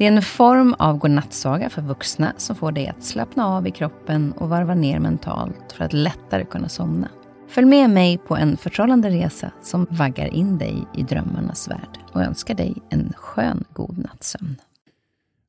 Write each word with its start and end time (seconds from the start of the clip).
Det 0.00 0.06
är 0.06 0.12
en 0.12 0.22
form 0.22 0.74
av 0.78 0.98
godnattsaga 0.98 1.70
för 1.70 1.82
vuxna 1.82 2.34
som 2.36 2.56
får 2.56 2.72
dig 2.72 2.88
att 2.88 3.04
slappna 3.04 3.46
av 3.46 3.66
i 3.66 3.70
kroppen 3.70 4.32
och 4.32 4.48
varva 4.48 4.74
ner 4.74 4.98
mentalt 4.98 5.72
för 5.72 5.84
att 5.84 5.92
lättare 5.92 6.44
kunna 6.44 6.68
somna. 6.68 7.10
Följ 7.48 7.66
med 7.66 7.90
mig 7.90 8.18
på 8.18 8.36
en 8.36 8.56
förtrollande 8.56 9.10
resa 9.10 9.52
som 9.62 9.86
vaggar 9.90 10.26
in 10.26 10.58
dig 10.58 10.86
i 10.96 11.02
drömmarnas 11.02 11.70
värld 11.70 11.98
och 12.12 12.22
önskar 12.22 12.54
dig 12.54 12.74
en 12.90 13.12
skön 13.16 13.64
god 13.72 13.98
nattsömn. 13.98 14.56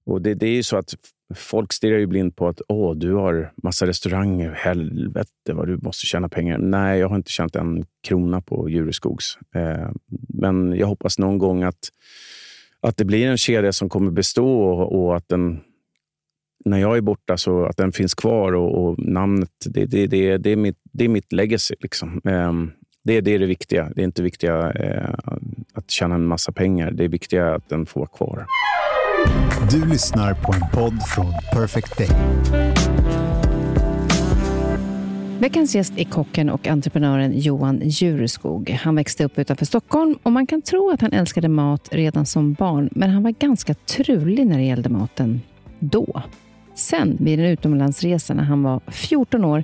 Och 0.05 0.21
det, 0.21 0.33
det 0.33 0.47
är 0.47 0.55
ju 0.55 0.63
så 0.63 0.77
att 0.77 0.93
folk 1.35 1.73
stirrar 1.73 1.97
ju 1.97 2.07
blind 2.07 2.35
på 2.35 2.47
att 2.47 2.61
Åh, 2.67 2.95
du 2.95 3.13
har 3.13 3.53
massa 3.63 3.87
restauranger. 3.87 4.51
Helvete 4.51 5.53
vad 5.53 5.67
du 5.67 5.77
måste 5.77 6.05
tjäna 6.05 6.29
pengar. 6.29 6.57
Nej, 6.57 6.99
jag 6.99 7.09
har 7.09 7.15
inte 7.15 7.31
tjänat 7.31 7.55
en 7.55 7.85
krona 8.03 8.41
på 8.41 8.69
Djureskogs. 8.69 9.37
Eh, 9.55 9.89
men 10.29 10.75
jag 10.77 10.87
hoppas 10.87 11.19
någon 11.19 11.37
gång 11.37 11.63
att 11.63 11.89
att 12.81 12.97
det 12.97 13.05
blir 13.05 13.27
en 13.27 13.37
kedja 13.37 13.73
som 13.73 13.89
kommer 13.89 14.11
bestå 14.11 14.61
och, 14.61 15.01
och 15.01 15.15
att 15.15 15.29
den, 15.29 15.61
när 16.65 16.77
jag 16.77 16.97
är 16.97 17.01
borta, 17.01 17.37
så 17.37 17.65
att 17.65 17.77
den 17.77 17.91
finns 17.91 18.13
kvar 18.13 18.53
och, 18.53 18.83
och 18.83 18.99
namnet, 18.99 19.49
det, 19.65 19.85
det, 19.85 20.07
det, 20.07 20.37
det, 20.37 20.49
är 20.49 20.55
mitt, 20.55 20.77
det 20.91 21.05
är 21.05 21.09
mitt 21.09 21.31
legacy. 21.33 21.75
Liksom. 21.79 22.21
Ehm, 22.25 22.71
det, 23.03 23.21
det 23.21 23.31
är 23.31 23.39
det 23.39 23.45
viktiga. 23.45 23.91
Det 23.95 24.01
är 24.01 24.05
inte 24.05 24.23
viktiga 24.23 24.71
eh, 24.71 25.15
att 25.73 25.91
tjäna 25.91 26.15
en 26.15 26.25
massa 26.25 26.51
pengar. 26.51 26.91
Det 26.91 27.03
är 27.03 27.09
viktiga 27.09 27.55
att 27.55 27.69
den 27.69 27.85
får 27.85 27.99
vara 27.99 28.09
kvar. 28.09 28.45
Du 29.71 29.85
lyssnar 29.85 30.33
på 30.33 30.53
en 30.53 30.61
podd 30.73 31.03
från 31.15 31.33
Perfect 31.53 31.97
Day. 31.97 32.09
Veckans 35.41 35.75
gäst 35.75 35.93
är 35.97 36.03
kocken 36.03 36.49
och 36.49 36.67
entreprenören 36.67 37.39
Johan 37.39 37.81
Jureskog. 37.83 38.69
Han 38.69 38.95
växte 38.95 39.23
upp 39.23 39.39
utanför 39.39 39.65
Stockholm 39.65 40.17
och 40.23 40.31
man 40.31 40.47
kan 40.47 40.61
tro 40.61 40.91
att 40.91 41.01
han 41.01 41.13
älskade 41.13 41.47
mat 41.47 41.89
redan 41.91 42.25
som 42.25 42.53
barn, 42.53 42.89
men 42.91 43.09
han 43.09 43.23
var 43.23 43.31
ganska 43.31 43.73
trulig 43.73 44.47
när 44.47 44.57
det 44.57 44.63
gällde 44.63 44.89
maten 44.89 45.41
då. 45.79 46.21
Sen, 46.75 47.17
vid 47.19 47.39
en 47.39 47.45
utomlandsresa 47.45 48.33
när 48.33 48.43
han 48.43 48.63
var 48.63 48.81
14 48.87 49.45
år, 49.45 49.63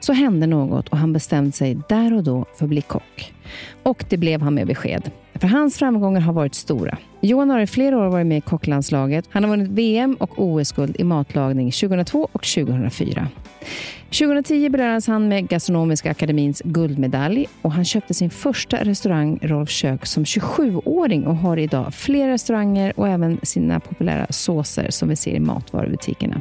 så 0.00 0.12
hände 0.12 0.46
något 0.46 0.88
och 0.88 0.98
han 0.98 1.12
bestämde 1.12 1.52
sig 1.52 1.78
där 1.88 2.14
och 2.14 2.24
då 2.24 2.46
för 2.58 2.64
att 2.64 2.70
bli 2.70 2.82
kock. 2.82 3.32
Och 3.82 4.04
det 4.08 4.16
blev 4.16 4.42
han 4.42 4.54
med 4.54 4.66
besked. 4.66 5.10
För 5.40 5.48
hans 5.48 5.78
framgångar 5.78 6.20
har 6.20 6.32
varit 6.32 6.54
stora. 6.54 6.98
Johan 7.20 7.50
har 7.50 7.60
i 7.60 7.66
flera 7.66 7.98
år 7.98 8.08
varit 8.08 8.26
med 8.26 8.38
i 8.38 8.40
kocklandslaget. 8.40 9.24
Han 9.30 9.44
har 9.44 9.50
vunnit 9.50 9.68
VM 9.68 10.16
och 10.20 10.30
OS-guld 10.36 10.96
i 10.98 11.04
matlagning 11.04 11.70
2002 11.70 12.28
och 12.32 12.42
2004. 12.42 13.28
2010 14.04 14.68
belönades 14.68 15.06
han 15.06 15.28
med 15.28 15.48
Gastronomiska 15.48 16.10
akademins 16.10 16.62
guldmedalj 16.64 17.46
och 17.62 17.72
han 17.72 17.84
köpte 17.84 18.14
sin 18.14 18.30
första 18.30 18.84
restaurang, 18.84 19.38
Rolf 19.42 19.70
Kök, 19.70 20.06
som 20.06 20.24
27-åring 20.24 21.26
och 21.26 21.36
har 21.36 21.56
idag 21.56 21.94
flera 21.94 22.32
restauranger 22.32 22.92
och 22.96 23.08
även 23.08 23.40
sina 23.42 23.80
populära 23.80 24.26
såser 24.30 24.90
som 24.90 25.08
vi 25.08 25.16
ser 25.16 25.34
i 25.34 25.40
matvarubutikerna. 25.40 26.40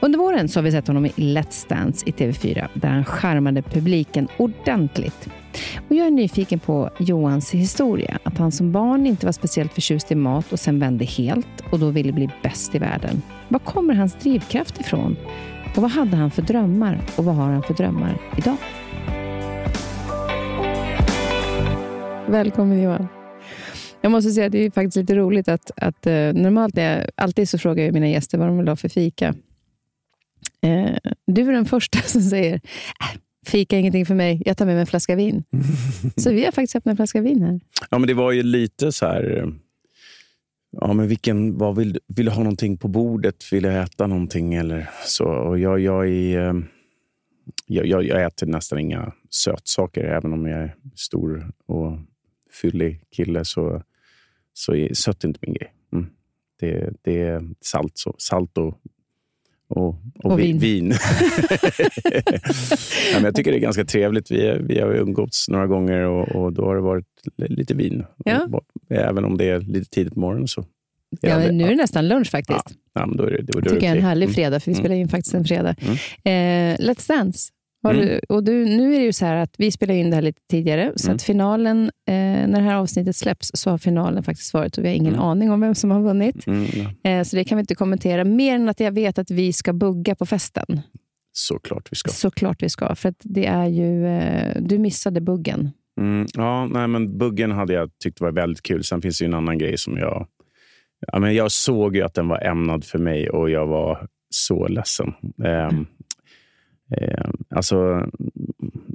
Under 0.00 0.18
våren 0.18 0.48
så 0.48 0.58
har 0.58 0.64
vi 0.64 0.72
sett 0.72 0.86
honom 0.86 1.06
i 1.06 1.12
Let's 1.16 1.68
Dance 1.68 2.06
i 2.08 2.10
TV4 2.10 2.68
där 2.74 2.88
han 2.88 3.04
charmade 3.04 3.62
publiken 3.62 4.28
ordentligt. 4.36 5.28
Och 5.88 5.96
jag 5.96 6.06
är 6.06 6.10
nyfiken 6.10 6.58
på 6.58 6.90
Johans 6.98 7.50
historia. 7.50 8.18
Att 8.22 8.38
han 8.38 8.52
som 8.52 8.72
barn 8.72 9.06
inte 9.06 9.26
var 9.26 9.32
speciellt 9.32 9.72
förtjust 9.72 10.12
i 10.12 10.14
mat 10.14 10.52
och 10.52 10.60
sen 10.60 10.78
vände 10.78 11.04
helt 11.04 11.60
och 11.72 11.78
då 11.78 11.90
ville 11.90 12.12
bli 12.12 12.30
bäst 12.42 12.74
i 12.74 12.78
världen. 12.78 13.22
Var 13.48 13.58
kommer 13.58 13.94
hans 13.94 14.14
drivkraft 14.14 14.80
ifrån? 14.80 15.16
Och 15.76 15.82
vad 15.82 15.90
hade 15.90 16.16
han 16.16 16.30
för 16.30 16.42
drömmar 16.42 17.00
och 17.16 17.24
vad 17.24 17.34
har 17.34 17.52
han 17.52 17.62
för 17.62 17.74
drömmar 17.74 18.18
idag? 18.38 18.56
Välkommen 22.28 22.82
Johan. 22.82 23.08
Jag 24.00 24.12
måste 24.12 24.30
säga 24.30 24.46
att 24.46 24.52
det 24.52 24.58
är 24.58 24.70
faktiskt 24.70 24.96
lite 24.96 25.14
roligt 25.14 25.48
att, 25.48 25.70
att 25.76 26.06
uh, 26.06 26.12
normalt 26.32 26.76
jag, 26.76 27.10
alltid 27.14 27.48
så 27.48 27.58
frågar 27.58 27.84
jag 27.84 27.94
mina 27.94 28.08
gäster 28.08 28.38
vad 28.38 28.48
de 28.48 28.58
vill 28.58 28.68
ha 28.68 28.76
för 28.76 28.88
fika. 28.88 29.34
Eh, 30.62 30.96
du 31.26 31.48
är 31.48 31.52
den 31.52 31.66
första 31.66 31.98
som 32.04 32.22
säger 32.22 32.54
äh, 32.54 33.20
fika 33.46 33.76
är 33.76 33.80
ingenting 33.80 34.06
för 34.06 34.14
mig, 34.14 34.42
jag 34.44 34.56
tar 34.56 34.66
med 34.66 34.74
mig 34.74 34.80
en 34.80 34.86
flaska 34.86 35.16
vin. 35.16 35.44
så 36.16 36.30
vi 36.30 36.44
har 36.44 36.52
faktiskt 36.52 36.76
öppnat 36.76 36.92
en 36.92 36.96
flaska 36.96 37.20
vin 37.20 37.42
här. 37.42 37.60
Ja, 37.90 37.98
men 37.98 38.06
det 38.06 38.14
var 38.14 38.32
ju 38.32 38.42
lite 38.42 38.92
så 38.92 39.06
här 39.06 39.52
ja, 40.80 40.92
men 40.92 41.08
vilken, 41.08 41.58
vad 41.58 41.76
vill, 41.76 41.98
vill 42.06 42.26
du 42.26 42.32
ha 42.32 42.42
någonting 42.42 42.76
på 42.76 42.88
bordet? 42.88 43.52
Vill 43.52 43.62
du 43.62 43.72
äta 43.72 44.06
någonting? 44.06 44.54
Eller 44.54 44.90
så. 45.04 45.24
Och 45.24 45.58
jag, 45.58 45.80
jag, 45.80 46.08
är, 46.08 46.40
ehm, 46.40 46.64
jag, 47.66 47.86
jag, 47.86 48.24
äter 48.24 48.46
nästan 48.46 48.78
inga 48.78 49.12
sötsaker. 49.30 50.04
Även 50.04 50.32
om 50.32 50.46
jag 50.46 50.60
är 50.60 50.74
stor 50.94 51.52
och 51.66 51.98
fyllig 52.62 53.00
kille 53.10 53.44
så, 53.44 53.82
så 54.52 54.74
är 54.74 54.94
sött 54.94 55.24
inte 55.24 55.38
min 55.42 55.54
grej. 55.54 55.72
Mm. 55.92 56.06
Det, 56.60 56.92
det 57.02 57.22
är 57.22 57.48
salt, 57.60 57.98
så, 57.98 58.14
salt 58.18 58.58
och 58.58 58.80
och, 59.68 59.88
och, 59.88 60.32
och 60.32 60.38
vin. 60.38 60.58
vin. 60.58 60.88
ja, 63.12 63.20
jag 63.22 63.34
tycker 63.34 63.50
det 63.50 63.58
är 63.58 63.60
ganska 63.60 63.84
trevligt. 63.84 64.30
Vi, 64.30 64.58
vi 64.60 64.80
har 64.80 64.94
umgåtts 64.94 65.48
några 65.48 65.66
gånger 65.66 66.00
och, 66.00 66.28
och 66.28 66.52
då 66.52 66.64
har 66.64 66.74
det 66.74 66.80
varit 66.80 67.06
lite 67.36 67.74
vin. 67.74 68.04
Ja. 68.24 68.62
Även 68.90 69.24
om 69.24 69.36
det 69.36 69.44
är 69.44 69.60
lite 69.60 69.90
tidigt 69.90 70.14
på 70.14 70.20
morgonen. 70.20 70.48
Så 70.48 70.64
ja, 71.20 71.38
men 71.38 71.58
nu 71.58 71.64
är 71.64 71.68
det 71.68 71.76
nästan 71.76 72.08
lunch 72.08 72.30
faktiskt. 72.30 72.74
Ja, 72.94 73.06
men 73.06 73.16
då 73.16 73.24
är 73.24 73.30
det, 73.30 73.42
då 73.42 73.58
är 73.58 73.62
det 73.62 73.70
tycker 73.70 73.86
jag 73.86 73.92
är 73.92 73.98
en 73.98 74.04
härlig 74.04 74.34
fredag, 74.34 74.60
för 74.60 74.70
vi 74.70 74.74
mm. 74.74 74.84
spelar 74.84 74.96
in 74.96 75.08
faktiskt 75.08 75.34
en 75.34 75.44
fredag. 75.44 75.74
Mm. 75.80 75.94
Eh, 75.94 76.78
Let's 76.78 77.08
Dance. 77.08 77.52
Mm. 77.94 78.06
Du, 78.06 78.20
och 78.28 78.44
du, 78.44 78.64
nu 78.64 78.94
är 78.94 78.98
det 78.98 79.04
ju 79.04 79.12
så 79.12 79.26
här 79.26 79.36
att 79.36 79.54
vi 79.58 79.70
spelar 79.70 79.94
in 79.94 80.10
det 80.10 80.16
här 80.16 80.22
lite 80.22 80.40
tidigare, 80.50 80.92
så 80.96 81.06
mm. 81.06 81.16
att 81.16 81.22
finalen, 81.22 81.84
eh, 81.84 82.14
när 82.14 82.60
det 82.60 82.66
här 82.66 82.74
avsnittet 82.74 83.16
släpps, 83.16 83.50
så 83.54 83.70
har 83.70 83.78
finalen 83.78 84.22
faktiskt 84.22 84.54
varit 84.54 84.78
och 84.78 84.84
vi 84.84 84.88
har 84.88 84.94
ingen 84.94 85.14
mm. 85.14 85.24
aning 85.24 85.50
om 85.50 85.60
vem 85.60 85.74
som 85.74 85.90
har 85.90 86.00
vunnit. 86.00 86.46
Mm, 86.46 86.66
eh, 87.02 87.22
så 87.22 87.36
det 87.36 87.44
kan 87.44 87.58
vi 87.58 87.60
inte 87.60 87.74
kommentera, 87.74 88.24
mer 88.24 88.54
än 88.54 88.68
att 88.68 88.80
jag 88.80 88.92
vet 88.92 89.18
att 89.18 89.30
vi 89.30 89.52
ska 89.52 89.72
bugga 89.72 90.14
på 90.14 90.26
festen. 90.26 90.80
Såklart 91.32 91.88
vi 91.92 91.96
ska. 91.96 92.10
Såklart 92.10 92.62
vi 92.62 92.68
ska, 92.68 92.94
för 92.94 93.14
det 93.22 93.46
är 93.46 93.66
ju, 93.66 94.06
eh, 94.06 94.56
du 94.60 94.78
missade 94.78 95.20
buggen. 95.20 95.70
Mm, 96.00 96.26
ja, 96.34 96.66
nej, 96.66 96.88
men 96.88 97.18
buggen 97.18 97.50
hade 97.50 97.72
jag 97.72 97.90
tyckt 98.02 98.20
var 98.20 98.32
väldigt 98.32 98.62
kul. 98.62 98.84
Sen 98.84 99.02
finns 99.02 99.18
det 99.18 99.24
en 99.24 99.34
annan 99.34 99.58
grej 99.58 99.78
som 99.78 99.96
jag... 99.98 100.26
Ja, 101.12 101.18
men 101.18 101.34
jag 101.34 101.52
såg 101.52 101.96
ju 101.96 102.02
att 102.02 102.14
den 102.14 102.28
var 102.28 102.44
ämnad 102.44 102.84
för 102.84 102.98
mig 102.98 103.30
och 103.30 103.50
jag 103.50 103.66
var 103.66 104.08
så 104.30 104.68
ledsen. 104.68 105.14
Um, 105.36 105.86
Eh, 106.90 107.30
alltså, 107.50 108.06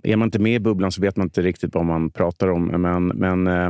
är 0.03 0.15
man 0.15 0.27
inte 0.27 0.39
med 0.39 0.55
i 0.55 0.59
bubblan 0.59 0.91
så 0.91 1.01
vet 1.01 1.15
man 1.15 1.25
inte 1.25 1.41
riktigt 1.41 1.75
vad 1.75 1.85
man 1.85 2.09
pratar 2.09 2.47
om. 2.47 2.65
Men, 2.65 3.07
men 3.07 3.47
eh, 3.47 3.69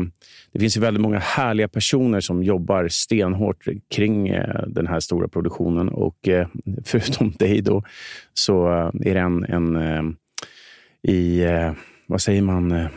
det 0.52 0.59
finns 0.59 0.78
ju 0.78 0.82
väldigt 0.82 1.02
många 1.02 1.20
härliga 1.20 1.68
personer 1.68 2.20
som 2.20 2.44
jobbar 2.44 2.88
stenhårt 2.88 3.66
kring 3.92 4.28
eh, 4.28 4.64
den 4.68 4.88
här 4.88 5.00
stora 5.00 5.28
produktionen. 5.28 5.90
Och 5.90 6.28
eh, 6.28 6.48
förutom 6.86 7.31
dig 7.31 7.62
då, 7.62 7.84
så 8.34 8.68
eh, 8.68 9.10
är 9.10 9.14
det 9.14 9.20
en, 9.20 9.44
en 9.44 9.76
eh, 9.76 10.04
i, 11.14 11.44
eh, 11.44 11.72
vad 12.08 12.22
säger 12.22 12.42
man, 12.42 12.72
eh, 12.72 12.88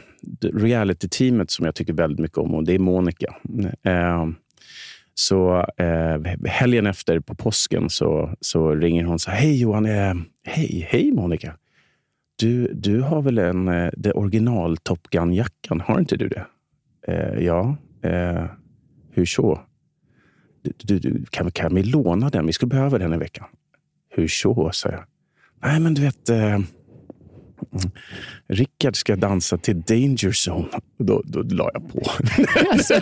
reality-teamet 0.53 1.51
som 1.51 1.65
jag 1.65 1.75
tycker 1.75 1.93
väldigt 1.93 2.19
mycket 2.19 2.39
om 2.39 2.55
och 2.55 2.65
det 2.65 2.75
är 2.75 2.79
Monica. 2.79 3.35
Eh, 3.83 4.27
så 5.15 5.67
eh, 5.77 6.21
helgen 6.47 6.87
efter, 6.87 7.21
på 7.21 7.35
påsken, 7.35 7.91
så, 7.91 8.35
så 8.41 8.75
ringer 8.75 9.05
hon 9.05 9.19
så 9.19 9.31
Hej 9.31 9.61
Johan! 9.61 9.87
Hej, 10.47 10.87
hej 10.91 11.13
Monica! 11.13 11.57
Du, 12.37 12.75
du 12.75 13.01
har 13.01 13.23
väl 13.23 13.39
en 13.39 13.69
eh, 13.69 13.91
det 13.97 14.13
original 14.13 14.77
Top 14.77 15.09
Gun-jackan? 15.11 15.81
Har 15.81 15.99
inte 15.99 16.17
du 16.17 16.29
det? 16.29 16.47
Eh, 17.09 17.45
ja. 17.45 17.77
Eh, 18.03 18.45
hur 19.11 19.25
så? 19.25 19.61
Du, 20.63 20.99
du, 20.99 21.25
kan, 21.31 21.51
kan 21.51 21.75
vi 21.75 21.83
låna 21.83 22.31
den? 22.31 22.47
Vi 22.47 22.53
skulle 22.53 22.71
behöva 22.71 22.99
den 22.99 23.13
i 23.13 23.17
veckan. 23.17 23.47
Hur 24.11 24.29
så? 24.29 24.71
sa 24.73 24.89
jag. 24.89 25.05
Nej, 25.63 25.81
men 25.81 25.95
du 25.95 26.03
vet... 26.03 26.29
Eh, 26.29 26.59
Rickard 28.49 28.97
ska 28.97 29.17
dansa 29.17 29.59
till 29.59 29.81
Danger 29.81 30.49
Zone. 30.49 30.69
Då, 30.99 31.23
då 31.25 31.43
la 31.43 31.71
jag 31.75 31.93
på. 31.93 32.03
Alltså. 32.71 32.95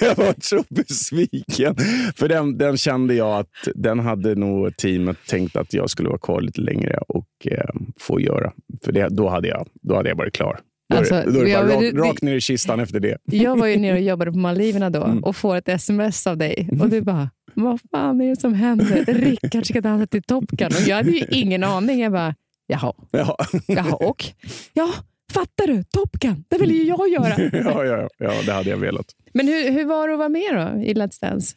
jag 0.00 0.16
var 0.16 0.34
så 0.40 0.64
besviken. 0.68 1.76
För 2.16 2.28
den, 2.28 2.58
den 2.58 2.76
kände 2.76 3.14
jag 3.14 3.38
att 3.38 3.68
den 3.74 3.98
hade 3.98 4.34
nog 4.34 4.76
teamet 4.76 5.16
tänkt 5.28 5.56
att 5.56 5.74
jag 5.74 5.90
skulle 5.90 6.08
vara 6.08 6.18
kvar 6.18 6.40
lite 6.40 6.60
längre 6.60 6.98
och 7.08 7.28
eh, 7.50 7.74
få 8.00 8.20
göra. 8.20 8.52
För 8.84 8.92
det, 8.92 9.08
då, 9.08 9.28
hade 9.28 9.48
jag, 9.48 9.68
då 9.82 9.96
hade 9.96 10.08
jag 10.08 10.16
varit 10.16 10.34
klar. 10.34 10.60
Då 10.88 10.96
är, 10.96 10.98
alltså, 10.98 11.14
då 11.14 11.40
är 11.40 11.44
det 11.44 11.52
bara 11.52 11.86
rakt, 11.86 11.96
rakt 11.96 12.22
ner 12.22 12.34
i 12.34 12.40
kistan 12.40 12.80
efter 12.80 13.00
det. 13.00 13.18
Jag 13.24 13.58
var 13.58 13.66
ju 13.66 13.76
nere 13.76 13.96
och 13.96 14.02
jobbade 14.02 14.32
på 14.32 14.38
Maldiverna 14.38 14.90
då 14.90 15.04
mm. 15.04 15.24
och 15.24 15.36
får 15.36 15.56
ett 15.56 15.68
sms 15.68 16.26
av 16.26 16.36
dig. 16.36 16.68
Och 16.80 16.88
du 16.88 17.00
bara, 17.00 17.30
vad 17.54 17.80
fan 17.90 18.20
är 18.20 18.28
det 18.28 18.40
som 18.40 18.54
händer? 18.54 19.04
Rickard 19.06 19.66
ska 19.66 19.80
dansa 19.80 20.06
till 20.06 20.22
Top 20.22 20.50
Gun. 20.50 20.66
Och 20.68 20.88
jag 20.88 20.96
hade 20.96 21.10
ju 21.10 21.24
ingen 21.30 21.64
aning. 21.64 22.00
Jag 22.00 22.12
bara, 22.12 22.34
jaha. 22.68 22.92
Ja. 23.10 23.36
Jaha, 23.66 23.94
och? 23.94 24.24
Ja, 24.72 24.88
fattar 25.32 25.66
du? 25.66 25.84
Top 25.84 26.12
Gun, 26.12 26.44
det 26.48 26.58
vill 26.58 26.70
ju 26.70 26.82
jag 26.82 27.08
göra. 27.08 27.34
ja, 27.52 27.84
ja, 27.84 28.08
ja, 28.18 28.32
det 28.46 28.52
hade 28.52 28.70
jag 28.70 28.76
velat. 28.76 29.06
Men 29.32 29.48
hur, 29.48 29.70
hur 29.70 29.84
var 29.84 30.08
det 30.08 30.14
att 30.14 30.18
vara 30.18 30.28
med 30.28 30.54
då 30.54 30.82
i 30.82 30.94
Let's 30.94 31.20
Dance? 31.20 31.56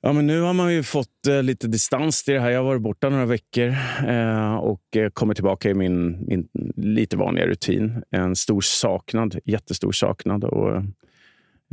Ja, 0.00 0.12
men 0.12 0.26
nu 0.26 0.40
har 0.40 0.52
man 0.52 0.74
ju 0.74 0.82
fått 0.82 1.26
eh, 1.28 1.42
lite 1.42 1.68
distans 1.68 2.24
till 2.24 2.34
det 2.34 2.40
här. 2.40 2.50
Jag 2.50 2.58
har 2.58 2.64
varit 2.64 2.82
borta 2.82 3.08
några 3.08 3.26
veckor 3.26 3.74
eh, 4.06 4.54
och 4.54 4.96
eh, 4.96 5.10
kommer 5.10 5.34
tillbaka 5.34 5.70
i 5.70 5.74
min, 5.74 6.26
min 6.26 6.48
lite 6.76 7.16
vanliga 7.16 7.46
rutin. 7.46 8.02
En 8.10 8.36
stor 8.36 8.60
saknad, 8.60 9.38
jättestor 9.44 9.92
saknad. 9.92 10.44
Och, 10.44 10.76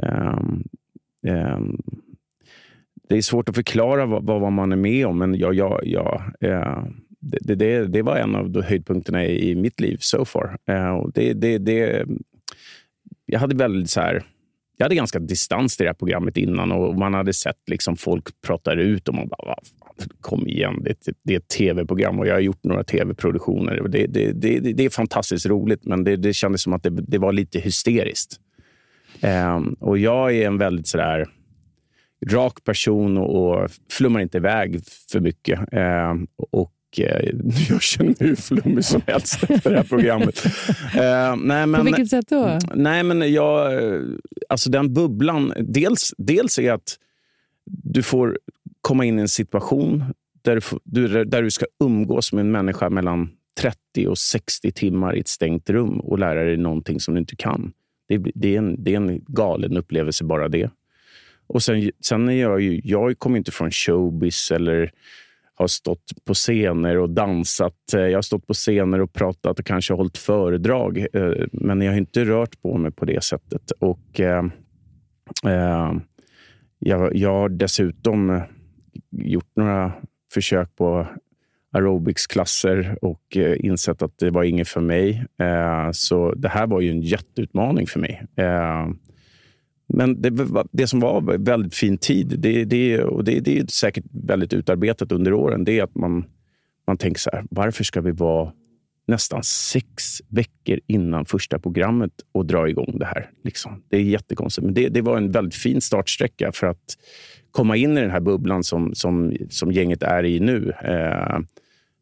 ehm, 0.04 0.64
ehm, 1.28 1.78
det 3.10 3.18
är 3.18 3.22
svårt 3.22 3.50
att 3.50 3.56
förklara 3.56 4.06
vad, 4.06 4.26
vad 4.26 4.52
man 4.52 4.72
är 4.72 4.76
med 4.76 5.08
om, 5.08 5.18
men 5.18 5.36
jag, 5.36 5.54
jag, 5.54 5.80
jag, 5.84 6.24
eh, 6.40 6.84
det, 7.24 7.56
det, 7.56 7.88
det 7.88 8.02
var 8.02 8.18
en 8.18 8.36
av 8.36 8.62
höjdpunkterna 8.62 9.26
i, 9.26 9.50
i 9.50 9.56
mitt 9.56 9.80
liv 9.80 9.98
so 10.00 10.26
far. 10.26 10.58
Eh, 10.68 10.90
och 10.90 11.12
det, 11.14 11.34
det, 11.34 11.58
det, 11.58 12.06
jag 13.26 13.40
hade 13.40 13.56
väldigt 13.56 13.90
så 13.90 14.02
här 14.02 14.24
jag 14.78 14.86
hade 14.86 14.96
ganska 14.96 15.20
distans 15.20 15.78
till 15.78 15.84
det 15.84 15.90
här 15.90 15.94
programmet 15.94 16.38
innan 16.38 16.72
och 16.72 16.96
man 16.96 17.14
hade 17.14 17.34
sett 17.34 17.70
liksom 17.70 17.98
folk 17.98 18.42
prata 18.48 18.74
ut 18.74 19.08
och 19.08 19.16
man 19.16 19.28
bara, 19.28 19.56
kom 20.22 20.48
igen, 20.48 20.84
det, 20.84 20.98
det 21.24 21.34
är 21.34 21.38
ett 21.38 21.48
tv-program 21.48 22.20
och 22.20 22.28
jag 22.28 22.34
har 22.34 22.40
gjort 22.40 22.64
några 22.64 22.84
tv-produktioner. 22.84 23.88
Det, 23.88 24.08
det, 24.08 24.32
det, 24.32 24.60
det, 24.60 24.86
är 24.86 24.90
fantastiskt 24.90 25.46
roligt, 25.46 25.86
men 25.86 26.04
det, 26.04 26.16
det 26.16 26.34
kändes 26.34 26.62
som 26.62 26.74
att 26.74 26.84
det, 26.84 26.90
det 26.90 27.18
var 27.18 27.34
lite 27.34 27.60
hysteriskt. 27.60 28.40
Um, 29.22 29.76
och 29.80 29.98
jag 29.98 30.36
är 30.36 30.48
en 30.48 30.58
väldigt 30.58 30.88
sådär 30.88 31.28
rak 32.30 32.64
person 32.64 33.18
och, 33.18 33.64
och 33.64 33.70
flummar 33.92 34.20
inte 34.20 34.38
iväg 34.38 34.80
för 35.12 35.20
mycket. 35.20 35.60
Um, 35.74 36.28
och 36.52 36.74
jag 37.70 37.82
känner 37.82 38.10
mig 38.10 38.16
hur 38.20 38.36
flummig 38.36 38.86
som 38.86 39.02
helst 39.08 39.44
efter 39.44 39.70
det 39.70 39.78
här 39.78 39.84
programmet. 39.84 40.46
uh, 40.46 40.52
nej, 41.46 41.68
men, 41.68 41.74
På 41.74 41.84
vilket 41.84 42.10
sätt 42.10 42.28
då? 42.30 42.60
Nej, 42.74 43.04
men 43.04 43.34
jag, 43.34 43.82
alltså 44.50 44.70
den 44.70 44.94
bubblan. 44.94 45.54
Dels, 45.60 46.14
dels 46.18 46.60
är 46.60 46.72
att 46.72 46.98
du 47.66 48.04
får 48.04 48.40
komma 48.82 49.06
in 49.06 49.20
i 49.20 49.22
en 49.22 49.28
situation 49.28 50.04
där 50.42 50.64
du, 50.84 51.26
där 51.26 51.44
du 51.44 51.52
ska 51.52 51.66
umgås 51.84 52.34
med 52.34 52.42
en 52.42 52.52
människa 52.52 52.90
mellan 52.90 53.30
30 53.60 54.08
och 54.08 54.18
60 54.18 54.72
timmar 54.72 55.16
i 55.16 55.20
ett 55.20 55.28
stängt 55.28 55.70
rum 55.70 56.00
och 56.00 56.20
lära 56.20 56.44
dig 56.44 56.58
någonting 56.58 57.00
som 57.00 57.14
du 57.14 57.20
inte 57.20 57.36
kan. 57.36 57.74
Det, 58.08 58.18
det, 58.36 58.56
är, 58.56 58.58
en, 58.58 58.84
det 58.84 58.94
är 58.94 58.98
en 58.98 59.26
galen 59.28 59.78
upplevelse 59.78 60.24
bara 60.24 60.48
det. 60.48 60.70
Och 61.48 61.64
sen, 61.64 61.92
sen 62.06 62.30
är 62.30 62.42
jag 62.42 62.62
ju, 62.62 62.82
jag 62.84 63.20
kommer 63.20 63.38
inte 63.38 63.52
från 63.52 63.72
showbiz 63.72 64.52
eller 64.52 64.92
har 65.56 65.68
stått 65.68 66.26
på 66.26 66.34
scener 66.34 66.98
och 66.98 67.10
dansat. 67.10 67.94
Eh, 67.94 68.00
jag 68.00 68.18
har 68.18 68.22
stått 68.22 68.48
på 68.48 68.54
scener 68.54 69.02
och 69.02 69.14
pratat 69.14 69.60
och 69.60 69.66
kanske 69.66 69.94
hållit 69.94 70.18
föredrag. 70.18 71.06
Eh, 71.14 71.34
men 71.52 71.82
jag 71.82 71.92
har 71.92 71.98
inte 71.98 72.26
rört 72.26 72.62
på 72.62 72.78
mig 72.78 72.92
på 72.92 73.06
det 73.06 73.24
sättet. 73.24 73.72
Och 73.72 74.20
eh, 74.20 74.46
eh 75.46 75.94
jag, 76.80 77.16
jag 77.16 77.34
har 77.34 77.50
dessutom 77.50 78.42
gjort 79.12 79.52
några 79.56 79.92
försök 80.34 80.76
på 80.76 81.08
aerobicsklasser 81.72 82.98
och 83.02 83.38
insett 83.58 84.02
att 84.02 84.18
det 84.18 84.30
var 84.30 84.44
inget 84.44 84.68
för 84.68 84.82
mig. 84.82 85.26
Så 85.92 86.34
det 86.34 86.50
här 86.50 86.68
var 86.68 86.82
ju 86.82 86.90
en 86.90 87.02
jätteutmaning 87.02 87.88
för 87.88 88.00
mig. 88.00 88.26
Men 89.88 90.22
det, 90.22 90.32
det, 90.72 90.88
som 90.88 91.00
var 91.00 91.38
väldigt 91.38 91.76
fin 91.76 91.98
tid, 91.98 92.36
det, 92.40 92.66
det, 92.66 93.04
och 93.04 93.24
det, 93.24 93.40
det 93.40 93.60
är 93.60 93.66
säkert 93.68 94.06
väldigt 94.12 94.54
utarbetat 94.54 95.12
under 95.12 95.34
åren, 95.34 95.64
det 95.64 95.80
är 95.80 95.84
att 95.84 95.96
man, 95.96 96.26
man 96.88 96.98
tänker 96.98 97.20
så 97.20 97.30
här, 97.34 97.46
varför 97.50 97.84
ska 97.84 98.02
vi 98.02 98.12
vara 98.12 98.52
nästan 99.08 99.44
sex 99.44 100.22
veckor 100.28 100.80
innan 100.88 101.26
första 101.26 101.60
programmet 101.60 102.12
och 102.32 102.46
dra 102.46 102.70
igång 102.70 102.96
det 103.00 103.06
här? 103.06 103.30
Liksom. 103.44 103.84
Det 103.90 103.98
är 103.98 104.02
jättekonstigt, 104.02 104.66
men 104.66 104.74
det, 104.74 104.90
det 104.90 105.02
var 105.02 105.18
en 105.18 105.32
väldigt 105.32 105.56
fin 105.56 105.82
startsträcka 105.82 106.52
för 106.52 106.68
att 106.68 106.98
komma 107.52 107.76
in 107.76 107.98
i 107.98 108.02
den 108.02 108.12
här 108.12 108.20
bubblan 108.20 108.64
som, 108.64 108.96
som, 108.96 109.34
som 109.50 109.72
gänget 109.72 110.04
är 110.04 110.26
i 110.26 110.40
nu. 110.40 110.74
Eh, 110.84 111.40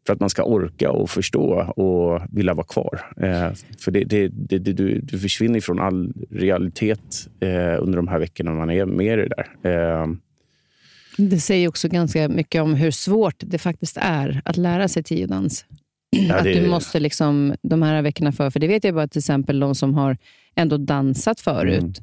för 0.05 0.13
att 0.13 0.19
man 0.19 0.29
ska 0.29 0.43
orka 0.43 0.91
och 0.91 1.09
förstå 1.09 1.43
och 1.75 2.21
vilja 2.31 2.53
vara 2.53 2.67
kvar. 2.67 3.13
Eh, 3.17 3.53
för 3.79 3.91
det, 3.91 4.03
det, 4.03 4.27
det, 4.27 4.59
du, 4.59 4.99
du 4.99 5.19
försvinner 5.19 5.59
från 5.59 5.79
all 5.79 6.13
realitet 6.29 7.27
eh, 7.39 7.83
under 7.83 7.95
de 7.95 8.07
här 8.07 8.19
veckorna 8.19 8.53
man 8.53 8.69
är 8.69 8.85
med 8.85 9.19
i 9.19 9.21
det 9.21 9.29
där. 9.29 9.71
Eh. 9.71 10.07
Det 11.17 11.39
säger 11.39 11.67
också 11.67 11.87
ganska 11.87 12.29
mycket 12.29 12.61
om 12.61 12.75
hur 12.75 12.91
svårt 12.91 13.35
det 13.37 13.57
faktiskt 13.57 13.97
är 14.01 14.41
att 14.45 14.57
lära 14.57 14.87
sig 14.87 15.03
tiodans. 15.03 15.65
Ja, 16.09 16.35
att 16.35 16.43
du 16.43 16.67
måste 16.67 16.99
liksom, 16.99 17.55
de 17.61 17.81
här 17.81 18.01
veckorna 18.01 18.31
för, 18.31 18.49
för 18.49 18.59
det 18.59 18.67
vet 18.67 18.83
jag 18.83 18.95
bara 18.95 19.07
till 19.07 19.19
exempel 19.19 19.59
de 19.59 19.75
som 19.75 19.93
har 19.93 20.17
ändå 20.55 20.77
dansat 20.77 21.39
förut. 21.39 22.01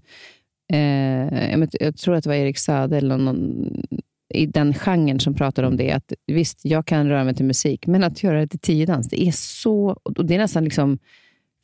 Mm. 0.73 1.59
Eh, 1.63 1.69
jag, 1.81 1.97
tror 1.97 2.15
att 2.15 2.25
det 2.25 2.31
var 2.31 2.37
Erik 2.37 2.59
Saade 2.59 2.97
eller 2.97 3.17
någon, 3.17 3.69
i 4.35 4.47
den 4.47 4.75
genren 4.75 5.21
som 5.21 5.35
pratar 5.35 5.63
om 5.63 5.77
det. 5.77 5.93
Att 5.93 6.13
Visst, 6.27 6.61
jag 6.63 6.87
kan 6.87 7.09
röra 7.09 7.25
mig 7.25 7.35
till 7.35 7.45
musik, 7.45 7.87
men 7.87 8.05
att 8.05 8.23
göra 8.23 8.41
det 8.41 8.47
till 8.47 8.59
tiodans, 8.59 9.09
det 9.09 9.23
är 9.23 9.33
så... 9.33 9.99
Och 10.03 10.27
det 10.27 10.35
är 10.35 10.39
nästan 10.39 10.65
liksom... 10.65 10.99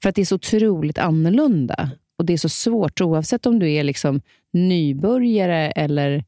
För 0.02 0.08
att 0.08 0.14
det 0.14 0.20
är 0.20 0.26
så 0.26 0.34
otroligt 0.34 0.98
annorlunda. 0.98 1.90
Och 2.18 2.24
det 2.24 2.32
är 2.32 2.36
så 2.38 2.48
svårt, 2.48 3.00
oavsett 3.00 3.46
om 3.46 3.58
du 3.58 3.72
är 3.72 3.84
liksom 3.84 4.20
nybörjare 4.52 5.70
eller, 5.70 6.24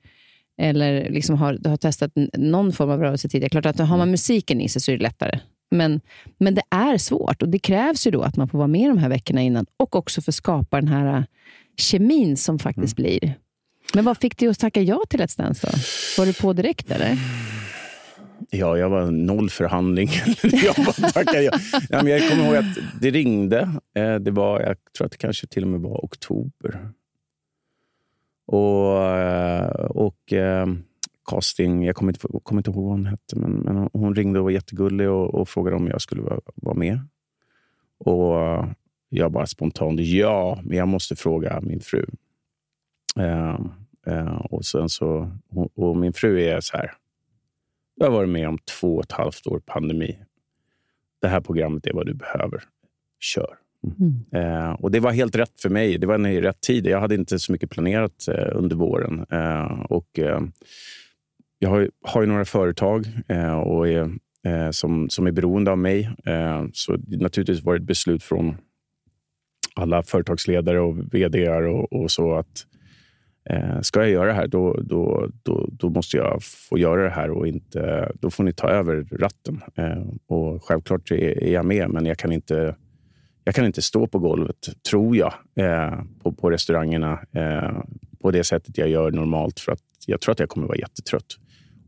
eller 0.58 1.10
liksom 1.10 1.36
har, 1.36 1.68
har 1.68 1.76
testat 1.76 2.12
någon 2.38 2.72
form 2.72 2.90
av 2.90 3.00
rörelse 3.00 3.28
tidigare. 3.28 3.50
Klart 3.50 3.66
att 3.66 3.78
har 3.78 3.96
man 3.96 4.10
musiken 4.10 4.60
i 4.60 4.68
sig 4.68 4.82
så 4.82 4.92
är 4.92 4.96
det 4.96 5.02
lättare. 5.02 5.40
Men, 5.70 6.00
men 6.38 6.54
det 6.54 6.62
är 6.70 6.98
svårt 6.98 7.42
och 7.42 7.48
det 7.48 7.58
krävs 7.58 8.06
ju 8.06 8.10
då 8.10 8.22
att 8.22 8.36
man 8.36 8.48
får 8.48 8.58
vara 8.58 8.68
med 8.68 8.90
de 8.90 8.98
här 8.98 9.08
veckorna 9.08 9.42
innan 9.42 9.66
och 9.76 9.96
också 9.96 10.22
få 10.22 10.32
skapa 10.32 10.80
den 10.80 10.88
här 10.88 11.24
kemin 11.76 12.36
som 12.36 12.58
faktiskt 12.58 12.98
mm. 12.98 13.08
blir. 13.08 13.34
Men 13.94 14.04
vad 14.04 14.18
fick 14.18 14.38
dig 14.38 14.48
att 14.48 14.58
tacka 14.58 14.80
ja 14.80 15.00
till 15.08 15.20
Let's 15.20 15.38
Dance? 15.38 15.66
Då? 15.66 15.78
Var 16.18 16.26
du 16.26 16.34
på 16.34 16.52
direkt 16.52 16.90
eller? 16.90 17.16
Ja, 18.50 18.78
jag 18.78 18.88
var 18.88 19.10
noll 19.10 19.50
förhandling. 19.50 20.10
jag 20.42 20.74
bara 20.76 21.10
tackade 21.10 21.42
ja. 21.42 21.52
ja. 21.90 22.02
men 22.02 22.06
Jag 22.06 22.30
kommer 22.30 22.44
ihåg 22.46 22.56
att 22.56 23.00
det 23.00 23.10
ringde. 23.10 23.60
Eh, 23.94 24.14
det 24.14 24.30
var, 24.30 24.60
jag 24.60 24.76
tror 24.96 25.04
att 25.06 25.12
det 25.12 25.18
kanske 25.18 25.46
till 25.46 25.62
och 25.62 25.68
med 25.68 25.80
var 25.80 26.04
oktober. 26.04 26.90
Och, 28.46 29.08
eh, 29.08 29.68
och 29.90 30.32
eh, 30.32 30.66
casting, 31.30 31.84
jag 31.84 31.96
kommer 31.96 32.12
inte, 32.12 32.28
kommer 32.42 32.60
inte 32.60 32.70
ihåg 32.70 32.84
vad 32.84 32.92
hon 32.92 33.06
hette, 33.06 33.36
men, 33.36 33.52
men 33.52 33.90
hon 33.92 34.14
ringde 34.14 34.38
och 34.38 34.44
var 34.44 34.50
jättegullig 34.50 35.10
och, 35.10 35.34
och 35.34 35.48
frågade 35.48 35.76
om 35.76 35.86
jag 35.86 36.00
skulle 36.00 36.22
vara, 36.22 36.40
vara 36.54 36.74
med. 36.74 37.00
Och 37.98 38.64
jag 39.08 39.32
bara 39.32 39.46
spontant, 39.46 40.00
ja, 40.00 40.60
men 40.62 40.78
jag 40.78 40.88
måste 40.88 41.16
fråga 41.16 41.60
min 41.62 41.80
fru. 41.80 42.06
Uh, 43.18 43.60
uh, 44.08 44.36
och, 44.50 44.64
sen 44.64 44.88
så, 44.88 45.30
och 45.74 45.96
min 45.96 46.12
fru 46.12 46.42
är 46.42 46.60
så 46.60 46.76
här. 46.76 46.92
Jag 47.94 48.06
har 48.06 48.12
varit 48.12 48.28
med 48.28 48.48
om 48.48 48.58
två 48.58 48.96
och 48.96 49.04
ett 49.04 49.12
halvt 49.12 49.46
år 49.46 49.60
pandemi. 49.66 50.18
Det 51.20 51.28
här 51.28 51.40
programmet 51.40 51.86
är 51.86 51.92
vad 51.92 52.06
du 52.06 52.14
behöver. 52.14 52.62
Kör. 53.20 53.56
Mm. 53.98 54.44
Uh, 54.44 54.72
och 54.72 54.90
Det 54.90 55.00
var 55.00 55.12
helt 55.12 55.36
rätt 55.36 55.60
för 55.60 55.68
mig. 55.68 55.98
Det 55.98 56.06
var 56.06 56.26
i 56.28 56.40
rätt 56.40 56.60
tid. 56.60 56.86
Jag 56.86 57.00
hade 57.00 57.14
inte 57.14 57.38
så 57.38 57.52
mycket 57.52 57.70
planerat 57.70 58.28
under 58.52 58.76
våren. 58.76 59.26
och 59.88 60.08
Jag 61.58 61.68
har, 61.68 61.90
har 62.02 62.20
ju 62.20 62.26
några 62.26 62.44
företag 62.44 63.06
och 63.64 63.88
är, 63.88 64.72
som, 64.72 65.10
som 65.10 65.26
är 65.26 65.32
beroende 65.32 65.70
av 65.70 65.78
mig. 65.78 66.10
så 66.72 66.96
naturligtvis 67.06 67.64
var 67.64 67.74
det 67.74 67.78
ett 67.78 67.86
beslut 67.86 68.22
från 68.22 68.56
alla 69.76 70.02
företagsledare 70.02 70.80
och 70.80 71.14
vd 71.14 71.48
och, 71.48 71.92
och 71.92 72.10
så 72.10 72.34
att 72.34 72.66
Eh, 73.50 73.80
ska 73.80 74.00
jag 74.00 74.10
göra 74.10 74.26
det 74.26 74.32
här, 74.32 74.46
då, 74.46 74.80
då, 74.82 75.28
då, 75.42 75.68
då, 75.72 75.88
måste 75.88 76.16
jag 76.16 76.42
få 76.42 76.78
göra 76.78 77.02
det 77.02 77.10
här 77.10 77.30
och 77.30 77.48
inte, 77.48 78.12
då 78.20 78.30
får 78.30 78.44
ni 78.44 78.52
ta 78.52 78.68
över 78.68 79.06
ratten. 79.12 79.62
Eh, 79.74 80.02
och 80.26 80.64
Självklart 80.64 81.10
är, 81.10 81.42
är, 81.44 81.52
jag 81.52 81.66
med, 81.66 81.90
men 81.90 82.06
jag 82.06 82.18
kan 82.18 82.32
inte, 82.32 82.76
jag 83.44 83.54
kan 83.54 83.66
inte 83.66 83.82
stå 83.82 84.06
på 84.06 84.18
golvet, 84.18 84.68
tror 84.90 85.16
jag, 85.16 85.34
eh, 85.56 86.00
på, 86.22 86.32
på 86.32 86.50
restaurangerna 86.50 87.20
eh, 87.32 87.82
på 88.20 88.30
det 88.30 88.44
sättet 88.44 88.78
jag 88.78 88.88
gör 88.88 89.10
normalt. 89.10 89.60
För 89.60 89.72
att 89.72 89.82
jag 90.06 90.20
tror 90.20 90.32
att 90.32 90.40
jag 90.40 90.48
kommer 90.48 90.66
vara 90.66 90.78
jättetrött. 90.78 91.36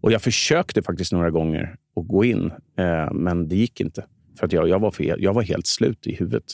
Och 0.00 0.12
Jag 0.12 0.22
försökte 0.22 0.82
faktiskt 0.82 1.12
några 1.12 1.30
gånger 1.30 1.76
att 1.96 2.08
gå 2.08 2.24
in, 2.24 2.52
eh, 2.78 3.12
men 3.12 3.48
det 3.48 3.56
gick 3.56 3.80
inte. 3.80 4.04
För 4.38 4.46
att 4.46 4.52
jag, 4.52 4.68
jag, 4.68 4.78
var 4.78 4.90
för, 4.90 5.22
jag 5.22 5.34
var 5.34 5.42
helt 5.42 5.66
slut 5.66 6.06
i 6.06 6.14
huvudet. 6.14 6.44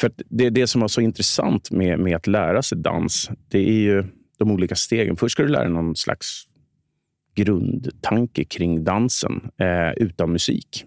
För 0.00 0.10
det, 0.16 0.50
det 0.50 0.66
som 0.66 0.80
var 0.80 0.88
så 0.88 1.00
intressant 1.00 1.70
med, 1.70 1.98
med 1.98 2.16
att 2.16 2.26
lära 2.26 2.62
sig 2.62 2.78
dans, 2.78 3.30
det 3.48 3.58
är 3.58 3.80
ju 3.80 4.04
de 4.38 4.50
olika 4.50 4.74
stegen. 4.74 5.16
Först 5.16 5.32
ska 5.32 5.42
du 5.42 5.48
lära 5.48 5.62
dig 5.62 5.72
någon 5.72 5.96
slags 5.96 6.42
grundtanke 7.34 8.44
kring 8.44 8.84
dansen 8.84 9.50
eh, 9.58 9.92
utan 9.96 10.32
musik. 10.32 10.84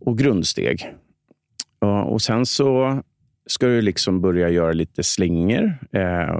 Och 0.00 0.18
grundsteg. 0.18 0.94
Och, 1.78 2.12
och 2.12 2.22
sen 2.22 2.46
så 2.46 3.02
ska 3.46 3.66
du 3.66 3.82
liksom 3.82 4.20
börja 4.20 4.48
göra 4.48 4.72
lite 4.72 5.02
slingor, 5.02 5.78
eh, 5.92 6.30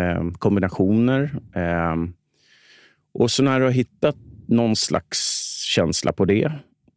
eh, 0.00 0.30
kombinationer. 0.38 1.38
Eh, 1.54 1.96
Och 3.12 3.30
så 3.30 3.42
när 3.42 3.58
du 3.60 3.64
har 3.64 3.72
hittat 3.72 4.16
någon 4.48 4.76
slags 4.76 5.18
känsla 5.74 6.12
på 6.12 6.24
det, 6.24 6.52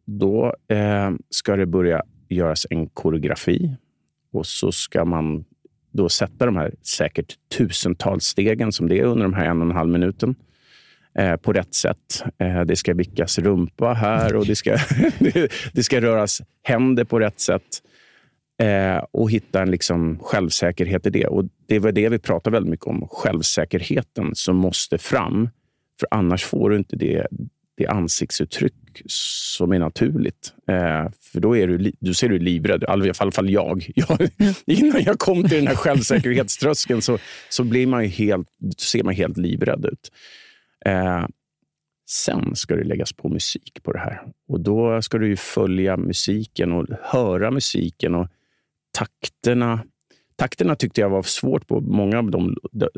då 0.06 0.56
eh, 0.68 1.12
ska 1.30 1.56
det 1.56 1.66
börja 1.66 2.04
göras 2.30 2.66
en 2.70 2.88
koreografi. 2.88 3.76
Och 4.34 4.46
så 4.46 4.72
ska 4.72 5.06
man 5.06 5.46
då 5.92 6.10
sätta 6.10 6.46
de 6.46 6.56
här 6.56 6.74
säkert 6.82 7.36
tusentals 7.58 8.24
stegen 8.24 8.72
som 8.72 8.90
det 8.90 9.00
är 9.00 9.04
under 9.04 9.24
de 9.24 9.34
här 9.34 9.46
en 9.46 9.62
och 9.62 9.68
en 9.68 9.76
halv 9.76 9.90
minuten 9.90 10.36
eh, 11.18 11.36
på 11.36 11.54
rätt 11.54 11.74
sätt. 11.74 12.24
Eh, 12.38 12.62
det 12.62 12.76
ska 12.76 12.94
vickas 12.94 13.40
rumpa 13.40 13.94
här 13.94 14.36
och 14.36 14.46
det 14.46 14.56
ska, 14.56 14.78
det 15.74 15.84
ska 15.84 16.02
röras 16.02 16.42
händer 16.64 17.04
på 17.04 17.20
rätt 17.20 17.40
sätt. 17.40 17.82
Eh, 18.62 19.04
och 19.12 19.32
hitta 19.32 19.62
en 19.62 19.72
liksom 19.72 20.20
självsäkerhet 20.22 21.06
i 21.06 21.10
det. 21.10 21.28
Och 21.28 21.46
Det 21.68 21.80
var 21.80 21.92
det 21.92 22.10
vi 22.10 22.20
pratade 22.20 22.54
väldigt 22.54 22.72
mycket 22.72 22.88
om. 22.88 23.08
Självsäkerheten 23.12 24.36
som 24.36 24.56
måste 24.56 24.98
fram. 24.98 25.50
För 26.00 26.08
annars 26.12 26.46
får 26.46 26.70
du 26.70 26.78
inte 26.78 26.96
det, 26.96 27.28
det 27.78 27.88
ansiktsuttryck 27.88 29.02
som 29.56 29.72
är 29.72 29.80
naturligt. 29.80 30.54
Eh, 30.68 31.12
för 31.20 31.40
då, 31.40 31.58
är 31.58 31.68
du, 31.68 31.92
då 32.00 32.14
ser 32.14 32.30
du 32.30 32.40
livrädd, 32.40 32.84
i 32.84 32.86
alla 32.88 33.14
fall 33.14 33.50
jag. 33.50 33.92
jag 33.96 34.30
innan 34.66 35.04
jag 35.04 35.20
kom 35.20 35.44
till 35.44 35.58
den 35.58 35.68
här 35.68 35.76
självsäkerhetströskeln 35.76 37.02
så, 37.02 37.18
så 37.50 37.64
blir 37.64 37.88
man 37.88 38.06
helt, 38.06 38.48
ser 38.78 39.04
man 39.04 39.14
helt 39.14 39.38
livrädd 39.38 39.86
ut. 39.86 40.12
Eh, 40.86 41.26
sen 42.10 42.56
ska 42.56 42.76
det 42.76 42.84
läggas 42.84 43.14
på 43.14 43.30
musik 43.30 43.80
på 43.84 43.92
det 43.92 44.00
här. 44.00 44.22
Och 44.48 44.60
Då 44.60 45.02
ska 45.02 45.18
du 45.18 45.36
följa 45.36 45.98
musiken 45.98 46.72
och 46.72 46.88
höra 47.02 47.52
musiken 47.52 48.16
och 48.16 48.28
takterna. 48.92 49.84
Takterna 50.36 50.76
tyckte 50.76 51.02
jag 51.02 51.10
var 51.10 51.24
svårt 51.24 51.68
på 51.68 51.82
många 51.82 52.20
av 52.20 52.32
dem. 52.32 52.56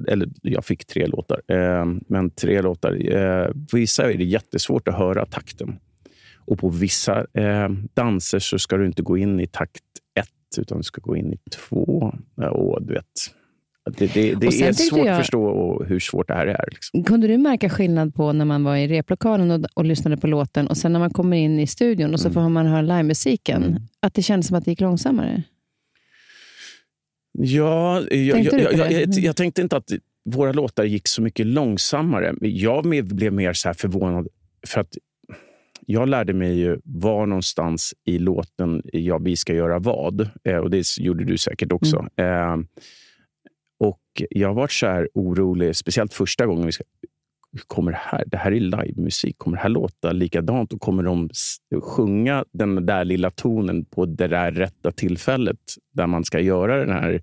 Eller 0.07 0.29
jag 0.41 0.65
fick 0.65 0.85
tre 0.85 1.07
låtar, 1.07 1.41
eh, 1.47 1.85
men 2.07 2.29
tre 2.29 2.61
låtar. 2.61 3.15
Eh, 3.15 3.47
på 3.47 3.77
vissa 3.77 4.11
är 4.11 4.17
det 4.17 4.23
jättesvårt 4.23 4.87
att 4.87 4.97
höra 4.97 5.25
takten. 5.25 5.79
Och 6.45 6.59
på 6.59 6.69
vissa 6.69 7.25
eh, 7.33 7.69
danser 7.93 8.39
så 8.39 8.59
ska 8.59 8.77
du 8.77 8.85
inte 8.85 9.01
gå 9.01 9.17
in 9.17 9.39
i 9.39 9.47
takt 9.47 9.83
ett, 10.19 10.57
utan 10.57 10.77
du 10.77 10.83
ska 10.83 11.01
gå 11.01 11.15
in 11.15 11.33
i 11.33 11.37
två. 11.51 12.13
Och 12.51 12.85
du 12.85 12.93
vet, 12.93 13.05
det, 13.85 14.13
det, 14.13 14.35
det 14.35 14.47
är 14.47 14.73
svårt 14.73 14.99
jag, 14.99 15.07
att 15.07 15.17
förstå 15.17 15.83
hur 15.83 15.99
svårt 15.99 16.27
det 16.27 16.33
här 16.33 16.47
är. 16.47 16.65
Liksom. 16.71 17.03
Kunde 17.03 17.27
du 17.27 17.37
märka 17.37 17.69
skillnad 17.69 18.15
på 18.15 18.33
när 18.33 18.45
man 18.45 18.63
var 18.63 18.75
i 18.75 18.87
replokalen 18.87 19.51
och, 19.51 19.65
och 19.73 19.85
lyssnade 19.85 20.17
på 20.17 20.27
låten 20.27 20.67
och 20.67 20.77
sen 20.77 20.93
när 20.93 20.99
man 20.99 21.09
kommer 21.09 21.37
in 21.37 21.59
i 21.59 21.67
studion 21.67 22.13
och 22.13 22.19
så 22.19 22.27
mm. 22.27 22.33
får 22.33 22.49
man 22.49 22.65
höra 22.65 22.81
livemusiken? 22.81 23.63
Mm. 23.63 23.81
Att 23.99 24.13
det 24.13 24.21
kändes 24.21 24.47
som 24.47 24.57
att 24.57 24.65
det 24.65 24.71
gick 24.71 24.81
långsammare? 24.81 25.43
Ja, 27.33 28.01
jag, 28.11 28.35
tänkte 28.35 28.57
jag, 28.57 28.73
jag, 28.73 28.91
jag, 28.91 29.09
jag, 29.09 29.35
tänkte 29.35 29.61
inte 29.61 29.77
att 29.77 29.91
våra 30.25 30.51
låtar 30.51 30.83
gick 30.83 31.07
så 31.07 31.21
mycket 31.21 31.45
långsammare. 31.45 32.33
Jag 32.41 32.83
blev 33.05 33.33
mer 33.33 33.53
så 33.53 33.73
förvånad 33.73 34.27
för 34.67 34.81
att 34.81 34.97
jag 35.87 36.09
lärde 36.09 36.33
mig 36.33 36.59
ju 36.59 36.79
var 36.83 37.25
någonstans 37.25 37.93
i 38.05 38.19
låten 38.19 38.81
ja, 38.93 39.17
vi 39.17 39.35
ska 39.35 39.53
göra 39.53 39.79
vad. 39.79 40.29
Eh, 40.43 40.57
och 40.57 40.69
Det 40.69 40.97
gjorde 40.97 41.23
du 41.23 41.37
säkert 41.37 41.71
också. 41.71 42.05
Mm. 42.15 42.59
Eh, 42.59 42.65
och 43.79 44.01
Jag 44.29 44.53
var 44.53 44.67
så 44.67 44.87
här 44.87 45.09
orolig, 45.13 45.75
speciellt 45.75 46.13
första 46.13 46.45
gången. 46.45 46.65
vi 46.65 46.71
ska, 46.71 46.83
kommer 47.67 47.91
det 47.91 47.99
här? 48.01 48.23
Det 48.27 48.37
här 48.37 48.51
är 48.51 48.59
livemusik. 48.59 49.37
Kommer 49.37 49.57
det 49.57 49.63
här 49.63 49.69
låta 49.69 50.11
likadant? 50.11 50.73
Och 50.73 50.81
kommer 50.81 51.03
de 51.03 51.29
sjunga 51.81 52.45
den 52.51 52.85
där 52.85 53.05
lilla 53.05 53.31
tonen 53.31 53.85
på 53.85 54.05
det 54.05 54.27
där 54.27 54.51
rätta 54.51 54.91
tillfället 54.91 55.59
där 55.93 56.07
man 56.07 56.23
ska 56.23 56.39
göra 56.39 56.77
den 56.77 56.89
här 56.89 57.21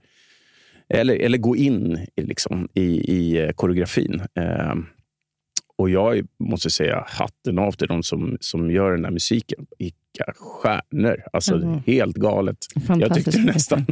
eller, 0.88 1.16
eller 1.16 1.38
gå 1.38 1.56
in 1.56 2.06
liksom, 2.16 2.68
i, 2.74 3.12
i 3.14 3.44
eh, 3.44 3.50
koreografin. 3.50 4.22
Och 5.78 5.90
jag 5.90 6.26
måste 6.38 6.70
säga 6.70 7.04
hatten 7.08 7.58
av 7.58 7.73
till 7.73 7.88
de 7.88 8.02
som, 8.02 8.37
som 8.40 8.70
gör 8.70 8.92
den 8.92 9.04
här 9.04 9.12
musiken. 9.12 9.66
Vilka 9.78 10.32
stjärnor! 10.37 11.23
Alltså 11.32 11.54
mm. 11.54 11.80
helt 11.87 12.16
galet. 12.16 12.56
Jag 12.88 13.14
tyckte 13.14 13.38
nästan 13.38 13.87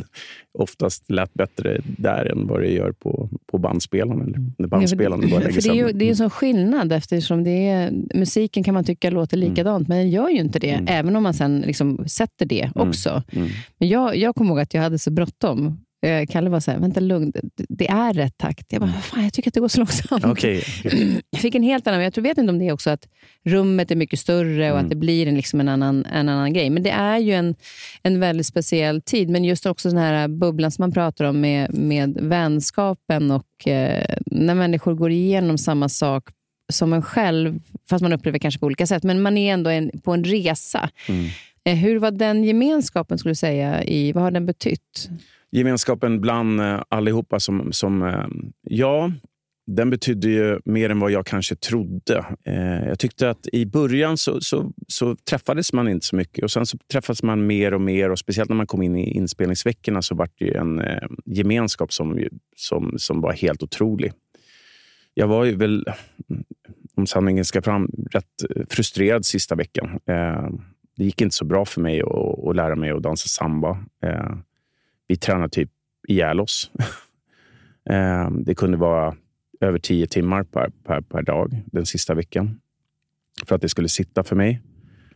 oftast 0.59 1.11
lät 1.11 1.35
bättre 1.35 1.81
där 1.85 2.25
än 2.33 2.47
vad 2.47 2.61
det 2.61 2.73
gör 2.73 2.93
på, 2.93 3.29
på 3.53 3.59
bandspelaren. 3.59 4.21
Eller 4.21 4.41
när 4.59 4.69
bandspelaren 4.69 5.29
ja, 5.29 5.41
för, 5.41 5.51
för 5.53 5.63
det, 5.63 5.69
är 5.69 5.75
ju, 5.75 5.93
det 5.93 6.05
är 6.05 6.09
en 6.11 6.17
sån 6.17 6.31
skillnad 6.31 6.93
eftersom 6.93 7.45
det 7.45 7.69
är, 7.69 7.91
musiken 8.15 8.65
kan 8.65 8.75
man 8.75 8.85
tycka 8.85 9.11
låter 9.11 9.37
mm. 9.37 9.51
likadant, 9.51 9.89
mm. 9.89 9.97
men 9.97 9.99
den 9.99 10.11
gör 10.11 10.29
ju 10.29 10.39
inte 10.39 10.59
det. 10.59 10.71
Mm. 10.71 10.87
Även 10.89 11.17
om 11.17 11.23
man 11.23 11.35
sen 11.35 11.61
liksom 11.61 12.09
sätter 12.09 12.47
det 12.47 12.71
mm. 12.75 12.89
också. 12.89 13.23
Mm. 13.33 13.49
Men 13.79 13.89
jag, 13.89 14.17
jag 14.17 14.35
kommer 14.35 14.51
ihåg 14.51 14.61
att 14.61 14.75
jag 14.75 14.83
hade 14.83 14.99
så 14.99 15.11
bråttom 15.11 15.86
Kalle 16.29 16.51
var 16.51 16.61
så 16.61 16.71
här, 16.71 16.79
vänta 16.79 17.01
lugn, 17.01 17.33
det 17.69 17.89
är 17.89 18.13
rätt 18.13 18.39
takt. 18.39 18.67
Jag 18.73 18.81
bara, 18.81 18.93
fan, 18.93 19.25
jag 19.25 19.33
tycker 19.33 19.51
att 19.51 19.55
det 19.55 19.61
går 19.61 19.69
så 19.69 19.79
långsamt. 19.79 20.25
Okay, 20.25 20.59
okay. 20.59 21.21
Jag 21.31 21.41
fick 21.41 21.55
en 21.55 21.63
helt 21.63 21.87
annan, 21.87 22.03
jag 22.03 22.15
tror, 22.15 22.25
vet 22.25 22.39
inte 22.39 22.53
om 22.53 22.59
det 22.59 22.69
är 22.69 22.73
också 22.73 22.91
att 22.91 23.09
rummet 23.45 23.91
är 23.91 23.97
mycket 23.97 24.19
större 24.19 24.73
och 24.73 24.79
mm. 24.79 24.85
att 24.85 24.91
det 24.91 24.97
blir 24.97 25.27
en, 25.27 25.35
liksom 25.35 25.61
en, 25.61 25.69
annan, 25.69 26.07
en 26.07 26.29
annan 26.29 26.53
grej. 26.53 26.71
Men 26.71 26.83
det 26.83 26.91
är 26.91 27.19
ju 27.19 27.33
en, 27.33 27.55
en 28.03 28.21
väldigt 28.21 28.47
speciell 28.47 29.03
tid. 29.03 29.31
Men 29.31 29.45
just 29.45 29.67
också 29.67 29.89
den 29.89 29.99
här 29.99 30.29
bubblan 30.29 30.71
som 30.71 30.83
man 30.83 30.93
pratar 30.93 31.25
om 31.25 31.41
med, 31.41 31.75
med 31.75 32.19
vänskapen 32.21 33.31
och 33.31 33.69
eh, 33.69 34.17
när 34.27 34.55
människor 34.55 34.95
går 34.95 35.11
igenom 35.11 35.59
samma 35.59 35.89
sak 35.89 36.29
som 36.73 36.93
en 36.93 37.03
själv, 37.03 37.61
fast 37.89 38.03
man 38.03 38.13
upplever 38.13 38.39
kanske 38.39 38.61
på 38.61 38.67
olika 38.67 38.87
sätt. 38.87 39.03
Men 39.03 39.23
man 39.23 39.39
är 39.39 39.53
ändå 39.53 39.71
en, 39.71 39.91
på 40.05 40.13
en 40.13 40.25
resa. 40.25 40.91
Mm. 41.09 41.27
Eh, 41.65 41.75
hur 41.75 41.99
var 41.99 42.11
den 42.11 42.45
gemenskapen, 42.45 43.19
skulle 43.19 43.31
du 43.31 43.37
säga? 43.37 43.85
I, 43.85 44.13
vad 44.13 44.23
har 44.23 44.31
den 44.31 44.47
betytt? 44.47 45.11
Gemenskapen 45.53 46.21
bland 46.21 46.61
eh, 46.61 46.83
allihopa 46.89 47.41
som, 47.41 47.73
som 47.73 48.03
eh, 48.03 48.27
ja, 48.63 49.11
den 49.67 49.91
betydde 49.91 50.29
ju 50.29 50.61
mer 50.65 50.91
än 50.91 51.01
vad 51.01 51.11
jag 51.11 51.27
kanske 51.27 51.57
trodde. 51.57 52.25
Eh, 52.45 52.89
jag 52.89 52.99
tyckte 52.99 53.31
att 53.31 53.49
i 53.53 53.67
början 53.67 54.17
så, 54.17 54.41
så, 54.41 54.73
så, 54.89 55.17
träffades 55.17 55.73
man 55.73 55.89
inte 55.89 56.07
så 56.07 56.17
mycket 56.17 56.45
och 56.45 56.51
sen 56.51 56.67
så 56.67 56.79
träffades 56.93 57.23
man 57.23 57.47
mer 57.47 57.75
och 57.75 57.81
mer. 57.81 58.11
och 58.11 58.19
Speciellt 58.19 58.49
när 58.49 58.57
man 58.57 58.67
kom 58.67 58.83
in 58.83 58.97
i 58.97 59.11
inspelningsveckorna 59.11 60.03
så 60.03 60.15
var 60.15 60.29
det 60.39 60.57
en 60.57 60.81
eh, 60.81 61.09
gemenskap 61.25 61.93
som, 61.93 62.29
som, 62.57 62.95
som 62.99 63.21
var 63.21 63.33
helt 63.33 63.63
otrolig. 63.63 64.13
Jag 65.15 65.27
var 65.27 65.45
ju 65.45 65.57
väl, 65.57 65.85
om 66.95 67.07
sanningen 67.07 67.45
ska 67.45 67.63
fram, 67.63 67.91
rätt 68.11 68.57
eh, 68.57 68.63
frustrerad 68.71 69.25
sista 69.25 69.55
veckan. 69.55 70.01
Eh, 70.07 70.49
det 70.97 71.05
gick 71.05 71.21
inte 71.21 71.37
så 71.37 71.45
bra 71.45 71.65
för 71.65 71.81
mig 71.81 72.01
att, 72.01 72.49
att 72.49 72.57
lära 72.57 72.77
mig 72.77 72.91
att 72.91 73.03
dansa 73.03 73.29
samba. 73.29 73.79
Vi 75.09 75.17
tränade 75.17 75.49
typ 75.49 75.71
ihjäl 76.09 76.41
oss. 76.41 76.71
Ehm, 77.91 78.45
det 78.45 78.55
kunde 78.55 78.77
vara 78.77 79.17
över 79.61 79.79
tio 79.79 80.07
timmar 80.07 80.43
per, 80.43 80.71
per, 80.85 81.01
per 81.01 81.23
dag 81.23 81.63
den 81.67 81.87
sista 81.87 82.15
veckan 82.15 82.61
för 83.47 83.55
att 83.55 83.63
det 83.63 83.69
skulle 83.69 83.89
sitta 83.89 84.25
för 84.25 84.37
mig. 84.37 84.63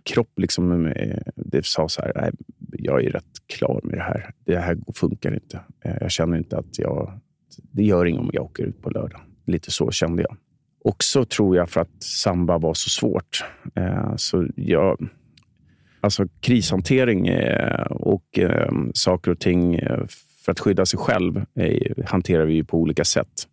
Kropp 0.03 0.39
liksom, 0.39 0.87
eh, 0.87 1.19
det 1.37 1.67
sa 1.67 1.89
så 1.89 2.03
här, 2.03 2.13
nej, 2.17 2.33
jag 2.73 3.05
är 3.05 3.11
rätt 3.11 3.25
klar 3.47 3.81
med 3.85 3.99
det 3.99 4.03
här. 4.03 4.35
Det 4.45 4.57
här 4.57 4.79
funkar 4.95 5.35
inte. 5.35 5.61
Eh, 5.85 5.97
jag 6.01 6.11
känner 6.11 6.39
inte 6.39 6.59
att 6.59 6.79
jag... 6.79 7.21
Det 7.73 7.83
gör 7.83 8.07
inget 8.07 8.21
om 8.21 8.31
jag 8.33 8.45
åker 8.45 8.63
ut 8.63 8.83
på 8.83 8.91
lördag. 8.91 9.21
Lite 9.47 9.71
så 9.71 9.91
kände 9.91 10.23
jag. 10.23 10.37
Också 10.85 11.25
tror 11.25 11.57
jag 11.57 11.71
för 11.71 11.81
att 11.81 12.03
samba 12.03 12.59
var 12.59 12.75
så 12.75 12.91
svårt. 12.91 13.45
Eh, 13.75 14.17
så 14.17 14.49
jag, 14.57 15.09
Alltså 16.00 16.26
krishantering 16.40 17.28
eh, 17.28 17.83
och 17.90 18.38
eh, 18.38 18.73
saker 18.95 19.30
och 19.30 19.38
ting 19.38 19.75
eh, 19.75 19.99
för 20.45 20.52
att 20.52 20.61
skydda 20.61 20.87
sig 20.87 20.99
själv 20.99 21.45
eh, 21.54 22.04
hanterar 22.07 22.45
vi 22.45 22.64
på 22.64 22.78
olika 22.78 23.04
sätt. 23.04 23.47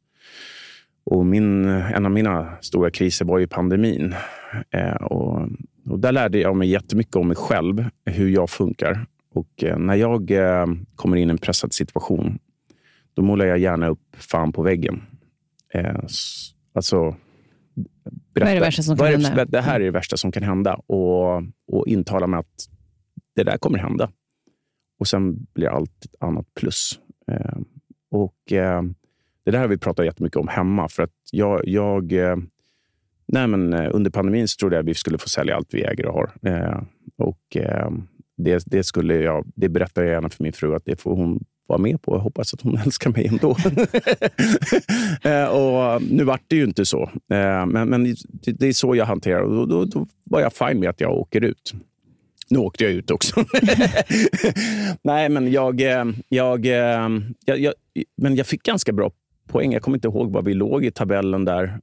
Och 1.05 1.25
min, 1.25 1.65
en 1.65 2.05
av 2.05 2.11
mina 2.11 2.57
stora 2.61 2.91
kriser 2.91 3.25
var 3.25 3.39
ju 3.39 3.47
pandemin. 3.47 4.15
Och, 5.01 5.41
och 5.89 5.99
där 5.99 6.11
lärde 6.11 6.39
jag 6.39 6.55
mig 6.55 6.69
jättemycket 6.69 7.15
om 7.15 7.27
mig 7.27 7.37
själv, 7.37 7.85
hur 8.05 8.29
jag 8.29 8.49
funkar. 8.49 9.05
Och 9.33 9.63
när 9.77 9.95
jag 9.95 10.31
kommer 10.95 11.17
in 11.17 11.29
i 11.29 11.31
en 11.31 11.37
pressad 11.37 11.73
situation, 11.73 12.39
då 13.13 13.21
målar 13.21 13.45
jag 13.45 13.57
gärna 13.57 13.87
upp 13.87 14.15
fan 14.17 14.51
på 14.51 14.61
väggen. 14.61 15.01
Alltså, 16.73 17.15
berätta. 18.33 18.45
Vad 18.45 18.49
är 18.49 18.55
det 18.55 18.61
värsta 18.61 18.83
som 18.83 18.97
kan 18.97 19.07
hända? 19.07 19.45
Det 19.45 19.61
här 19.61 19.75
är 19.79 19.83
det 19.83 19.91
värsta 19.91 20.17
som 20.17 20.31
kan 20.31 20.43
hända. 20.43 20.75
Och, 20.75 21.43
och 21.67 21.87
intala 21.87 22.27
mig 22.27 22.39
att 22.39 22.69
det 23.35 23.43
där 23.43 23.57
kommer 23.57 23.79
hända. 23.79 24.11
Och 24.99 25.07
sen 25.07 25.45
blir 25.53 25.67
allt 25.67 26.05
annat 26.19 26.45
plus. 26.53 26.99
Eh, 27.31 27.57
och 28.11 28.51
eh, 28.51 28.81
Det 29.43 29.51
där 29.51 29.59
har 29.59 29.67
vi 29.67 29.77
pratat 29.77 30.05
jättemycket 30.05 30.37
om 30.37 30.47
hemma. 30.47 30.89
För 30.89 31.03
att 31.03 31.15
jag, 31.31 31.61
jag 31.67 32.13
eh, 32.13 32.35
nej 33.27 33.47
men, 33.47 33.73
eh, 33.73 33.89
under 33.93 34.11
pandemin 34.11 34.47
så 34.47 34.57
trodde 34.57 34.75
jag 34.75 34.83
att 34.83 34.89
vi 34.89 34.93
skulle 34.93 35.17
få 35.17 35.29
sälja 35.29 35.55
allt 35.55 35.73
vi 35.73 35.83
äger 35.83 36.05
och 36.05 36.13
har. 36.13 36.31
Eh, 36.41 36.81
och 37.17 37.57
eh, 37.57 37.89
det, 38.37 38.63
det, 38.65 38.83
skulle 38.83 39.15
jag, 39.15 39.51
det 39.55 39.69
berättar 39.69 40.03
jag 40.03 40.11
gärna 40.11 40.29
för 40.29 40.43
min 40.43 40.53
fru 40.53 40.75
att 40.75 40.85
det 40.85 41.01
får 41.01 41.15
hon 41.15 41.43
vara 41.69 41.79
med 41.79 42.01
på. 42.01 42.15
Jag 42.15 42.19
hoppas 42.19 42.53
att 42.53 42.61
hon 42.61 42.77
älskar 42.85 43.09
mig 43.09 43.27
ändå. 43.27 43.57
Eh, 45.21 45.45
och 45.45 46.01
nu 46.01 46.23
vart 46.23 46.41
det 46.47 46.55
ju 46.55 46.63
inte 46.63 46.85
så. 46.85 47.03
Eh, 47.03 47.65
men, 47.65 47.89
men 47.89 48.15
det 48.45 48.67
är 48.67 48.73
så 48.73 48.95
jag 48.95 49.05
hanterar 49.05 49.41
och 49.41 49.51
då, 49.51 49.65
då, 49.65 49.85
då 49.85 50.07
var 50.23 50.41
jag 50.41 50.53
fine 50.53 50.79
med 50.79 50.89
att 50.89 51.01
jag 51.01 51.11
åker 51.11 51.43
ut. 51.43 51.73
Nu 52.49 52.59
åkte 52.59 52.83
jag 52.83 52.93
ut 52.93 53.11
också. 53.11 53.35
Nej, 55.01 55.29
men 55.29 55.51
jag, 55.51 55.81
eh, 55.81 56.05
jag, 56.29 56.65
jag, 56.65 57.59
jag, 57.59 57.73
men 58.17 58.35
jag 58.35 58.47
fick 58.47 58.63
ganska 58.63 58.91
bra 58.91 59.11
poäng. 59.47 59.73
Jag 59.73 59.81
kommer 59.81 59.97
inte 59.97 60.07
ihåg 60.07 60.31
vad 60.31 60.45
vi 60.45 60.53
låg 60.53 60.85
i 60.85 60.91
tabellen 60.91 61.45
där. 61.45 61.79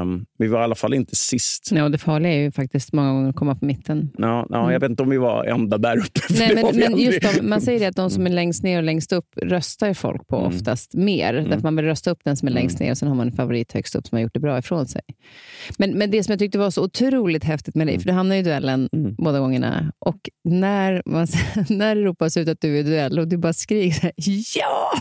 Um, 0.00 0.26
vi 0.38 0.46
var 0.46 0.60
i 0.60 0.64
alla 0.64 0.74
fall 0.74 0.94
inte 0.94 1.16
sist. 1.16 1.70
Ja, 1.72 1.88
det 1.88 1.98
farliga 1.98 2.32
är 2.32 2.38
ju 2.38 2.52
faktiskt 2.52 2.92
många 2.92 3.12
gånger 3.12 3.30
att 3.30 3.36
komma 3.36 3.54
på 3.54 3.64
mitten. 3.64 4.10
Ja, 4.18 4.46
ja, 4.50 4.60
mm. 4.60 4.72
Jag 4.72 4.80
vet 4.80 4.90
inte 4.90 5.02
om 5.02 5.10
vi 5.10 5.18
var 5.18 5.44
ända 5.44 5.78
där 5.78 5.98
uppe. 5.98 6.20
Nej, 6.30 6.54
men, 6.54 6.76
men 6.76 6.98
just 6.98 7.20
de, 7.20 7.48
man 7.48 7.60
säger 7.60 7.80
det 7.80 7.86
att 7.86 7.96
de 7.96 8.10
som 8.10 8.26
är 8.26 8.30
längst 8.30 8.62
ner 8.62 8.78
och 8.78 8.84
längst 8.84 9.12
upp 9.12 9.26
röstar 9.36 9.94
folk 9.94 10.26
på 10.26 10.36
mm. 10.36 10.48
oftast 10.48 10.94
mer. 10.94 11.34
Mm. 11.34 11.50
Därför 11.50 11.62
man 11.62 11.76
vill 11.76 11.84
rösta 11.84 12.10
upp 12.10 12.20
den 12.24 12.36
som 12.36 12.48
är 12.48 12.52
längst 12.52 12.80
mm. 12.80 12.86
ner 12.86 12.90
och 12.90 12.98
sen 12.98 13.08
har 13.08 13.14
man 13.14 13.26
en 13.26 13.32
favorit 13.32 13.72
högst 13.72 13.94
upp 13.94 14.06
som 14.06 14.16
har 14.16 14.22
gjort 14.22 14.34
det 14.34 14.40
bra 14.40 14.58
ifrån 14.58 14.86
sig. 14.86 15.02
Men, 15.78 15.98
men 15.98 16.10
det 16.10 16.22
som 16.22 16.32
jag 16.32 16.38
tyckte 16.38 16.58
var 16.58 16.70
så 16.70 16.84
otroligt 16.84 17.44
häftigt 17.44 17.74
med 17.74 17.86
dig, 17.86 17.94
mm. 17.94 18.02
för 18.02 18.08
du 18.08 18.14
hamnade 18.14 18.40
i 18.40 18.42
duellen 18.42 18.88
mm. 18.92 19.14
båda 19.18 19.40
gångerna. 19.40 19.92
Och 19.98 20.28
när, 20.44 21.02
man, 21.06 21.26
när 21.68 21.94
det 21.94 22.02
ropas 22.02 22.36
ut 22.36 22.48
att 22.48 22.60
du 22.60 22.76
är 22.76 22.80
i 22.80 22.82
duell 22.82 23.18
och 23.18 23.28
du 23.28 23.36
bara 23.36 23.52
skriker 23.52 24.12
ja! 24.56 24.92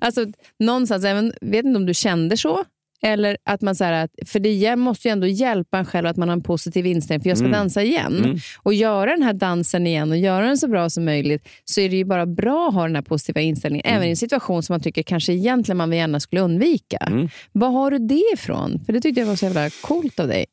alltså, 0.00 0.26
någonstans, 0.58 0.99
jag 1.08 1.32
vet 1.40 1.64
inte 1.64 1.76
om 1.76 1.86
du 1.86 1.94
kände 1.94 2.36
så, 2.36 2.64
eller 3.02 3.36
att 3.44 3.60
man 3.60 3.74
så 3.74 3.84
att, 3.84 4.10
för 4.26 4.40
det 4.40 4.76
måste 4.76 5.08
ju 5.08 5.12
ändå 5.12 5.26
hjälpa 5.26 5.78
en 5.78 5.84
själv 5.84 6.06
att 6.06 6.16
man 6.16 6.28
har 6.28 6.36
en 6.36 6.42
positiv 6.42 6.86
inställning, 6.86 7.22
för 7.22 7.28
jag 7.28 7.38
ska 7.38 7.46
mm. 7.46 7.58
dansa 7.58 7.82
igen. 7.82 8.24
Mm. 8.24 8.38
Och 8.62 8.74
göra 8.74 9.10
den 9.10 9.22
här 9.22 9.32
dansen 9.32 9.86
igen 9.86 10.10
och 10.10 10.16
göra 10.16 10.46
den 10.46 10.58
så 10.58 10.68
bra 10.68 10.90
som 10.90 11.04
möjligt, 11.04 11.48
så 11.64 11.80
är 11.80 11.88
det 11.88 11.96
ju 11.96 12.04
bara 12.04 12.26
bra 12.26 12.68
att 12.68 12.74
ha 12.74 12.82
den 12.82 12.94
här 12.94 13.02
positiva 13.02 13.40
inställningen, 13.40 13.86
mm. 13.86 13.96
även 13.96 14.08
i 14.08 14.10
en 14.10 14.16
situation 14.16 14.62
som 14.62 14.72
man 14.72 14.80
tycker 14.80 15.02
kanske 15.02 15.32
egentligen 15.32 15.76
man 15.76 15.92
gärna 15.92 16.20
skulle 16.20 16.42
undvika. 16.42 16.96
Mm. 16.96 17.28
Var 17.52 17.70
har 17.70 17.90
du 17.90 17.98
det 17.98 18.24
ifrån? 18.34 18.84
För 18.86 18.92
det 18.92 19.00
tyckte 19.00 19.20
jag 19.20 19.26
var 19.26 19.36
så 19.36 19.44
jävla 19.44 19.70
coolt 19.70 20.20
av 20.20 20.28
dig. 20.28 20.46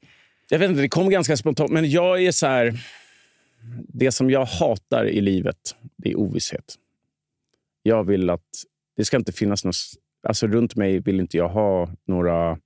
Jag 0.50 0.60
vet 0.60 0.70
inte, 0.70 0.82
det 0.82 0.90
kom 0.90 1.10
ganska 1.10 1.38
spontant, 1.38 1.72
men 1.72 1.90
jag 1.90 2.24
är 2.24 2.32
så 2.32 2.48
här, 2.48 2.80
Det 3.88 4.12
som 4.12 4.30
jag 4.30 4.46
hatar 4.46 5.06
i 5.06 5.22
livet, 5.22 5.76
det 5.98 6.12
är 6.12 6.16
ovisshet. 6.16 6.76
Jag 7.84 8.04
vill 8.04 8.30
att 8.30 8.64
det 8.98 9.06
ska 9.06 9.18
inte 9.18 9.32
finnas 9.32 9.66
något 9.66 9.76
Alltså 10.24 10.48
runt 10.48 10.76
mig 10.76 11.00
vill 11.00 11.20
inte 11.20 11.38
jag 11.38 11.50
ha 11.50 11.90
några 12.08 12.58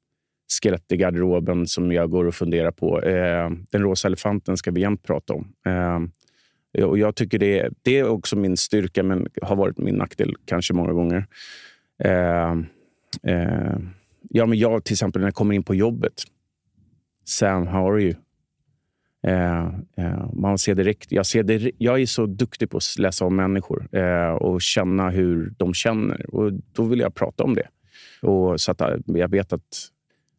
skelett 0.62 0.92
i 0.92 0.98
garderoben 0.98 1.68
som 1.68 1.92
jag 1.92 2.10
går 2.10 2.26
och 2.26 2.36
funderar 2.36 2.72
på. 2.72 3.02
Eh, 3.02 3.50
den 3.72 3.82
rosa 3.82 4.08
elefanten 4.08 4.58
ska 4.58 4.72
vi 4.72 4.82
jämt 4.82 5.04
prata 5.04 5.34
om. 5.34 5.54
Eh, 5.66 6.00
och 6.84 6.98
jag 6.98 7.16
tycker 7.16 7.40
det, 7.40 7.70
det 7.82 8.00
är 8.00 8.08
också 8.08 8.36
min 8.36 8.58
styrka, 8.58 9.04
men 9.04 9.28
har 9.42 9.56
varit 9.56 9.78
min 9.78 9.96
nackdel 9.96 10.36
kanske 10.46 10.74
många 10.74 10.94
gånger. 10.94 11.26
Eh, 12.04 12.52
eh 13.24 13.78
ja, 14.30 14.46
men 14.46 14.58
jag 14.58 14.84
till 14.84 14.94
exempel 14.94 15.22
när 15.22 15.28
jag 15.28 15.36
kommer 15.36 15.56
in 15.56 15.64
på 15.64 15.76
jobbet. 15.76 16.24
Sam, 17.26 17.68
how 17.68 17.92
are 17.92 18.02
you? 18.02 18.16
Eh, 19.24 19.68
eh, 19.98 20.34
man 20.34 20.58
ser 20.58 20.76
direkt, 20.76 21.12
jag, 21.12 21.26
ser 21.26 21.44
direkt, 21.44 21.76
jag 21.80 22.02
är 22.02 22.06
så 22.06 22.26
duktig 22.26 22.70
på 22.70 22.78
att 22.78 23.00
läsa 23.00 23.26
om 23.26 23.36
människor 23.36 23.88
eh, 23.92 24.32
och 24.32 24.62
känna 24.62 25.10
hur 25.10 25.54
de 25.58 25.74
känner. 25.74 26.36
Och 26.36 26.54
Då 26.54 26.84
vill 26.84 27.00
jag 27.00 27.16
prata 27.16 27.44
om 27.44 27.56
det. 27.56 27.68
Och 28.22 28.62
så 28.62 28.72
att 28.72 28.82
eh, 28.82 28.96
jag 29.06 29.32
vet 29.32 29.54
att, 29.54 29.88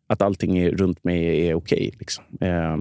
att 0.06 0.22
allting 0.22 0.70
runt 0.70 1.04
mig 1.04 1.48
är 1.48 1.54
okej. 1.54 1.88
Okay, 1.88 1.98
liksom. 1.98 2.24
Eh, 2.40 2.76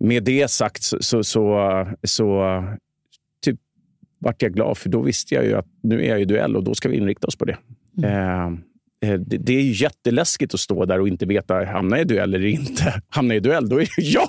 med 0.00 0.24
det 0.24 0.50
sagt 0.50 0.82
så, 0.82 1.02
så, 1.02 1.24
så, 1.24 1.86
så 2.02 2.64
typ, 3.44 3.60
vart 4.18 4.42
jag 4.42 4.54
glad, 4.54 4.78
för 4.78 4.88
då 4.88 5.02
visste 5.02 5.34
jag 5.34 5.44
ju 5.44 5.54
att 5.54 5.66
nu 5.82 6.04
är 6.04 6.08
jag 6.08 6.20
i 6.20 6.24
duell 6.24 6.56
och 6.56 6.64
då 6.64 6.74
ska 6.74 6.88
vi 6.88 6.96
inrikta 6.96 7.26
oss 7.26 7.36
på 7.36 7.44
det. 7.44 7.56
Mm. 8.02 8.62
Eh, 9.00 9.20
det, 9.20 9.56
är 9.56 9.60
ju 9.60 9.72
jätteläskigt 9.72 10.54
att 10.54 10.60
stå 10.60 10.84
där 10.84 11.00
och 11.00 11.08
inte 11.08 11.26
veta, 11.26 11.64
hamnar 11.64 11.96
jag 11.96 12.04
i 12.04 12.08
duell 12.08 12.34
eller 12.34 12.46
inte? 12.46 13.02
Hamnar 13.08 13.34
jag 13.34 13.44
i 13.44 13.48
duell, 13.48 13.68
då 13.68 13.80
är 13.80 13.88
det 13.96 14.02
ja! 14.02 14.28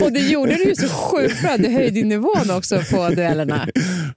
och 0.04 0.12
det 0.12 0.28
gjorde 0.30 0.54
du 0.54 0.64
ju 0.64 0.74
så 0.74 0.88
sjukt 0.88 1.42
bra. 1.42 1.56
Du 1.56 1.68
höjde 1.68 2.02
nivån 2.02 2.50
också 2.56 2.80
på 2.90 3.08
duellerna. 3.08 3.68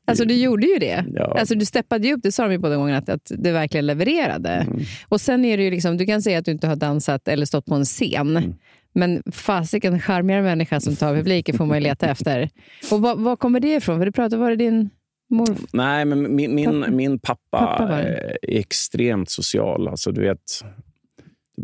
Alltså 0.05 0.25
du 0.25 0.33
gjorde 0.33 0.67
ju 0.67 0.79
det. 0.79 1.05
Ja. 1.13 1.37
Alltså, 1.39 1.55
du 1.55 1.65
steppade 1.65 2.07
ju 2.07 2.13
upp, 2.13 2.19
det 2.23 2.31
sa 2.31 2.43
de 2.43 2.51
ju 2.51 2.57
båda 2.57 2.75
gångerna, 2.75 2.97
att, 2.97 3.09
att 3.09 3.31
du 3.37 3.51
verkligen 3.51 3.85
levererade. 3.85 4.49
Mm. 4.49 4.79
Och 5.07 5.21
sen 5.21 5.45
är 5.45 5.57
det 5.57 5.63
ju 5.63 5.71
liksom, 5.71 5.97
du 5.97 6.05
kan 6.05 6.21
säga 6.21 6.39
att 6.39 6.45
du 6.45 6.51
inte 6.51 6.67
har 6.67 6.75
dansat 6.75 7.27
eller 7.27 7.45
stått 7.45 7.65
på 7.65 7.75
en 7.75 7.85
scen. 7.85 8.37
Mm. 8.37 8.53
Men 8.93 9.23
fasiken, 9.31 9.99
charmigare 9.99 10.41
människa 10.41 10.79
som 10.79 10.95
tar 10.95 11.15
publiken 11.15 11.57
får 11.57 11.65
man 11.65 11.77
ju 11.77 11.83
leta 11.83 12.05
efter. 12.09 12.49
Och 12.91 13.01
var, 13.01 13.15
var 13.15 13.35
kommer 13.35 13.59
det 13.59 13.75
ifrån? 13.75 13.99
För 13.99 14.05
du 14.05 14.11
pratade, 14.11 14.41
var 14.41 14.49
det 14.49 14.55
din 14.55 14.89
Morf. 15.31 15.59
Nej, 15.73 16.06
men 16.06 16.36
min, 16.36 16.56
min, 16.56 16.82
pappa, 16.82 16.91
min 16.91 17.19
pappa, 17.19 17.60
pappa 17.60 18.01
är 18.01 18.38
extremt 18.41 19.29
social. 19.29 19.88
Alltså, 19.88 20.12
du 20.12 20.21
vet, 20.21 20.39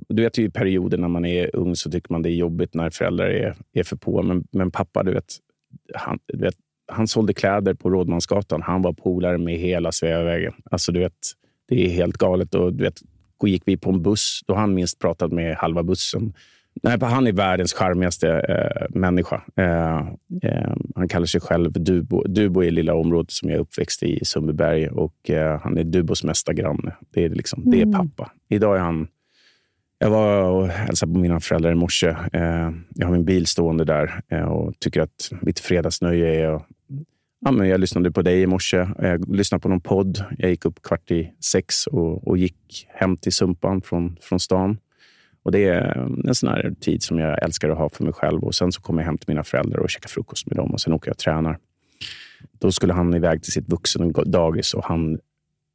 du 0.09 0.23
vet 0.23 0.37
ju 0.37 0.43
i 0.43 0.49
perioder 0.49 0.97
när 0.97 1.07
man 1.07 1.25
är 1.25 1.55
ung 1.55 1.75
så 1.75 1.91
tycker 1.91 2.13
man 2.13 2.21
det 2.21 2.29
är 2.29 2.35
jobbigt 2.35 2.73
när 2.73 2.89
föräldrar 2.89 3.25
är, 3.25 3.55
är 3.73 3.83
för 3.83 3.95
på. 3.95 4.21
Men, 4.21 4.47
men 4.51 4.71
pappa, 4.71 5.03
du 5.03 5.13
vet, 5.13 5.33
han, 5.93 6.19
du 6.25 6.37
vet, 6.37 6.55
han 6.91 7.07
sålde 7.07 7.33
kläder 7.33 7.73
på 7.73 7.89
Rådmansgatan. 7.89 8.61
Han 8.61 8.81
var 8.81 8.93
polare 8.93 9.37
med 9.37 9.57
hela 9.57 9.91
Sveavägen. 9.91 10.53
Alltså, 10.71 10.91
du 10.91 10.99
vet, 10.99 11.13
det 11.67 11.85
är 11.85 11.89
helt 11.89 12.17
galet. 12.17 12.55
Och, 12.55 12.73
du 12.73 12.83
vet, 12.83 13.01
gick 13.45 13.63
vi 13.65 13.77
på 13.77 13.89
en 13.89 14.01
buss, 14.01 14.41
då 14.47 14.53
har 14.53 14.61
han 14.61 14.73
minst 14.73 14.99
pratat 14.99 15.31
med 15.31 15.55
halva 15.55 15.83
bussen. 15.83 16.33
Nej, 16.83 16.97
han 17.01 17.27
är 17.27 17.31
världens 17.31 17.73
charmigaste 17.73 18.29
eh, 18.29 18.99
människa. 18.99 19.41
Eh, 19.55 19.97
eh, 20.43 20.73
han 20.95 21.07
kallar 21.07 21.25
sig 21.25 21.41
själv 21.41 21.71
Dubo. 21.71 22.23
Dubo 22.27 22.63
är 22.63 22.71
lilla 22.71 22.93
området 22.93 23.31
som 23.31 23.49
jag 23.49 23.55
är 23.55 23.61
uppväxt 23.61 24.03
i, 24.03 24.19
Sundbyberg. 24.25 24.87
Och, 24.87 25.29
eh, 25.29 25.59
han 25.61 25.77
är 25.77 25.83
Dubos 25.83 26.23
mesta 26.23 26.53
granne. 26.53 26.95
Det 27.13 27.25
är, 27.25 27.29
liksom, 27.29 27.63
det 27.65 27.77
är 27.77 27.83
mm. 27.83 27.93
pappa. 27.93 28.31
Idag 28.49 28.75
är 28.75 28.81
han... 28.81 29.07
Jag 29.99 30.09
var 30.09 30.43
och 30.43 30.67
hälsade 30.67 31.13
på 31.13 31.19
mina 31.19 31.39
föräldrar 31.39 31.71
i 31.71 31.75
morse. 31.75 32.07
Eh, 32.33 32.71
jag 32.95 33.07
har 33.07 33.11
min 33.11 33.25
bil 33.25 33.47
stående 33.47 33.85
där 33.85 34.21
eh, 34.31 34.43
och 34.43 34.79
tycker 34.79 35.01
att 35.01 35.31
mitt 35.41 35.59
fredagsnöje 35.59 36.45
är 36.45 36.55
att 36.55 36.67
Ja, 37.39 37.51
men 37.51 37.67
jag 37.67 37.79
lyssnade 37.79 38.11
på 38.11 38.21
dig 38.21 38.41
i 38.41 38.47
morse. 38.47 38.87
Jag 38.99 39.35
lyssnade 39.35 39.61
på 39.61 39.69
någon 39.69 39.81
podd. 39.81 40.23
Jag 40.37 40.49
gick 40.49 40.65
upp 40.65 40.81
kvart 40.81 41.11
i 41.11 41.31
sex 41.43 41.87
och, 41.87 42.27
och 42.27 42.37
gick 42.37 42.87
hem 42.89 43.17
till 43.17 43.33
Sumpan 43.33 43.81
från, 43.81 44.17
från 44.21 44.39
stan. 44.39 44.77
Och 45.47 45.53
Det 45.53 45.67
är 45.67 46.09
en 46.27 46.35
sån 46.35 46.49
här 46.49 46.73
tid 46.79 47.03
som 47.03 47.19
jag 47.19 47.43
älskar 47.43 47.69
att 47.69 47.77
ha 47.77 47.89
för 47.89 48.03
mig 48.03 48.13
själv. 48.13 48.43
Och 48.43 48.55
Sen 48.55 48.71
så 48.71 48.81
kommer 48.81 49.01
jag 49.01 49.05
hem 49.05 49.17
till 49.17 49.29
mina 49.29 49.43
föräldrar 49.43 49.79
och 49.79 49.89
käkar 49.89 50.09
frukost 50.09 50.47
med 50.47 50.57
dem 50.57 50.71
och 50.71 50.81
sen 50.81 50.93
åker 50.93 51.07
jag 51.07 51.13
och 51.13 51.17
tränar. 51.17 51.57
Då 52.59 52.71
skulle 52.71 52.93
han 52.93 53.13
iväg 53.13 53.43
till 53.43 53.51
sitt 53.51 53.69
vuxendagis 53.69 54.73
och 54.73 54.83
han, 54.83 55.19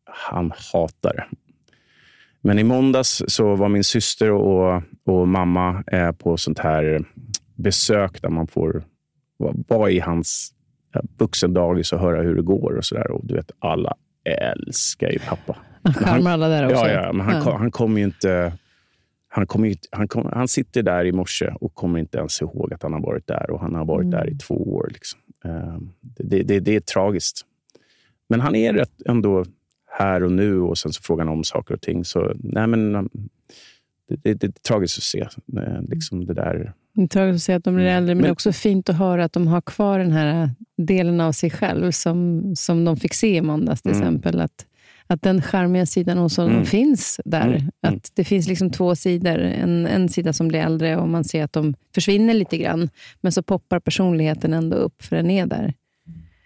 han 0.04 0.52
hatar 0.72 1.12
det. 1.14 1.24
Men 2.40 2.58
i 2.58 2.64
måndags 2.64 3.22
så 3.28 3.54
var 3.54 3.68
min 3.68 3.84
syster 3.84 4.30
och, 4.30 4.82
och 5.06 5.28
mamma 5.28 5.84
eh, 5.86 6.12
på 6.12 6.36
sånt 6.36 6.58
här 6.58 7.04
besök 7.54 8.22
där 8.22 8.30
man 8.30 8.46
får 8.46 8.84
vara 9.68 9.90
i 9.90 10.00
hans 10.00 10.52
vuxendagis 11.18 11.92
och 11.92 12.00
höra 12.00 12.22
hur 12.22 12.34
det 12.34 12.42
går. 12.42 12.76
och 12.76 12.84
så 12.84 12.94
där. 12.94 13.10
Och 13.10 13.26
du 13.26 13.34
vet, 13.34 13.50
Alla 13.58 13.94
älskar 14.24 15.10
ju 15.10 15.18
pappa. 15.18 15.56
Han 15.84 15.94
charmar 15.94 16.30
alla 16.30 16.48
där 16.48 16.64
också. 16.64 16.86
Ja, 16.86 16.90
ja 16.90 17.12
men 17.12 17.26
han, 17.26 17.42
ja. 17.44 17.56
han 17.56 17.70
kommer 17.70 17.98
ju 17.98 18.04
inte 18.04 18.52
han, 19.34 19.46
kommer, 19.46 19.74
han, 19.90 20.08
kom, 20.08 20.28
han 20.32 20.48
sitter 20.48 20.82
där 20.82 21.04
i 21.04 21.12
morse 21.12 21.52
och 21.60 21.74
kommer 21.74 21.98
inte 21.98 22.18
ens 22.18 22.42
ihåg 22.42 22.72
att 22.72 22.82
han 22.82 22.92
har 22.92 23.00
varit 23.00 23.26
där. 23.26 23.50
Och 23.50 23.60
Han 23.60 23.74
har 23.74 23.84
varit 23.84 24.04
mm. 24.04 24.10
där 24.10 24.24
i 24.24 24.28
mm. 24.28 24.38
två 24.38 24.54
år. 24.54 24.90
Liksom. 24.92 25.20
Ehm, 25.44 25.90
det, 26.00 26.42
det, 26.42 26.60
det, 26.60 26.76
är 26.76 26.80
tragiskt. 26.80 27.40
Men 28.28 28.40
han 28.40 28.54
är 28.54 28.72
rätt 28.72 29.02
ändå 29.06 29.44
här 29.90 30.22
och 30.22 30.32
nu 30.32 30.60
och 30.60 30.78
sen 30.78 30.92
så 30.92 31.02
frågar 31.02 31.24
han 31.24 31.32
om 31.32 31.44
saker 31.44 31.74
och 31.74 31.80
ting. 31.80 32.04
Så, 32.04 32.32
nej, 32.34 32.66
men, 32.66 32.94
um, 32.94 33.08
det, 34.08 34.34
det, 34.34 34.46
är 34.46 34.52
tragiskt 34.68 34.98
att 34.98 35.04
se 35.04 35.20
eh, 35.60 35.82
liksom 35.88 36.26
det 36.26 36.34
där. 36.34 36.72
Det 36.94 37.02
är 37.02 37.06
tragiskt 37.06 37.36
att 37.36 37.42
se 37.42 37.52
att 37.52 37.64
de 37.64 37.74
blir 37.74 37.84
mm. 37.84 37.96
äldre, 37.96 38.14
men, 38.14 38.18
men 38.18 38.22
det 38.22 38.28
är 38.28 38.32
också 38.32 38.52
fint 38.52 38.88
att 38.88 38.96
höra 38.96 39.24
att 39.24 39.32
de 39.32 39.46
har 39.46 39.60
kvar 39.60 39.98
den 39.98 40.12
här 40.12 40.50
delen 40.76 41.20
av 41.20 41.32
sig 41.32 41.50
själv 41.50 41.90
som, 41.90 42.52
som 42.56 42.84
de 42.84 42.96
fick 42.96 43.14
se 43.14 43.36
i 43.36 43.42
måndags 43.42 43.82
till 43.82 43.92
mm. 43.92 44.02
exempel. 44.02 44.40
Att, 44.40 44.66
att 45.12 45.22
den 45.22 45.42
charmiga 45.42 45.86
sidan 45.86 46.18
honom 46.18 46.50
mm. 46.52 46.64
finns 46.64 47.20
där. 47.24 47.46
Mm. 47.46 47.54
mm. 47.56 47.70
Att 47.82 48.10
Det 48.14 48.24
finns 48.24 48.48
liksom 48.48 48.70
två 48.70 48.96
sidor. 48.96 49.38
En, 49.38 49.86
en 49.86 50.08
sida 50.08 50.32
som 50.32 50.48
blir 50.48 50.60
äldre 50.60 50.96
och 50.96 51.08
man 51.08 51.24
ser 51.24 51.44
att 51.44 51.52
de 51.52 51.74
försvinner 51.94 52.34
lite 52.34 52.56
grann. 52.56 52.88
Men 53.20 53.32
så 53.32 53.42
poppar 53.42 53.80
personligheten 53.80 54.52
ändå 54.52 54.76
upp, 54.76 55.02
för 55.02 55.16
den 55.16 55.30
är 55.30 55.46
där. 55.46 55.74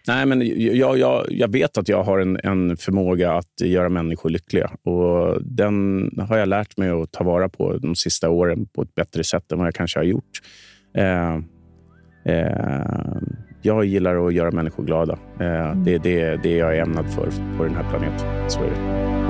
Nej, 0.09 0.27
men 0.27 0.43
jag, 0.77 0.99
jag, 0.99 1.27
jag 1.31 1.53
vet 1.53 1.79
att 1.79 1.89
jag 1.89 2.03
har 2.03 2.19
en, 2.19 2.41
en 2.45 2.77
förmåga 2.77 3.33
att 3.33 3.61
göra 3.61 3.89
människor 3.89 4.31
lyckliga. 4.31 4.71
Och 4.83 5.43
Den 5.43 6.11
har 6.29 6.39
jag 6.39 6.49
lärt 6.49 6.77
mig 6.77 6.91
att 6.91 7.13
ta 7.13 7.25
vara 7.25 7.49
på 7.49 7.79
de 7.79 7.97
sista 7.97 8.31
åren 8.31 8.67
på 8.67 8.83
ett 8.83 8.95
bättre 8.95 9.25
sätt 9.25 9.53
än 9.53 9.59
vad 9.59 9.67
jag 9.67 9.75
kanske 9.75 9.99
har 9.99 10.05
gjort. 10.05 10.41
Eh, 10.97 11.35
eh, 12.35 13.17
jag 13.67 13.85
gillar 13.85 14.27
att 14.27 14.35
göra 14.35 14.51
människor 14.51 14.85
glada. 14.85 15.19
Eh, 15.41 15.71
mm. 15.71 15.85
Det 15.85 15.95
är 15.95 15.99
det, 15.99 16.43
det 16.43 16.57
jag 16.57 16.77
är 16.77 16.83
ämnad 16.83 17.11
för 17.11 17.31
på 17.59 17.65
den 17.65 17.75
här 17.75 17.91
planeten. 17.91 18.51
Så 18.51 18.61
är 18.61 18.71
det. 18.71 19.26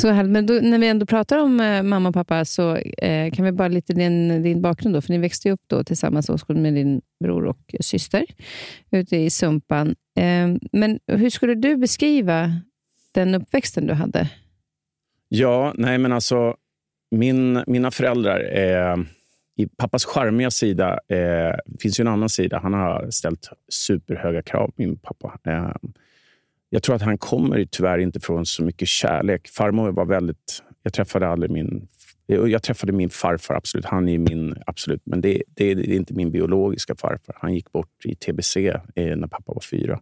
Så 0.00 0.08
härligt. 0.08 0.32
Men 0.32 0.46
då, 0.46 0.54
när 0.54 0.78
vi 0.78 0.88
ändå 0.88 1.06
pratar 1.06 1.38
om 1.38 1.60
eh, 1.60 1.82
mamma 1.82 2.08
och 2.08 2.14
pappa, 2.14 2.44
så 2.44 2.76
eh, 2.76 3.32
kan 3.32 3.44
vi 3.44 3.52
bara 3.52 3.68
lite 3.68 3.92
din, 3.92 4.42
din 4.42 4.62
bakgrund. 4.62 4.94
Då, 4.94 5.00
för 5.00 5.12
Ni 5.12 5.18
växte 5.18 5.50
upp 5.50 5.60
då 5.66 5.84
tillsammans 5.84 6.48
med 6.48 6.74
din 6.74 7.00
bror 7.24 7.44
och 7.44 7.74
syster 7.80 8.26
ute 8.90 9.16
i 9.16 9.30
Sumpan. 9.30 9.88
Eh, 10.16 10.48
men 10.72 10.98
hur 11.06 11.30
skulle 11.30 11.54
du 11.54 11.76
beskriva 11.76 12.52
den 13.12 13.34
uppväxten 13.34 13.86
du 13.86 13.94
hade? 13.94 14.28
Ja, 15.28 15.74
nej 15.76 15.98
men 15.98 16.12
alltså 16.12 16.56
min, 17.10 17.64
mina 17.66 17.90
föräldrar, 17.90 18.58
eh, 18.58 18.96
i 19.56 19.66
pappas 19.76 20.04
charmiga 20.04 20.50
sida 20.50 20.98
eh, 21.08 21.54
finns 21.80 22.00
ju 22.00 22.02
en 22.02 22.08
annan 22.08 22.28
sida. 22.28 22.60
Han 22.62 22.72
har 22.72 23.10
ställt 23.10 23.48
superhöga 23.68 24.42
krav, 24.42 24.72
min 24.76 24.96
pappa. 24.96 25.38
Eh, 25.44 25.72
jag 26.70 26.82
tror 26.82 26.96
att 26.96 27.02
han 27.02 27.18
kommer 27.18 27.64
tyvärr 27.70 27.98
inte 27.98 28.20
från 28.20 28.46
så 28.46 28.64
mycket 28.64 28.88
kärlek. 28.88 29.48
Farmor 29.48 29.92
var 29.92 30.04
väldigt... 30.04 30.62
Jag 30.82 30.92
träffade 30.92 31.28
aldrig 31.28 31.50
min... 31.50 31.88
Jag 32.26 32.62
träffade 32.62 32.92
min 32.92 33.10
farfar, 33.10 33.54
absolut. 33.54 33.84
Han 33.84 34.08
är 34.08 34.18
min... 34.18 34.54
absolut, 34.66 35.02
Men 35.04 35.20
det, 35.20 35.42
det, 35.56 35.74
det 35.74 35.92
är 35.92 35.96
inte 35.96 36.14
min 36.14 36.30
biologiska 36.30 36.94
farfar. 36.94 37.36
Han 37.40 37.54
gick 37.54 37.72
bort 37.72 38.04
i 38.04 38.14
tbc 38.14 38.56
eh, 38.94 39.16
när 39.16 39.28
pappa 39.28 39.52
var 39.52 39.62
fyra. 39.70 40.00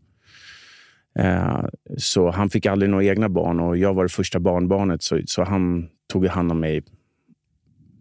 Eh, 1.18 1.64
så 1.96 2.30
han 2.30 2.50
fick 2.50 2.66
aldrig 2.66 2.90
några 2.90 3.04
egna 3.04 3.28
barn 3.28 3.60
och 3.60 3.76
jag 3.76 3.94
var 3.94 4.02
det 4.02 4.08
första 4.08 4.40
barnbarnet. 4.40 5.02
Så, 5.02 5.20
så 5.26 5.44
han 5.44 5.88
tog 6.12 6.26
hand 6.26 6.52
om 6.52 6.60
mig. 6.60 6.82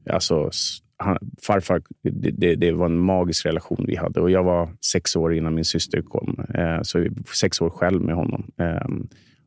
Alltså, 0.09 0.49
han, 0.97 1.17
farfar, 1.41 1.81
det, 2.01 2.55
det, 2.55 2.71
var 2.71 2.85
en 2.85 2.99
magisk 2.99 3.45
relation 3.45 3.85
vi 3.87 3.95
hade. 3.95 4.21
Och 4.21 4.31
Jag 4.31 4.43
var 4.43 4.69
sex 4.85 5.15
år 5.15 5.33
innan 5.33 5.55
min 5.55 5.65
syster 5.65 6.01
kom. 6.01 6.45
Eh, 6.53 6.81
så 6.81 7.07
sex 7.33 7.61
år 7.61 7.69
själv 7.69 8.01
med 8.01 8.15
honom. 8.15 8.51
Eh, 8.57 8.87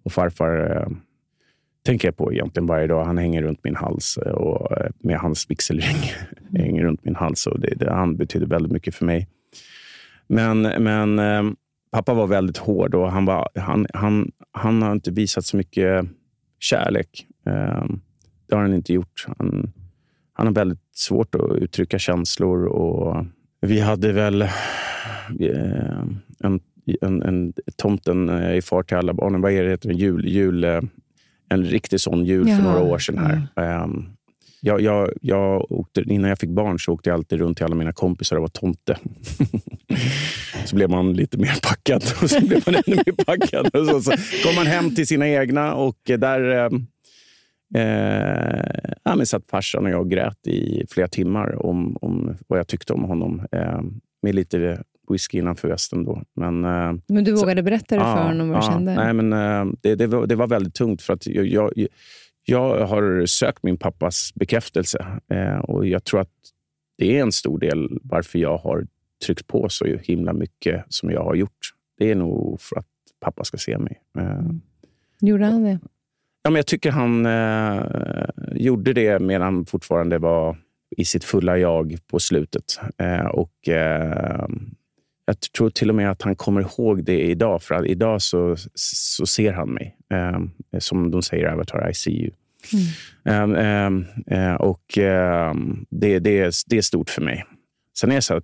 och 0.02 0.12
farfar 0.12 0.76
eh, 0.76 0.96
tänker 1.86 2.08
jag 2.08 2.16
på 2.16 2.32
egentligen 2.32 2.66
varje 2.66 2.86
dag. 2.86 3.04
Han 3.04 3.18
hänger 3.18 3.42
runt 3.42 3.64
min 3.64 3.76
hals 3.76 4.18
eh, 4.26 4.32
och 4.32 4.78
eh, 4.78 4.90
med 4.98 5.18
hans 5.18 5.50
vigselring. 5.50 5.96
hänger 6.58 6.82
runt 6.82 7.04
min 7.04 7.16
hals. 7.16 7.46
Och 7.46 7.60
det, 7.60 7.74
det, 7.76 7.92
han 7.92 8.16
betyder 8.16 8.46
väldigt 8.46 8.72
mycket 8.72 8.94
för 8.94 9.04
mig. 9.04 9.28
Men, 10.26 10.62
men 10.62 11.18
ehm, 11.18 11.56
pappa 11.92 12.14
var 12.14 12.26
väldigt 12.26 12.56
hård 12.56 12.94
och 12.94 13.12
han, 13.12 13.24
var, 13.24 13.48
han, 13.54 13.86
han, 13.94 14.30
han 14.52 14.82
har 14.82 14.92
inte 14.92 15.10
visat 15.10 15.44
så 15.44 15.56
mycket 15.56 16.06
kärlek. 16.58 17.26
Ehm, 17.46 18.00
det 18.48 18.54
har 18.54 18.62
han 18.62 18.74
inte 18.74 18.92
gjort. 18.92 19.26
Han, 19.38 19.72
han 20.40 20.46
har 20.46 20.54
väldigt 20.54 20.80
svårt 20.94 21.34
att 21.34 21.56
uttrycka 21.56 21.98
känslor. 21.98 22.64
Och 22.64 23.26
vi 23.60 23.80
hade 23.80 24.12
väl 24.12 24.42
eh, 24.42 24.48
en, 26.44 26.60
en, 27.00 27.22
en 27.22 27.52
tomten 27.76 28.44
i 28.54 28.62
far 28.62 28.82
till 28.82 28.96
alla 28.96 29.14
barnen. 29.14 29.40
Vad 29.40 29.52
är 29.52 29.64
det 29.64 29.70
heter? 29.70 29.90
Jul, 29.90 30.28
jul, 30.28 30.64
eh, 30.64 30.80
en 31.48 31.64
riktig 31.64 32.00
sån 32.00 32.24
jul 32.24 32.46
för 32.46 32.62
några 32.62 32.80
år 32.80 32.98
sedan. 32.98 33.18
här. 33.18 33.82
Mm. 33.82 34.04
Jag, 34.60 34.80
jag, 34.80 35.10
jag 35.20 35.72
åkte, 35.72 36.02
innan 36.02 36.28
jag 36.28 36.38
fick 36.38 36.50
barn 36.50 36.78
så 36.78 36.92
åkte 36.92 37.10
jag 37.10 37.14
alltid 37.14 37.38
runt 37.38 37.56
till 37.56 37.66
alla 37.66 37.74
mina 37.74 37.92
kompisar 37.92 38.36
och 38.36 38.42
var 38.42 38.48
tomte. 38.48 38.98
så 40.64 40.76
blev 40.76 40.90
man 40.90 41.12
lite 41.12 41.38
mer 41.38 41.60
packad 41.62 42.04
och 42.22 42.30
så 42.30 42.40
blev 42.40 42.62
man 42.66 42.74
ännu 42.74 42.96
mer 42.96 43.24
packad. 43.24 43.66
Och 43.66 43.86
så, 43.86 44.00
så 44.00 44.10
kom 44.44 44.54
man 44.54 44.66
hem 44.66 44.94
till 44.94 45.06
sina 45.06 45.28
egna 45.28 45.74
och 45.74 45.98
där 46.04 46.70
eh, 47.74 48.92
ja, 49.04 49.16
men 49.16 49.26
satt 49.26 49.46
farsan 49.46 49.84
och 49.84 49.90
jag 49.90 50.10
grät 50.10 50.46
i 50.46 50.86
flera 50.90 51.08
timmar 51.08 51.66
om, 51.66 51.96
om 52.00 52.36
vad 52.46 52.58
jag 52.58 52.66
tyckte 52.66 52.92
om 52.92 53.04
honom. 53.04 53.46
Eh, 53.52 53.80
med 54.22 54.34
lite 54.34 54.82
whisky 55.08 55.38
innanför 55.38 55.68
västen 55.68 56.04
då. 56.04 56.22
Men, 56.34 56.64
eh, 56.64 56.92
men 57.08 57.24
du 57.24 57.32
vågade 57.32 57.60
så, 57.60 57.64
berätta 57.64 57.94
det 57.94 58.00
för 58.00 58.08
ja, 58.08 58.22
honom 58.22 58.48
vad 58.48 58.60
du 58.60 58.66
ja, 58.66 58.72
kände? 58.72 58.94
Nej, 58.94 59.14
men, 59.14 59.32
eh, 59.32 59.72
det, 59.82 59.94
det, 59.94 60.06
var, 60.06 60.26
det 60.26 60.34
var 60.34 60.46
väldigt 60.46 60.74
tungt 60.74 61.02
för 61.02 61.12
att 61.12 61.26
jag, 61.26 61.46
jag 61.46 61.88
jag 62.44 62.86
har 62.86 63.26
sökt 63.26 63.62
min 63.62 63.76
pappas 63.76 64.34
bekräftelse 64.34 65.06
eh, 65.28 65.58
och 65.58 65.86
jag 65.86 66.04
tror 66.04 66.20
att 66.20 66.32
det 66.98 67.18
är 67.18 67.22
en 67.22 67.32
stor 67.32 67.58
del 67.58 67.98
varför 68.02 68.38
jag 68.38 68.58
har 68.58 68.86
tryckt 69.26 69.46
på 69.46 69.68
så 69.68 69.84
himla 69.84 70.32
mycket 70.32 70.84
som 70.88 71.10
jag 71.10 71.24
har 71.24 71.34
gjort. 71.34 71.58
Det 71.98 72.10
är 72.10 72.14
nog 72.14 72.60
för 72.60 72.78
att 72.78 72.86
pappa 73.20 73.44
ska 73.44 73.58
se 73.58 73.78
mig. 73.78 74.02
Mm. 74.18 74.60
Gjorde 75.20 75.44
han 75.44 75.64
det? 75.64 75.78
Ja, 76.42 76.50
men 76.50 76.56
jag 76.56 76.66
tycker 76.66 76.90
han 76.90 77.26
eh, 77.26 77.84
gjorde 78.52 78.92
det 78.92 79.18
medan 79.18 79.42
han 79.42 79.66
fortfarande 79.66 80.18
var 80.18 80.56
i 80.96 81.04
sitt 81.04 81.24
fulla 81.24 81.58
jag 81.58 81.98
på 82.06 82.18
slutet. 82.18 82.80
Eh, 82.98 83.26
och 83.26 83.68
eh, 83.68 84.46
Jag 85.24 85.40
tror 85.40 85.70
till 85.70 85.88
och 85.88 85.94
med 85.94 86.10
att 86.10 86.22
han 86.22 86.36
kommer 86.36 86.60
ihåg 86.60 87.04
det 87.04 87.20
idag, 87.20 87.62
för 87.62 87.74
att 87.74 87.86
idag 87.86 88.22
så, 88.22 88.56
så 88.74 89.26
ser 89.26 89.52
han 89.52 89.70
mig. 89.70 89.96
Eh, 90.12 90.40
som 90.78 91.10
de 91.10 91.22
säger 91.22 91.44
i 91.44 91.48
Avatar, 91.48 91.90
I 91.90 91.94
see 91.94 92.22
you. 92.22 92.30
Mm. 93.24 93.54
Um, 93.56 94.06
um, 94.26 94.56
och 94.56 94.84
det, 95.90 96.18
det, 96.18 96.54
det 96.66 96.76
är 96.76 96.82
stort 96.82 97.10
för 97.10 97.22
mig. 97.22 97.44
Sen 97.98 98.10
är 98.10 98.14
jag 98.14 98.24
så 98.24 98.34
här, 98.34 98.42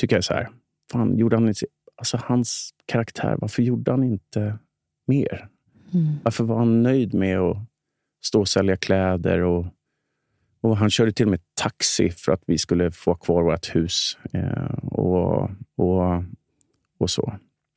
tycker 0.00 0.16
jag 0.16 0.24
så 0.24 0.34
här, 0.34 0.48
fan, 0.92 1.18
gjorde 1.18 1.36
han 1.36 1.48
inte, 1.48 1.66
alltså 1.96 2.20
hans 2.24 2.70
karaktär, 2.86 3.36
varför 3.38 3.62
gjorde 3.62 3.90
han 3.90 4.04
inte 4.04 4.58
mer? 5.06 5.48
Mm. 5.94 6.18
Varför 6.22 6.44
var 6.44 6.58
han 6.58 6.82
nöjd 6.82 7.14
med 7.14 7.38
att 7.38 7.56
stå 8.24 8.40
och 8.40 8.48
sälja 8.48 8.76
kläder? 8.76 9.40
Och, 9.40 9.66
och 10.60 10.76
Han 10.76 10.90
körde 10.90 11.12
till 11.12 11.26
och 11.26 11.30
med 11.30 11.40
taxi 11.54 12.10
för 12.10 12.32
att 12.32 12.42
vi 12.46 12.58
skulle 12.58 12.90
få 12.90 13.14
kvar 13.14 13.42
vårt 13.42 13.74
hus. 13.74 14.18
Uh, 14.34 14.78
och, 14.82 15.50
och, 15.76 16.22
och 16.98 17.10
så. 17.10 17.32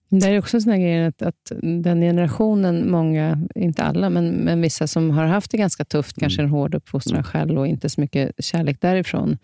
Det 0.09 0.27
är 0.27 0.39
också 0.39 0.61
såna 0.61 0.77
grejer 0.77 1.07
att, 1.07 1.21
att 1.21 1.51
den 1.61 2.01
generationen, 2.01 2.91
många, 2.91 3.47
inte 3.55 3.83
alla, 3.83 4.09
men, 4.09 4.29
men 4.29 4.61
vissa 4.61 4.87
som 4.87 5.09
har 5.09 5.25
haft 5.25 5.51
det 5.51 5.57
ganska 5.57 5.85
tufft, 5.85 6.17
mm. 6.17 6.21
kanske 6.21 6.41
en 6.41 6.49
hård 6.49 6.75
uppfostran 6.75 7.15
mm. 7.15 7.23
själv 7.23 7.59
och 7.59 7.67
inte 7.67 7.89
så 7.89 8.01
mycket 8.01 8.31
kärlek 8.43 8.81
därifrån. 8.81 9.37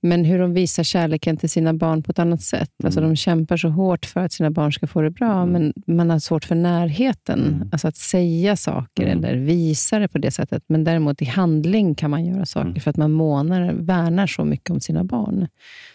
Men 0.00 0.24
hur 0.24 0.38
de 0.38 0.54
visar 0.54 0.82
kärleken 0.82 1.36
till 1.36 1.50
sina 1.50 1.74
barn 1.74 2.02
på 2.02 2.10
ett 2.10 2.18
annat 2.18 2.42
sätt. 2.42 2.70
Mm. 2.78 2.86
Alltså 2.86 3.00
de 3.00 3.16
kämpar 3.16 3.56
så 3.56 3.68
hårt 3.68 4.06
för 4.06 4.20
att 4.20 4.32
sina 4.32 4.50
barn 4.50 4.72
ska 4.72 4.86
få 4.86 5.02
det 5.02 5.10
bra, 5.10 5.42
mm. 5.42 5.52
men 5.52 5.96
man 5.96 6.10
har 6.10 6.18
svårt 6.18 6.44
för 6.44 6.54
närheten. 6.54 7.40
Mm. 7.40 7.68
Alltså 7.72 7.88
att 7.88 7.96
säga 7.96 8.56
saker 8.56 9.02
mm. 9.02 9.24
eller 9.24 9.36
visa 9.36 9.98
det 9.98 10.08
på 10.08 10.18
det 10.18 10.30
sättet. 10.30 10.62
Men 10.66 10.84
däremot 10.84 11.22
i 11.22 11.24
handling 11.24 11.94
kan 11.94 12.10
man 12.10 12.24
göra 12.24 12.46
saker 12.46 12.68
mm. 12.68 12.80
för 12.80 12.90
att 12.90 12.96
man 12.96 13.12
månar, 13.12 13.72
värnar 13.72 14.26
så 14.26 14.44
mycket 14.44 14.70
om 14.70 14.80
sina 14.80 15.04
barn. 15.04 15.48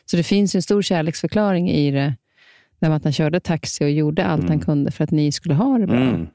Så 0.06 0.18
det 0.18 0.24
finns 0.24 0.56
en 0.56 0.62
stor 0.62 0.82
kärleksförklaring 0.82 1.70
i 1.70 1.92
det 1.92 2.16
där 2.80 2.90
att 2.90 3.04
han 3.04 3.14
körde 3.14 3.40
taxi 3.40 3.86
och 3.86 3.92
gjorde 3.92 4.26
allt 4.26 4.40
mm. 4.40 4.50
han 4.50 4.60
kunde 4.60 4.92
för 4.92 5.04
att 5.04 5.12
ni 5.12 5.32
skulle 5.32 5.56
ha 5.56 5.78
det 5.78 5.88
bra. 5.88 6.02
Mm. 6.02 6.28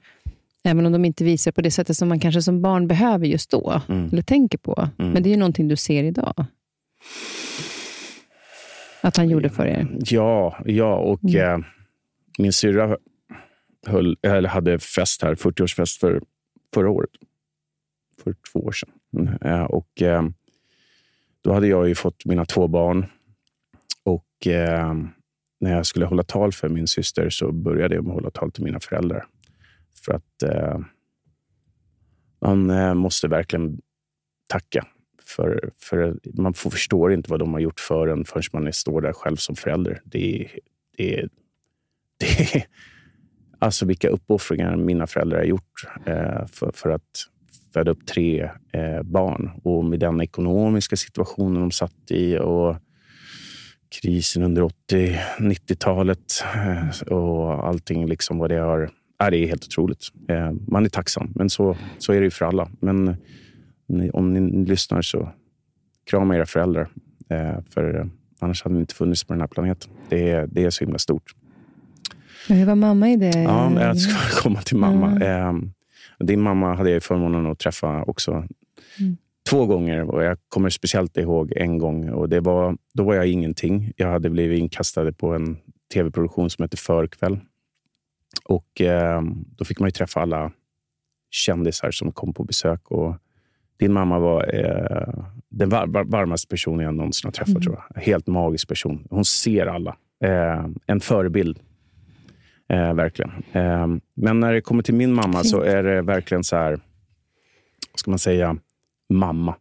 Även 0.64 0.86
om 0.86 0.92
de 0.92 1.04
inte 1.04 1.24
visar 1.24 1.52
på 1.52 1.60
det 1.60 1.70
sättet 1.70 1.96
som 1.96 2.08
man 2.08 2.20
kanske 2.20 2.42
som 2.42 2.62
barn 2.62 2.88
behöver 2.88 3.26
just 3.26 3.50
då, 3.50 3.82
mm. 3.88 4.08
eller 4.12 4.22
tänker 4.22 4.58
på. 4.58 4.88
Mm. 4.98 5.12
Men 5.12 5.22
det 5.22 5.28
är 5.28 5.30
ju 5.30 5.36
någonting 5.36 5.68
du 5.68 5.76
ser 5.76 6.04
idag. 6.04 6.44
Att 9.06 9.16
han 9.16 9.28
gjorde 9.28 9.50
för 9.50 9.66
er. 9.66 9.88
Ja, 9.98 10.56
ja 10.64 10.96
och 10.96 11.24
mm. 11.24 11.60
eh, 11.60 11.66
min 12.38 12.52
syrra 12.52 12.96
höll, 13.86 14.16
eller 14.22 14.48
hade 14.48 14.78
fest 14.78 15.22
här, 15.22 15.34
40-årsfest 15.34 16.00
för 16.00 16.22
förra 16.74 16.90
året. 16.90 17.10
För 18.22 18.34
två 18.52 18.60
år 18.60 18.72
sedan. 18.72 18.90
Mm, 19.16 19.34
eh, 19.42 19.64
och, 19.64 20.02
eh, 20.02 20.22
då 21.42 21.52
hade 21.52 21.66
jag 21.66 21.88
ju 21.88 21.94
fått 21.94 22.24
mina 22.24 22.44
två 22.44 22.68
barn. 22.68 23.06
Och 24.02 24.46
eh, 24.46 24.94
när 25.60 25.72
jag 25.72 25.86
skulle 25.86 26.06
hålla 26.06 26.22
tal 26.22 26.52
för 26.52 26.68
min 26.68 26.86
syster 26.86 27.30
så 27.30 27.52
började 27.52 27.94
jag 27.94 28.04
med 28.04 28.10
att 28.10 28.14
hålla 28.14 28.30
tal 28.30 28.52
till 28.52 28.64
mina 28.64 28.80
föräldrar. 28.80 29.26
För 30.04 30.14
att 30.14 30.42
eh, 30.42 30.78
man 32.40 32.70
eh, 32.70 32.94
måste 32.94 33.28
verkligen 33.28 33.80
tacka. 34.48 34.86
För, 35.26 35.70
för 35.78 36.18
man 36.34 36.54
förstår 36.54 37.12
inte 37.12 37.30
vad 37.30 37.40
de 37.40 37.52
har 37.52 37.60
gjort 37.60 37.80
för 37.80 38.08
en 38.08 38.24
förrän 38.24 38.62
man 38.64 38.72
står 38.72 39.00
där 39.00 39.12
själv 39.12 39.36
som 39.36 39.56
förälder. 39.56 40.00
Det 40.04 40.42
är, 40.42 40.58
det 40.96 41.18
är, 41.18 41.28
det 42.20 42.54
är, 42.56 42.66
alltså 43.58 43.86
vilka 43.86 44.08
uppoffringar 44.08 44.76
mina 44.76 45.06
föräldrar 45.06 45.38
har 45.38 45.44
gjort 45.44 45.86
eh, 46.06 46.46
för, 46.46 46.72
för 46.74 46.90
att 46.90 47.26
föda 47.72 47.90
upp 47.90 48.06
tre 48.06 48.50
eh, 48.72 49.02
barn. 49.02 49.50
Och 49.62 49.84
med 49.84 50.00
den 50.00 50.20
ekonomiska 50.20 50.96
situationen 50.96 51.60
de 51.60 51.70
satt 51.70 52.10
i 52.10 52.38
och 52.38 52.76
krisen 54.00 54.42
under 54.42 54.62
80-90-talet 54.62 56.44
eh, 56.54 57.12
och 57.12 57.68
allting 57.68 58.06
liksom 58.06 58.38
vad 58.38 58.50
det 58.50 58.58
har... 58.58 58.90
Är 59.18 59.30
det 59.30 59.36
är 59.38 59.46
helt 59.46 59.64
otroligt. 59.64 60.08
Eh, 60.28 60.52
man 60.68 60.84
är 60.84 60.88
tacksam, 60.88 61.32
men 61.34 61.50
så, 61.50 61.76
så 61.98 62.12
är 62.12 62.20
det 62.20 62.24
ju 62.24 62.30
för 62.30 62.44
alla. 62.44 62.70
Men 62.80 63.16
ni, 63.86 64.10
om 64.10 64.32
ni 64.32 64.64
lyssnar 64.64 65.02
så 65.02 65.28
krama 66.10 66.36
era 66.36 66.46
föräldrar. 66.46 66.88
Eh, 67.28 67.60
för 67.70 68.08
annars 68.38 68.62
hade 68.62 68.74
ni 68.74 68.80
inte 68.80 68.94
funnits 68.94 69.24
på 69.24 69.32
den 69.32 69.40
här 69.40 69.48
planeten. 69.48 69.90
Det 70.08 70.30
är, 70.30 70.46
det 70.46 70.64
är 70.64 70.70
så 70.70 70.84
himla 70.84 70.98
stort. 70.98 71.34
Hur 72.48 72.66
var 72.66 72.74
mamma 72.74 73.10
i 73.10 73.16
det? 73.16 73.42
Ja, 73.42 73.80
jag 73.80 73.98
ska 73.98 74.40
komma 74.42 74.62
till 74.62 74.76
mamma. 74.76 75.10
Mm. 75.10 75.72
Din 76.18 76.40
mamma 76.40 76.74
hade 76.74 76.90
jag 76.90 77.02
förmånen 77.02 77.46
att 77.46 77.58
träffa 77.58 78.02
också. 78.02 78.32
Mm 79.00 79.16
två 79.46 79.66
gånger 79.66 80.10
och 80.10 80.24
jag 80.24 80.38
kommer 80.48 80.70
speciellt 80.70 81.16
ihåg 81.16 81.52
en 81.56 81.78
gång. 81.78 82.08
Och 82.08 82.28
det 82.28 82.40
var, 82.40 82.76
då 82.94 83.04
var 83.04 83.14
jag 83.14 83.26
ingenting. 83.26 83.92
Jag 83.96 84.08
hade 84.08 84.30
blivit 84.30 84.58
inkastad 84.58 85.12
på 85.12 85.34
en 85.34 85.56
tv-produktion 85.94 86.50
som 86.50 86.62
heter 86.62 86.76
Förkväll. 86.76 87.38
Och 88.44 88.80
eh, 88.80 89.22
då 89.56 89.64
fick 89.64 89.80
man 89.80 89.90
träffa 89.90 90.20
alla 90.20 90.52
kändisar 91.30 91.90
som 91.90 92.12
kom 92.12 92.34
på 92.34 92.44
besök. 92.44 92.90
Och 92.90 93.16
din 93.78 93.92
mamma 93.92 94.18
var 94.18 94.54
eh, 94.54 95.24
den 95.50 95.68
var, 95.68 95.86
var, 95.86 96.04
varmaste 96.04 96.48
personen 96.48 96.84
jag 96.84 96.94
någonsin 96.94 97.28
har 97.28 97.32
träffat. 97.32 97.48
Mm. 97.48 97.62
Tror 97.62 97.82
jag. 97.94 98.02
Helt 98.02 98.26
magisk 98.26 98.68
person. 98.68 99.06
Hon 99.10 99.24
ser 99.24 99.66
alla. 99.66 99.96
Eh, 100.24 100.66
en 100.86 101.00
förebild. 101.00 101.58
Eh, 102.68 102.94
verkligen. 102.94 103.30
Eh, 103.52 103.86
men 104.14 104.40
när 104.40 104.52
det 104.52 104.60
kommer 104.60 104.82
till 104.82 104.94
min 104.94 105.12
mamma 105.14 105.44
så 105.44 105.60
är 105.60 105.82
det 105.82 106.02
verkligen 106.02 106.44
så 106.44 106.56
här 106.56 106.80
ska 107.94 108.10
man 108.10 108.18
säga, 108.18 108.56
mamma. 109.08 109.54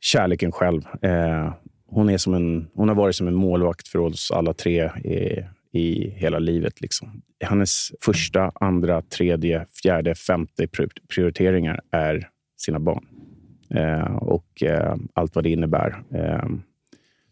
Kärleken 0.00 0.52
själv. 0.52 0.82
Eh, 1.02 1.52
hon, 1.86 2.08
är 2.08 2.18
som 2.18 2.34
en, 2.34 2.68
hon 2.74 2.88
har 2.88 2.94
varit 2.94 3.16
som 3.16 3.28
en 3.28 3.34
målvakt 3.34 3.88
för 3.88 3.98
oss 3.98 4.30
alla 4.30 4.54
tre 4.54 4.84
i, 4.84 5.44
i 5.72 6.10
hela 6.10 6.38
livet. 6.38 6.80
Liksom. 6.80 7.22
Hennes 7.44 7.92
första, 8.00 8.52
andra, 8.54 9.02
tredje, 9.02 9.66
fjärde, 9.82 10.14
femte 10.14 10.66
prioriteringar 11.08 11.80
är 11.90 12.28
sina 12.64 12.78
barn. 12.78 13.04
Eh, 13.70 14.16
och 14.16 14.62
eh, 14.62 14.96
allt 15.14 15.34
vad 15.34 15.44
det 15.44 15.50
innebär. 15.50 16.02
Eh, 16.14 16.48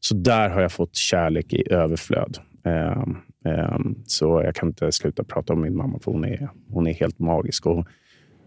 så 0.01 0.15
där 0.15 0.49
har 0.49 0.61
jag 0.61 0.73
fått 0.73 0.97
kärlek 0.97 1.53
i 1.53 1.73
överflöd. 1.73 2.39
Eh, 2.65 3.05
eh, 3.45 3.79
så 4.07 4.43
jag 4.45 4.55
kan 4.55 4.69
inte 4.69 4.93
sluta 4.93 5.25
prata 5.25 5.53
om 5.53 5.61
min 5.61 5.77
mamma, 5.77 5.99
för 5.99 6.13
hon 6.13 6.25
är, 6.25 6.49
hon 6.69 6.87
är 6.87 6.95
helt 6.95 7.19
magisk. 7.19 7.67
Och 7.67 7.87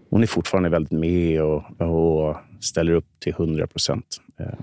hon 0.09 0.23
är 0.23 0.27
fortfarande 0.27 0.69
väldigt 0.69 0.91
med 0.91 1.41
och, 1.41 1.81
och 1.81 2.35
ställer 2.59 2.91
upp 2.91 3.07
till 3.19 3.33
hundra 3.33 3.67
procent. 3.67 4.21
Eh. 4.39 4.59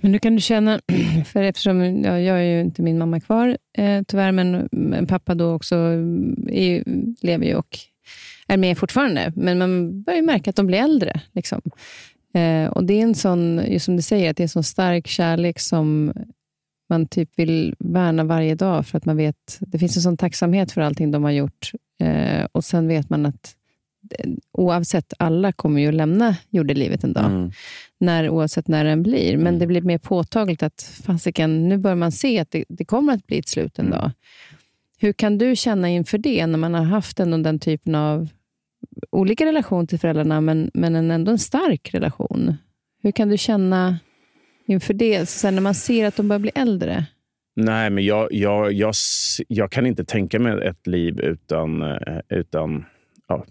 Men 0.00 0.12
nu 0.12 0.18
kan 0.18 0.34
du 0.34 0.40
känna, 0.40 0.80
för 1.26 1.42
eftersom 1.42 2.02
ja, 2.04 2.20
jag 2.20 2.38
är 2.38 2.42
ju 2.42 2.60
inte 2.60 2.82
min 2.82 2.98
mamma 2.98 3.20
kvar 3.20 3.56
eh, 3.78 4.02
tyvärr, 4.08 4.32
men, 4.32 4.68
men, 4.72 5.06
pappa 5.06 5.34
då 5.34 5.52
också 5.52 5.74
eh, 5.74 6.62
är, 6.62 6.84
lever 7.26 7.46
ju 7.46 7.54
och 7.54 7.78
är 8.46 8.56
med 8.56 8.78
fortfarande. 8.78 9.32
Men 9.36 9.58
man 9.58 10.02
börjar 10.02 10.22
märka 10.22 10.50
att 10.50 10.56
de 10.56 10.66
blir 10.66 10.78
äldre. 10.78 11.20
Liksom. 11.32 11.60
Eh, 12.34 12.66
och 12.66 12.84
Det 12.84 12.94
är 12.94 13.02
en 13.02 13.14
sån, 13.14 13.62
just 13.66 13.84
som 13.84 13.96
du 13.96 14.02
säger, 14.02 14.30
att 14.30 14.36
det 14.36 14.40
är 14.40 14.44
en 14.44 14.48
sån 14.48 14.64
stark 14.64 15.06
kärlek 15.06 15.60
som 15.60 16.12
man 16.88 17.06
typ 17.06 17.30
vill 17.36 17.74
värna 17.78 18.24
varje 18.24 18.54
dag, 18.54 18.86
för 18.86 18.98
att 18.98 19.04
man 19.04 19.16
vet, 19.16 19.58
det 19.60 19.78
finns 19.78 19.96
en 19.96 20.02
sån 20.02 20.16
tacksamhet 20.16 20.72
för 20.72 20.80
allting 20.80 21.10
de 21.10 21.24
har 21.24 21.30
gjort. 21.30 21.72
Eh, 22.00 22.46
och 22.52 22.64
Sen 22.64 22.88
vet 22.88 23.10
man 23.10 23.26
att 23.26 23.56
oavsett, 24.52 25.12
alla 25.18 25.52
kommer 25.52 25.80
ju 25.80 25.88
att 25.88 25.94
lämna 25.94 26.36
jordelivet 26.50 27.04
en 27.04 27.12
dag. 27.12 27.24
Mm. 27.24 27.50
När, 27.98 28.28
oavsett 28.28 28.68
när 28.68 28.84
den 28.84 29.02
blir. 29.02 29.36
Men 29.36 29.46
mm. 29.46 29.58
det 29.58 29.66
blir 29.66 29.82
mer 29.82 29.98
påtagligt 29.98 30.62
att 30.62 30.82
fasiken, 31.06 31.68
nu 31.68 31.78
börjar 31.78 31.96
man 31.96 32.12
se 32.12 32.38
att 32.38 32.50
det, 32.50 32.64
det, 32.68 32.84
kommer 32.84 33.12
att 33.12 33.26
bli 33.26 33.38
ett 33.38 33.48
slut 33.48 33.78
en 33.78 33.86
mm. 33.86 33.98
dag. 33.98 34.10
Hur 34.98 35.12
kan 35.12 35.38
du 35.38 35.56
känna 35.56 35.88
inför 35.88 36.18
det, 36.18 36.46
när 36.46 36.58
man 36.58 36.74
har 36.74 36.84
haft 36.84 37.20
ändå 37.20 37.36
den 37.38 37.58
typen 37.58 37.94
av 37.94 38.28
olika 39.10 39.46
relation 39.46 39.86
till 39.86 39.98
föräldrarna, 39.98 40.40
men, 40.40 40.70
men 40.74 41.10
ändå 41.10 41.30
en 41.32 41.38
stark 41.38 41.94
relation? 41.94 42.54
Hur 43.02 43.10
kan 43.10 43.28
du 43.28 43.38
känna 43.38 43.98
inför 44.66 44.94
det, 44.94 45.26
sen 45.26 45.54
när 45.54 45.62
man 45.62 45.74
ser 45.74 46.06
att 46.06 46.16
de 46.16 46.28
börjar 46.28 46.40
bli 46.40 46.52
äldre? 46.54 47.06
Nej, 47.56 47.90
men 47.90 48.04
jag, 48.04 48.32
jag, 48.32 48.72
jag, 48.72 48.94
jag 49.48 49.70
kan 49.70 49.86
inte 49.86 50.04
tänka 50.04 50.38
mig 50.38 50.66
ett 50.66 50.86
liv 50.86 51.20
utan, 51.20 51.82
eh, 51.82 52.20
utan 52.28 52.84
ja, 53.28 53.44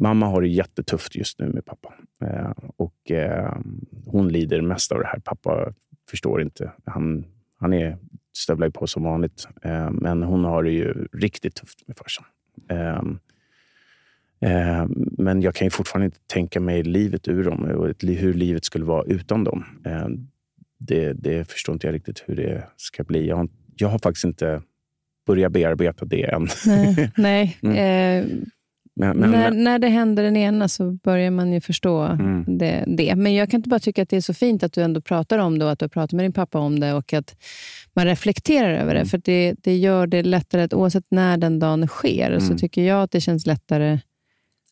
Mamma 0.00 0.26
har 0.26 0.42
det 0.42 0.48
jättetufft 0.48 1.16
just 1.16 1.38
nu 1.38 1.48
med 1.48 1.64
pappa. 1.64 1.94
Eh, 2.24 2.52
och 2.76 3.10
eh, 3.10 3.56
Hon 4.06 4.28
lider 4.28 4.60
mest 4.60 4.92
av 4.92 4.98
det 4.98 5.06
här. 5.06 5.18
Pappa 5.18 5.72
förstår 6.10 6.42
inte. 6.42 6.72
Han, 6.84 7.24
han 7.56 7.72
är, 7.72 7.98
stövlar 8.36 8.70
på 8.70 8.86
som 8.86 9.02
vanligt. 9.02 9.48
Eh, 9.62 9.90
men 9.90 10.22
hon 10.22 10.44
har 10.44 10.62
det 10.62 10.70
ju 10.70 11.08
riktigt 11.12 11.54
tufft 11.54 11.88
med 11.88 11.96
farsan. 11.96 12.24
Eh, 12.68 13.02
Eh, 14.44 14.80
eh, 14.80 14.86
men 15.18 15.42
jag 15.42 15.54
kan 15.54 15.66
ju 15.66 15.70
fortfarande 15.70 16.04
inte 16.04 16.18
tänka 16.26 16.60
mig 16.60 16.82
livet 16.82 17.28
ur 17.28 17.44
dem 17.44 17.64
och 17.64 17.94
hur 18.02 18.34
livet 18.34 18.64
skulle 18.64 18.84
vara 18.84 19.04
utan 19.04 19.44
dem. 19.44 19.64
Eh, 19.86 20.08
det, 20.78 21.12
det 21.12 21.50
förstår 21.50 21.72
inte 21.72 21.86
jag 21.86 21.94
riktigt 21.94 22.24
hur 22.26 22.36
det 22.36 22.64
ska 22.76 23.04
bli. 23.04 23.28
Jag 23.28 23.36
har, 23.36 23.48
jag 23.76 23.88
har 23.88 23.98
faktiskt 23.98 24.24
inte 24.24 24.62
börjat 25.26 25.52
bearbeta 25.52 26.04
det 26.04 26.24
än. 26.24 26.48
Nej, 26.66 27.12
nej. 27.16 27.56
mm. 27.62 28.44
Men, 28.94 29.16
men, 29.16 29.30
när, 29.30 29.50
när 29.50 29.78
det 29.78 29.88
händer 29.88 30.22
den 30.22 30.36
ena 30.36 30.68
så 30.68 30.92
börjar 30.92 31.30
man 31.30 31.52
ju 31.52 31.60
förstå 31.60 32.00
mm. 32.02 32.44
det, 32.58 32.84
det, 32.86 33.16
Men 33.16 33.34
jag 33.34 33.50
kan 33.50 33.58
inte 33.58 33.68
bara 33.68 33.80
tycka 33.80 34.02
att 34.02 34.08
det 34.08 34.16
är 34.16 34.20
så 34.20 34.34
fint 34.34 34.62
att 34.62 34.72
du 34.72 34.82
ändå 34.82 35.00
pratar 35.00 35.38
om 35.38 35.58
det 35.58 35.64
och 35.64 35.70
att 35.70 35.78
du 35.78 35.88
pratar 35.88 36.16
med 36.16 36.24
din 36.24 36.32
pappa 36.32 36.58
om 36.58 36.80
det 36.80 36.94
och 36.94 37.12
att 37.12 37.36
man 37.94 38.04
reflekterar 38.04 38.72
över 38.72 38.94
det. 38.94 39.00
Mm. 39.00 39.08
För 39.08 39.20
det, 39.24 39.54
det 39.58 39.76
gör 39.76 40.06
det 40.06 40.22
lättare, 40.22 40.62
att 40.62 40.74
oavsett 40.74 41.04
när 41.10 41.36
den 41.36 41.58
dagen 41.58 41.86
sker, 41.86 42.30
mm. 42.30 42.40
så 42.40 42.58
tycker 42.58 42.82
jag 42.82 43.02
att 43.02 43.10
det 43.10 43.20
känns 43.20 43.46
lättare 43.46 43.98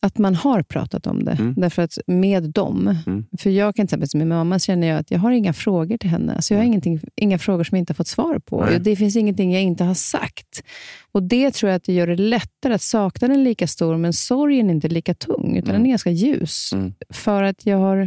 att 0.01 0.17
man 0.17 0.35
har 0.35 0.63
pratat 0.63 1.07
om 1.07 1.25
det. 1.25 1.31
Mm. 1.31 1.53
Därför 1.57 1.81
att 1.81 1.97
med 2.07 2.43
dem, 2.43 2.97
mm. 3.07 3.25
för 3.37 3.49
jag 3.49 3.75
kan 3.75 3.87
till 3.87 4.03
exempel 4.03 4.17
med 4.17 4.27
mamma 4.27 4.59
känner 4.59 4.87
jag 4.87 4.99
att 4.99 5.11
jag 5.11 5.19
har 5.19 5.31
inga 5.31 5.53
frågor 5.53 5.97
till 5.97 6.09
henne. 6.09 6.35
Alltså 6.35 6.53
jag 6.53 6.59
har 6.59 6.65
ingenting, 6.65 6.99
inga 7.15 7.39
frågor 7.39 7.63
som 7.63 7.75
jag 7.75 7.81
inte 7.81 7.91
har 7.91 7.95
fått 7.95 8.07
svar 8.07 8.39
på. 8.39 8.65
Nej. 8.65 8.79
Det 8.79 8.95
finns 8.95 9.15
ingenting 9.15 9.53
jag 9.53 9.61
inte 9.61 9.83
har 9.83 9.93
sagt. 9.93 10.63
Och 11.11 11.23
Det 11.23 11.51
tror 11.51 11.69
jag 11.69 11.75
att 11.75 11.83
det 11.83 11.93
gör 11.93 12.07
det 12.07 12.15
lättare 12.15 12.73
att 12.73 12.81
saknaden 12.81 13.39
är 13.39 13.43
lika 13.43 13.67
stor, 13.67 13.97
men 13.97 14.13
sorgen 14.13 14.69
är 14.69 14.73
inte 14.73 14.87
lika 14.87 15.13
tung, 15.13 15.57
utan 15.57 15.69
mm. 15.69 15.81
den 15.81 15.85
är 15.85 15.89
ganska 15.89 16.11
ljus. 16.11 16.73
Mm. 16.73 16.93
För 17.09 17.43
att 17.43 17.65
jag 17.65 17.77
har, 17.77 17.97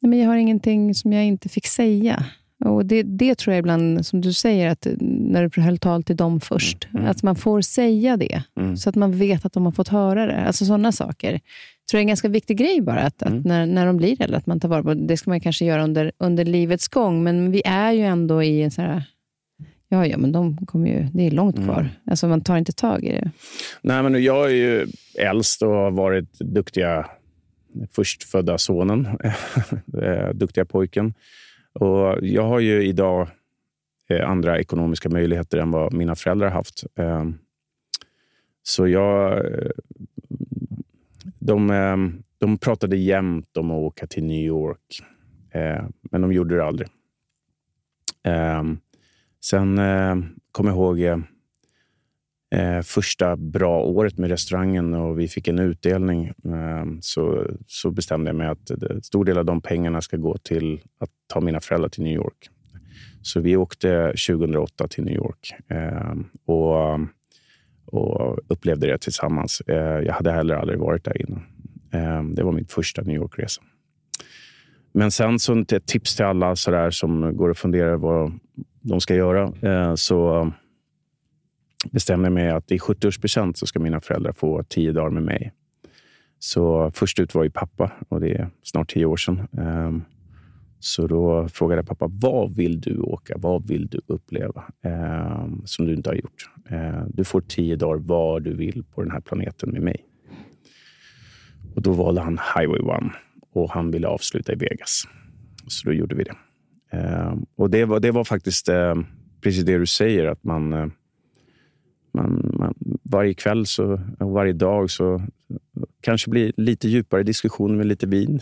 nej 0.00 0.10
men 0.10 0.18
jag 0.18 0.28
har 0.28 0.36
ingenting 0.36 0.94
som 0.94 1.12
jag 1.12 1.24
inte 1.24 1.48
fick 1.48 1.66
säga. 1.66 2.24
Och 2.64 2.86
det, 2.86 3.02
det 3.02 3.34
tror 3.34 3.54
jag 3.54 3.58
ibland, 3.58 4.06
som 4.06 4.20
du 4.20 4.32
säger, 4.32 4.68
att 4.68 4.86
när 5.00 5.48
du 5.48 5.60
höll 5.60 5.78
tal 5.78 6.02
till 6.02 6.16
dem 6.16 6.40
först, 6.40 6.84
mm. 6.84 6.96
mm. 6.96 7.10
att 7.10 7.22
man 7.22 7.36
får 7.36 7.60
säga 7.60 8.16
det, 8.16 8.42
mm. 8.60 8.76
så 8.76 8.88
att 8.88 8.94
man 8.94 9.18
vet 9.18 9.44
att 9.44 9.52
de 9.52 9.64
har 9.64 9.72
fått 9.72 9.88
höra 9.88 10.26
det. 10.26 10.46
Alltså 10.46 10.64
sådana 10.64 10.92
saker. 10.92 11.32
Jag 11.32 11.88
tror 11.90 11.98
det 11.98 12.00
är 12.00 12.02
en 12.02 12.08
ganska 12.08 12.28
viktig 12.28 12.56
grej 12.56 12.80
bara, 12.80 13.00
att, 13.00 13.22
mm. 13.22 13.38
att 13.38 13.44
när, 13.44 13.66
när 13.66 13.86
de 13.86 13.96
blir 13.96 14.22
äldre, 14.22 14.36
att 14.36 14.46
man 14.46 14.60
tar 14.60 14.68
vara 14.68 14.82
på 14.82 14.94
det. 14.94 15.16
ska 15.16 15.30
man 15.30 15.40
kanske 15.40 15.64
göra 15.64 15.84
under, 15.84 16.12
under 16.18 16.44
livets 16.44 16.88
gång, 16.88 17.22
men 17.22 17.50
vi 17.50 17.62
är 17.64 17.92
ju 17.92 18.02
ändå 18.02 18.42
i 18.42 18.62
en 18.62 18.70
så 18.70 18.82
här, 18.82 19.04
Ja, 19.92 20.06
ja, 20.06 20.18
men 20.18 20.32
de 20.32 20.66
kommer 20.66 20.88
ju, 20.88 21.08
det 21.12 21.26
är 21.26 21.30
långt 21.30 21.56
mm. 21.56 21.68
kvar. 21.68 21.80
Mm. 21.80 21.92
Alltså, 22.06 22.28
man 22.28 22.40
tar 22.40 22.56
inte 22.56 22.72
tag 22.72 23.04
i 23.04 23.12
det. 23.12 23.30
Nej, 23.82 24.02
men 24.02 24.22
jag 24.22 24.46
är 24.46 24.54
ju 24.54 24.86
äldst 25.18 25.62
och 25.62 25.68
har 25.68 25.90
varit 25.90 26.38
duktiga 26.38 27.06
förstfödda 27.92 28.58
sonen, 28.58 29.08
duktiga 30.34 30.64
pojken. 30.64 31.14
Och 31.72 32.18
jag 32.22 32.42
har 32.42 32.60
ju 32.60 32.84
idag 32.84 33.28
eh, 34.08 34.30
andra 34.30 34.58
ekonomiska 34.58 35.08
möjligheter 35.08 35.58
än 35.58 35.70
vad 35.70 35.92
mina 35.92 36.14
föräldrar 36.14 36.50
haft. 36.50 36.84
Eh, 36.94 37.24
så 38.62 38.88
jag... 38.88 39.32
Eh, 39.38 39.70
de, 41.38 41.70
ehm, 41.70 42.22
de 42.38 42.58
pratade 42.58 42.96
jämt 42.96 43.56
om 43.56 43.70
att 43.70 43.78
åka 43.78 44.06
till 44.06 44.24
New 44.24 44.44
York, 44.44 45.02
eh, 45.50 45.84
men 46.02 46.20
de 46.20 46.32
gjorde 46.32 46.56
det 46.56 46.64
aldrig. 46.64 46.88
Ehm, 48.22 48.70
eh, 48.70 48.76
sen 49.44 49.80
kom 50.52 50.66
jag 50.66 50.76
ihåg 50.76 51.00
eh, 51.00 51.18
eh, 52.52 52.80
första 52.82 53.36
bra 53.36 53.82
året 53.82 54.18
med 54.18 54.30
restaurangen 54.30 54.94
och 54.94 55.18
vi 55.18 55.28
fick 55.28 55.48
en 55.48 55.58
utdelning 55.58 56.26
eh, 56.26 56.84
så, 57.00 57.46
så 57.66 57.90
bestämde 57.90 58.28
jag 58.28 58.36
mig 58.36 58.46
att 58.46 58.70
en 58.70 59.02
stor 59.02 59.24
del 59.24 59.38
av 59.38 59.44
de 59.44 59.60
pengarna 59.60 60.00
ska 60.00 60.16
gå 60.16 60.36
till 60.38 60.80
att 60.98 61.10
ta 61.26 61.40
mina 61.40 61.60
föräldrar 61.60 61.88
till 61.88 62.02
New 62.02 62.14
York. 62.14 62.50
Så 63.22 63.40
vi 63.40 63.56
åkte 63.56 64.06
2008 64.06 64.88
till 64.88 65.04
New 65.04 65.14
York 65.14 65.54
eh, 65.68 66.14
och, 66.46 67.00
och 67.86 68.38
upplevde 68.48 68.86
det 68.86 68.98
tillsammans. 68.98 69.60
Eh, 69.60 70.00
jag 70.00 70.12
hade 70.12 70.32
heller 70.32 70.54
aldrig 70.54 70.78
varit 70.78 71.04
där 71.04 71.20
innan. 71.20 71.42
Eh, 71.92 72.22
det 72.34 72.42
var 72.42 72.52
min 72.52 72.66
första 72.66 73.02
New 73.02 73.16
York-resa. 73.16 73.62
Men 74.94 75.10
sen 75.10 75.38
så 75.38 75.60
ett 75.60 75.86
tips 75.86 76.16
till 76.16 76.24
alla 76.24 76.56
så 76.56 76.70
där, 76.70 76.90
som 76.90 77.36
går 77.36 77.48
och 77.48 77.56
funderar 77.56 77.96
vad 77.96 78.32
de 78.80 79.00
ska 79.00 79.14
göra. 79.14 79.52
Eh, 79.62 79.94
så 79.94 80.52
bestämde 81.90 82.30
mig 82.30 82.50
att 82.50 82.72
i 82.72 82.78
70-årspresent 82.78 83.54
så 83.54 83.66
ska 83.66 83.78
mina 83.78 84.00
föräldrar 84.00 84.32
få 84.32 84.62
tio 84.62 84.92
dagar 84.92 85.10
med 85.10 85.22
mig. 85.22 85.52
Så 86.38 86.90
först 86.94 87.20
ut 87.20 87.34
var 87.34 87.44
ju 87.44 87.50
pappa 87.50 87.92
och 88.08 88.20
det 88.20 88.34
är 88.34 88.50
snart 88.62 88.90
tio 88.90 89.04
år 89.04 89.16
sedan. 89.16 89.48
Ehm, 89.58 90.02
så 90.78 91.06
då 91.06 91.48
frågade 91.48 91.78
jag 91.78 91.86
pappa, 91.86 92.06
vad 92.10 92.54
vill 92.56 92.80
du 92.80 92.98
åka? 92.98 93.34
Vad 93.38 93.68
vill 93.68 93.86
du 93.86 94.00
uppleva 94.06 94.64
ehm, 94.82 95.62
som 95.64 95.86
du 95.86 95.94
inte 95.94 96.10
har 96.10 96.14
gjort? 96.14 96.50
Ehm, 96.70 97.10
du 97.14 97.24
får 97.24 97.40
tio 97.40 97.76
dagar 97.76 97.98
var 97.98 98.40
du 98.40 98.54
vill 98.54 98.84
på 98.94 99.02
den 99.02 99.10
här 99.10 99.20
planeten 99.20 99.70
med 99.70 99.82
mig. 99.82 100.04
Och 101.74 101.82
Då 101.82 101.92
valde 101.92 102.20
han 102.20 102.38
Highway 102.56 102.80
One 102.80 103.10
och 103.52 103.70
han 103.70 103.90
ville 103.90 104.08
avsluta 104.08 104.52
i 104.52 104.56
Vegas. 104.56 105.02
Så 105.66 105.88
då 105.88 105.94
gjorde 105.94 106.14
vi 106.14 106.24
det. 106.24 106.34
Och 107.56 107.70
Det 107.70 107.84
var, 107.84 108.00
det 108.00 108.10
var 108.10 108.24
faktiskt 108.24 108.68
precis 109.40 109.64
det 109.64 109.78
du 109.78 109.86
säger, 109.86 110.26
att 110.26 110.44
man 110.44 110.72
eh, 110.72 110.86
man, 112.12 112.50
man, 112.58 112.74
varje 113.02 113.34
kväll 113.34 113.66
så, 113.66 114.00
och 114.18 114.30
varje 114.30 114.52
dag 114.52 114.90
så 114.90 115.22
kanske 116.00 116.30
blir 116.30 116.52
lite 116.56 116.88
djupare 116.88 117.22
diskussioner 117.22 117.74
med 117.74 117.86
lite 117.86 118.06
vin. 118.06 118.40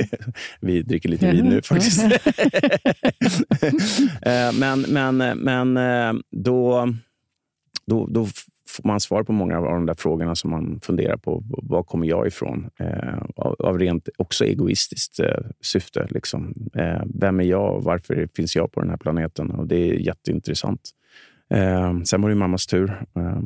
Vi 0.60 0.82
dricker 0.82 1.08
lite 1.08 1.30
vin 1.30 1.44
nu 1.44 1.62
faktiskt. 1.62 2.04
Eh, 4.22 4.52
men 4.52 4.80
men, 4.80 5.16
men 5.38 5.76
eh, 5.76 6.20
då, 6.30 6.88
då, 7.86 8.06
då 8.06 8.26
får 8.72 8.88
man 8.88 9.00
svar 9.00 9.22
på 9.22 9.32
många 9.32 9.58
av 9.58 9.64
de 9.64 9.86
där 9.86 9.94
frågorna 9.94 10.34
som 10.34 10.50
man 10.50 10.80
funderar 10.82 11.16
på. 11.16 11.42
Var 11.46 11.82
kommer 11.82 12.06
jag 12.06 12.26
ifrån? 12.26 12.70
Eh, 12.78 13.18
av, 13.36 13.56
av, 13.58 13.78
rent 13.78 14.08
också 14.16 14.44
egoistiskt 14.44 15.20
eh, 15.20 15.44
syfte. 15.60 16.06
Liksom. 16.10 16.54
Eh, 16.74 17.02
vem 17.14 17.40
är 17.40 17.44
jag? 17.44 17.82
Varför 17.82 18.28
finns 18.36 18.56
jag 18.56 18.72
på 18.72 18.80
den 18.80 18.90
här 18.90 18.96
planeten? 18.96 19.50
Och 19.50 19.66
Det 19.66 19.76
är 19.76 19.94
jätteintressant. 19.94 20.90
Eh, 21.52 22.00
sen 22.02 22.22
var 22.22 22.28
det 22.28 22.34
mammas 22.34 22.66
tur, 22.66 23.04
eh, 23.16 23.42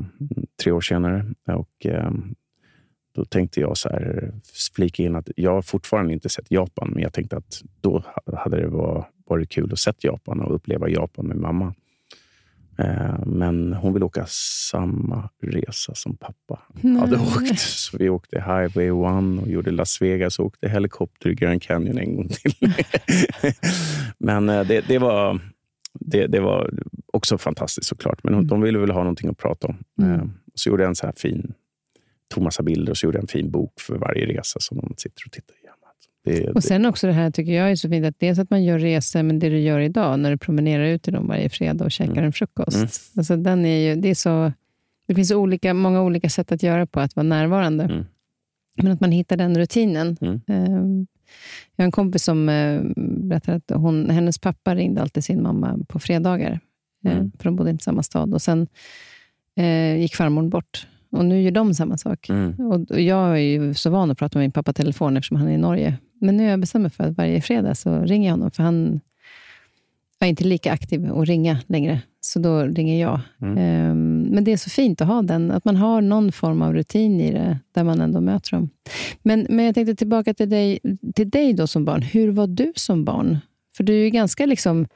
tre 0.62 0.72
år 0.72 0.80
senare. 0.80 1.26
Och, 1.46 1.86
eh, 1.86 2.10
då 3.14 3.24
tänkte 3.24 3.60
jag 3.60 3.76
så 3.76 3.88
här, 3.88 4.32
flika 4.74 5.02
in 5.02 5.16
att 5.16 5.28
jag 5.36 5.64
fortfarande 5.64 6.12
inte 6.12 6.28
sett 6.28 6.50
Japan, 6.50 6.90
men 6.92 7.02
jag 7.02 7.12
tänkte 7.12 7.36
att 7.36 7.62
då 7.80 8.04
hade 8.36 8.56
det 8.56 8.68
varit 9.26 9.48
kul 9.48 9.72
att 9.72 9.78
se 9.78 9.92
Japan 9.98 10.40
och 10.40 10.54
uppleva 10.54 10.88
Japan 10.88 11.26
med 11.26 11.36
mamma. 11.36 11.74
Eh, 12.78 13.26
men 13.26 13.72
hon 13.72 13.92
vill 13.92 14.02
åka 14.02 14.24
samma 14.70 15.28
resa 15.42 15.94
som 15.94 16.16
pappa 16.16 16.62
Nej. 16.72 17.00
hade 17.00 17.16
åkt. 17.16 17.58
Så 17.58 17.98
vi 17.98 18.08
åkte 18.08 18.36
Highway 18.36 18.86
1 18.86 19.42
och 19.42 19.48
gjorde 19.48 19.70
Las 19.70 20.02
Vegas 20.02 20.38
och 20.38 20.46
åkte 20.46 20.68
helikopter 20.68 21.30
i 21.30 21.34
Grand 21.34 21.62
Canyon 21.62 21.98
en 21.98 22.16
gång 22.16 22.28
till. 22.28 22.54
men 24.18 24.48
eh, 24.48 24.66
det, 24.66 24.80
det, 24.88 24.98
var, 24.98 25.40
det, 26.06 26.26
det, 26.26 26.40
var 26.40 26.70
också 27.12 27.38
fantastiskt 27.38 27.88
såklart. 27.88 28.24
Men 28.24 28.34
mm. 28.34 28.46
de 28.46 28.60
ville 28.60 28.78
väl 28.78 28.90
ha 28.90 29.00
någonting 29.00 29.30
att 29.30 29.38
prata 29.38 29.66
om. 29.66 29.76
Mm. 30.02 30.20
Eh, 30.20 30.26
så 30.54 30.70
gjorde 30.70 30.82
jag 30.82 30.88
en 30.88 30.94
så 30.94 31.06
här 31.06 31.14
fin, 31.16 31.54
tog 32.34 32.44
massa 32.44 32.62
bilder 32.62 32.90
och 32.90 32.96
så 32.96 33.06
gjorde 33.06 33.16
jag 33.16 33.22
en 33.22 33.28
fin 33.28 33.50
bok 33.50 33.80
för 33.80 33.98
varje 33.98 34.26
resa 34.26 34.60
som 34.60 34.76
de 34.76 34.94
sitter 34.96 35.22
och 35.26 35.32
tittar 35.32 35.54
igenom. 35.54 35.76
Det, 36.26 36.50
och 36.50 36.64
sen 36.64 36.86
också 36.86 37.06
det 37.06 37.12
här 37.12 37.30
tycker 37.30 37.52
jag 37.52 37.70
är 37.70 37.76
så 37.76 37.88
fint, 37.88 38.06
att 38.06 38.18
dels 38.18 38.38
att 38.38 38.50
man 38.50 38.64
gör 38.64 38.78
resor, 38.78 39.22
men 39.22 39.38
det 39.38 39.48
du 39.48 39.58
gör 39.58 39.80
idag, 39.80 40.18
när 40.18 40.30
du 40.30 40.38
promenerar 40.38 40.84
ut 40.84 41.02
till 41.02 41.12
dem 41.12 41.28
varje 41.28 41.48
fredag 41.48 41.84
och 41.84 41.92
käkar 41.92 42.12
mm. 42.12 42.24
en 42.24 42.32
frukost. 42.32 42.76
Mm. 42.76 42.88
Alltså, 43.16 43.36
den 43.36 43.66
är 43.66 43.78
ju, 43.78 44.00
det, 44.00 44.08
är 44.08 44.14
så, 44.14 44.52
det 45.06 45.14
finns 45.14 45.30
olika, 45.30 45.74
många 45.74 46.02
olika 46.02 46.28
sätt 46.28 46.52
att 46.52 46.62
göra 46.62 46.86
på 46.86 47.00
att 47.00 47.16
vara 47.16 47.24
närvarande. 47.24 47.84
Mm. 47.84 48.04
Men 48.76 48.92
att 48.92 49.00
man 49.00 49.12
hittar 49.12 49.36
den 49.36 49.58
rutinen. 49.58 50.16
Mm. 50.20 51.06
Jag 51.76 51.82
har 51.82 51.86
en 51.86 51.92
kompis 51.92 52.24
som 52.24 52.48
eh, 52.48 52.82
berättade 52.96 53.56
att 53.56 53.80
hon, 53.80 54.10
hennes 54.10 54.38
pappa 54.38 54.74
ringde 54.74 55.02
alltid 55.02 55.24
sin 55.24 55.42
mamma 55.42 55.78
på 55.88 55.98
fredagar, 55.98 56.60
eh, 57.04 57.12
mm. 57.12 57.32
för 57.38 57.44
de 57.44 57.56
bodde 57.56 57.70
inte 57.70 57.82
i 57.82 57.84
samma 57.84 58.02
stad. 58.02 58.34
Och 58.34 58.42
Sen 58.42 58.66
eh, 59.56 59.96
gick 59.96 60.14
farmor 60.14 60.48
bort. 60.48 60.86
Och 61.10 61.24
nu 61.24 61.42
gör 61.42 61.50
de 61.50 61.74
samma 61.74 61.98
sak. 61.98 62.28
Mm. 62.28 62.54
Och 62.60 63.00
jag 63.00 63.30
är 63.30 63.36
ju 63.36 63.74
så 63.74 63.90
van 63.90 64.10
att 64.10 64.18
prata 64.18 64.38
med 64.38 64.44
min 64.44 64.52
pappa 64.52 64.72
telefon 64.72 65.16
eftersom 65.16 65.36
han 65.36 65.48
är 65.48 65.54
i 65.54 65.58
Norge. 65.58 65.98
Men 66.20 66.36
nu 66.36 66.42
har 66.42 66.50
jag 66.50 66.60
bestämt 66.60 66.82
mig 66.82 66.90
för 66.90 67.04
att 67.04 67.16
varje 67.16 67.40
fredag 67.40 67.74
så 67.74 68.00
ringer 68.00 68.28
jag 68.28 68.32
honom, 68.32 68.50
för 68.50 68.62
han 68.62 69.00
är 70.24 70.28
inte 70.28 70.44
lika 70.44 70.72
aktiv 70.72 71.12
att 71.12 71.28
ringa 71.28 71.58
längre. 71.66 72.00
Så 72.20 72.38
då 72.38 72.62
ringer 72.62 73.00
jag. 73.00 73.20
Mm. 73.42 73.90
Um, 73.90 74.22
men 74.22 74.44
det 74.44 74.52
är 74.52 74.56
så 74.56 74.70
fint 74.70 75.00
att 75.00 75.06
ha 75.06 75.22
den, 75.22 75.50
att 75.50 75.64
man 75.64 75.76
har 75.76 76.00
någon 76.00 76.32
form 76.32 76.62
av 76.62 76.74
rutin 76.74 77.20
i 77.20 77.32
det, 77.32 77.58
där 77.74 77.84
man 77.84 78.00
ändå 78.00 78.20
möter 78.20 78.50
dem. 78.50 78.70
Men, 79.22 79.46
men 79.50 79.64
jag 79.64 79.74
tänkte 79.74 79.94
tillbaka 79.94 80.34
till 80.34 80.50
dig, 80.50 80.78
till 81.14 81.30
dig 81.30 81.52
då 81.52 81.66
som 81.66 81.84
barn. 81.84 82.02
Hur 82.02 82.30
var 82.30 82.46
du 82.46 82.72
som 82.76 83.04
barn? 83.04 83.38
För 83.76 83.84
du 83.84 83.92
är 83.92 84.04
ju 84.04 84.10
ganska 84.10 84.46
liksom... 84.46 84.86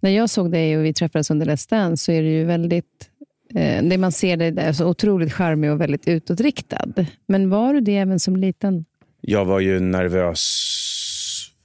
När 0.00 0.10
jag 0.10 0.30
såg 0.30 0.50
dig 0.52 0.78
och 0.78 0.84
vi 0.84 0.94
träffades 0.94 1.30
under 1.30 1.46
Let's 1.46 1.70
Dance 1.70 2.04
så 2.04 2.12
är 2.12 2.22
du 2.22 2.28
ju 2.28 2.44
väldigt 2.44 3.10
Eh, 3.54 3.82
det 3.82 3.98
man 3.98 4.12
ser 4.12 4.36
dig 4.36 4.50
där, 4.50 4.72
så 4.72 4.86
otroligt 4.86 5.32
charmig 5.32 5.70
och 5.70 5.80
väldigt 5.80 6.08
utåtriktad. 6.08 6.88
Men 7.26 7.50
var 7.50 7.74
du 7.74 7.80
det 7.80 7.96
även 7.96 8.20
som 8.20 8.36
liten? 8.36 8.84
Jag 9.20 9.44
var 9.44 9.60
ju 9.60 9.80
nervös 9.80 10.40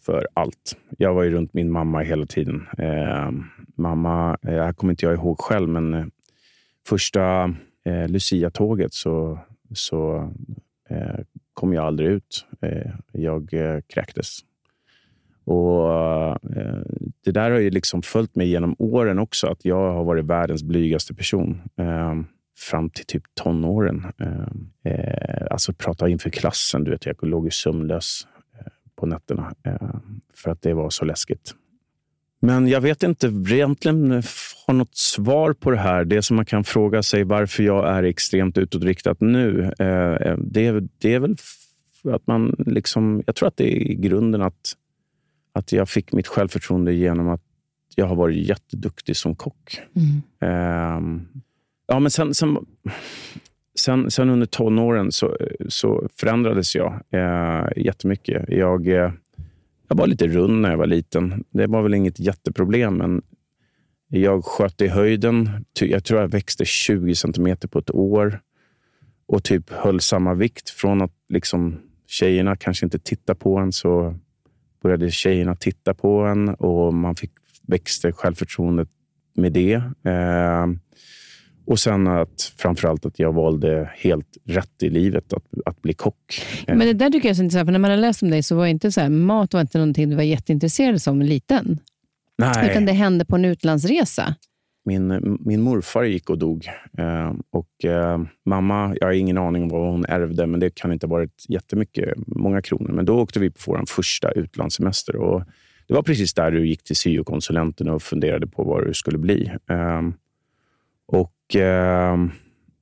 för 0.05 0.27
allt. 0.33 0.77
Jag 0.97 1.13
var 1.13 1.23
ju 1.23 1.31
runt 1.31 1.53
min 1.53 1.71
mamma 1.71 1.99
hela 1.99 2.25
tiden. 2.25 2.67
Eh, 2.77 3.31
mamma, 3.75 4.37
eh, 4.41 4.53
här 4.53 4.73
kommer 4.73 4.93
inte 4.93 5.05
jag 5.05 5.15
ihåg 5.15 5.39
själv, 5.39 5.69
men 5.69 5.93
eh, 5.93 6.05
första 6.87 7.43
eh, 7.85 8.07
Lucia-tåget 8.07 8.93
så, 8.93 9.39
så 9.73 10.31
eh, 10.89 11.19
kom 11.53 11.73
jag 11.73 11.85
aldrig 11.85 12.09
ut. 12.09 12.45
Eh, 12.61 12.91
jag 13.11 13.53
eh, 13.53 13.79
kräktes. 13.93 14.39
Och 15.43 15.91
eh, 16.55 16.81
Det 17.23 17.31
där 17.31 17.51
har 17.51 17.59
ju 17.59 17.69
liksom 17.69 18.01
följt 18.01 18.35
mig 18.35 18.49
genom 18.49 18.75
åren 18.79 19.19
också, 19.19 19.47
att 19.47 19.65
jag 19.65 19.93
har 19.93 20.03
varit 20.03 20.25
världens 20.25 20.63
blygaste 20.63 21.13
person. 21.13 21.61
Eh, 21.77 22.15
fram 22.57 22.89
till 22.89 23.05
typ 23.05 23.23
tonåren. 23.33 24.05
Ehm, 24.19 24.69
eh, 24.83 25.47
alltså 25.51 25.73
prata 25.73 26.09
inför 26.09 26.29
klassen. 26.29 26.83
Du 26.83 26.91
vet, 26.91 27.05
jag 27.05 27.23
låg 27.23 27.45
ju 27.45 27.51
sömnlös 27.51 28.27
på 29.01 29.05
nätterna 29.05 29.53
eh, 29.63 29.95
för 30.33 30.51
att 30.51 30.61
det 30.61 30.73
var 30.73 30.89
så 30.89 31.05
läskigt. 31.05 31.55
Men 32.41 32.67
jag 32.67 32.81
vet 32.81 33.03
inte 33.03 33.27
egentligen 33.27 34.23
har 34.67 34.73
något 34.73 34.97
svar 34.97 35.53
på 35.53 35.71
det 35.71 35.77
här. 35.77 36.05
Det 36.05 36.21
som 36.21 36.35
man 36.35 36.45
kan 36.45 36.63
fråga 36.63 37.03
sig 37.03 37.23
varför 37.23 37.63
jag 37.63 37.89
är 37.89 38.03
extremt 38.03 38.57
utåtriktad 38.57 39.15
nu. 39.19 39.73
det, 39.77 40.65
är, 40.65 40.87
det 40.97 41.13
är 41.13 41.19
väl 41.19 41.35
att 42.03 42.27
man 42.27 42.55
liksom... 42.57 43.23
Jag 43.25 43.35
tror 43.35 43.47
att 43.47 43.57
det 43.57 43.73
är 43.73 43.91
i 43.91 43.95
grunden 43.95 44.41
att 44.41 44.75
att 45.53 45.71
jag 45.71 45.89
fick 45.89 46.11
mitt 46.11 46.27
självförtroende 46.27 46.93
genom 46.93 47.29
att 47.29 47.41
jag 47.95 48.05
har 48.05 48.15
varit 48.15 48.47
jätteduktig 48.47 49.17
som 49.17 49.35
kock. 49.35 49.81
Mm. 49.95 50.97
Um, 50.97 51.27
ja, 51.87 51.99
men 51.99 52.11
sen, 52.11 52.33
sen, 52.33 52.57
sen, 53.79 54.11
sen, 54.11 54.29
under 54.29 54.45
tonåren 54.45 55.11
så, 55.11 55.37
så 55.69 56.07
förändrades 56.19 56.75
jag 56.75 57.01
eh, 57.11 57.67
jättemycket. 57.75 58.45
Jag, 58.47 58.87
eh, 58.87 59.11
jag 59.87 59.95
var 59.95 60.07
lite 60.07 60.27
rund 60.27 60.61
när 60.61 60.69
jag 60.71 60.77
var 60.77 60.87
liten. 60.87 61.43
Det 61.49 61.67
var 61.67 61.81
väl 61.81 61.93
inget 61.93 62.19
jätteproblem, 62.19 62.93
men 62.93 63.21
jag 64.07 64.45
sköt 64.45 64.81
i 64.81 64.87
höjden. 64.87 65.65
Jag 65.79 66.03
tror 66.03 66.21
jag 66.21 66.27
växte 66.27 66.65
20 66.65 67.15
centimeter 67.15 67.67
på 67.67 67.79
ett 67.79 67.91
år 67.91 68.39
och 69.25 69.43
typ 69.43 69.69
höll 69.69 69.99
samma 69.99 70.33
vikt. 70.33 70.69
Från 70.69 71.01
att 71.01 71.13
liksom, 71.29 71.79
tjejerna 72.07 72.55
kanske 72.55 72.85
inte 72.85 72.99
tittade 72.99 73.39
på 73.39 73.57
en 73.57 73.71
så 73.71 74.15
började 74.81 75.11
tjejerna 75.11 75.55
titta 75.55 75.93
på 75.93 76.19
en 76.19 76.49
och 76.49 76.93
man 76.93 77.15
fick 77.15 77.31
växte 77.67 78.11
självförtroendet 78.11 78.89
med 79.35 79.53
det. 79.53 79.73
Eh, 80.03 80.67
och 81.65 81.79
sen 81.79 82.07
att 82.07 82.53
framförallt 82.57 83.05
att 83.05 83.19
jag 83.19 83.33
valde 83.33 83.91
helt 83.95 84.37
rätt 84.45 84.83
i 84.83 84.89
livet, 84.89 85.33
att, 85.33 85.43
att 85.65 85.81
bli 85.81 85.93
kock. 85.93 86.41
Men 86.67 86.79
det 86.79 86.93
där 86.93 87.09
tycker 87.09 87.27
jag 87.27 87.31
är 87.31 87.35
så 87.35 87.43
intressant, 87.43 87.67
för 87.67 87.71
när 87.71 87.79
man 87.79 87.91
har 87.91 87.97
läst 87.97 88.23
om 88.23 88.29
dig 88.29 88.43
så 88.43 88.55
var 88.55 88.65
inte 88.65 88.91
så 88.91 89.01
här, 89.01 89.09
mat 89.09 89.53
var 89.53 89.61
inte 89.61 89.77
någonting 89.77 90.09
du 90.09 90.15
var 90.15 90.23
jätteintresserad 90.23 90.93
av 90.93 90.97
som 90.97 91.21
liten. 91.21 91.79
Nej. 92.37 92.71
Utan 92.71 92.85
det 92.85 92.91
hände 92.91 93.25
på 93.25 93.35
en 93.35 93.45
utlandsresa. 93.45 94.35
Min, 94.85 95.37
min 95.39 95.61
morfar 95.61 96.03
gick 96.03 96.29
och 96.29 96.37
dog. 96.37 96.67
Eh, 96.97 97.33
och 97.51 97.85
eh, 97.85 98.21
Mamma, 98.45 98.95
jag 98.99 99.07
har 99.07 99.13
ingen 99.13 99.37
aning 99.37 99.63
om 99.63 99.69
vad 99.69 99.91
hon 99.91 100.05
ärvde, 100.05 100.47
men 100.47 100.59
det 100.59 100.75
kan 100.75 100.91
inte 100.91 101.07
ha 101.07 101.11
varit 101.11 101.45
jättemycket, 101.49 102.13
många 102.27 102.61
kronor. 102.61 102.91
Men 102.91 103.05
då 103.05 103.19
åkte 103.19 103.39
vi 103.39 103.49
på 103.49 103.59
vår 103.65 103.83
första 103.87 104.31
utlandssemester. 104.31 105.15
Och 105.15 105.43
det 105.87 105.93
var 105.93 106.01
precis 106.01 106.33
där 106.33 106.51
du 106.51 106.67
gick 106.67 106.83
till 106.83 106.95
syokonsulenten 106.95 107.89
och 107.89 108.03
funderade 108.03 108.47
på 108.47 108.63
vad 108.63 108.87
du 108.87 108.93
skulle 108.93 109.17
bli. 109.17 109.51
Eh, 109.69 110.01
och 111.07 111.33
eh, 111.33 111.40
Eh, 111.55 112.17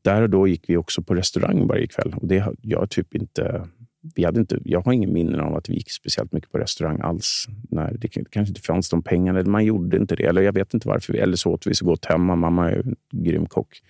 där 0.02 0.22
och 0.22 0.30
då 0.30 0.48
gick 0.48 0.70
vi 0.70 0.78
också 0.78 1.02
på 1.02 1.16
restaurang 1.16 1.68
varje 1.68 1.88
kväll. 1.88 2.14
Och 2.18 2.28
det, 2.28 2.46
jag 2.62 2.90
typ 2.90 3.16
inte 3.16 3.68
vi 4.16 4.26
hade 4.26 4.40
inte, 4.40 4.60
jag 4.66 4.82
har 4.82 4.94
ingen 4.94 5.14
minnen 5.14 5.40
av 5.40 5.56
att 5.56 5.70
vi 5.70 5.74
gick 5.74 5.92
speciellt 5.92 6.32
mycket 6.32 6.52
på 6.52 6.58
restaurang 6.58 7.00
alls. 7.02 7.46
När 7.70 7.94
det 7.94 8.08
kanske 8.08 8.52
inte 8.52 8.62
fanns 8.62 8.90
de 8.90 9.02
pengarna, 9.02 9.40
eller 9.40 9.50
man 9.50 9.66
gjorde 9.66 9.98
inte 9.98 10.16
det. 10.16 10.24
Eller 10.24 10.42
jag 10.42 10.54
vet 10.54 10.74
inte 10.74 10.88
varför. 10.88 11.14
Eller 11.14 11.36
så 11.36 11.52
åt 11.52 11.68
vi 11.68 11.76
så 11.76 11.86
gott 11.86 12.06
hemma. 12.06 12.36
Mamma 12.36 12.72
är 12.72 12.76
en 12.76 12.96
grym 13.12 13.46
kock. 13.46 13.82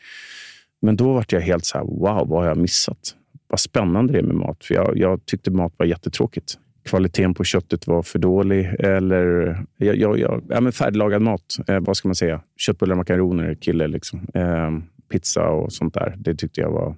Men 0.82 0.96
då 0.96 1.14
var 1.14 1.26
jag 1.30 1.42
helt 1.42 1.66
så 1.66 1.78
här, 1.78 1.86
wow, 1.86 2.28
vad 2.28 2.42
har 2.42 2.46
jag 2.46 2.58
missat? 2.58 3.16
Vad 3.48 3.60
spännande 3.60 4.14
det 4.14 4.20
är 4.20 4.24
med 4.24 4.36
mat. 4.36 4.66
För 4.66 4.74
jag, 4.74 4.98
jag 4.98 5.26
tyckte 5.26 5.52
mat 5.52 5.74
var 5.78 5.86
jättetråkigt. 5.86 6.58
Kvaliteten 6.84 7.34
på 7.34 7.44
köttet 7.44 7.88
var 7.88 8.04
för 8.04 8.20
dålig. 8.20 8.66
Eller 8.80 9.58
jag, 9.78 9.96
jag, 9.96 10.20
jag, 10.20 10.44
ja, 10.50 10.62
men 10.62 10.72
färdiglagad 10.72 11.22
mat, 11.22 11.56
eh, 11.68 11.80
vad 11.80 11.98
ska 11.98 12.08
man 12.08 12.16
säga? 12.16 12.42
Köttbullar, 12.58 12.96
makaroner, 12.96 13.56
kille. 13.56 13.88
Liksom. 13.88 14.28
Eh, 14.34 14.72
pizza 15.12 15.50
och 15.50 15.74
sånt 15.74 15.94
där. 15.94 16.16
Det 16.18 16.36
tyckte 16.36 16.62
jag 16.62 16.72
var 16.72 16.96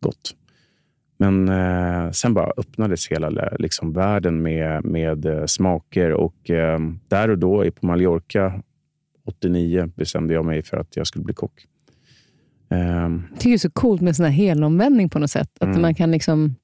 gott. 0.00 0.34
Men 1.16 1.48
eh, 1.48 2.10
sen 2.10 2.34
bara 2.34 2.52
öppnades 2.56 3.08
hela 3.08 3.48
liksom, 3.58 3.92
världen 3.92 4.42
med, 4.42 4.84
med 4.84 5.26
eh, 5.26 5.44
smaker. 5.46 6.12
Och 6.12 6.50
eh, 6.50 6.78
där 7.08 7.30
och 7.30 7.38
då 7.38 7.70
på 7.70 7.86
Mallorca 7.86 8.62
89 9.24 9.90
bestämde 9.96 10.34
jag 10.34 10.44
mig 10.44 10.62
för 10.62 10.76
att 10.76 10.96
jag 10.96 11.06
skulle 11.06 11.24
bli 11.24 11.34
kock. 11.34 11.66
Um, 12.68 13.24
jag 13.30 13.40
tycker 13.40 13.50
det 13.50 13.56
är 13.56 13.58
så 13.58 13.70
coolt 13.70 14.00
med 14.00 14.16
sån 14.16 14.24
här 14.24 14.32
helomvändning 14.32 15.08
på 15.08 15.18
något 15.18 15.30
sätt. 15.30 15.50
Att 15.60 15.68
mm. 15.68 15.82
man 15.82 15.94
kan 15.94 16.10
liksom 16.10 16.54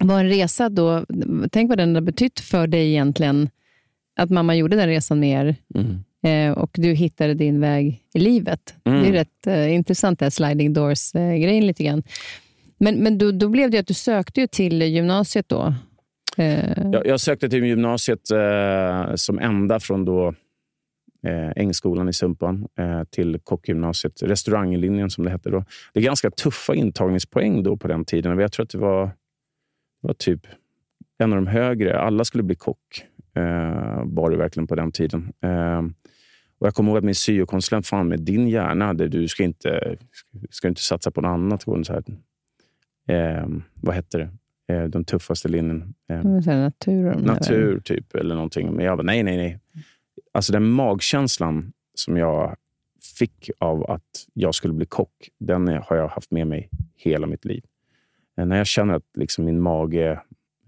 vara 0.00 0.20
en 0.20 0.28
resa 0.28 0.68
då. 0.68 1.04
Tänk 1.52 1.68
vad 1.68 1.78
den 1.78 1.94
har 1.94 2.02
betytt 2.02 2.40
för 2.40 2.66
dig 2.66 2.88
egentligen. 2.88 3.48
Att 4.16 4.30
mamma 4.30 4.56
gjorde 4.56 4.76
den 4.76 4.88
resan 4.88 5.20
med 5.20 5.30
er. 5.30 5.56
Mm. 5.74 6.04
Eh, 6.24 6.58
och 6.58 6.70
du 6.72 6.92
hittade 6.92 7.34
din 7.34 7.60
väg 7.60 8.02
i 8.14 8.18
livet. 8.18 8.74
Mm. 8.84 9.02
Det 9.02 9.08
är 9.08 9.12
rätt 9.12 9.46
eh, 9.46 9.74
intressant, 9.74 10.18
det 10.18 10.24
här 10.24 10.30
sliding 10.30 10.72
doors-grejen 10.72 11.62
eh, 11.62 11.66
lite 11.66 11.84
grann. 11.84 12.02
Men, 12.78 13.02
men 13.02 13.18
då, 13.18 13.32
då 13.32 13.48
blev 13.48 13.70
det 13.70 13.78
att 13.78 13.86
du 13.86 13.94
sökte 13.94 14.46
till 14.46 14.82
gymnasiet 14.82 15.48
då? 15.48 15.74
Eh. 16.36 16.90
Jag, 16.92 17.06
jag, 17.06 17.20
sökte 17.20 17.48
till 17.48 17.64
gymnasiet 17.64 18.30
eh, 18.30 19.14
som 19.14 19.38
enda 19.38 19.80
från 19.80 20.04
då 20.04 20.28
eh, 21.26 21.50
Ängskolan 21.56 22.08
i 22.08 22.12
Sumpan 22.12 22.66
till 23.10 23.38
kockgymnasiet, 23.44 24.22
restauranglinjen 24.22 25.10
som 25.10 25.24
det 25.24 25.30
hette 25.30 25.50
då. 25.50 25.64
Det 25.92 26.00
är 26.00 26.04
ganska 26.04 26.30
tuffa 26.30 26.74
intagningspoäng 26.74 27.62
då 27.62 27.76
på 27.76 27.88
den 27.88 28.04
tiden. 28.04 28.38
Jag 28.38 28.52
tror 28.52 28.64
att 28.64 28.70
det 28.70 28.78
var, 28.78 29.10
var 30.06 30.14
typ 30.14 30.46
en 31.18 31.32
av 31.32 31.36
de 31.36 31.46
högre. 31.46 31.98
Alla 31.98 32.24
skulle 32.24 32.42
bli 32.42 32.56
kock, 32.56 33.04
eh, 33.34 34.02
var 34.04 34.30
det 34.30 34.36
verkligen 34.36 34.66
på 34.66 34.74
den 34.74 34.92
tiden. 34.92 35.32
Eh, 35.40 35.82
och 36.58 36.66
Jag 36.66 36.74
kommer 36.74 36.90
ihåg 36.90 36.98
att 36.98 37.04
min 37.04 37.14
syokonsulent, 37.14 37.86
fan 37.86 38.08
med 38.08 38.20
din 38.20 38.48
hjärna, 38.48 38.94
du 38.94 39.28
ska 39.28 39.42
inte, 39.42 39.96
ska 40.50 40.68
inte 40.68 40.80
satsa 40.80 41.10
på 41.10 41.20
något 41.20 41.28
annat. 41.28 41.62
Så 41.62 41.92
här, 41.92 42.02
eh, 43.08 43.48
vad 43.74 43.94
hette 43.94 44.18
det? 44.18 44.30
Eh, 44.74 44.84
den 44.84 45.04
tuffaste 45.04 45.48
linjen. 45.48 45.94
Eh, 46.08 46.24
natur. 47.14 47.14
Natur, 47.14 47.80
typ. 47.80 48.14
Eller 48.14 48.34
någonting. 48.34 48.72
Men 48.72 48.84
jag 48.84 48.96
bara, 48.98 49.02
nej, 49.02 49.22
nej, 49.22 49.36
nej. 49.36 49.60
Alltså 50.32 50.52
den 50.52 50.64
magkänslan 50.64 51.72
som 51.94 52.16
jag 52.16 52.56
fick 53.18 53.50
av 53.58 53.90
att 53.90 54.26
jag 54.32 54.54
skulle 54.54 54.74
bli 54.74 54.86
kock, 54.86 55.28
den 55.38 55.68
har 55.68 55.96
jag 55.96 56.08
haft 56.08 56.30
med 56.30 56.46
mig 56.46 56.70
hela 56.96 57.26
mitt 57.26 57.44
liv. 57.44 57.64
Eh, 58.38 58.46
när 58.46 58.56
jag 58.56 58.66
känner 58.66 58.94
att 58.94 59.10
liksom 59.14 59.44
min 59.44 59.60
mage 59.60 60.20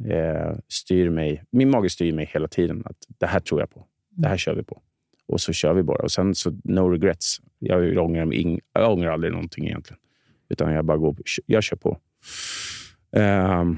eh, 0.04 0.56
styr 0.68 1.10
mig. 1.10 1.42
Min 1.50 1.70
mage 1.70 1.90
styr 1.90 2.12
mig 2.12 2.30
hela 2.32 2.48
tiden. 2.48 2.82
Att 2.84 2.96
Det 3.18 3.26
här 3.26 3.40
tror 3.40 3.60
jag 3.60 3.70
på. 3.70 3.86
Det 4.10 4.28
här 4.28 4.36
kör 4.36 4.54
vi 4.54 4.62
på. 4.62 4.82
Och 5.28 5.40
så 5.40 5.52
kör 5.52 5.74
vi 5.74 5.82
bara. 5.82 6.02
Och 6.02 6.12
sen 6.12 6.34
så 6.34 6.60
no 6.64 6.88
regrets. 6.88 7.40
Jag 7.58 7.98
ångrar, 7.98 8.34
ing, 8.34 8.60
jag 8.72 8.92
ångrar 8.92 9.12
aldrig 9.12 9.32
någonting 9.32 9.66
egentligen. 9.66 10.00
Utan 10.48 10.72
jag 10.72 10.84
bara 10.84 10.98
går, 10.98 11.16
jag 11.46 11.62
kör 11.62 11.76
på. 11.76 11.98
Uh, 13.16 13.72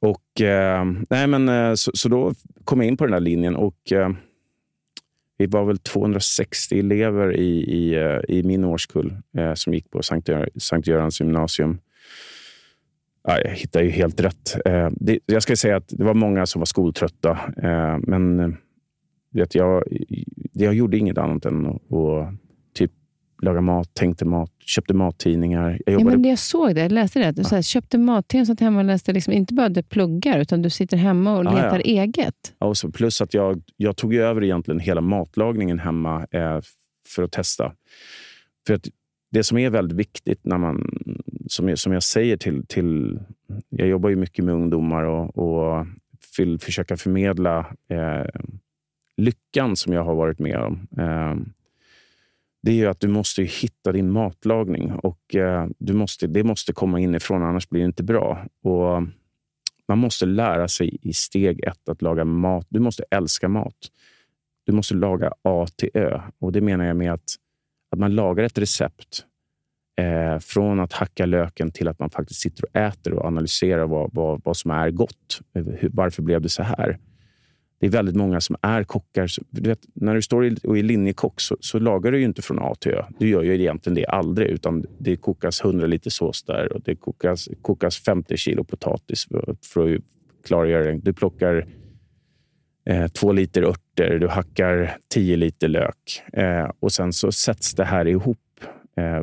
och 0.00 0.40
uh, 0.40 0.92
nej 1.10 1.26
men 1.26 1.48
eh, 1.48 1.74
så, 1.74 1.90
så, 1.94 2.08
då 2.08 2.32
kom 2.64 2.80
jag 2.80 2.88
in 2.88 2.96
på 2.96 3.04
den 3.04 3.12
här 3.12 3.20
linjen 3.20 3.56
och 3.56 3.92
vi 5.38 5.46
var 5.46 5.64
väl 5.64 5.78
260 5.78 6.78
elever 6.78 7.36
i, 7.36 7.58
i, 7.58 7.94
i 8.28 8.42
min 8.42 8.64
årskull 8.64 9.16
som 9.54 9.74
gick 9.74 9.90
på 9.90 10.02
Sankt, 10.02 10.28
Sankt 10.56 10.88
Görans 10.88 11.20
gymnasium. 11.20 11.78
Ja, 13.28 13.40
jag 13.44 13.50
hittade 13.50 13.84
ju 13.84 13.90
helt 13.90 14.20
rätt. 14.20 14.56
Det, 14.92 15.18
jag 15.26 15.42
ska 15.42 15.56
säga 15.56 15.76
att 15.76 15.88
det 15.88 16.04
var 16.04 16.14
många 16.14 16.46
som 16.46 16.60
var 16.60 16.66
skoltrötta, 16.66 17.38
men 17.98 18.56
vet, 19.30 19.54
jag, 19.54 19.84
jag 20.52 20.74
gjorde 20.74 20.98
inget 20.98 21.18
annat 21.18 21.44
än 21.44 21.66
att 21.66 21.82
laga 23.42 23.60
mat, 23.60 23.94
tänkte 23.94 24.24
mat, 24.24 24.50
köpte 24.60 24.94
mattidningar. 24.94 25.78
Jag, 25.86 25.92
jobbade... 25.92 26.14
ja, 26.14 26.18
men 26.18 26.30
jag 26.30 26.38
såg 26.38 26.74
det, 26.74 26.80
jag 26.80 26.92
läste 26.92 27.18
det. 27.18 27.32
Du 27.32 27.42
ja. 27.50 27.62
köpte 27.62 27.98
mattidningar, 27.98 28.44
satt 28.44 28.60
hemma 28.60 28.78
och 28.78 28.84
läste 28.84 29.12
liksom 29.12 29.32
inte 29.32 29.54
bara 29.54 29.68
det 29.68 29.82
pluggar, 29.82 30.38
utan 30.38 30.62
du 30.62 30.70
sitter 30.70 30.96
hemma 30.96 31.38
och 31.38 31.44
ja, 31.44 31.50
letar 31.50 31.82
ja. 31.84 32.02
eget. 32.02 32.54
Ja, 32.58 32.66
och 32.66 32.76
så, 32.76 32.90
plus 32.90 33.20
att 33.20 33.34
jag, 33.34 33.62
jag 33.76 33.96
tog 33.96 34.14
över 34.14 34.44
egentligen 34.44 34.80
hela 34.80 35.00
matlagningen 35.00 35.78
hemma 35.78 36.26
eh, 36.30 36.60
för 37.06 37.22
att 37.22 37.32
testa. 37.32 37.72
För 38.66 38.74
att 38.74 38.88
det 39.30 39.44
som 39.44 39.58
är 39.58 39.70
väldigt 39.70 39.98
viktigt 39.98 40.40
när 40.44 40.58
man, 40.58 40.98
som 41.46 41.68
jag, 41.68 41.78
som 41.78 41.92
jag 41.92 42.02
säger 42.02 42.36
till, 42.36 42.66
till... 42.66 43.20
Jag 43.68 43.88
jobbar 43.88 44.10
ju 44.10 44.16
mycket 44.16 44.44
med 44.44 44.54
ungdomar 44.54 45.02
och, 45.02 45.38
och 45.38 45.86
vill 46.38 46.58
försöka 46.58 46.96
förmedla 46.96 47.66
eh, 47.88 48.42
lyckan 49.16 49.76
som 49.76 49.92
jag 49.92 50.04
har 50.04 50.14
varit 50.14 50.38
med 50.38 50.58
om. 50.58 50.86
Eh, 50.98 51.36
det 52.62 52.70
är 52.70 52.74
ju 52.74 52.86
att 52.86 53.00
du 53.00 53.08
måste 53.08 53.42
hitta 53.42 53.92
din 53.92 54.10
matlagning 54.10 54.92
och 54.92 55.34
eh, 55.34 55.66
du 55.78 55.92
måste, 55.92 56.26
det 56.26 56.44
måste 56.44 56.72
komma 56.72 57.00
inifrån, 57.00 57.42
annars 57.42 57.68
blir 57.68 57.80
det 57.80 57.86
inte 57.86 58.02
bra. 58.02 58.46
Och 58.62 59.02
man 59.88 59.98
måste 59.98 60.26
lära 60.26 60.68
sig 60.68 60.98
i 61.02 61.12
steg 61.12 61.64
ett 61.64 61.88
att 61.88 62.02
laga 62.02 62.24
mat. 62.24 62.66
Du 62.68 62.80
måste 62.80 63.04
älska 63.10 63.48
mat. 63.48 63.76
Du 64.64 64.72
måste 64.72 64.94
laga 64.94 65.32
A 65.42 65.66
till 65.76 65.90
Ö. 65.94 66.20
Och 66.38 66.52
Det 66.52 66.60
menar 66.60 66.84
jag 66.84 66.96
med 66.96 67.12
att, 67.12 67.34
att 67.90 67.98
man 67.98 68.14
lagar 68.14 68.44
ett 68.44 68.58
recept 68.58 69.24
eh, 70.00 70.38
från 70.38 70.80
att 70.80 70.92
hacka 70.92 71.26
löken 71.26 71.70
till 71.70 71.88
att 71.88 71.98
man 71.98 72.10
faktiskt 72.10 72.40
sitter 72.40 72.64
och 72.64 72.76
äter 72.76 73.12
och 73.12 73.24
analyserar 73.24 73.86
vad, 73.86 74.14
vad, 74.14 74.40
vad 74.44 74.56
som 74.56 74.70
är 74.70 74.90
gott. 74.90 75.40
Eh, 75.54 75.64
varför 75.92 76.22
blev 76.22 76.40
det 76.40 76.48
så 76.48 76.62
här? 76.62 76.98
det 77.80 77.86
är 77.86 77.90
väldigt 77.90 78.16
många 78.16 78.40
som 78.40 78.56
är 78.62 78.84
kockar. 78.84 79.30
Du 79.50 79.68
vet, 79.68 79.80
när 79.94 80.14
du 80.14 80.22
står 80.22 80.66
och 80.66 80.78
är 80.78 80.82
linjekock 80.82 81.40
så, 81.40 81.56
så, 81.60 81.78
lagar 81.78 82.12
du 82.12 82.18
ju 82.18 82.24
inte 82.24 82.42
från 82.42 82.58
A 82.58 82.74
till 82.80 82.92
Ö. 82.92 83.04
Du 83.18 83.28
gör 83.28 83.42
ju 83.42 83.54
egentligen 83.54 83.94
det 83.94 84.06
aldrig. 84.06 84.48
Utan 84.48 84.84
det 84.98 85.16
kokas 85.16 85.64
100 85.64 85.86
liter 85.86 86.10
sås 86.10 86.42
där 86.42 86.72
och 86.72 86.80
det 86.80 86.94
kokas, 86.94 87.48
kokas 87.62 87.98
50 87.98 88.36
kilo 88.36 88.64
potatis 88.64 89.26
för, 89.28 89.50
att 89.50 90.02
klargöra 90.46 90.84
det. 90.84 90.98
Du 90.98 91.12
plockar 91.12 91.66
eh, 92.86 93.08
två 93.08 93.32
liter 93.32 93.62
örter, 94.00 94.18
du 94.18 94.28
hackar 94.28 94.96
10 95.08 95.36
liter 95.36 95.68
lök 95.68 96.22
eh, 96.32 96.70
och 96.80 96.92
sen 96.92 97.12
så 97.12 97.32
sätts 97.32 97.74
det 97.74 97.84
här 97.84 98.08
ihop 98.08 98.38
eh, 98.96 99.16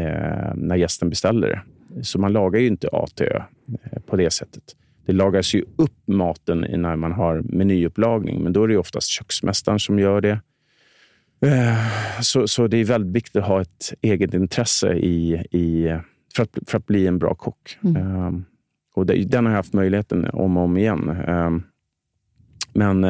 eh 0.00 0.54
när 0.54 0.76
gästen 0.76 1.10
beställer 1.10 1.48
det. 1.48 1.60
Så 2.02 2.18
man 2.18 2.32
lagar 2.32 2.60
ju 2.60 2.66
inte 2.66 2.88
A 2.92 3.06
till 3.14 3.26
Ö 3.26 3.40
eh, 3.92 4.02
på 4.06 4.16
det 4.16 4.30
sättet. 4.30 4.62
Det 5.06 5.12
lagas 5.12 5.54
ju 5.54 5.64
upp 5.76 5.96
maten 6.06 6.60
när 6.60 6.96
man 6.96 7.12
har 7.12 7.42
menyupplagning, 7.44 8.42
men 8.42 8.52
då 8.52 8.64
är 8.64 8.68
det 8.68 8.76
oftast 8.76 9.08
köksmästaren 9.08 9.78
som 9.78 9.98
gör 9.98 10.20
det. 10.20 10.40
Eh, 11.40 12.20
så, 12.20 12.48
så 12.48 12.66
det 12.66 12.76
är 12.76 12.84
väldigt 12.84 13.16
viktigt 13.16 13.36
att 13.36 13.48
ha 13.48 13.60
ett 13.60 13.94
eget 14.02 14.34
intresse 14.34 14.92
i, 14.92 15.32
i, 15.50 15.98
för, 16.36 16.42
att, 16.42 16.58
för 16.66 16.78
att 16.78 16.86
bli 16.86 17.06
en 17.06 17.18
bra 17.18 17.34
kock. 17.34 17.78
Mm. 17.84 18.44
Och 18.94 19.06
det, 19.06 19.24
den 19.24 19.46
har 19.46 19.52
jag 19.52 19.56
haft 19.56 19.72
möjligheten 19.72 20.30
om 20.32 20.56
och 20.56 20.62
om 20.62 20.76
igen. 20.76 21.16
Men 22.72 23.04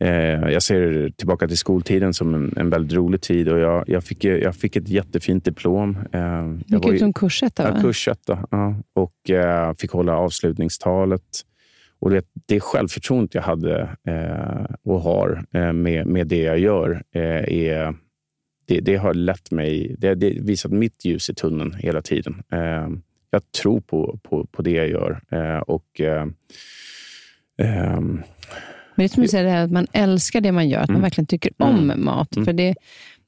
Eh, 0.00 0.50
jag 0.52 0.62
ser 0.62 1.10
tillbaka 1.16 1.48
till 1.48 1.58
skoltiden 1.58 2.14
som 2.14 2.34
en, 2.34 2.54
en 2.56 2.70
väldigt 2.70 2.92
rolig 2.92 3.20
tid 3.20 3.48
och 3.48 3.58
jag, 3.58 3.84
jag, 3.88 4.04
fick, 4.04 4.24
jag 4.24 4.56
fick 4.56 4.76
ett 4.76 4.88
jättefint 4.88 5.44
diplom. 5.44 5.98
Eh, 6.12 6.54
gick 6.66 6.88
ut 6.88 6.98
som 6.98 7.12
kursetta? 7.12 7.72
Ja, 7.74 7.82
kursetta. 7.82 8.46
Ja, 8.50 8.74
och 8.92 9.30
eh, 9.30 9.74
fick 9.74 9.90
hålla 9.90 10.16
avslutningstalet. 10.16 11.22
Och 12.00 12.10
det, 12.10 12.24
det 12.46 12.60
självförtroendet 12.60 13.34
jag 13.34 13.42
hade 13.42 13.80
eh, 14.08 14.76
och 14.82 15.00
har 15.00 15.44
eh, 15.52 15.72
med, 15.72 16.06
med 16.06 16.26
det 16.26 16.42
jag 16.42 16.58
gör 16.58 17.02
är, 17.12 17.94
det, 18.66 18.80
det, 18.80 18.96
har 18.96 19.14
lett 19.14 19.50
mig... 19.50 19.96
Det 19.98 20.08
har 20.08 20.14
visat 20.42 20.72
mitt 20.72 21.04
ljus 21.04 21.30
i 21.30 21.34
tunneln 21.34 21.74
hela 21.74 22.02
tiden. 22.02 22.42
Jag 23.30 23.52
tror 23.62 23.80
på, 23.80 24.18
på, 24.22 24.46
på 24.46 24.62
det 24.62 24.70
jag 24.70 24.88
gör. 24.88 25.20
och 25.70 26.00
men 28.98 29.04
det 29.04 29.06
är 29.06 29.14
som 29.14 29.22
du 29.22 29.28
säger, 29.28 29.64
att 29.64 29.70
man 29.70 29.86
älskar 29.92 30.40
det 30.40 30.52
man 30.52 30.68
gör, 30.68 30.80
att 30.80 30.88
man 30.88 30.96
mm. 30.96 31.02
verkligen 31.02 31.26
tycker 31.26 31.52
om 31.58 31.78
mm. 31.78 32.04
mat. 32.04 32.36
Mm. 32.36 32.44
För 32.44 32.52
det, 32.52 32.68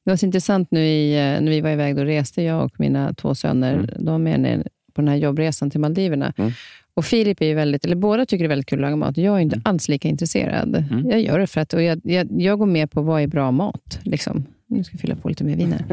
det 0.04 0.10
var 0.10 0.16
så 0.16 0.26
intressant 0.26 0.70
nu 0.70 0.80
i, 0.80 1.14
eh, 1.14 1.40
när 1.40 1.50
vi 1.50 1.60
var 1.60 1.70
iväg. 1.70 1.96
Då 1.96 2.04
reste 2.04 2.42
jag 2.42 2.64
och 2.64 2.80
mina 2.80 3.14
två 3.14 3.34
söner 3.34 3.74
mm. 3.74 3.90
de 3.98 4.10
var 4.10 4.18
med 4.18 4.68
på 4.94 5.00
den 5.00 5.08
här 5.08 5.16
jobbresan 5.16 5.70
till 5.70 5.80
Maldiverna. 5.80 6.32
Mm. 6.36 6.52
Och 6.94 7.04
Filip 7.04 7.40
är 7.40 7.46
ju 7.46 7.54
väldigt, 7.54 7.84
eller 7.84 7.96
båda 7.96 8.26
tycker 8.26 8.44
det 8.44 8.46
är 8.46 8.48
väldigt 8.48 8.68
kul 8.68 8.78
att 8.78 8.82
laga 8.82 8.96
mat. 8.96 9.16
Jag 9.16 9.36
är 9.36 9.40
inte 9.40 9.56
mm. 9.56 9.62
alls 9.64 9.88
lika 9.88 10.08
intresserad. 10.08 10.76
Mm. 10.76 11.10
Jag 11.10 11.20
gör 11.20 11.38
det 11.38 11.46
för 11.46 11.60
att 11.60 11.72
och 11.72 11.82
jag, 11.82 12.00
jag, 12.04 12.28
jag 12.40 12.58
går 12.58 12.66
med 12.66 12.90
på 12.90 13.02
vad 13.02 13.22
är 13.22 13.26
bra 13.26 13.50
mat. 13.50 14.00
Liksom. 14.02 14.46
Nu 14.70 14.84
ska 14.84 14.94
jag 14.94 15.00
fylla 15.00 15.16
på 15.16 15.28
lite 15.28 15.44
mer 15.44 15.56
vin 15.56 15.72
här. 15.72 15.84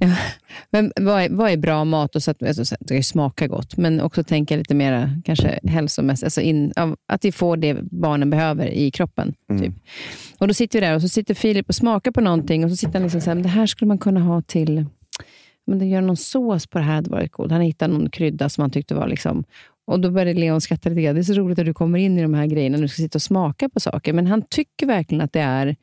ja. 0.00 0.16
Men 0.70 0.92
vad 1.00 1.22
är, 1.22 1.28
vad 1.30 1.50
är 1.50 1.56
bra 1.56 1.84
mat? 1.84 2.16
Och 2.16 2.22
så 2.22 2.30
att, 2.30 2.42
alltså, 2.42 2.76
det 2.80 3.02
smakar 3.02 3.46
gott, 3.46 3.76
men 3.76 4.00
också 4.00 4.24
tänka 4.24 4.56
lite 4.56 4.74
mer 4.74 5.20
kanske 5.24 5.60
hälsomässigt. 5.64 6.24
Alltså 6.24 6.40
in, 6.40 6.72
att 7.08 7.24
vi 7.24 7.32
får 7.32 7.56
det 7.56 7.76
barnen 7.82 8.30
behöver 8.30 8.66
i 8.66 8.90
kroppen. 8.90 9.34
Mm. 9.50 9.62
Typ. 9.62 9.74
Och 10.38 10.48
Då 10.48 10.54
sitter 10.54 10.80
vi 10.80 10.86
där 10.86 10.94
och 10.94 11.02
så 11.02 11.08
sitter 11.08 11.34
Filip 11.34 11.68
och 11.68 11.74
smakar 11.74 12.10
på 12.10 12.20
någonting 12.20 12.64
och 12.64 12.70
så 12.70 12.76
sitter 12.76 12.92
han 12.92 13.02
liksom 13.02 13.20
så 13.20 13.30
här, 13.30 13.36
det 13.36 13.48
här 13.48 13.66
skulle 13.66 13.88
man 13.88 13.98
kunna 13.98 14.20
ha 14.20 14.42
till 14.42 14.84
men 15.68 15.78
det 15.78 15.86
gör 15.86 16.00
någon 16.00 16.16
sås 16.16 16.66
på 16.66 16.78
det 16.78 16.84
här 16.84 16.94
hade 16.94 17.10
varit 17.10 17.32
coolt. 17.32 17.52
Han 17.52 17.60
hittade 17.60 17.92
någon 17.92 18.10
krydda 18.10 18.48
som 18.48 18.62
han 18.62 18.70
tyckte 18.70 18.94
var... 18.94 19.08
Liksom, 19.08 19.44
och 19.86 20.00
Då 20.00 20.10
började 20.10 20.40
Leon 20.40 20.60
skratta 20.60 20.88
lite 20.88 21.02
grann. 21.02 21.14
Det 21.14 21.20
är 21.20 21.22
så 21.22 21.32
roligt 21.32 21.58
att 21.58 21.66
du 21.66 21.74
kommer 21.74 21.98
in 21.98 22.18
i 22.18 22.22
de 22.22 22.34
här 22.34 22.46
grejerna 22.46 22.76
när 22.76 22.82
du 22.82 22.88
ska 22.88 23.02
sitta 23.02 23.18
och 23.18 23.22
smaka 23.22 23.68
på 23.68 23.80
saker. 23.80 24.12
Men 24.12 24.26
han 24.26 24.42
tycker 24.50 24.86
verkligen 24.86 25.20
att 25.20 25.32
det 25.32 25.40
är 25.40 25.76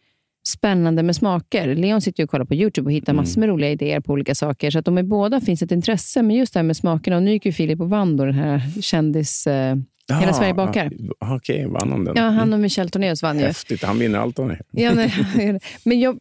spännande 0.48 1.04
med 1.04 1.16
smaker. 1.16 1.76
Leon 1.76 2.02
sitter 2.02 2.24
och 2.24 2.30
kollar 2.30 2.46
på 2.46 2.56
YouTube 2.56 2.86
och 2.86 2.91
hittar 2.91 3.14
mm. 3.14 3.24
massor 3.24 3.39
med 3.39 3.50
roliga 3.50 3.70
idéer 3.70 4.00
på 4.00 4.14
olika 4.14 4.36
saker. 4.36 4.72
Så 4.72 4.80
att 4.80 4.86
de 4.86 4.98
är 4.98 5.04
båda 5.04 5.41
finns 5.41 5.62
ett 5.62 5.72
intresse, 5.72 6.22
men 6.22 6.36
just 6.36 6.54
det 6.54 6.60
här 6.60 6.64
med 6.64 6.78
smakerna. 6.78 7.16
Och 7.16 7.24
nu 7.24 7.32
gick 7.32 7.46
ju 7.46 7.52
Filip 7.52 7.82
och 7.82 7.89
vann 7.89 8.18
då 8.18 8.26
den 8.26 8.34
här 8.34 8.82
kändis... 8.82 9.48
Eh, 9.48 9.76
Hela 10.10 10.22
ja, 10.28 10.34
Sverige 10.34 10.54
bakar. 10.54 10.86
Okej, 11.20 11.36
okay, 11.36 11.66
vann 11.66 11.91
han 11.91 12.06
den? 12.06 12.14
Ja, 12.18 12.24
han 12.24 12.54
och 12.54 12.60
Michel 12.60 12.89
Tornéus 12.89 13.24
vann 13.24 13.39
ju. 13.39 13.46
Häftigt, 13.46 13.84
han 13.84 14.00
vinner 14.00 14.20
allt 14.20 14.38
han 14.38 14.58
ja, 14.72 14.93
nej, 14.93 15.14
Men 15.84 16.00
jag, 16.00 16.20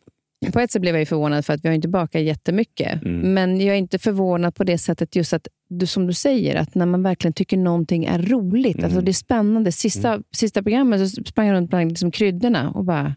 på 0.52 0.60
ett 0.60 0.72
sätt 0.72 0.82
blev 0.82 0.96
jag 0.96 1.08
förvånad 1.08 1.46
för 1.46 1.52
att 1.52 1.64
vi 1.64 1.68
har 1.68 1.74
inte 1.74 1.88
bakat 1.88 2.22
jättemycket. 2.22 3.02
Mm. 3.02 3.34
Men 3.34 3.60
jag 3.60 3.74
är 3.74 3.78
inte 3.78 3.98
förvånad 3.98 4.54
på 4.54 4.64
det 4.64 4.78
sättet 4.78 5.16
just 5.16 5.32
att, 5.32 5.48
du, 5.68 5.86
som 5.86 6.06
du 6.06 6.12
säger, 6.12 6.56
att 6.56 6.74
när 6.74 6.86
man 6.86 7.02
verkligen 7.02 7.32
tycker 7.32 7.56
någonting 7.56 8.04
är 8.04 8.18
roligt, 8.18 8.76
mm. 8.76 8.84
alltså 8.84 9.00
det 9.00 9.10
är 9.10 9.12
spännande. 9.12 9.72
Sista, 9.72 10.08
mm. 10.08 10.22
sista 10.32 10.62
programmet 10.62 11.00
så 11.10 11.22
sprang 11.24 11.46
jag 11.46 11.54
runt 11.54 11.70
bland 11.70 11.88
liksom 11.88 12.10
kryddorna 12.10 12.70
och 12.70 12.84
bara, 12.84 13.14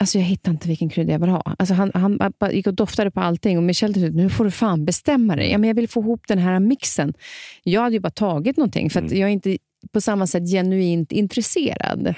Alltså 0.00 0.18
jag 0.18 0.24
hittar 0.24 0.52
inte 0.52 0.68
vilken 0.68 0.88
krydda 0.88 1.12
jag 1.12 1.18
vill 1.18 1.28
ha. 1.28 1.54
Alltså 1.58 1.74
han, 1.74 1.90
han 1.94 2.32
gick 2.52 2.66
och 2.66 2.74
doftade 2.74 3.10
på 3.10 3.20
allting 3.20 3.56
och 3.56 3.62
Michelle 3.62 3.94
till 3.94 4.14
nu 4.14 4.30
får 4.30 4.44
du 4.44 4.50
fan 4.50 4.84
bestämma 4.84 5.36
dig. 5.36 5.50
Ja, 5.50 5.58
men 5.58 5.68
jag 5.68 5.74
vill 5.74 5.88
få 5.88 6.00
ihop 6.00 6.22
den 6.28 6.38
här 6.38 6.60
mixen. 6.60 7.14
Jag 7.62 7.82
hade 7.82 7.94
ju 7.94 8.00
bara 8.00 8.10
tagit 8.10 8.56
någonting 8.56 8.90
för 8.90 9.00
att 9.00 9.06
mm. 9.06 9.20
jag 9.20 9.28
är 9.28 9.32
inte 9.32 9.58
på 9.92 10.00
samma 10.00 10.26
sätt 10.26 10.50
genuint 10.50 11.12
intresserad. 11.12 12.14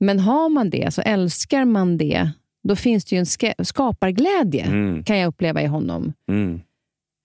Men 0.00 0.20
har 0.20 0.48
man 0.48 0.70
det, 0.70 0.94
så 0.94 1.02
älskar 1.02 1.64
man 1.64 1.98
det, 1.98 2.30
då 2.68 2.76
finns 2.76 3.04
det 3.04 3.16
ju 3.16 3.18
en 3.18 3.66
skaparglädje, 3.66 4.64
mm. 4.64 5.04
kan 5.04 5.18
jag 5.18 5.28
uppleva 5.28 5.62
i 5.62 5.66
honom. 5.66 6.12
Mm. 6.30 6.60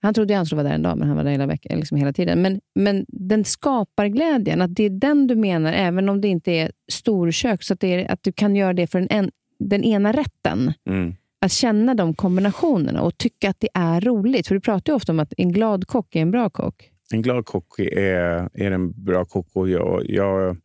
Han 0.01 0.13
trodde 0.13 0.35
han 0.35 0.45
skulle 0.45 0.61
vara 0.63 0.67
där 0.67 0.75
en 0.75 0.81
dag, 0.81 0.97
men 0.97 1.07
han 1.07 1.17
var 1.17 1.23
där 1.23 1.31
hela, 1.31 1.45
veckan, 1.45 1.79
liksom 1.79 1.97
hela 1.97 2.13
tiden. 2.13 2.41
Men, 2.41 2.61
men 2.75 3.05
den 3.07 3.45
skaparglädjen, 3.45 4.61
att 4.61 4.75
det 4.75 4.83
är 4.83 4.89
den 4.89 5.27
du 5.27 5.35
menar, 5.35 5.73
även 5.73 6.09
om 6.09 6.21
det 6.21 6.27
inte 6.27 6.51
är 6.51 6.71
storkök, 6.91 7.63
så 7.63 7.73
att, 7.73 7.83
är, 7.83 8.11
att 8.11 8.23
du 8.23 8.31
kan 8.31 8.55
göra 8.55 8.73
det 8.73 8.87
för 8.87 8.99
en, 8.99 9.07
en 9.09 9.31
den 9.69 9.83
ena 9.83 10.11
rätten. 10.11 10.73
Mm. 10.89 11.15
Att 11.41 11.51
känna 11.51 11.95
de 11.95 12.13
kombinationerna 12.13 13.01
och 13.01 13.17
tycka 13.17 13.49
att 13.49 13.59
det 13.59 13.69
är 13.73 14.01
roligt. 14.01 14.47
För 14.47 14.55
du 14.55 14.61
pratar 14.61 14.93
ju 14.93 14.95
ofta 14.95 15.11
om 15.11 15.19
att 15.19 15.33
en 15.37 15.51
glad 15.51 15.87
kock 15.87 16.15
är 16.15 16.21
en 16.21 16.31
bra 16.31 16.49
kock. 16.49 16.91
en 17.13 17.21
glad 17.21 17.45
kock 17.45 17.79
är, 17.79 18.49
är 18.53 18.71
en 18.71 19.03
bra 19.03 19.25
kock. 19.25 19.47
Och 19.53 19.69
jag, 19.69 20.09
jag, 20.09 20.57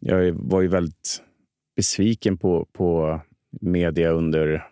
jag 0.00 0.32
var 0.32 0.60
ju 0.60 0.68
väldigt 0.68 1.22
besviken 1.76 2.38
på, 2.38 2.68
på 2.72 3.20
media 3.60 4.10
under 4.10 4.68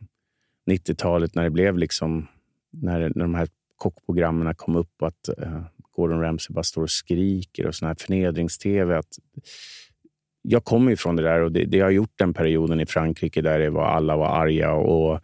90-talet 0.70 1.34
när 1.34 1.42
det 1.42 1.50
blev 1.50 1.78
liksom 1.78 2.26
när, 2.70 3.00
när 3.00 3.22
de 3.22 3.34
här 3.34 3.48
kockprogrammen 3.76 4.54
kom 4.54 4.76
upp 4.76 5.02
att 5.02 5.28
uh, 5.38 5.62
Gordon 5.90 6.20
Ramsay 6.20 6.54
bara 6.54 6.62
står 6.62 6.82
och 6.82 6.90
skriker 6.90 7.66
och 7.66 7.74
sån 7.74 7.88
här 7.88 7.94
förnedrings-tv. 7.94 8.98
Att, 8.98 9.18
jag 10.42 10.64
kommer 10.64 10.90
ju 10.90 10.96
från 10.96 11.16
det 11.16 11.22
där 11.22 11.42
och 11.42 11.52
det, 11.52 11.64
det 11.64 11.80
har 11.80 11.90
gjort 11.90 12.12
den 12.16 12.34
perioden 12.34 12.80
i 12.80 12.86
Frankrike 12.86 13.42
där 13.42 13.58
det 13.58 13.70
var, 13.70 13.84
alla 13.84 14.16
var 14.16 14.26
arga 14.26 14.72
och, 14.72 15.20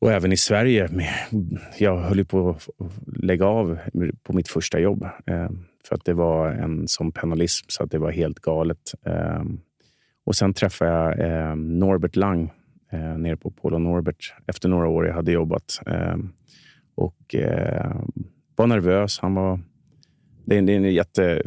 och 0.00 0.12
även 0.12 0.32
i 0.32 0.36
Sverige. 0.36 0.88
Jag 1.78 1.98
höll 1.98 2.24
på 2.24 2.50
att 2.50 2.68
lägga 3.06 3.46
av 3.46 3.78
på 4.22 4.32
mitt 4.32 4.48
första 4.48 4.78
jobb 4.78 5.02
eh, 5.26 5.50
för 5.88 5.94
att 5.94 6.04
det 6.04 6.14
var 6.14 6.48
en 6.48 6.88
sån 6.88 7.12
penalism 7.12 7.66
så 7.68 7.82
att 7.84 7.90
det 7.90 7.98
var 7.98 8.10
helt 8.10 8.40
galet. 8.40 8.94
Eh. 9.06 9.42
Och 10.24 10.36
sen 10.36 10.54
träffade 10.54 10.90
jag 10.90 11.20
eh, 11.20 11.56
Norbert 11.56 12.16
Lang 12.16 12.52
nere 13.16 13.36
på 13.36 13.50
Polo 13.50 13.78
Norbert 13.78 14.34
efter 14.46 14.68
några 14.68 14.88
år 14.88 15.06
jag 15.06 15.14
hade 15.14 15.32
jobbat. 15.32 15.80
Och 16.94 17.34
var 18.56 18.66
nervös. 18.66 19.18
Han 19.18 19.34
var, 19.34 19.60
det, 20.44 20.56
är, 20.56 20.70
en 20.70 20.94
jätte, 20.94 21.42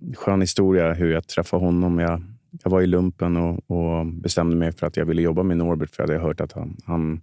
jätteskön 0.00 0.40
historia 0.40 0.92
hur 0.92 1.12
jag 1.12 1.28
träffade 1.28 1.64
honom. 1.64 1.98
Jag, 1.98 2.22
jag 2.62 2.70
var 2.70 2.82
i 2.82 2.86
lumpen 2.86 3.36
och, 3.36 3.70
och, 3.70 4.06
bestämde 4.06 4.56
mig 4.56 4.72
för 4.72 4.86
att 4.86 4.96
jag 4.96 5.06
ville 5.06 5.22
jobba 5.22 5.42
med 5.42 5.56
Norbert 5.56 5.90
för 5.90 6.02
jag 6.02 6.08
hade 6.08 6.20
hört 6.20 6.40
att 6.40 6.52
han, 6.52 6.76
han 6.84 7.20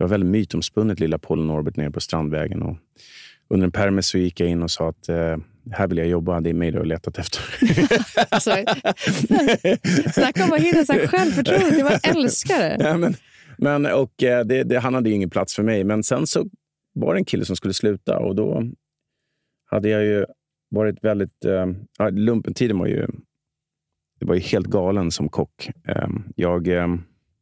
det 0.00 0.04
var 0.04 0.08
väldigt 0.08 0.30
mytomspunnet, 0.30 1.00
lilla 1.00 1.18
Polo 1.18 1.42
Norbert 1.42 1.76
nere 1.76 1.90
på 1.90 2.00
Strandvägen. 2.00 2.62
Och 2.62 2.76
under 3.48 3.64
en 3.64 3.72
permis 3.72 4.06
så 4.06 4.18
gick 4.18 4.40
jag 4.40 4.48
in 4.48 4.62
och 4.62 4.70
sa 4.70 4.88
att 4.88 5.08
eh, 5.08 5.36
här 5.72 5.86
vill 5.86 5.98
jag 5.98 6.06
jobba. 6.06 6.40
Det 6.40 6.50
är 6.50 6.54
mig 6.54 6.70
du 6.70 6.78
har 6.78 6.84
letat 6.84 7.18
efter. 7.18 7.42
alltså, 8.28 8.50
snacka 10.12 10.44
om 10.44 10.52
att 10.52 10.60
hitta 10.60 11.06
självförtroende. 11.08 11.78
Jag 11.78 12.16
älskar 12.16 12.58
det. 12.58 12.76
Ja, 12.84 12.96
men, 12.96 13.14
men, 13.58 13.86
och, 13.86 14.22
eh, 14.22 14.44
det, 14.44 14.62
det, 14.62 14.78
han 14.78 14.94
hade 14.94 15.08
ju 15.08 15.14
ingen 15.14 15.30
plats 15.30 15.54
för 15.54 15.62
mig. 15.62 15.84
Men 15.84 16.02
sen 16.02 16.26
så 16.26 16.46
var 16.94 17.14
det 17.14 17.20
en 17.20 17.24
kille 17.24 17.44
som 17.44 17.56
skulle 17.56 17.74
sluta 17.74 18.18
och 18.18 18.34
då 18.34 18.62
hade 19.70 19.88
jag 19.88 20.04
ju 20.04 20.26
varit 20.70 21.04
väldigt... 21.04 21.44
Eh, 21.44 22.10
lumpentiden 22.10 22.78
var 22.78 22.86
ju, 22.86 23.06
det 24.20 24.26
var 24.26 24.34
ju 24.34 24.40
helt 24.40 24.66
galen 24.66 25.10
som 25.10 25.28
kock. 25.28 25.70
Eh, 25.88 26.08
jag, 26.36 26.68
eh, 26.68 26.86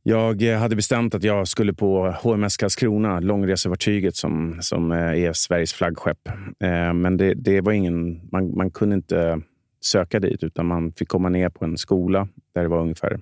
jag 0.02 0.58
hade 0.58 0.76
bestämt 0.76 1.14
att 1.14 1.22
jag 1.22 1.48
skulle 1.48 1.74
på 1.74 2.14
HMS 2.22 2.56
Karlskrona, 2.56 3.20
långresefartyget 3.20 4.16
som, 4.16 4.58
som 4.60 4.92
eh, 4.92 4.98
är 4.98 5.32
Sveriges 5.32 5.72
flaggskepp. 5.72 6.28
Eh, 6.60 6.92
men 6.92 7.16
det, 7.16 7.34
det 7.34 7.60
var 7.60 7.72
ingen, 7.72 8.28
man, 8.32 8.56
man 8.56 8.70
kunde 8.70 8.94
inte 8.94 9.40
söka 9.80 10.20
dit, 10.20 10.42
utan 10.42 10.66
man 10.66 10.92
fick 10.92 11.08
komma 11.08 11.28
ner 11.28 11.48
på 11.48 11.64
en 11.64 11.76
skola 11.76 12.28
där 12.54 12.62
det 12.62 12.68
var 12.68 12.80
ungefär 12.80 13.20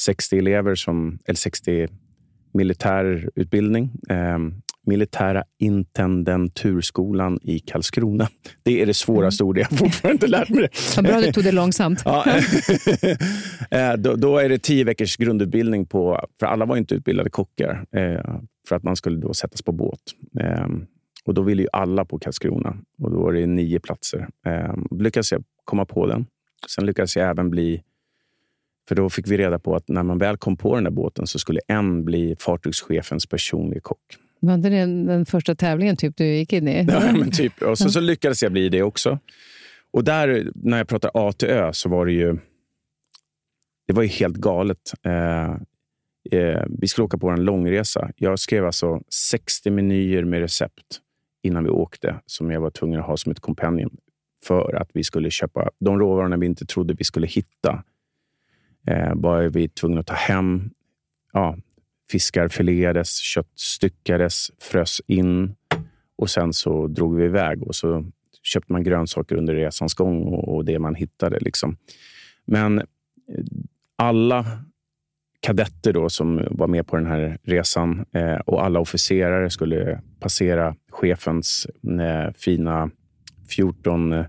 60 0.00 0.38
elever, 0.38 0.74
som, 0.74 1.18
eller 1.24 1.36
60 1.36 1.88
militärutbildning. 2.54 3.90
Eh, 4.08 4.38
militära 4.90 5.44
intendenturskolan 5.58 7.38
i 7.42 7.58
Karlskrona. 7.58 8.28
Det 8.62 8.82
är 8.82 8.86
det 8.86 8.94
svåraste 8.94 9.42
mm. 9.42 9.48
ordet. 9.48 9.60
Jag 9.70 9.78
har 9.78 9.86
fortfarande 9.86 10.14
inte 10.14 10.26
lärt 10.26 10.48
mig 10.48 10.62
det. 10.62 10.96
Vad 10.96 11.04
bra 11.04 11.20
du 11.20 11.32
tog 11.32 11.44
det 11.44 11.52
långsamt. 11.52 12.02
ja, 12.04 12.24
eh, 13.70 13.92
då, 13.92 14.16
då, 14.16 14.38
är 14.38 14.48
det 14.48 14.58
tio 14.58 14.84
veckors 14.84 15.16
grundutbildning 15.16 15.86
på... 15.86 16.26
För 16.40 16.46
alla 16.46 16.64
var 16.64 16.76
inte 16.76 16.94
utbildade 16.94 17.30
kockar. 17.30 17.84
Eh, 17.92 18.34
för 18.68 18.76
att 18.76 18.82
man 18.82 18.96
skulle 18.96 19.20
då 19.20 19.34
sättas 19.34 19.62
på 19.62 19.72
båt. 19.72 20.00
Eh, 20.40 20.66
och 21.24 21.34
Då 21.34 21.42
ville 21.42 21.62
ju 21.62 21.68
alla 21.72 22.04
på 22.04 22.18
Karlskrona. 22.18 22.76
Och 22.98 23.10
Då 23.10 23.22
var 23.22 23.32
det 23.32 23.46
nio 23.46 23.80
platser. 23.80 24.28
Då 24.90 25.02
lyckades 25.02 25.32
jag 25.32 25.44
komma 25.64 25.84
på 25.84 26.06
den. 26.06 26.26
Sen 26.74 26.86
lyckades 26.86 27.16
jag 27.16 27.30
även 27.30 27.50
bli 27.50 27.82
för 28.90 28.94
då 28.94 29.10
fick 29.10 29.28
vi 29.28 29.36
reda 29.36 29.58
på 29.58 29.76
att 29.76 29.88
när 29.88 30.02
man 30.02 30.18
väl 30.18 30.36
kom 30.36 30.56
på 30.56 30.74
den 30.74 30.84
där 30.84 30.90
båten 30.90 31.26
så 31.26 31.38
skulle 31.38 31.60
en 31.66 32.04
bli 32.04 32.36
fartygschefens 32.38 33.26
personliga 33.26 33.80
kock. 33.80 33.98
Var 34.40 34.54
inte 34.54 34.68
det 34.68 34.80
den 34.86 35.26
första 35.26 35.54
tävlingen 35.54 35.96
typ 35.96 36.16
du 36.16 36.24
gick 36.26 36.52
in 36.52 36.68
i? 36.68 36.84
Ja, 36.88 37.12
men 37.12 37.30
typ. 37.30 37.62
Och 37.62 37.78
så, 37.78 37.90
så 37.90 38.00
lyckades 38.00 38.42
jag 38.42 38.52
bli 38.52 38.68
det 38.68 38.82
också. 38.82 39.18
Och 39.90 40.04
där, 40.04 40.50
när 40.54 40.78
jag 40.78 40.88
pratar 40.88 41.10
A 41.14 41.32
till 41.32 41.48
Ö, 41.48 41.72
så 41.72 41.88
var 41.88 42.06
det 42.06 42.12
ju, 42.12 42.38
det 43.86 43.92
var 43.92 44.02
ju 44.02 44.08
helt 44.08 44.36
galet. 44.36 44.92
Eh, 45.02 45.50
eh, 46.30 46.64
vi 46.68 46.88
skulle 46.88 47.04
åka 47.04 47.18
på 47.18 47.28
en 47.28 47.44
långresa. 47.44 48.10
Jag 48.16 48.38
skrev 48.38 48.66
alltså 48.66 49.02
60 49.08 49.70
menyer 49.70 50.24
med 50.24 50.40
recept 50.40 51.00
innan 51.42 51.64
vi 51.64 51.70
åkte, 51.70 52.20
som 52.26 52.50
jag 52.50 52.60
var 52.60 52.70
tvungen 52.70 53.00
att 53.00 53.06
ha 53.06 53.16
som 53.16 53.32
ett 53.32 53.40
kompendium 53.40 53.96
för 54.44 54.74
att 54.74 54.90
vi 54.92 55.04
skulle 55.04 55.30
köpa 55.30 55.70
de 55.78 55.98
råvarorna 55.98 56.36
vi 56.36 56.46
inte 56.46 56.66
trodde 56.66 56.94
vi 56.94 57.04
skulle 57.04 57.26
hitta. 57.26 57.84
Eh, 58.86 59.12
var 59.14 59.42
vi 59.42 59.68
tvungna 59.68 60.00
att 60.00 60.06
ta 60.06 60.14
hem. 60.14 60.70
Ja, 61.32 61.56
Fiskar 62.10 62.48
filerades, 62.48 63.18
kött 63.18 63.52
styckades, 63.54 64.50
frös 64.58 65.00
in 65.06 65.54
och 66.18 66.30
sen 66.30 66.52
så 66.52 66.86
drog 66.86 67.16
vi 67.16 67.24
iväg 67.24 67.62
och 67.62 67.74
så 67.74 68.04
köpte 68.42 68.72
man 68.72 68.82
grönsaker 68.82 69.36
under 69.36 69.54
resans 69.54 69.94
gång 69.94 70.22
och, 70.22 70.56
och 70.56 70.64
det 70.64 70.78
man 70.78 70.94
hittade. 70.94 71.38
Liksom. 71.40 71.76
Men 72.44 72.78
eh, 72.78 72.84
alla 73.96 74.46
kadetter 75.40 75.92
då 75.92 76.08
som 76.08 76.46
var 76.50 76.66
med 76.66 76.86
på 76.86 76.96
den 76.96 77.06
här 77.06 77.38
resan 77.42 78.04
eh, 78.12 78.36
och 78.36 78.64
alla 78.64 78.80
officerare 78.80 79.50
skulle 79.50 80.00
passera 80.20 80.76
chefens 80.90 81.66
eh, 82.00 82.32
fina 82.34 82.90
14 83.48 84.24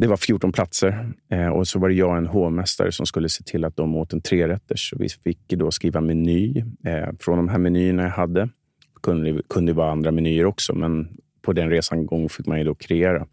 det 0.00 0.06
var 0.06 0.16
14 0.16 0.52
platser 0.52 1.12
eh, 1.30 1.48
och 1.48 1.68
så 1.68 1.78
var 1.78 1.88
det 1.88 1.94
jag 1.94 2.10
och 2.10 2.16
en 2.16 2.26
hovmästare 2.26 2.92
som 2.92 3.06
skulle 3.06 3.28
se 3.28 3.44
till 3.44 3.64
att 3.64 3.76
de 3.76 3.96
åt 3.96 4.12
en 4.12 4.20
trerätters. 4.20 4.94
Vi 4.96 5.08
fick 5.08 5.48
då 5.48 5.70
skriva 5.70 6.00
meny 6.00 6.64
eh, 6.84 7.08
från 7.20 7.36
de 7.36 7.48
här 7.48 7.58
menyerna 7.58 8.02
jag 8.02 8.10
hade. 8.10 8.40
Det 8.40 9.00
kunde, 9.02 9.42
kunde 9.48 9.72
vara 9.72 9.90
andra 9.90 10.10
menyer 10.10 10.44
också, 10.44 10.74
men 10.74 11.08
på 11.42 11.52
den 11.52 11.70
resan 11.70 12.06
gång 12.06 12.28
fick 12.28 12.46
man 12.46 12.58
ju 12.58 12.64
då 12.64 12.74
kreera. 12.74 13.26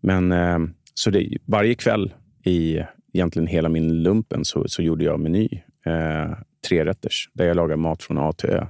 Men 0.00 0.32
eh, 0.32 0.58
så 0.94 1.10
det, 1.10 1.38
varje 1.44 1.74
kväll 1.74 2.14
i 2.44 2.82
egentligen 3.12 3.46
hela 3.46 3.68
min 3.68 4.02
lumpen 4.02 4.44
så, 4.44 4.68
så 4.68 4.82
gjorde 4.82 5.04
jag 5.04 5.20
meny. 5.20 5.48
Eh, 5.86 6.32
trerätters, 6.68 7.30
där 7.32 7.46
jag 7.46 7.56
lagade 7.56 7.76
mat 7.76 8.02
från 8.02 8.18
A 8.18 8.32
till 8.32 8.50
Ö. 8.50 8.66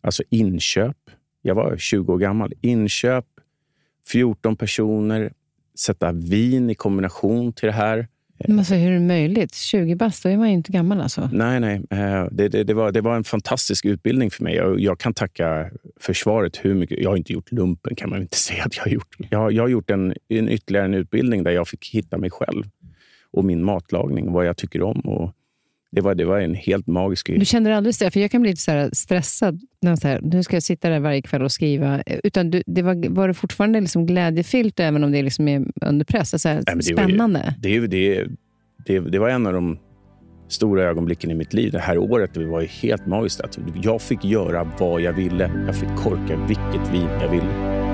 Alltså 0.00 0.22
inköp. 0.30 0.96
Jag 1.42 1.54
var 1.54 1.76
20 1.76 2.12
år 2.12 2.18
gammal. 2.18 2.52
Inköp, 2.60 3.26
14 4.06 4.56
personer, 4.56 5.32
sätta 5.78 6.12
vin 6.12 6.70
i 6.70 6.74
kombination 6.74 7.52
till 7.52 7.66
det 7.66 7.72
här. 7.72 8.08
Men 8.38 8.58
alltså, 8.58 8.74
hur 8.74 8.90
är 8.90 8.94
det 8.94 9.00
möjligt? 9.00 9.54
20 9.54 9.94
bast, 9.94 10.22
då 10.22 10.28
är 10.28 10.36
man 10.36 10.48
ju 10.48 10.54
inte 10.54 10.72
gammal. 10.72 11.00
Alltså. 11.00 11.28
Nej, 11.32 11.60
nej. 11.60 11.82
Eh, 11.90 12.26
det, 12.30 12.48
det, 12.48 12.64
det, 12.64 12.74
var, 12.74 12.92
det 12.92 13.00
var 13.00 13.16
en 13.16 13.24
fantastisk 13.24 13.84
utbildning 13.84 14.30
för 14.30 14.44
mig. 14.44 14.54
Jag, 14.54 14.80
jag, 14.80 14.98
kan 14.98 15.14
tacka 15.14 15.70
försvaret 16.00 16.64
hur 16.64 16.74
mycket... 16.74 16.98
Jag 17.02 17.10
har 17.10 17.16
inte 17.16 17.32
gjort 17.32 17.52
lumpen, 17.52 17.94
kan 17.94 18.10
man 18.10 18.22
inte 18.22 18.36
säga 18.46 18.64
att 18.64 18.76
jag 18.76 18.84
har 18.84 18.90
gjort. 18.90 19.16
Jag, 19.30 19.52
jag 19.52 19.62
har 19.62 19.68
gjort 19.68 19.90
en, 19.90 20.14
en 20.28 20.48
ytterligare 20.48 20.86
en 20.86 20.94
utbildning 20.94 21.42
där 21.42 21.50
jag 21.50 21.68
fick 21.68 21.90
hitta 21.94 22.18
mig 22.18 22.30
själv 22.30 22.64
och 23.30 23.44
min 23.44 23.64
matlagning, 23.64 24.32
vad 24.32 24.46
jag 24.46 24.56
tycker 24.56 24.82
om. 24.82 25.00
Och 25.00 25.32
det 25.96 26.02
var, 26.02 26.14
det 26.14 26.24
var 26.24 26.38
en 26.38 26.54
helt 26.54 26.86
magisk 26.86 27.26
Du 27.26 27.44
kände 27.44 27.70
dig 27.70 27.76
aldrig 27.76 27.94
stressad? 27.94 28.12
För 28.12 28.20
jag 28.20 28.30
kan 28.30 28.42
bli 28.42 28.50
lite 28.50 28.62
så 28.62 28.88
stressad. 28.92 29.60
När 29.82 29.96
så 29.96 30.08
här, 30.08 30.20
nu 30.22 30.42
ska 30.42 30.56
jag 30.56 30.62
sitta 30.62 30.88
där 30.88 31.00
varje 31.00 31.22
kväll 31.22 31.42
och 31.42 31.52
skriva. 31.52 32.02
Utan 32.24 32.50
du, 32.50 32.62
det 32.66 32.82
var, 32.82 33.08
var 33.08 33.28
det 33.28 33.34
fortfarande 33.34 33.80
liksom 33.80 34.06
glädjefyllt, 34.06 34.80
även 34.80 35.04
om 35.04 35.12
det 35.12 35.22
liksom 35.22 35.48
är 35.48 35.64
under 35.86 36.04
press? 36.04 36.42
Så 36.42 36.48
här, 36.48 36.62
Nej, 36.66 36.76
det 36.76 36.82
spännande? 36.82 37.38
Var, 37.38 37.54
det, 37.58 37.86
det, 37.86 38.26
det, 38.86 39.00
det 39.00 39.18
var 39.18 39.28
en 39.28 39.46
av 39.46 39.52
de 39.52 39.78
stora 40.48 40.82
ögonblicken 40.82 41.30
i 41.30 41.34
mitt 41.34 41.52
liv. 41.52 41.72
Det 41.72 41.78
här 41.78 41.98
året 41.98 42.34
det 42.34 42.44
var 42.44 42.62
helt 42.62 43.06
magiskt. 43.06 43.40
Att 43.40 43.58
jag 43.82 44.02
fick 44.02 44.24
göra 44.24 44.72
vad 44.78 45.00
jag 45.00 45.12
ville. 45.12 45.50
Jag 45.66 45.76
fick 45.76 45.96
korka 45.96 46.46
vilket 46.48 46.94
vin 46.94 47.08
jag 47.20 47.30
ville. 47.30 47.85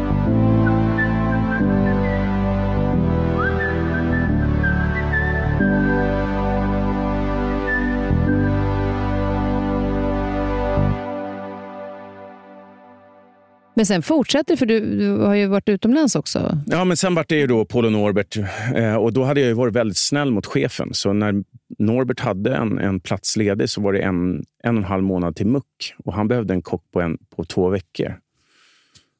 Men 13.75 13.87
sen 13.87 14.03
fortsätter 14.03 14.57
för 14.57 14.66
du, 14.66 14.99
du 14.99 15.11
har 15.11 15.35
ju 15.35 15.47
varit 15.47 15.68
utomlands 15.68 16.16
också. 16.16 16.59
Ja, 16.66 16.85
men 16.85 16.97
sen 16.97 17.14
var 17.14 17.25
det 17.29 17.37
ju 17.37 17.47
då 17.47 17.64
Paul 17.64 17.85
och 17.85 17.93
Norbert. 17.93 18.39
Eh, 18.75 18.95
och 18.95 19.12
då 19.12 19.25
hade 19.25 19.41
jag 19.41 19.49
ju 19.49 19.55
varit 19.55 19.75
väldigt 19.75 19.97
snäll 19.97 20.31
mot 20.31 20.47
chefen. 20.47 20.95
Så 20.95 21.12
när 21.12 21.45
Norbert 21.79 22.20
hade 22.20 22.55
en, 22.55 22.79
en 22.79 23.01
plats 23.01 23.37
ledig 23.37 23.70
så 23.70 23.81
var 23.81 23.93
det 23.93 24.01
en, 24.01 24.45
en 24.62 24.77
och 24.77 24.83
en 24.83 24.85
halv 24.85 25.03
månad 25.03 25.37
till 25.37 25.47
muck. 25.47 25.95
Och 26.05 26.14
han 26.14 26.29
behövde 26.29 26.55
en 26.55 26.62
kock 26.62 26.91
på, 26.91 27.01
en, 27.01 27.18
på 27.37 27.45
två 27.45 27.68
veckor. 27.68 28.18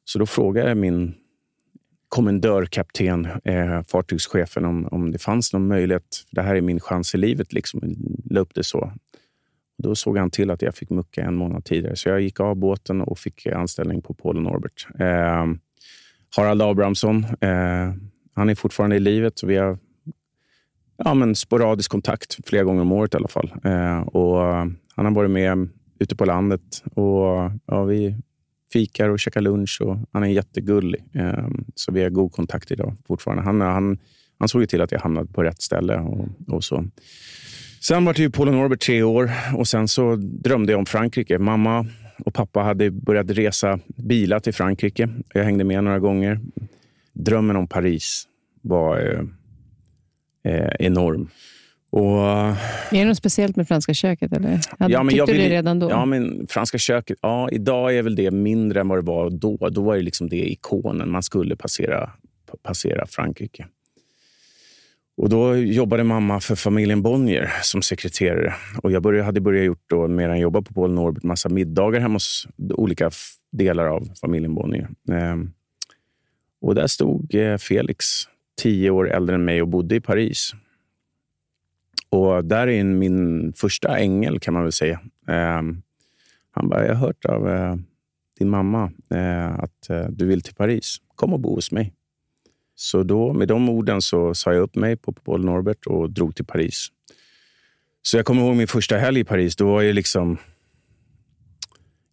Så 0.05 0.19
då 0.19 0.25
frågade 0.25 0.67
jag 0.67 0.77
min 0.77 1.13
kommendörkapten, 2.09 3.27
eh, 3.43 3.83
fartygschefen, 3.87 4.65
om, 4.65 4.87
om 4.87 5.11
det 5.11 5.19
fanns 5.19 5.53
någon 5.53 5.67
möjlighet. 5.67 6.25
Det 6.31 6.41
här 6.41 6.55
är 6.55 6.61
min 6.61 6.79
chans 6.79 7.15
i 7.15 7.17
livet. 7.17 7.53
Liksom. 7.53 7.81
La 8.29 8.39
upp 8.39 8.53
det 8.53 8.63
så. 8.63 8.91
Då 9.83 9.95
såg 9.95 10.17
han 10.17 10.31
till 10.31 10.51
att 10.51 10.61
jag 10.61 10.75
fick 10.75 10.89
mucka 10.89 11.23
en 11.23 11.35
månad 11.35 11.65
tidigare. 11.65 11.95
Så 11.95 12.09
jag 12.09 12.21
gick 12.21 12.39
av 12.39 12.55
båten 12.55 13.01
och 13.01 13.19
fick 13.19 13.47
anställning 13.47 14.01
på 14.01 14.13
Paul 14.13 14.41
Norbert. 14.41 14.87
Eh, 14.99 15.45
Harald 16.35 16.61
Abrahamsson. 16.61 17.25
Eh, 17.41 17.93
han 18.35 18.49
är 18.49 18.55
fortfarande 18.55 18.95
i 18.95 18.99
livet. 18.99 19.43
Vi 19.43 19.57
har 19.57 19.77
ja, 20.97 21.13
men 21.13 21.35
sporadisk 21.35 21.91
kontakt 21.91 22.37
flera 22.45 22.63
gånger 22.63 22.81
om 22.81 22.91
året 22.91 23.13
i 23.13 23.17
alla 23.17 23.27
fall. 23.27 23.53
Eh, 23.63 23.99
och 23.99 24.37
han 24.95 25.05
har 25.05 25.11
varit 25.11 25.31
med 25.31 25.69
ute 25.99 26.15
på 26.15 26.25
landet 26.25 26.83
och 26.93 27.51
ja, 27.65 27.83
vi 27.83 28.15
fikar 28.73 29.09
och 29.09 29.19
käkar 29.19 29.41
lunch. 29.41 29.81
Och 29.81 29.97
han 30.11 30.23
är 30.23 30.27
jättegullig. 30.27 31.03
Eh, 31.13 31.47
så 31.75 31.91
vi 31.91 32.03
har 32.03 32.09
god 32.09 32.31
kontakt 32.31 32.71
idag 32.71 32.95
fortfarande. 33.07 33.43
Han, 33.43 33.61
han, 33.61 33.97
han 34.39 34.47
såg 34.47 34.69
till 34.69 34.81
att 34.81 34.91
jag 34.91 34.99
hamnade 34.99 35.33
på 35.33 35.43
rätt 35.43 35.61
ställe 35.61 35.99
och, 35.99 36.27
och 36.47 36.63
så. 36.63 36.85
Sen 37.83 38.05
var 38.05 38.13
det 38.13 38.21
ju 38.21 38.29
Polen 38.29 38.55
Orbit 38.55 38.79
tre 38.79 39.03
år 39.03 39.31
och 39.55 39.67
sen 39.67 39.87
så 39.87 40.15
drömde 40.15 40.71
jag 40.71 40.79
om 40.79 40.85
Frankrike. 40.85 41.39
Mamma 41.39 41.87
och 42.25 42.33
pappa 42.33 42.59
hade 42.59 42.91
börjat 42.91 43.29
resa 43.29 43.79
bilar 43.95 44.39
till 44.39 44.53
Frankrike. 44.53 45.09
Jag 45.33 45.43
hängde 45.43 45.63
med 45.63 45.83
några 45.83 45.99
gånger. 45.99 46.39
Drömmen 47.13 47.55
om 47.55 47.67
Paris 47.67 48.27
var 48.61 48.99
eh, 48.99 50.53
eh 50.53 50.71
enorm. 50.79 51.29
Och, 51.89 52.19
är 52.19 52.55
det 52.91 53.05
något 53.05 53.17
speciellt 53.17 53.55
med 53.55 53.67
franska 53.67 53.93
köket? 53.93 54.33
Eller? 54.33 54.59
Hade, 54.79 54.93
ja, 54.93 55.03
men 55.03 55.09
tyckte 55.09 55.31
jag 55.31 55.39
du 55.39 55.43
det 55.43 55.49
redan 55.49 55.79
då? 55.79 55.89
Ja, 55.89 56.05
men 56.05 56.47
franska 56.49 56.77
köket. 56.77 57.17
Ja, 57.21 57.49
idag 57.49 57.95
är 57.95 58.01
väl 58.01 58.15
det 58.15 58.31
mindre 58.31 58.79
än 58.79 58.87
vad 58.87 58.97
det 58.97 59.01
var 59.01 59.29
då. 59.29 59.69
Då 59.69 59.81
var 59.81 59.95
det 59.95 60.01
liksom 60.01 60.29
det 60.29 60.51
ikonen. 60.51 61.11
Man 61.11 61.23
skulle 61.23 61.55
passera, 61.55 62.09
passera 62.63 63.05
Frankrike. 63.07 63.65
Och 65.17 65.29
Då 65.29 65.55
jobbade 65.55 66.03
mamma 66.03 66.39
för 66.39 66.55
familjen 66.55 67.01
Bonnier 67.01 67.53
som 67.61 67.81
sekreterare. 67.81 68.53
Och 68.83 68.91
jag 68.91 69.03
började, 69.03 69.25
hade 69.25 69.41
börjat 69.41 69.65
gjort 69.65 69.83
då, 69.87 70.07
medan 70.07 70.35
jag 70.35 70.41
jobbade 70.41 70.65
på 70.65 70.73
Paul 70.73 70.91
Norbert 70.91 71.23
massa 71.23 71.49
middagar 71.49 71.99
hemma 71.99 72.15
hos 72.15 72.47
olika 72.57 73.11
delar 73.51 73.87
av 73.87 74.07
familjen 74.21 74.55
Bonnier. 74.55 74.89
Ehm, 75.11 75.51
och 76.61 76.75
där 76.75 76.87
stod 76.87 77.35
eh, 77.35 77.57
Felix, 77.57 78.05
tio 78.61 78.89
år 78.89 79.11
äldre 79.11 79.35
än 79.35 79.45
mig 79.45 79.61
och 79.61 79.67
bodde 79.67 79.95
i 79.95 80.01
Paris. 80.01 80.51
Och 82.09 82.45
där 82.45 82.67
är 82.67 82.83
min 82.83 83.53
första 83.53 83.97
ängel 83.97 84.39
kan 84.39 84.53
man 84.53 84.63
väl 84.63 84.71
säga. 84.71 84.99
Ehm, 85.27 85.81
han 86.51 86.69
bara, 86.69 86.85
jag 86.85 86.95
har 86.95 87.07
hört 87.07 87.25
av 87.25 87.49
eh, 87.49 87.75
din 88.39 88.49
mamma 88.49 88.91
eh, 89.09 89.59
att 89.59 89.89
eh, 89.89 90.05
du 90.09 90.25
vill 90.25 90.41
till 90.41 90.55
Paris. 90.55 90.97
Kom 91.15 91.33
och 91.33 91.39
bo 91.39 91.55
hos 91.55 91.71
mig. 91.71 91.93
Så 92.75 93.03
då, 93.03 93.33
med 93.33 93.47
de 93.47 93.69
orden 93.69 94.01
så 94.01 94.33
sa 94.33 94.53
jag 94.53 94.61
upp 94.61 94.75
mig 94.75 94.97
på 94.97 95.11
Paul 95.11 95.45
Norbert 95.45 95.85
och 95.85 96.09
drog 96.09 96.35
till 96.35 96.45
Paris. 96.45 96.87
Så 98.01 98.17
jag 98.17 98.25
kommer 98.25 98.41
ihåg 98.41 98.55
min 98.55 98.67
första 98.67 98.97
helg 98.97 99.19
i 99.19 99.23
Paris. 99.23 99.55
Då 99.55 99.65
var 99.65 99.81
jag 99.81 99.95
liksom... 99.95 100.37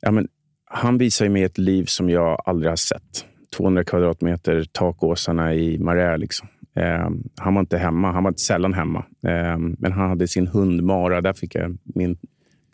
Ja, 0.01 0.11
men, 0.11 0.29
han 0.65 0.99
visade 0.99 1.31
mig 1.31 1.43
ett 1.43 1.59
liv 1.59 1.85
som 1.85 2.11
jag 2.11 2.43
aldrig 2.45 2.71
har 2.71 2.77
sett. 2.77 3.25
200 3.57 3.85
kvadratmeter, 3.85 4.65
takåsarna 4.73 5.55
i 5.55 5.79
Marais. 5.79 6.21
Liksom. 6.21 6.49
Eh, 6.75 7.09
han 7.37 7.55
var 7.55 7.61
inte 7.61 7.79
hemma. 7.79 8.13
Han 8.13 8.25
var 8.25 8.33
sällan 8.33 8.75
hemma. 8.75 8.99
Eh, 9.27 9.59
men 9.59 9.93
han 9.93 10.09
hade 10.09 10.29
sin 10.29 10.47
hund 10.47 10.83
Mara. 10.83 11.21
Där 11.21 11.33
fick 11.33 11.55
jag 11.55 11.79
min 11.85 12.19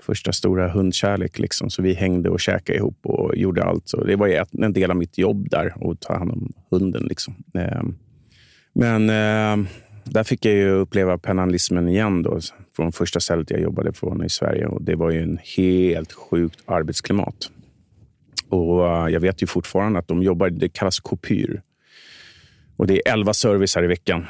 första 0.02 0.32
stora 0.32 0.68
hundkärlek. 0.68 1.38
Liksom. 1.38 1.70
Så 1.70 1.82
vi 1.82 1.94
hängde 1.94 2.30
och 2.30 2.40
käkade 2.40 2.78
ihop 2.78 2.98
och 3.02 3.36
gjorde 3.36 3.64
allt. 3.64 3.88
Så 3.88 4.04
det 4.04 4.16
var 4.16 4.46
en 4.64 4.72
del 4.72 4.90
av 4.90 4.96
mitt 4.96 5.18
jobb 5.18 5.50
där, 5.50 5.90
att 5.90 6.00
ta 6.00 6.18
hand 6.18 6.30
om 6.30 6.52
hunden. 6.70 7.02
Liksom. 7.02 7.34
Ehm, 7.54 7.94
men 8.72 9.10
ehm, 9.10 9.66
där 10.04 10.24
fick 10.24 10.44
jag 10.44 10.54
ju 10.54 10.70
uppleva 10.70 11.18
pennalismen 11.18 11.88
igen 11.88 12.22
då, 12.22 12.40
från 12.76 12.92
första 12.92 13.20
stället 13.20 13.50
jag 13.50 13.60
jobbade 13.60 13.92
från 13.92 14.24
i 14.24 14.28
Sverige. 14.28 14.66
Och 14.66 14.82
det 14.82 14.94
var 14.94 15.10
ju 15.10 15.22
en 15.22 15.38
helt 15.56 16.12
sjukt 16.12 16.62
arbetsklimat. 16.66 17.50
Och 18.48 18.86
eh, 18.86 19.08
Jag 19.08 19.20
vet 19.20 19.42
ju 19.42 19.46
fortfarande 19.46 19.98
att 19.98 20.08
de 20.08 20.22
jobbar, 20.22 20.50
det 20.50 20.68
kallas 20.68 21.00
kopyr. 21.00 21.62
Och 22.76 22.86
det 22.86 22.94
är 22.94 23.12
elva 23.12 23.34
servicer 23.34 23.84
i 23.84 23.86
veckan 23.86 24.26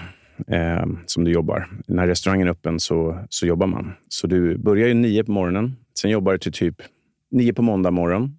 eh, 0.47 0.87
som 1.07 1.25
du 1.25 1.31
jobbar. 1.31 1.69
När 1.87 2.07
restaurangen 2.07 2.47
är 2.47 2.51
öppen 2.51 2.81
så, 2.81 3.25
så 3.29 3.47
jobbar 3.47 3.67
man. 3.67 3.93
Så 4.09 4.27
du 4.27 4.59
börjar 4.59 4.89
ju 4.89 4.95
nio 4.95 5.25
på 5.25 5.33
morgonen. 5.33 5.77
Sen 5.99 6.11
jobbar 6.11 6.33
du 6.33 6.39
till 6.39 6.53
typ 6.53 6.83
nio 7.31 7.53
på 7.53 7.63
måndag 7.63 7.91
morgon. 7.91 8.39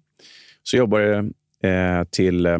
Så 0.62 0.76
jobbar 0.76 1.00
du 1.00 1.32
eh, 1.68 2.04
till 2.04 2.46
eh, 2.46 2.58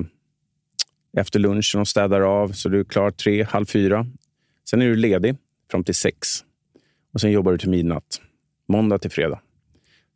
efter 1.16 1.39
lunchen 1.39 1.80
och 1.80 1.89
städar 1.89 2.20
av. 2.20 2.49
Så 2.49 2.68
du 2.68 2.80
är 2.80 2.84
klar 2.84 3.11
tre, 3.11 3.43
halv 3.43 3.66
fyra. 3.66 4.07
Sen 4.70 4.82
är 4.82 4.86
du 4.86 4.97
ledig 4.97 5.36
fram 5.70 5.84
till 5.84 5.95
sex. 5.95 6.45
Och 7.12 7.20
sen 7.20 7.30
jobbar 7.32 7.53
du 7.53 7.59
till 7.59 7.70
midnatt. 7.70 8.20
Måndag 8.68 8.99
till 8.99 9.11
fredag. 9.11 9.41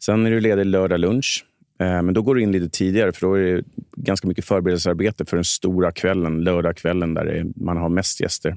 Sen 0.05 0.27
är 0.27 0.31
du 0.31 0.41
ledig 0.41 0.67
lördag 0.67 1.01
lunch. 1.01 1.47
Eh, 1.81 2.03
men 2.03 2.15
då 2.15 2.23
går 2.23 2.35
du 2.35 2.43
in 2.43 2.53
lite 2.53 2.69
tidigare, 2.69 3.13
för 3.13 3.27
då 3.27 3.35
är 3.35 3.43
det 3.43 3.63
ganska 3.97 4.29
mycket 4.29 4.45
förberedelsearbete 4.45 5.25
för 5.25 5.37
den 5.37 5.45
stora 5.45 5.93
kvällen, 5.93 6.45
lördagskvällen, 6.45 7.15
där 7.15 7.47
man 7.57 7.77
har 7.77 7.89
mest 7.89 8.21
gäster. 8.21 8.57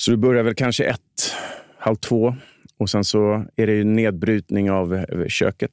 Så 0.00 0.10
du 0.10 0.16
börjar 0.16 0.42
väl 0.42 0.54
kanske 0.54 0.84
ett, 0.84 1.34
halv 1.78 1.96
två 1.96 2.36
och 2.76 2.90
sen 2.90 3.04
så 3.04 3.44
är 3.56 3.66
det 3.66 3.72
ju 3.72 3.84
nedbrytning 3.84 4.70
av 4.70 4.94
eh, 4.94 5.26
köket. 5.28 5.72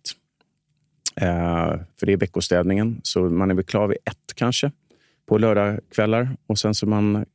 Eh, 1.15 1.75
för 1.99 2.05
det 2.05 2.13
är 2.13 2.17
veckostädningen, 2.17 2.99
så 3.03 3.19
man 3.19 3.51
är 3.51 3.55
väl 3.55 3.63
klar 3.63 3.87
vid 3.87 3.97
ett 4.05 4.35
kanske 4.35 4.71
på 5.27 5.37
lördagskvällar. 5.37 6.29
Och 6.47 6.59
sen 6.59 6.75
så 6.75 6.87
man 6.87 7.25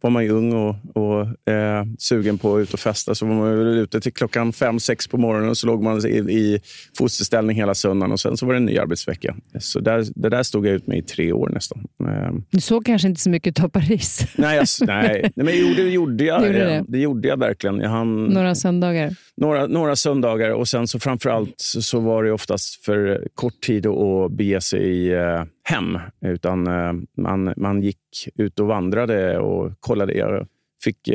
var 0.00 0.10
man 0.10 0.24
ju 0.24 0.30
ung 0.30 0.52
och, 0.52 0.76
och 0.94 1.52
eh, 1.52 1.84
sugen 1.98 2.38
på 2.38 2.56
att 2.56 2.62
ut 2.62 2.74
och 2.74 2.80
festa 2.80 3.14
så 3.14 3.26
var 3.26 3.34
man 3.34 3.52
ute 3.56 4.00
till 4.00 4.12
klockan 4.12 4.52
fem, 4.52 4.80
sex 4.80 5.08
på 5.08 5.16
morgonen 5.16 5.48
och 5.48 5.56
så 5.56 5.66
låg 5.66 5.82
man 5.82 6.06
i, 6.06 6.10
i 6.10 6.60
fosterställning 6.98 7.56
hela 7.56 7.74
söndagen 7.74 8.12
och 8.12 8.20
sen 8.20 8.36
så 8.36 8.46
var 8.46 8.52
det 8.52 8.58
en 8.58 8.64
ny 8.64 8.78
arbetsvecka. 8.78 9.36
Så 9.58 9.80
där, 9.80 10.06
det 10.14 10.28
där 10.28 10.42
stod 10.42 10.66
jag 10.66 10.74
ut 10.74 10.86
med 10.86 10.98
i 10.98 11.02
tre 11.02 11.32
år 11.32 11.48
nästan. 11.48 11.86
Eh. 12.00 12.32
Du 12.50 12.60
såg 12.60 12.86
kanske 12.86 13.08
inte 13.08 13.20
så 13.20 13.30
mycket 13.30 13.64
av 13.64 13.68
Paris? 13.68 14.26
Nej, 14.34 14.56
jag, 14.56 14.66
nej, 14.86 15.32
nej 15.34 15.46
men 15.46 15.54
jo, 15.56 15.74
det 15.76 15.82
gjorde 15.82 16.24
jag. 16.24 16.46
Gjorde 16.46 16.58
det? 16.58 16.84
det? 16.88 16.98
gjorde 16.98 17.28
jag 17.28 17.38
verkligen. 17.38 17.80
Jag 17.80 17.90
hann, 17.90 18.24
några 18.24 18.54
söndagar? 18.54 19.16
Några, 19.36 19.66
några 19.66 19.96
söndagar 19.96 20.50
och 20.50 20.68
sen 20.68 20.88
så 20.88 20.98
framförallt 20.98 21.54
så, 21.56 21.82
så 21.82 22.00
var 22.00 22.24
det 22.24 22.32
oftast 22.32 22.84
för 22.84 23.28
kort 23.34 23.60
tid 23.60 23.86
att 23.86 24.32
bege 24.32 24.60
sig 24.60 25.14
eh, 25.14 25.44
hem. 25.70 25.98
Utan 26.20 26.66
eh, 26.66 26.92
man, 27.16 27.54
man 27.56 27.82
gick 27.82 28.28
ut 28.34 28.60
och 28.60 28.66
vandrade 28.66 29.38
och 29.38 29.80
kollade. 29.80 30.14
Jag 30.14 30.46
fick, 30.84 31.08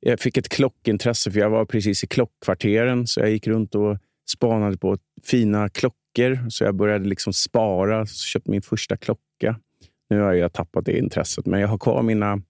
jag 0.00 0.20
fick 0.20 0.36
ett 0.36 0.48
klockintresse, 0.48 1.30
för 1.30 1.40
jag 1.40 1.50
var 1.50 1.64
precis 1.64 2.04
i 2.04 2.06
klockkvarteren. 2.06 3.06
Så 3.06 3.20
jag 3.20 3.30
gick 3.30 3.46
runt 3.46 3.74
och 3.74 3.98
spanade 4.30 4.76
på 4.76 4.98
fina 5.22 5.68
klockor. 5.68 6.48
Så 6.48 6.64
jag 6.64 6.74
började 6.74 7.08
liksom 7.08 7.32
spara. 7.32 8.06
Så 8.06 8.26
köpte 8.26 8.50
min 8.50 8.62
första 8.62 8.96
klocka. 8.96 9.56
Nu 10.10 10.20
har 10.20 10.32
jag 10.32 10.52
tappat 10.52 10.84
det 10.84 10.98
intresset, 10.98 11.46
men 11.46 11.60
jag 11.60 11.68
har 11.68 11.78
kvar 11.78 12.02
mina 12.02 12.42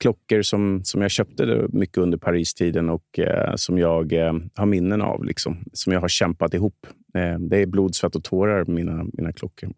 klockor 0.00 0.42
som, 0.42 0.84
som 0.84 1.02
jag 1.02 1.10
köpte 1.10 1.66
mycket 1.68 1.98
under 1.98 2.18
Paris-tiden 2.18 2.90
och 2.90 3.18
eh, 3.18 3.52
som 3.56 3.78
jag 3.78 4.12
eh, 4.12 4.32
har 4.54 4.66
minnen 4.66 5.02
av. 5.02 5.24
Liksom, 5.24 5.64
som 5.72 5.92
jag 5.92 6.00
har 6.00 6.08
kämpat 6.08 6.54
ihop. 6.54 6.86
Eh, 7.14 7.38
det 7.38 7.56
är 7.56 7.66
blod, 7.66 7.94
svett 7.94 8.16
och 8.16 8.24
tårar, 8.24 8.64
mina, 8.64 9.06
mina 9.12 9.32
klockor. 9.32 9.72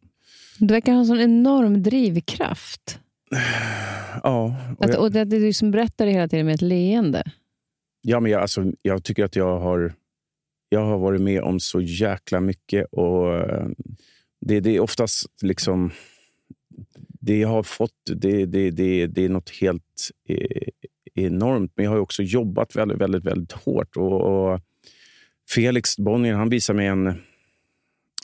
Du 0.59 0.75
verkar 0.75 0.93
ha 0.93 0.99
en 0.99 1.07
sån 1.07 1.21
enorm 1.21 1.83
drivkraft. 1.83 2.99
Ja. 4.23 4.57
Och, 4.79 4.85
att, 4.85 4.95
och 4.95 5.13
det, 5.13 5.25
du 5.25 5.41
liksom 5.41 5.71
berättar 5.71 6.07
det 6.07 6.13
hela 6.13 6.29
tiden 6.29 6.47
med 6.47 6.55
ett 6.55 6.63
leende. 6.63 7.23
Ja, 8.03 8.21
men 8.21 8.33
jag, 8.33 8.43
alltså, 8.43 8.65
jag 8.83 9.05
tycker 9.05 9.25
att 9.25 9.37
jag 9.37 9.59
har, 9.61 9.95
jag 10.69 10.85
har 10.85 10.99
varit 10.99 11.21
med 11.21 11.43
om 11.43 11.61
så 11.61 11.81
jäkla 11.81 12.41
mycket. 12.41 12.87
och 12.93 13.35
eh, 13.35 13.69
Det, 14.41 14.61
det 14.61 14.77
är 14.77 14.81
oftast 14.81 15.43
liksom... 15.43 15.91
Det 17.21 17.39
jag 17.39 17.49
har 17.49 17.63
fått, 17.63 17.93
det, 18.15 18.47
det, 18.47 18.71
det, 18.71 19.07
det 19.07 19.25
är 19.25 19.29
något 19.29 19.51
helt 19.51 20.11
eh, 20.29 20.69
enormt. 21.15 21.73
Men 21.75 21.85
jag 21.85 21.93
har 21.93 21.99
också 21.99 22.23
jobbat 22.23 22.77
väldigt, 22.77 22.99
väldigt, 22.99 23.25
väldigt 23.25 23.53
hårt. 23.53 23.97
Och, 23.97 24.21
och 24.23 24.61
Felix 25.51 25.97
Bonnier 25.99 26.35
han 26.35 26.49
visar 26.49 26.75
mig 26.75 26.87
en 26.87 27.15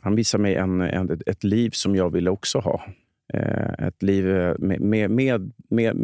han 0.02 0.16
visar 0.16 0.38
mig 0.38 0.54
en, 0.54 0.80
en, 0.80 1.20
ett 1.26 1.44
liv 1.44 1.70
som 1.70 1.96
jag 1.96 2.10
ville 2.10 2.30
också 2.30 2.58
ha. 2.58 2.84
Eh, 3.34 3.86
ett 3.86 4.02
liv 4.02 4.24
med, 4.58 4.80
med, 4.80 5.10
med, 5.10 5.52
med, 5.70 5.96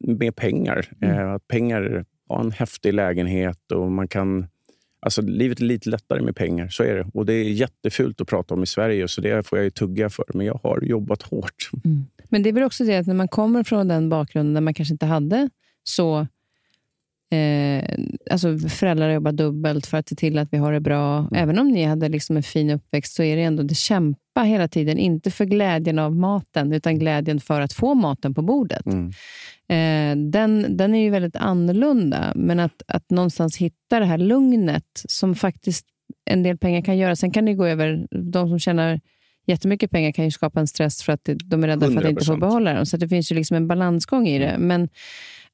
med 0.00 0.36
pengar. 0.36 0.86
Mm. 1.00 1.18
Eh, 1.18 1.38
pengar 1.38 2.04
har 2.28 2.40
en 2.40 2.50
häftig 2.50 2.94
lägenhet 2.94 3.72
och 3.72 3.92
man 3.92 4.08
kan... 4.08 4.46
Alltså, 5.00 5.22
livet 5.22 5.60
är 5.60 5.64
lite 5.64 5.90
lättare 5.90 6.22
med 6.22 6.36
pengar, 6.36 6.68
så 6.68 6.82
är 6.82 6.94
det. 6.94 7.06
Och 7.14 7.26
Det 7.26 7.32
är 7.32 7.44
jättefult 7.44 8.20
att 8.20 8.28
prata 8.28 8.54
om 8.54 8.62
i 8.62 8.66
Sverige, 8.66 9.08
så 9.08 9.20
det 9.20 9.46
får 9.46 9.58
jag 9.58 9.74
tugga 9.74 10.10
för. 10.10 10.24
Men 10.34 10.46
jag 10.46 10.60
har 10.62 10.80
jobbat 10.82 11.22
hårt. 11.22 11.70
Mm. 11.84 12.04
Men 12.28 12.42
det 12.42 12.48
är 12.48 12.52
väl 12.52 12.62
också 12.62 12.84
det 12.84 12.96
att 12.96 13.06
när 13.06 13.14
man 13.14 13.28
kommer 13.28 13.64
från 13.64 13.88
den 13.88 14.08
bakgrunden 14.08 14.54
där 14.54 14.60
man 14.60 14.74
kanske 14.74 14.94
inte 14.94 15.06
hade 15.06 15.50
så 15.82 16.26
eh, 17.32 17.84
alltså 18.30 18.58
föräldrar 18.58 19.10
jobbar 19.10 19.32
dubbelt 19.32 19.86
för 19.86 19.98
att 19.98 20.08
se 20.08 20.14
till 20.14 20.38
att 20.38 20.48
vi 20.52 20.56
har 20.56 20.72
det 20.72 20.80
bra. 20.80 21.18
Mm. 21.18 21.28
Även 21.34 21.58
om 21.58 21.68
ni 21.68 21.84
hade 21.84 22.08
liksom 22.08 22.36
en 22.36 22.42
fin 22.42 22.70
uppväxt 22.70 23.14
så 23.14 23.22
är 23.22 23.36
det 23.36 23.42
ändå 23.42 23.62
det 23.62 23.74
kämpa 23.74 24.42
hela 24.42 24.68
tiden. 24.68 24.98
Inte 24.98 25.30
för 25.30 25.44
glädjen 25.44 25.98
av 25.98 26.16
maten, 26.16 26.72
utan 26.72 26.98
glädjen 26.98 27.40
för 27.40 27.60
att 27.60 27.72
få 27.72 27.94
maten 27.94 28.34
på 28.34 28.42
bordet. 28.42 28.86
Mm. 28.86 29.08
Eh, 29.68 30.30
den, 30.30 30.76
den 30.76 30.94
är 30.94 31.02
ju 31.02 31.10
väldigt 31.10 31.36
annorlunda, 31.36 32.32
men 32.34 32.60
att, 32.60 32.82
att 32.86 33.10
någonstans 33.10 33.56
hitta 33.56 34.00
det 34.00 34.06
här 34.06 34.18
lugnet 34.18 35.02
som 35.08 35.34
faktiskt 35.34 35.86
en 36.24 36.42
del 36.42 36.58
pengar 36.58 36.82
kan 36.82 36.98
göra. 36.98 37.16
Sen 37.16 37.30
kan 37.30 37.44
det 37.44 37.54
gå 37.54 37.66
över, 37.66 38.06
de 38.10 38.48
som 38.48 38.58
tjänar 38.58 39.00
jättemycket 39.46 39.90
pengar 39.90 40.12
kan 40.12 40.24
ju 40.24 40.30
skapa 40.30 40.60
en 40.60 40.66
stress 40.66 41.02
för 41.02 41.12
att 41.12 41.28
de 41.44 41.64
är 41.64 41.68
rädda 41.68 41.90
för 41.90 41.96
att 41.96 42.10
inte 42.10 42.24
få 42.24 42.34
100%. 42.34 42.40
behålla 42.40 42.74
dem. 42.74 42.86
Så 42.86 42.96
det 42.96 43.08
finns 43.08 43.32
ju 43.32 43.36
liksom 43.36 43.56
en 43.56 43.68
balansgång 43.68 44.28
i 44.28 44.38
det. 44.38 44.56
Men 44.58 44.88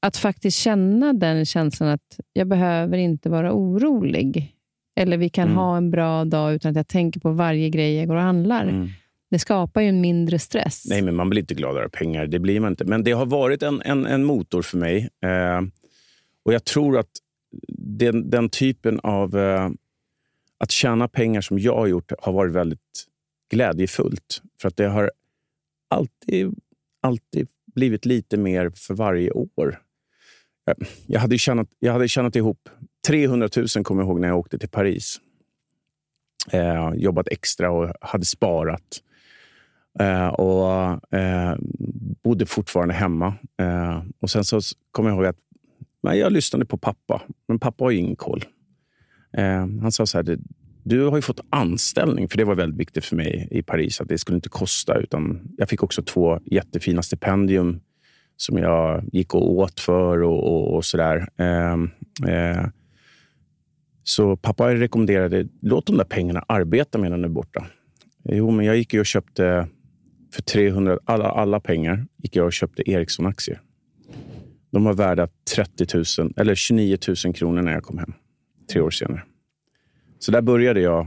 att 0.01 0.17
faktiskt 0.17 0.59
känna 0.59 1.13
den 1.13 1.47
känslan 1.47 1.89
att 1.89 2.21
jag 2.33 2.47
behöver 2.49 2.99
inte 2.99 3.29
vara 3.31 3.53
orolig. 3.53 4.55
Eller 4.97 5.17
vi 5.17 5.29
kan 5.29 5.45
Mm. 5.45 5.57
ha 5.57 5.77
en 5.77 5.91
bra 5.91 6.25
dag 6.25 6.55
utan 6.55 6.71
att 6.71 6.77
jag 6.77 6.89
tänker 6.89 7.21
på 7.21 7.33
varje 7.33 7.69
grej 7.71 7.97
jag 7.97 8.09
går 8.09 8.17
och 8.17 8.23
handlar. 8.23 8.63
Mm. 8.63 8.89
Det 9.31 9.39
skapar 9.39 9.81
ju 9.81 9.89
en 9.89 10.01
mindre 10.01 10.39
stress. 10.39 10.87
Nej, 10.91 11.03
men 11.03 11.17
man 11.17 11.31
blir 11.31 11.41
inte 11.41 11.55
gladare 11.55 11.85
av 11.85 11.89
pengar. 11.89 12.27
Det 12.27 12.39
blir 12.39 12.61
man 12.61 12.73
inte. 12.73 12.85
Men 12.85 13.05
det 13.05 13.13
har 13.13 13.27
varit 13.27 13.63
en, 13.63 13.83
en, 13.83 14.07
en 14.07 14.25
motor 14.25 14.63
för 14.63 14.79
mig. 14.79 15.09
Eh, 15.25 15.61
och 16.45 16.53
jag 16.55 16.65
tror 16.65 16.99
att 16.99 17.11
den, 17.79 18.31
den 18.31 18.49
typen 18.49 19.01
av... 19.03 19.39
Eh, 19.39 19.71
att 20.61 20.71
tjäna 20.71 21.09
pengar 21.09 21.41
som 21.41 21.59
jag 21.59 21.77
har 21.77 21.87
gjort 21.87 22.13
har 22.19 22.33
varit 22.33 22.53
väldigt 22.53 23.07
glädjefullt. 23.51 24.43
För 24.61 24.69
att 24.69 24.77
det 24.77 24.89
har 24.89 25.11
alltid, 25.89 26.55
alltid 27.03 27.49
blivit 27.75 28.07
lite 28.07 28.37
mer 28.37 28.71
för 28.71 28.95
varje 28.95 29.31
år. 29.31 29.81
Eh, 30.69 30.87
jag 31.07 31.21
hade, 31.21 31.39
tjänat, 31.39 31.69
jag 31.79 31.93
hade 31.93 32.09
tjänat 32.09 32.37
ihop 32.37 32.69
300 33.07 33.49
000 33.57 33.85
kommer 33.85 34.03
jag 34.03 34.09
ihåg 34.09 34.21
när 34.21 34.29
jag 34.29 34.39
åkte 34.39 34.59
till 34.59 34.69
Paris. 34.69 35.21
Eh, 36.53 36.93
jobbat 36.95 37.29
extra 37.29 37.71
och 37.71 37.93
hade 38.01 38.25
sparat. 38.25 39.03
Eh, 40.01 40.29
och 40.29 41.15
eh, 41.19 41.57
bodde 42.23 42.47
fortfarande 42.47 42.95
hemma. 42.95 43.35
Eh, 43.61 44.03
och 44.21 44.31
Sen 44.31 44.45
så 44.45 44.61
kommer 44.93 45.11
jag 45.11 45.17
ihåg 45.17 45.27
att 45.27 45.39
men 46.03 46.19
jag 46.19 46.33
lyssnade 46.33 46.65
på 46.65 46.77
pappa, 46.77 47.23
men 47.49 47.59
pappa 47.59 47.85
har 47.85 47.91
ju 47.91 47.99
ingen 47.99 48.17
koll. 48.17 48.45
Eh, 49.33 49.67
han 49.83 49.93
sa 49.93 50.07
så 50.07 50.19
här, 50.19 50.39
du 50.83 51.05
har 51.05 51.17
ju 51.17 51.23
fått 51.23 51.41
anställning, 51.51 52.29
för 52.29 52.37
det 52.37 52.45
var 52.45 52.55
väldigt 52.55 52.81
viktigt 52.81 53.05
för 53.05 53.17
mig 53.17 53.49
i 53.51 53.63
Paris, 53.63 54.01
att 54.01 54.09
det 54.09 54.19
skulle 54.19 54.37
inte 54.37 54.49
kosta. 54.49 54.99
utan 54.99 55.41
Jag 55.57 55.69
fick 55.69 55.83
också 55.83 56.03
två 56.03 56.41
jättefina 56.45 57.03
stipendium 57.03 57.81
som 58.41 58.59
jag 58.59 59.05
gick 59.13 59.35
och 59.35 59.51
åt 59.51 59.81
för 59.81 60.23
och, 60.23 60.45
och, 60.45 60.77
och 60.77 60.85
sådär. 60.85 61.29
Eh, 61.37 61.73
eh, 62.33 62.67
så 64.03 64.37
pappa 64.37 64.75
rekommenderade, 64.75 65.47
låt 65.63 65.87
de 65.87 65.97
där 65.97 66.05
pengarna 66.05 66.45
arbeta 66.49 66.99
medan 66.99 67.23
du 67.23 67.29
är 67.29 67.33
borta. 67.33 67.67
Jo, 68.25 68.51
men 68.51 68.67
jag 68.67 68.77
gick 68.77 68.95
och 68.95 69.07
köpte 69.07 69.69
för 70.35 70.43
300, 70.43 70.99
alla, 71.05 71.25
alla 71.25 71.61
pengar 71.61 72.07
gick 72.17 72.37
jag 72.37 72.47
och 72.47 72.53
köpte 72.53 72.91
Ericsson-aktier. 72.91 73.61
De 74.71 74.85
var 74.85 74.93
värda 74.93 75.29
30 75.55 76.23
000, 76.23 76.33
eller 76.37 76.55
29 76.55 76.99
000 77.25 77.35
kronor 77.35 77.63
när 77.63 77.73
jag 77.73 77.83
kom 77.83 77.99
hem, 77.99 78.13
tre 78.73 78.81
år 78.81 78.91
senare. 78.91 79.23
Så 80.19 80.33
där 80.33 80.43
började 80.43 80.81
jag 80.81 81.07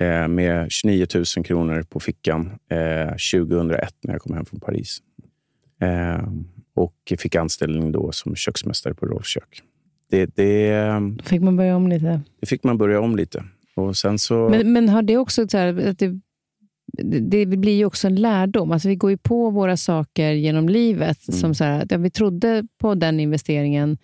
eh, 0.00 0.28
med 0.28 0.72
29 0.72 1.06
000 1.14 1.44
kronor 1.44 1.82
på 1.82 2.00
fickan 2.00 2.58
eh, 2.70 3.08
2001 3.08 3.94
när 4.02 4.14
jag 4.14 4.22
kom 4.22 4.34
hem 4.34 4.44
från 4.44 4.60
Paris. 4.60 4.98
Eh, 5.80 6.28
och 6.76 7.12
fick 7.18 7.34
anställning 7.34 7.92
då 7.92 8.12
som 8.12 8.36
köksmästare 8.36 8.94
på 8.94 9.06
Rolfs 9.06 9.28
kök. 9.28 9.62
Det, 10.10 10.36
det, 10.36 10.92
fick 11.24 11.42
man 11.42 11.56
börja 11.56 11.76
om 11.76 11.88
lite. 11.88 12.20
det 12.40 12.46
fick 12.46 12.64
man 12.64 12.78
börja 12.78 13.00
om 13.00 13.16
lite. 13.16 13.44
Och 13.74 13.96
sen 13.96 14.18
så... 14.18 14.48
Men, 14.48 14.72
men 14.72 14.88
har 14.88 15.02
det 15.02 15.16
också 15.16 15.48
så 15.48 15.58
här, 15.58 15.88
att 15.88 15.98
det, 15.98 16.20
det 17.20 17.46
blir 17.46 17.76
ju 17.76 17.84
också 17.84 18.06
en 18.06 18.16
lärdom. 18.16 18.72
Alltså 18.72 18.88
vi 18.88 18.96
går 18.96 19.10
ju 19.10 19.16
på 19.16 19.50
våra 19.50 19.76
saker 19.76 20.32
genom 20.32 20.68
livet. 20.68 21.28
Mm. 21.28 21.40
Som 21.40 21.54
så 21.54 21.64
här, 21.64 21.82
att, 21.82 21.90
ja, 21.90 21.98
vi 21.98 22.10
trodde 22.10 22.64
på 22.78 22.94
den 22.94 23.20
investeringen, 23.20 23.98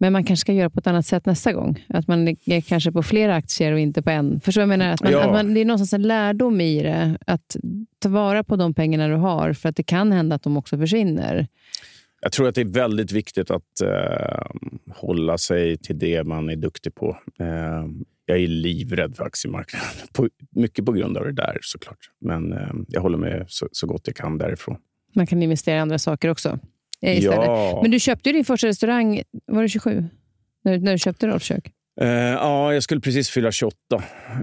men 0.00 0.12
man 0.12 0.24
kanske 0.24 0.40
ska 0.40 0.52
göra 0.52 0.70
på 0.70 0.78
ett 0.78 0.86
annat 0.86 1.06
sätt 1.06 1.26
nästa 1.26 1.52
gång. 1.52 1.84
Att 1.88 2.08
man 2.08 2.28
är 2.28 2.60
kanske 2.60 2.92
på 2.92 3.02
flera 3.02 3.34
aktier 3.34 3.72
och 3.72 3.78
inte 3.78 4.02
på 4.02 4.10
en. 4.10 4.40
Förstår 4.40 4.60
jag 4.62 4.68
menar? 4.68 4.92
Att 4.92 5.02
man, 5.02 5.12
Ja. 5.12 5.24
att 5.24 5.32
man, 5.32 5.54
det 5.54 5.60
är 5.60 5.64
någonstans 5.64 5.92
en 5.92 6.02
lärdom 6.02 6.60
i 6.60 6.82
det. 6.82 7.18
Att 7.26 7.56
ta 7.98 8.08
vara 8.08 8.44
på 8.44 8.56
de 8.56 8.74
pengarna 8.74 9.08
du 9.08 9.14
har, 9.14 9.52
för 9.52 9.68
att 9.68 9.76
det 9.76 9.82
kan 9.82 10.12
hända 10.12 10.36
att 10.36 10.42
de 10.42 10.56
också 10.56 10.78
försvinner. 10.78 11.46
Jag 12.24 12.32
tror 12.32 12.48
att 12.48 12.54
det 12.54 12.60
är 12.60 12.64
väldigt 12.64 13.12
viktigt 13.12 13.50
att 13.50 13.80
eh, 13.80 14.46
hålla 14.94 15.38
sig 15.38 15.76
till 15.78 15.98
det 15.98 16.24
man 16.24 16.48
är 16.50 16.56
duktig 16.56 16.94
på. 16.94 17.16
Eh, 17.40 17.86
jag 18.26 18.38
är 18.38 18.46
livrädd 18.46 19.16
för 19.16 19.24
aktiemarknaden. 19.24 19.88
På, 20.12 20.28
mycket 20.50 20.84
på 20.86 20.92
grund 20.92 21.16
av 21.16 21.24
det 21.24 21.32
där 21.32 21.58
såklart. 21.62 21.98
Men 22.20 22.52
eh, 22.52 22.68
jag 22.88 23.00
håller 23.00 23.18
med 23.18 23.44
så, 23.48 23.68
så 23.72 23.86
gott 23.86 24.02
jag 24.06 24.16
kan 24.16 24.38
därifrån. 24.38 24.76
Man 25.14 25.26
kan 25.26 25.42
investera 25.42 25.76
i 25.76 25.78
andra 25.78 25.98
saker 25.98 26.28
också. 26.28 26.58
eh, 27.00 27.18
Istället. 27.18 27.46
Ja, 27.46 27.78
Men 27.82 27.90
du 27.90 28.00
köpte 28.00 28.32
din 28.32 28.44
första 28.44 28.66
restaurang, 28.66 29.22
var 29.46 29.62
det 29.62 29.68
27? 29.68 30.04
När, 30.64 30.78
när 30.78 30.92
du 30.92 30.98
köpte 30.98 31.26
Rolfs 31.26 31.44
kök? 31.46 31.72
Uh, 32.00 32.08
ja, 32.08 32.74
jag 32.74 32.82
skulle 32.82 33.00
precis 33.00 33.30
fylla 33.30 33.52
28. 33.52 33.76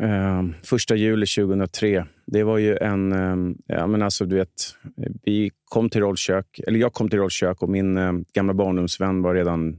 Uh, 0.02 0.04
eh, 0.04 0.44
första 0.64 0.96
juli 0.96 1.26
2003. 1.26 2.06
Det 2.26 2.44
var 2.44 2.58
ju 2.58 2.78
en... 2.78 3.14
Uh, 3.14 3.56
ja, 3.68 3.88
men 3.88 4.02
alltså, 4.02 4.26
du 4.26 4.36
vet, 4.36 4.76
vi 5.24 5.52
kom 5.66 5.90
till 5.90 6.02
Rollkök, 6.02 6.60
eller 6.68 6.80
jag 6.80 6.94
kom 6.94 7.10
till 7.10 7.20
Rollkök 7.20 7.62
och 7.62 7.70
min 7.70 7.98
uh, 7.98 8.22
gamla 8.34 8.54
barndomsvän 8.54 9.22
var 9.22 9.36
redan 9.36 9.78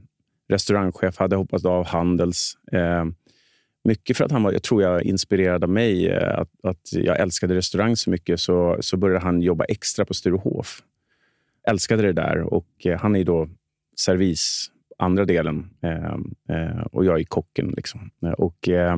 restaurangchef, 0.51 1.17
hade 1.17 1.35
hoppat 1.35 1.65
av 1.65 1.85
Handels. 1.85 2.57
Eh, 2.71 3.05
mycket 3.83 4.17
för 4.17 4.25
att 4.25 4.31
han 4.31 4.43
var, 4.43 4.51
jag 4.51 4.63
tror 4.63 4.81
jag 4.83 5.03
inspirerad 5.03 5.63
av 5.63 5.69
mig, 5.69 6.15
att, 6.15 6.49
att 6.63 6.93
jag 6.93 7.19
älskade 7.19 7.55
restaurang 7.55 7.95
så 7.95 8.09
mycket, 8.09 8.39
så, 8.39 8.77
så 8.79 8.97
började 8.97 9.25
han 9.25 9.41
jobba 9.41 9.63
extra 9.63 10.05
på 10.05 10.13
Sturehof. 10.13 10.81
Älskade 11.67 12.01
det 12.01 12.13
där 12.13 12.53
och 12.53 12.67
han 12.99 13.15
är 13.15 13.23
då 13.23 13.49
servis, 13.97 14.70
andra 15.01 15.25
delen, 15.25 15.69
eh, 15.81 16.13
eh, 16.57 16.81
och 16.91 17.05
jag 17.05 17.19
är 17.19 17.23
kocken. 17.23 17.73
Liksom. 17.77 18.09
Eh, 18.25 18.31
och, 18.31 18.69
eh, 18.69 18.97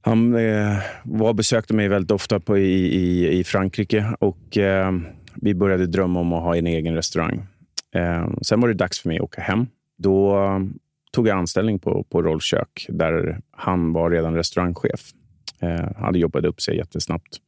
han 0.00 0.34
eh, 0.34 0.78
var 1.04 1.34
besökte 1.34 1.74
mig 1.74 1.88
väldigt 1.88 2.10
ofta 2.10 2.40
på, 2.40 2.58
i, 2.58 2.96
i, 2.96 3.38
i 3.38 3.44
Frankrike 3.44 4.14
och 4.20 4.58
eh, 4.58 4.92
vi 5.34 5.54
började 5.54 5.86
drömma 5.86 6.20
om 6.20 6.32
att 6.32 6.42
ha 6.42 6.56
en 6.56 6.66
egen 6.66 6.94
restaurang. 6.94 7.46
Eh, 7.94 8.28
sen 8.42 8.60
var 8.60 8.68
det 8.68 8.74
dags 8.74 9.00
för 9.00 9.08
mig 9.08 9.16
att 9.16 9.22
åka 9.22 9.40
hem. 9.40 9.66
Då 9.98 10.38
tog 11.12 11.28
jag 11.28 11.38
anställning 11.38 11.78
på, 11.78 12.04
på 12.04 12.22
Rolfs 12.22 12.46
kök 12.46 12.86
där 12.88 13.40
han 13.50 13.92
var 13.92 14.10
redan 14.10 14.34
restaurangchef. 14.34 15.10
Eh, 15.60 15.68
han 15.68 16.04
hade 16.04 16.18
jobbat 16.18 16.44
upp 16.44 16.60
sig 16.60 16.76
jättesnabbt. 16.76 17.38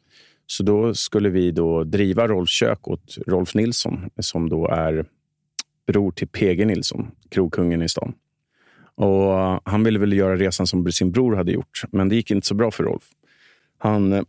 Så 0.46 0.62
då 0.62 0.94
skulle 0.94 1.28
vi 1.28 1.50
då 1.50 1.84
driva 1.84 2.28
Rolfs 2.28 2.52
kök 2.52 2.88
åt 2.88 3.18
Rolf 3.26 3.54
Nilsson 3.54 4.10
som 4.18 4.48
då 4.48 4.68
är 4.68 5.04
bror 5.86 6.12
till 6.12 6.28
PG 6.28 6.66
Nilsson, 6.66 7.10
krogkungen 7.30 7.82
i 7.82 7.88
stan. 7.88 8.14
Och 8.94 9.40
eh, 9.40 9.60
han 9.64 9.84
ville 9.84 9.98
väl 9.98 10.12
göra 10.12 10.36
resan 10.36 10.66
som 10.66 10.92
sin 10.92 11.12
bror 11.12 11.36
hade 11.36 11.52
gjort, 11.52 11.82
men 11.90 12.08
det 12.08 12.16
gick 12.16 12.30
inte 12.30 12.46
så 12.46 12.54
bra 12.54 12.70
för 12.70 12.84
Rolf. 12.84 13.04
Han 13.78 14.12
eh, 14.12 14.22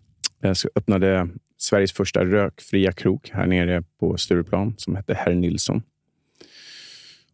öppnade 0.76 1.30
Sveriges 1.58 1.94
första 1.94 2.26
rökfria 2.26 2.92
krog 2.92 3.30
här 3.34 3.46
nere 3.46 3.84
på 4.00 4.18
Stureplan 4.18 4.74
som 4.78 4.96
hette 4.96 5.14
Herr 5.14 5.36
Nilsson. 5.36 5.82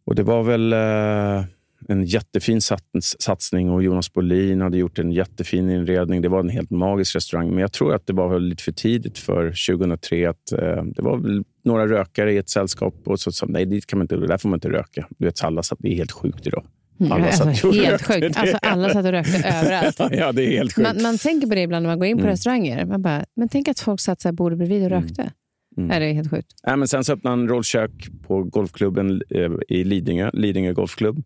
Och 0.05 0.15
det 0.15 0.23
var 0.23 0.43
väl 0.43 0.73
eh, 0.73 1.45
en 1.87 2.03
jättefin 2.03 2.59
sats- 2.61 3.15
satsning 3.19 3.69
och 3.69 3.83
Jonas 3.83 4.13
Bolin 4.13 4.61
hade 4.61 4.77
gjort 4.77 4.99
en 4.99 5.11
jättefin 5.11 5.69
inredning. 5.69 6.21
Det 6.21 6.29
var 6.29 6.39
en 6.39 6.49
helt 6.49 6.69
magisk 6.69 7.15
restaurang, 7.15 7.49
men 7.49 7.57
jag 7.57 7.71
tror 7.71 7.93
att 7.93 8.07
det 8.07 8.13
var 8.13 8.39
lite 8.39 8.63
för 8.63 8.71
tidigt 8.71 9.17
för 9.17 9.45
2003. 9.75 10.29
Att, 10.29 10.51
eh, 10.51 10.83
det 10.83 11.01
var 11.01 11.17
väl 11.17 11.43
några 11.63 11.87
rökare 11.87 12.33
i 12.33 12.37
ett 12.37 12.49
sällskap 12.49 12.95
och 13.05 13.19
så 13.19 13.31
sa 13.31 13.45
nej, 13.49 13.65
dit 13.65 13.85
kan 13.85 13.99
man 13.99 14.03
inte, 14.03 14.15
där 14.15 14.37
får 14.37 14.49
man 14.49 14.57
inte 14.57 14.69
röka. 14.69 15.07
Du 15.17 15.25
vet, 15.25 15.43
alla 15.43 15.63
satt, 15.63 15.79
det 15.81 15.89
är 15.91 15.95
helt 15.95 16.11
sjukt 16.11 16.47
idag. 16.47 16.65
Alla 17.09 17.25
alltså, 17.25 17.43
satt 17.43 17.63
och 17.63 17.73
helt 17.75 17.89
rökte 18.09 18.21
sjukt. 18.21 18.37
Alltså, 18.37 18.57
alla 18.61 18.89
satt 18.89 19.05
och 19.05 19.11
rökte 19.11 19.37
överallt. 19.47 19.99
ja, 20.11 20.31
det 20.31 20.43
är 20.45 20.51
helt 20.51 20.73
sjukt. 20.73 20.87
Man, 20.93 21.01
man 21.03 21.17
tänker 21.17 21.47
på 21.47 21.55
det 21.55 21.61
ibland 21.61 21.83
när 21.83 21.89
man 21.89 21.99
går 21.99 22.07
in 22.07 22.17
på 22.17 22.21
Mm. 22.21 22.31
restauranger. 22.31 22.85
Man 22.85 23.01
bara, 23.01 23.25
men 23.35 23.49
tänk 23.49 23.67
att 23.67 23.79
folk 23.79 23.99
satt 23.99 24.21
så 24.21 24.27
här 24.27 24.33
bordet 24.33 24.57
bredvid 24.57 24.81
och 24.83 24.91
Mm. 24.91 25.03
rökte. 25.03 25.31
Mm. 25.77 25.87
Nej, 25.87 25.99
det 25.99 26.05
är 26.05 26.13
helt 26.13 26.29
sjukt. 26.29 26.47
Nej, 26.67 26.77
men 26.77 26.87
sen 26.87 27.03
så 27.03 27.13
öppnade 27.13 27.35
han 27.37 27.47
Rolls 27.47 27.67
kök 27.67 27.91
på 28.27 28.43
golfklubben 28.43 29.21
eh, 29.29 29.51
i 29.67 29.83
Lidingö, 29.83 30.29
Lidingö 30.33 30.73
golfklubb. 30.73 31.23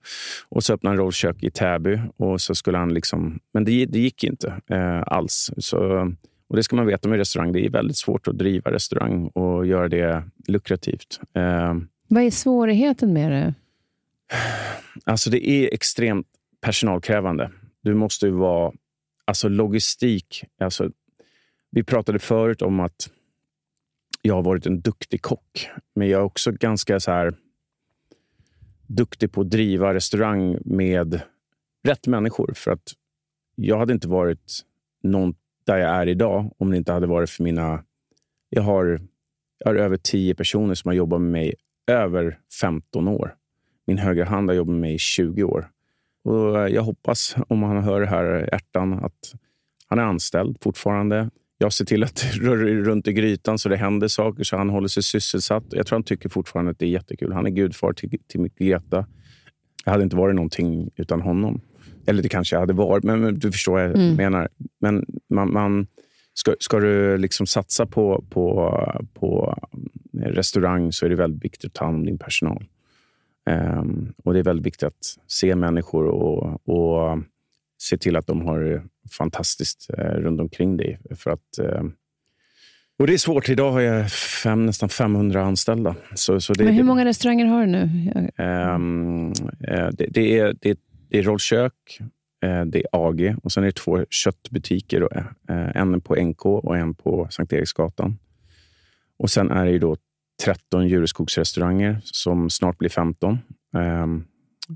Och 0.49 0.63
så 0.63 0.73
öppnade 0.73 0.91
han 0.95 1.03
Rolls 1.03 1.15
kök 1.15 1.43
i 1.43 1.49
Täby. 1.51 1.99
Och 2.17 2.41
så 2.41 2.55
skulle 2.55 2.77
han 2.77 2.93
liksom, 2.93 3.39
men 3.53 3.65
det, 3.65 3.85
det 3.85 3.99
gick 3.99 4.23
inte 4.23 4.47
eh, 4.71 5.01
alls. 5.05 5.51
Så, 5.57 6.11
och 6.47 6.55
Det 6.55 6.63
ska 6.63 6.75
man 6.75 6.85
veta 6.85 7.09
med 7.09 7.17
restaurang. 7.17 7.51
Det 7.51 7.65
är 7.65 7.69
väldigt 7.69 7.97
svårt 7.97 8.27
att 8.27 8.37
driva 8.37 8.71
restaurang 8.71 9.27
och 9.27 9.65
göra 9.65 9.87
det 9.87 10.23
lukrativt. 10.47 11.19
Eh, 11.33 11.75
Vad 12.07 12.23
är 12.23 12.31
svårigheten 12.31 13.13
med 13.13 13.31
det? 13.31 13.53
Alltså 15.03 15.29
det 15.29 15.49
är 15.49 15.73
extremt 15.73 16.27
personalkrävande. 16.61 17.51
Du 17.81 17.93
måste 17.93 18.25
ju 18.25 18.31
vara... 18.31 18.73
Alltså 19.25 19.49
logistik. 19.49 20.43
Alltså, 20.59 20.91
vi 21.71 21.83
pratade 21.83 22.19
förut 22.19 22.61
om 22.61 22.79
att 22.79 23.09
jag 24.21 24.35
har 24.35 24.43
varit 24.43 24.65
en 24.65 24.81
duktig 24.81 25.21
kock. 25.21 25.69
Men 25.95 26.07
jag 26.09 26.19
är 26.19 26.23
också 26.23 26.51
ganska 26.51 26.99
så 26.99 27.11
här 27.11 27.33
duktig 28.87 29.31
på 29.31 29.41
att 29.41 29.49
driva 29.49 29.93
restaurang 29.93 30.57
med 30.65 31.21
rätt 31.83 32.07
människor. 32.07 32.53
För 32.55 32.71
att 32.71 32.93
jag 33.55 33.77
hade 33.77 33.93
inte 33.93 34.07
varit 34.07 34.59
någon 35.03 35.35
där 35.67 35.77
jag 35.77 35.89
är 35.89 36.07
idag 36.07 36.51
om 36.57 36.71
det 36.71 36.77
inte 36.77 36.93
hade 36.93 37.07
varit 37.07 37.29
för 37.29 37.43
mina... 37.43 37.83
Jag 38.49 38.61
har, 38.61 39.01
jag 39.59 39.67
har 39.67 39.75
över 39.75 39.97
tio 39.97 40.35
personer 40.35 40.73
som 40.73 40.89
har 40.89 40.95
jobbat 40.95 41.21
med 41.21 41.31
mig 41.31 41.53
över 41.87 42.39
15 42.61 43.07
år. 43.07 43.35
Min 43.87 43.97
högra 43.97 44.25
hand 44.25 44.49
har 44.49 44.55
jobbat 44.55 44.71
med 44.71 44.81
mig 44.81 44.93
i 44.93 44.99
20 44.99 45.43
år. 45.43 45.69
Och 46.23 46.59
eh, 46.59 46.67
jag 46.67 46.81
hoppas, 46.81 47.35
om 47.47 47.63
han 47.63 47.83
hör 47.83 48.01
det 48.01 48.07
här, 48.07 48.25
ärtan, 48.51 48.93
att 48.93 49.33
han 49.87 49.99
är 49.99 50.03
anställd 50.03 50.57
fortfarande. 50.61 51.29
jag 51.57 51.73
ser 51.73 51.85
till 51.85 52.03
att 52.03 52.15
det 52.15 52.39
rör 52.47 52.57
runt 52.57 53.07
i 53.07 53.13
grytan 53.13 53.59
så 53.59 53.69
det 53.69 53.77
händer 53.77 54.07
saker, 54.07 54.43
så 54.43 54.57
han 54.57 54.69
håller 54.69 54.87
sig 54.87 55.03
sysselsatt. 55.03 55.63
Jag 55.69 55.87
tror 55.87 55.95
han 55.95 56.03
tycker 56.03 56.29
fortfarande 56.29 56.71
att 56.71 56.79
det 56.79 56.85
är 56.85 56.89
jättekul. 56.89 57.33
Han 57.33 57.45
är 57.45 57.49
gudfar 57.49 57.93
till, 57.93 58.19
till 58.27 58.49
Greta. 58.57 59.05
Jag 59.85 59.91
hade 59.91 60.03
inte 60.03 60.15
varit 60.15 60.35
någonting 60.35 60.89
utan 60.95 61.21
honom. 61.21 61.61
Eller 62.07 62.23
det 62.23 62.29
kanske 62.29 62.55
jag 62.55 62.59
hade 62.59 62.73
varit, 62.73 63.03
men 63.03 63.39
du 63.39 63.51
förstår 63.51 63.71
vad 63.71 63.83
jag 63.83 63.95
mm. 63.95 64.15
menar. 64.15 64.47
Men 64.79 65.05
man, 65.29 65.53
man 65.53 65.87
ska, 66.33 66.55
ska, 66.59 66.79
du 66.79 67.17
liksom 67.17 67.47
satsa 67.47 67.85
på, 67.85 68.23
på, 68.29 68.73
på 69.13 69.57
restaurang 70.13 70.91
så 70.91 71.05
är 71.05 71.09
det 71.09 71.15
väldigt 71.15 71.45
viktigt 71.45 71.65
att 71.65 71.73
ta 71.73 71.85
hand 71.85 71.97
om 71.97 72.05
din 72.05 72.17
personal. 72.17 72.65
Um, 73.49 74.13
och 74.23 74.33
Det 74.33 74.39
är 74.39 74.43
väldigt 74.43 74.65
viktigt 74.65 74.83
att 74.83 75.17
se 75.27 75.55
människor 75.55 76.05
och, 76.05 76.69
och 76.69 77.19
se 77.81 77.97
till 77.97 78.15
att 78.15 78.27
de 78.27 78.41
har 78.41 78.83
fantastiskt 79.11 79.89
eh, 79.97 80.03
runt 80.03 80.41
omkring 80.41 80.77
dig. 80.77 80.99
För 81.15 81.31
att, 81.31 81.59
eh, 81.59 81.83
och 82.99 83.07
det 83.07 83.13
är 83.13 83.17
svårt. 83.17 83.49
Idag 83.49 83.71
har 83.71 83.81
jag 83.81 84.11
fem, 84.11 84.65
nästan 84.65 84.89
500 84.89 85.41
anställda. 85.41 85.95
Så, 86.15 86.41
så 86.41 86.53
det, 86.53 86.63
Men 86.63 86.73
hur 86.73 86.83
många 86.83 87.05
restauranger 87.05 87.45
har 87.45 87.65
du 87.65 87.71
nu? 87.71 87.81
Um, 88.37 89.33
det, 89.91 90.07
det, 90.09 90.39
är, 90.39 90.55
det, 90.61 90.79
det 91.09 91.19
är 91.19 91.23
rollkök, 91.23 91.73
eh, 92.43 92.65
det 92.65 92.79
är 92.79 92.85
AG 92.91 93.35
och 93.43 93.51
sen 93.51 93.63
är 93.63 93.67
det 93.67 93.75
två 93.75 94.05
köttbutiker. 94.09 94.99
Då, 94.99 95.09
en 95.75 96.01
på 96.01 96.15
NK 96.15 96.45
och 96.45 96.77
en 96.77 96.93
på 96.93 97.27
Sankt 97.29 97.53
Eriksgatan. 97.53 98.17
Och 99.17 99.29
sen 99.29 99.51
är 99.51 99.65
det 99.65 99.79
då 99.79 99.97
13 100.43 100.87
djurskogsrestauranger 100.87 102.01
som 102.03 102.49
snart 102.49 102.77
blir 102.77 102.89
15. 102.89 103.37
Um, 103.73 104.25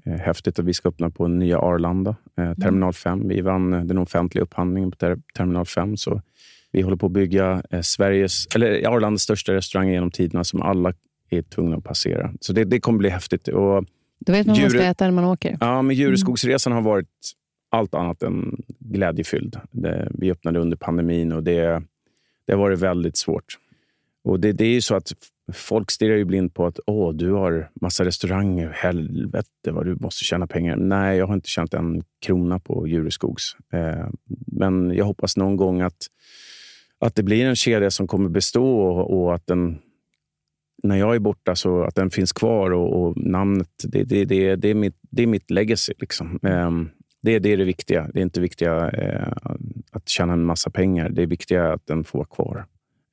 Eh, 0.06 0.14
häftigt 0.14 0.60
att 0.60 0.66
vi 0.66 0.74
ska 0.74 0.90
öppna 0.90 1.10
på 1.10 1.28
nya 1.28 1.60
Arlanda, 1.60 2.16
eh, 2.38 2.44
mm. 2.44 2.56
Terminal 2.56 2.94
5. 2.94 3.28
Vi 3.28 3.42
vann 3.42 3.88
den 3.88 3.98
offentliga 3.98 4.44
upphandlingen 4.44 4.92
på 4.92 4.98
ter 4.98 5.18
Terminal 5.38 5.66
5. 5.66 5.98
Så 5.98 6.22
vi 6.72 6.82
håller 6.82 6.98
på 6.98 7.06
att 7.06 7.12
bygga 7.12 7.64
eh, 7.70 7.82
Sveriges, 7.82 8.48
eller 8.56 8.88
Arlandas 8.88 9.22
största 9.22 9.54
restaurang 9.54 9.90
genom 9.90 10.12
tiderna 10.12 10.44
som 10.44 10.62
alla 10.62 10.94
är 11.30 11.42
tvungna 11.42 11.78
att 11.78 11.84
passera. 11.84 12.34
Så 12.42 12.54
det, 12.54 12.64
det 12.64 12.80
kommer 12.80 13.00
bli 13.00 13.10
häftigt. 13.10 13.48
Och 13.48 13.86
Då 14.26 14.32
vet 14.34 14.48
man 14.48 14.56
vad 14.56 14.62
man 14.62 14.70
ska 14.70 14.84
äta 14.84 15.06
när 15.06 15.12
man 15.12 15.26
åker. 15.26 15.58
Ja, 15.60 15.82
men 15.82 15.96
Djureskogsresan 15.96 16.74
har 16.74 16.82
varit 16.82 17.08
allt 17.70 17.94
annat 17.94 18.24
än 18.24 18.64
glädjefylld. 18.80 19.60
Det, 19.72 20.12
vi 20.12 20.32
öppnade 20.32 20.60
under 20.60 20.78
pandemin 20.78 21.32
och 21.32 21.44
det, 21.44 21.84
det 22.46 22.54
har 22.54 22.60
varit 22.60 22.80
väldigt 22.80 23.18
svårt. 23.18 23.58
Och 24.24 24.40
det, 24.40 24.52
det 24.52 24.66
är 24.66 24.74
ju 24.74 24.82
så 24.82 24.96
att 24.96 25.14
folk 25.54 25.92
stirrar 25.92 26.16
ju 26.16 26.26
blind 26.26 26.54
på 26.54 26.66
att 26.66 26.80
Åh, 26.86 27.14
du 27.14 27.32
har 27.32 27.70
massa 27.82 28.06
restauranger. 28.06 28.70
Helvete 28.70 29.72
vad 29.72 29.86
du 29.86 29.96
måste 29.96 30.24
tjäna 30.24 30.48
pengar. 30.48 30.76
Nej, 30.76 31.18
jag 31.18 31.28
har 31.28 31.34
inte 31.34 31.50
tjänat 31.50 31.74
en 31.74 32.04
krona 32.20 32.60
på 32.60 32.88
Djureskogs. 32.88 33.56
Eh, 33.74 34.08
men 34.48 34.94
jag 34.96 35.06
hoppas 35.06 35.38
någon 35.38 35.56
gång 35.56 35.82
att, 35.82 36.08
att 37.00 37.16
det 37.16 37.24
blir 37.24 37.46
en 37.46 37.56
kedja 37.56 37.92
som 37.92 38.08
kommer 38.08 38.30
bestå 38.30 38.82
och, 38.82 39.22
och 39.22 39.36
att 39.36 39.48
den 39.48 39.80
när 40.84 40.96
jag 40.96 41.16
är 41.16 41.20
borta 41.20 41.56
så 41.56 41.84
att 41.84 41.96
den 41.96 42.10
finns 42.10 42.32
kvar 42.32 42.72
och, 42.72 43.02
och 43.02 43.18
namnet, 43.18 43.70
det, 43.84 44.04
det, 44.04 44.26
det, 44.26 44.56
det, 44.56 44.70
är 44.70 44.76
mitt, 44.76 44.98
det 45.02 45.24
är 45.24 45.28
mitt 45.28 45.52
legacy. 45.52 45.94
Liksom. 46.00 46.40
Um, 46.42 46.90
det, 47.22 47.40
det 47.40 47.50
är 47.50 47.58
det 47.58 47.64
viktiga. 47.64 48.10
Det 48.14 48.20
är 48.20 48.24
inte 48.24 48.42
viktiga 48.42 48.90
eh, 48.90 49.34
att 49.92 50.10
tjäna 50.10 50.34
en 50.34 50.46
massa 50.46 50.70
pengar. 50.70 51.10
Det 51.10 51.22
är 51.22 51.28
viktiga 51.28 51.74
att 51.74 51.88
den 51.88 52.04
får 52.04 52.20
vara 52.20 52.28
kvar. 52.28 52.66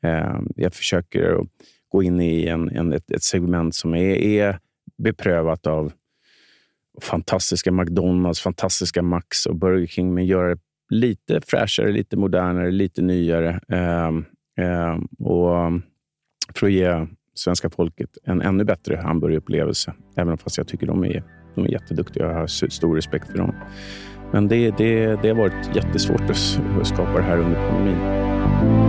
Eh, 0.02 0.40
jag 0.56 0.74
försöker 0.74 1.46
gå 1.88 2.02
in 2.02 2.20
i 2.20 2.46
en, 2.46 2.68
en 2.68 2.92
ett, 2.92 3.10
ett, 3.10 3.22
segment 3.22 3.74
som 3.74 3.94
är, 3.94 4.16
är 4.16 4.58
beprövat 4.98 5.66
av 5.66 5.92
fantastiska 7.02 7.72
McDonalds, 7.72 8.40
fantastiska 8.40 9.02
Max 9.02 9.46
och 9.46 9.56
Burger 9.56 9.86
King, 9.86 10.14
men 10.14 10.26
göra 10.26 10.54
det 10.54 10.60
lite 10.90 11.40
fräschare, 11.46 11.92
lite 11.92 12.16
modernare, 12.16 12.70
lite 12.70 13.02
nyare. 13.02 13.60
Eh, 13.68 14.12
och 15.18 15.72
för 16.54 16.66
att 16.66 16.72
ge 16.72 17.06
svenska 17.38 17.70
folket 17.70 18.18
en 18.24 18.42
ännu 18.42 18.64
bättre 18.64 18.96
hamburgerupplevelse. 18.96 19.94
Även 20.16 20.38
fast 20.38 20.58
jag 20.58 20.68
tycker 20.68 20.86
de 20.86 21.04
är, 21.04 21.24
de 21.54 21.64
är 21.64 21.68
jätteduktiga 21.68 22.26
och 22.26 22.32
jag 22.32 22.38
har 22.38 22.46
stor 22.46 22.96
respekt 22.96 23.30
för 23.30 23.38
dem. 23.38 23.54
Men 24.32 24.48
det, 24.48 24.70
det, 24.70 25.22
det 25.22 25.28
har 25.28 25.36
varit 25.36 25.76
jättesvårt 25.76 26.30
att 26.30 26.86
skapa 26.86 27.12
det 27.12 27.22
här 27.22 27.38
under 27.38 27.68
pandemin. 27.68 28.87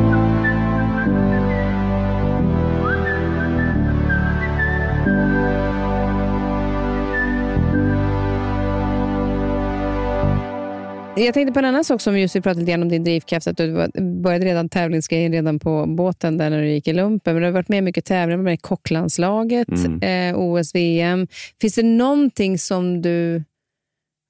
Jag 11.26 11.34
tänkte 11.34 11.53
på 11.53 11.59
en 11.59 11.65
annan 11.65 11.84
sak 11.84 12.01
som 12.01 12.20
just 12.20 12.36
vi 12.36 12.41
pratade 12.41 12.65
lite 12.65 12.82
om 12.82 12.89
din 12.89 13.03
drivkraft. 13.03 13.47
Att 13.47 13.57
du 13.57 13.74
började 14.22 14.45
redan 14.45 14.70
tävlingsgrejen 14.70 15.32
redan 15.32 15.59
på 15.59 15.86
båten 15.86 16.38
där 16.38 16.49
när 16.49 16.61
du 16.61 16.70
gick 16.70 16.88
i 16.88 16.93
lumpen. 16.93 17.34
Men 17.34 17.41
du 17.41 17.47
har 17.47 17.53
varit 17.53 17.70
med 17.70 17.84
mycket 17.84 18.05
tävlingar, 18.05 18.43
med 18.43 18.53
i 18.53 18.57
kocklandslaget, 18.57 19.67
mm. 19.70 20.01
eh, 20.01 20.39
OS, 20.39 20.76
VM. 20.76 21.28
Finns 21.61 21.76
det 21.76 21.84
någonting 21.84 22.57
som 22.57 23.01
du 23.01 23.43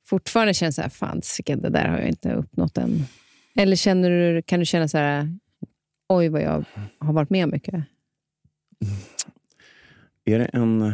fortfarande 0.08 0.54
känner 0.54 0.72
så 0.72 0.82
här, 0.82 0.90
fan 0.90 1.22
det 1.46 1.70
där 1.70 1.88
har 1.88 1.98
jag 1.98 2.08
inte 2.08 2.34
uppnått 2.34 2.78
än? 2.78 3.06
Eller 3.56 3.76
känner 3.76 4.10
du, 4.10 4.42
kan 4.42 4.60
du 4.60 4.66
känna 4.66 4.88
så 4.88 4.98
här, 4.98 5.38
oj 6.10 6.30
vad 6.30 6.42
jag 6.42 6.66
har 7.00 7.14
varit 7.14 7.30
med 7.30 7.50
mycket? 7.50 7.84
Är 10.26 10.40
det 10.40 10.46
en... 10.46 10.94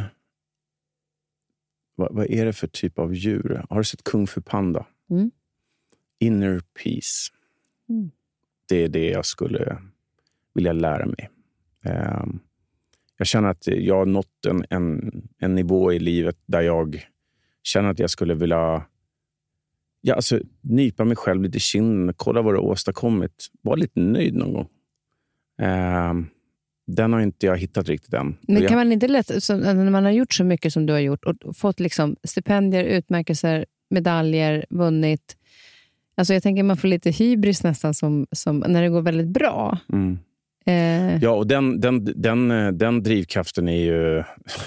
Vad, 1.97 2.15
vad, 2.15 2.25
är 2.25 2.45
det 2.45 2.53
för 2.53 2.67
typ 2.67 2.99
av 2.99 3.15
djur? 3.15 3.65
Har 3.69 3.77
du 3.77 3.83
sett 3.83 4.03
Kung 4.03 4.27
Fu 4.27 4.41
Panda? 4.41 4.85
Mm. 5.09 5.31
Inner 6.25 6.61
peace. 6.83 7.31
Mm. 7.89 8.11
Det 8.69 8.75
är 8.75 8.89
det 8.89 9.09
jag 9.09 9.25
skulle 9.25 9.77
vilja 10.53 10.73
lära 10.73 11.05
mig. 11.05 11.29
Um, 11.85 12.39
jag 13.17 13.27
känner 13.27 13.49
att 13.49 13.67
jag 13.67 13.95
har 13.95 14.05
nått 14.05 14.45
en, 14.47 14.65
en, 14.69 15.11
en, 15.37 15.55
nivå 15.55 15.93
i 15.93 15.99
livet 15.99 16.37
där 16.45 16.61
jag 16.61 17.05
känner 17.63 17.89
att 17.89 17.99
jag 17.99 18.09
skulle 18.09 18.33
vilja 18.33 18.85
ja, 20.01 20.15
alltså, 20.15 20.39
nypa 20.61 21.05
mig 21.05 21.15
själv 21.15 21.43
lite 21.43 21.57
i 21.57 21.59
kinden, 21.59 22.13
kolla 22.17 22.41
vad 22.41 22.53
du 22.53 22.57
har 22.57 22.65
åstadkommit. 22.65 23.47
Var 23.61 23.77
lite 23.77 23.99
nöjd 23.99 24.35
någon 24.35 24.53
gång. 24.53 24.67
Um, 25.61 26.29
den 26.87 27.13
har 27.13 27.19
inte 27.19 27.45
jag 27.45 27.57
hittat 27.57 27.89
riktigt 27.89 28.13
än. 28.13 28.37
Men 28.41 28.67
kan 28.67 28.77
man 28.77 28.91
inte 28.91 29.07
lätt, 29.07 29.29
när 29.49 29.89
man 29.89 30.05
har 30.05 30.11
gjort 30.11 30.33
så 30.33 30.43
mycket 30.43 30.73
som 30.73 30.85
du 30.85 30.93
har 30.93 30.99
gjort 30.99 31.23
och 31.25 31.57
fått 31.57 31.79
liksom 31.79 32.15
stipendier, 32.23 32.83
utmärkelser, 32.83 33.65
medaljer, 33.89 34.65
vunnit, 34.69 35.37
Alltså 36.17 36.33
jag 36.33 36.43
tänker 36.43 36.63
man 36.63 36.77
får 36.77 36.87
lite 36.87 37.11
hybris 37.11 37.63
nästan 37.63 37.93
som, 37.93 38.27
som 38.31 38.59
när 38.67 38.81
det 38.81 38.89
går 38.89 39.01
väldigt 39.01 39.27
bra. 39.27 39.77
Mm. 39.93 40.17
Eh. 40.65 41.23
Ja, 41.23 41.29
och 41.29 41.47
den, 41.47 41.79
den, 41.79 42.05
den, 42.15 42.49
den 42.77 43.03
drivkraften 43.03 43.69
är 43.69 43.85
ju 43.85 44.23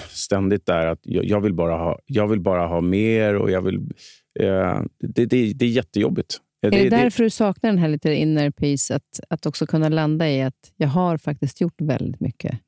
ständigt 0.09 0.65
där. 0.65 0.87
att 0.87 0.99
Jag, 1.03 1.25
jag 1.25 1.41
vill, 1.41 1.53
bara 1.53 1.75
ha, 1.75 1.99
jag 2.05 2.27
vill 2.27 2.39
bara 2.39 2.67
ha 2.67 2.81
mer 2.81 3.35
och 3.35 3.51
jag 3.51 3.61
vill... 3.61 3.75
Eh, 4.39 4.81
det, 4.99 5.25
det, 5.25 5.53
det 5.53 5.65
är 5.65 5.69
jättejobbigt. 5.69 6.37
Är 6.61 6.71
det, 6.71 6.83
det 6.83 6.89
därför 6.89 7.23
du 7.23 7.29
saknar 7.29 7.69
den 7.69 7.79
här 7.79 7.87
lite 7.87 8.13
inner 8.13 8.51
peace? 8.51 8.95
Att, 8.95 9.19
att 9.29 9.45
också 9.45 9.67
kunna 9.67 9.89
landa 9.89 10.29
i 10.29 10.41
att 10.41 10.71
jag 10.77 10.87
har 10.87 11.17
faktiskt 11.17 11.61
gjort 11.61 11.81
väldigt 11.81 12.19
mycket. 12.19 12.59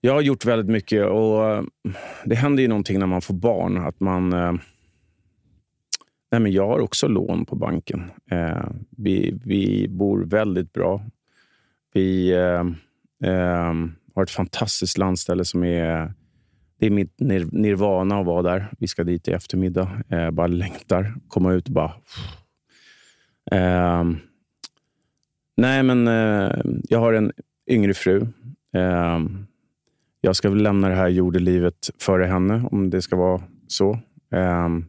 Jag 0.00 0.12
har 0.12 0.20
gjort 0.20 0.44
väldigt 0.44 0.70
mycket 0.70 1.06
och 1.06 1.64
det 2.24 2.34
händer 2.34 2.62
ju 2.62 2.68
någonting 2.68 2.98
när 2.98 3.06
man 3.06 3.20
får 3.20 3.34
barn. 3.34 3.76
Att 3.78 4.00
man... 4.00 4.32
Eh, 4.32 4.52
Nej, 6.36 6.42
men 6.42 6.52
jag 6.52 6.66
har 6.66 6.78
också 6.78 7.08
lån 7.08 7.44
på 7.44 7.56
banken. 7.56 8.10
Eh, 8.30 8.68
vi, 8.90 9.38
vi 9.44 9.88
bor 9.88 10.24
väldigt 10.24 10.72
bra. 10.72 11.02
Vi 11.92 12.32
eh, 12.32 13.30
eh, 13.30 13.74
har 14.14 14.22
ett 14.22 14.30
fantastiskt 14.30 14.98
landställe 14.98 15.44
som 15.44 15.64
är... 15.64 16.12
Det 16.78 16.86
är 16.86 16.90
mitt 16.90 17.20
nirvana 17.52 18.20
att 18.20 18.26
vara 18.26 18.42
där. 18.42 18.72
Vi 18.78 18.88
ska 18.88 19.04
dit 19.04 19.28
i 19.28 19.30
eftermiddag. 19.30 20.02
Eh, 20.08 20.30
bara 20.30 20.46
längtar. 20.46 21.14
Komma 21.28 21.52
ut 21.52 21.66
och 21.66 21.72
bara... 21.72 21.92
Eh, 23.50 24.04
nej, 25.56 25.82
men 25.82 26.08
eh, 26.08 26.58
jag 26.88 27.00
har 27.00 27.12
en 27.12 27.32
yngre 27.66 27.94
fru. 27.94 28.20
Eh, 28.74 29.20
jag 30.20 30.36
ska 30.36 30.50
väl 30.50 30.62
lämna 30.62 30.88
det 30.88 30.94
här 30.94 31.08
jordelivet 31.08 31.90
före 31.98 32.24
henne, 32.24 32.68
om 32.70 32.90
det 32.90 33.02
ska 33.02 33.16
vara 33.16 33.42
så. 33.68 33.98
Um, 34.30 34.88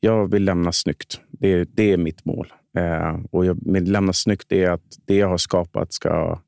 jag 0.00 0.30
vill 0.30 0.44
lämna 0.44 0.72
snyggt. 0.72 1.20
Det 1.30 1.52
är, 1.52 1.66
det 1.74 1.92
är 1.92 1.96
mitt 1.96 2.24
mål. 2.24 2.52
Eh, 2.78 3.20
och 3.30 3.46
jag, 3.46 3.66
med 3.66 3.88
lämna 3.88 4.12
snyggt 4.12 4.52
är 4.52 4.70
att 4.70 4.98
det 5.04 5.16
jag 5.16 5.28
har 5.28 5.38
skapat 5.38 5.92
ska, 5.92 6.40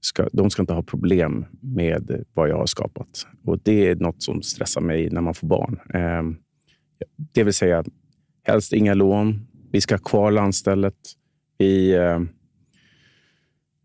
ska... 0.00 0.28
De 0.32 0.50
ska 0.50 0.62
inte 0.62 0.72
ha 0.72 0.82
problem 0.82 1.44
med 1.60 2.24
vad 2.34 2.48
jag 2.48 2.56
har 2.56 2.66
skapat. 2.66 3.26
Och 3.44 3.58
Det 3.58 3.88
är 3.88 3.94
något 3.96 4.22
som 4.22 4.42
stressar 4.42 4.80
mig 4.80 5.10
när 5.10 5.20
man 5.20 5.34
får 5.34 5.46
barn. 5.46 5.80
Eh, 5.94 6.22
det 7.16 7.44
vill 7.44 7.54
säga, 7.54 7.84
helst 8.42 8.72
inga 8.72 8.94
lån. 8.94 9.46
Vi 9.72 9.80
ska 9.80 9.94
ha 9.94 10.00
kvar 10.00 10.30
landstället. 10.30 10.96
Vi, 11.58 11.94
eh, 11.94 12.20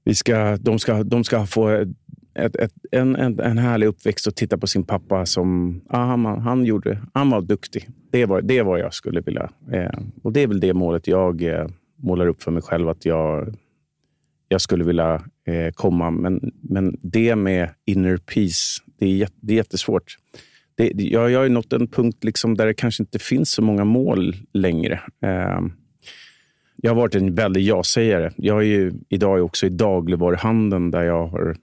vi 0.03 0.15
ska, 0.15 0.57
de, 0.57 0.79
ska, 0.79 1.03
de 1.03 1.23
ska 1.23 1.45
få 1.45 1.85
ett, 2.37 2.55
ett, 2.55 2.71
en, 2.91 3.15
en, 3.15 3.39
en 3.39 3.57
härlig 3.57 3.87
uppväxt 3.87 4.27
och 4.27 4.35
titta 4.35 4.57
på 4.57 4.67
sin 4.67 4.83
pappa 4.83 5.25
som 5.25 5.81
ah, 5.89 6.05
han, 6.05 6.25
han, 6.25 6.65
gjorde, 6.65 7.01
han 7.13 7.29
var 7.29 7.41
duktig. 7.41 7.89
Det 8.11 8.25
var, 8.25 8.41
det 8.41 8.61
var 8.61 8.77
jag 8.77 8.93
skulle 8.93 9.21
vilja. 9.21 9.49
Eh, 9.71 9.99
och 10.23 10.33
Det 10.33 10.43
är 10.43 10.47
väl 10.47 10.59
det 10.59 10.73
målet 10.73 11.07
jag 11.07 11.43
eh, 11.43 11.67
målar 11.95 12.27
upp 12.27 12.43
för 12.43 12.51
mig 12.51 12.61
själv. 12.63 12.89
Att 12.89 13.05
jag, 13.05 13.55
jag 14.47 14.61
skulle 14.61 14.83
vilja 14.83 15.13
eh, 15.47 15.71
komma. 15.73 16.11
Men, 16.11 16.51
men 16.61 16.97
det 17.01 17.35
med 17.35 17.69
inner 17.85 18.17
peace, 18.17 18.81
det 18.99 19.21
är, 19.21 19.29
det 19.41 19.53
är 19.53 19.57
jättesvårt. 19.57 20.15
Det, 20.75 20.89
det- 20.93 21.03
jag, 21.03 21.31
jag 21.31 21.39
har 21.39 21.43
ju 21.43 21.49
nått 21.49 21.73
en 21.73 21.87
punkt 21.87 22.23
liksom 22.23 22.57
där 22.57 22.65
det 22.65 22.73
kanske 22.73 23.03
inte 23.03 23.19
finns 23.19 23.51
så 23.51 23.61
många 23.61 23.83
mål 23.83 24.35
längre. 24.53 24.93
Eh, 25.23 25.59
jag 26.81 26.91
har 26.91 26.95
varit 26.95 27.15
en 27.15 27.35
väldig 27.35 27.61
ja-sägare. 27.61 28.31
Jag 28.35 28.57
är 28.57 28.65
ju 28.65 28.93
idag 29.09 29.45
också 29.45 29.65
i 29.65 29.69
dagligvaruhandeln 29.69 30.91
där 30.91 31.03
jag 31.03 31.27
har 31.27 31.55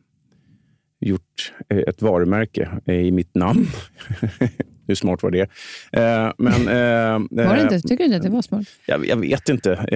gjort 1.05 1.53
eh, 1.69 1.79
ett 1.79 2.03
varumärke 2.03 2.69
eh, 2.87 2.95
i 2.95 3.11
mitt 3.11 3.35
namn. 3.35 3.67
Hur 4.87 4.95
smart 4.95 5.23
var 5.23 5.31
det? 5.31 5.41
Eh, 5.93 6.33
men, 6.39 6.65
Var 7.31 7.57
det 7.57 7.63
inte? 7.63 7.81
Tycker 7.81 7.99
du 7.99 8.05
inte 8.05 8.17
att 8.17 8.23
det 8.23 8.31
var 8.31 8.43
smart? 8.43 8.67
jag, 8.87 9.07
jag 9.07 9.17
vet 9.17 9.49
inte. 9.49 9.87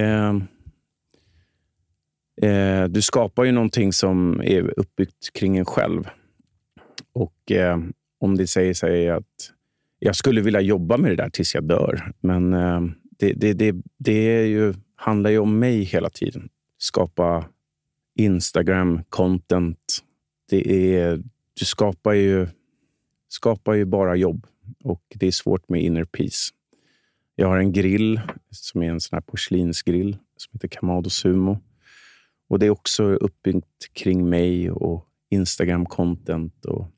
Du 2.89 3.03
skapar 3.03 3.45
ju 3.45 3.53
någonting 3.53 3.93
som 3.93 4.41
är 4.45 4.79
uppbyggt 4.79 5.33
kring 5.33 5.57
en 5.57 5.65
själv. 5.65 6.09
Och 7.13 7.53
om 8.21 8.37
det 8.37 8.47
säger 8.47 8.75
sig 8.75 9.11
att 9.11 9.25
jag 9.99 10.17
skulle 10.17 10.41
vilja 10.41 10.61
jobba 10.61 10.97
med 10.97 11.11
det 11.11 11.17
där 11.17 11.31
tills 11.31 11.55
jag 11.55 11.65
dör. 11.65 12.13
Men 12.21 12.51
det, 13.19 13.33
det, 13.33 13.53
det, 13.53 13.75
det 13.99 14.13
är 14.13 14.45
ju, 14.45 14.75
handlar 14.97 15.31
ju 15.31 15.39
om 15.39 15.59
mig 15.59 15.83
hela 15.83 16.11
tiden. 16.11 16.49
Skapa 16.79 17.45
Instagram-content. 18.19 20.03
Det 20.49 20.97
är, 20.97 21.23
du 21.55 21.65
skapar 21.65 22.13
ju, 22.13 22.47
skapar 23.29 23.75
ju 23.75 23.85
bara 23.85 24.17
jobb 24.17 24.47
och 24.85 25.03
det 25.15 25.27
är 25.27 25.33
svårt 25.33 25.69
med 25.69 25.83
inner 25.83 26.05
peace. 26.05 26.53
Jag 27.35 27.49
har 27.49 27.59
en 27.59 27.73
grill 27.73 28.21
som 28.51 28.83
är 28.83 28.91
en 28.91 29.01
sån 29.01 29.17
här 29.17 29.21
porslinsgrill 29.21 30.17
som 30.37 30.51
heter 30.53 30.69
Kamado 30.69 31.11
Sumo. 31.11 31.59
Och 32.49 32.59
Det 32.59 32.67
är 32.67 32.71
också 32.71 33.05
uppbyggt 33.05 33.93
kring 33.93 34.29
mig 34.29 34.71
och 34.71 35.07
Instagram-content 35.31 36.65
och 36.65 36.91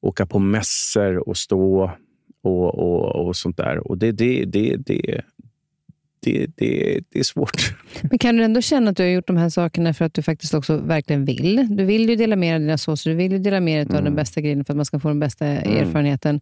åka 0.00 0.26
på 0.26 0.38
mässor 0.38 1.28
och 1.28 1.36
stå 1.36 1.90
och, 2.42 2.74
och, 2.74 3.26
och 3.26 3.36
sånt 3.36 3.56
där. 3.56 3.88
Och 3.88 3.98
det, 3.98 4.12
det, 4.12 4.44
det, 4.44 4.76
det, 4.76 5.24
det, 6.22 6.46
det, 6.56 7.00
det 7.10 7.18
är 7.18 7.22
svårt. 7.24 7.74
Men 8.02 8.18
kan 8.18 8.36
du 8.36 8.42
ändå 8.44 8.60
känna 8.60 8.90
att 8.90 8.96
du 8.96 9.02
har 9.02 9.10
gjort 9.10 9.26
de 9.26 9.36
här 9.36 9.48
sakerna 9.48 9.94
för 9.94 10.04
att 10.04 10.14
du 10.14 10.22
faktiskt 10.22 10.54
också 10.54 10.76
verkligen 10.76 11.24
vill? 11.24 11.66
Du 11.76 11.84
vill 11.84 12.08
ju 12.10 12.16
dela 12.16 12.36
med 12.36 12.48
dig 12.50 12.54
av 12.54 12.60
dina 12.60 12.78
såser, 12.78 13.10
du 13.10 13.16
vill 13.16 13.32
ju 13.32 13.38
dela 13.38 13.60
med 13.60 13.76
dig 13.76 13.82
av 13.84 13.90
Mm. 14.00 14.04
den 14.04 14.14
bästa 14.14 14.40
grejen 14.40 14.64
för 14.64 14.72
att 14.72 14.76
man 14.76 14.84
ska 14.86 15.00
få 15.00 15.08
den 15.08 15.20
bästa 15.20 15.46
erfarenheten. 15.46 16.40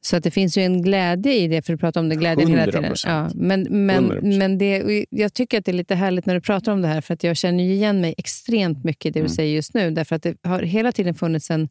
Så 0.00 0.16
att 0.16 0.24
det 0.24 0.30
finns 0.30 0.58
ju 0.58 0.62
en 0.62 0.82
glädje 0.82 1.32
i 1.34 1.48
det, 1.48 1.62
för 1.62 1.72
du 1.72 1.76
pratar 1.78 2.00
om 2.00 2.08
det 2.08 2.14
glädjen 2.16 2.48
hela 2.48 2.64
tiden. 2.64 2.84
100%. 2.84 3.04
Ja, 3.06 3.30
men 3.34 3.66
men, 3.86 4.10
100%. 4.12 4.38
men 4.38 4.58
det, 4.58 5.04
jag 5.10 5.34
tycker 5.34 5.58
att 5.58 5.64
det 5.64 5.70
är 5.70 5.74
lite 5.76 5.94
härligt 5.94 6.26
när 6.26 6.34
du 6.34 6.40
pratar 6.40 6.72
om 6.72 6.82
det 6.82 6.88
här, 6.88 7.00
för 7.00 7.14
att 7.14 7.24
jag 7.24 7.36
känner 7.36 7.64
igen 7.64 8.00
mig 8.00 8.14
extremt 8.18 8.84
mycket 8.84 9.06
i 9.06 9.10
det 9.10 9.18
du 9.18 9.20
Mm. 9.20 9.28
säger 9.28 9.54
just 9.54 9.74
nu. 9.74 9.90
Därför 9.90 10.16
att 10.16 10.22
det 10.22 10.36
har 10.42 10.62
hela 10.62 10.92
tiden 10.92 11.14
funnits 11.14 11.50
en 11.50 11.68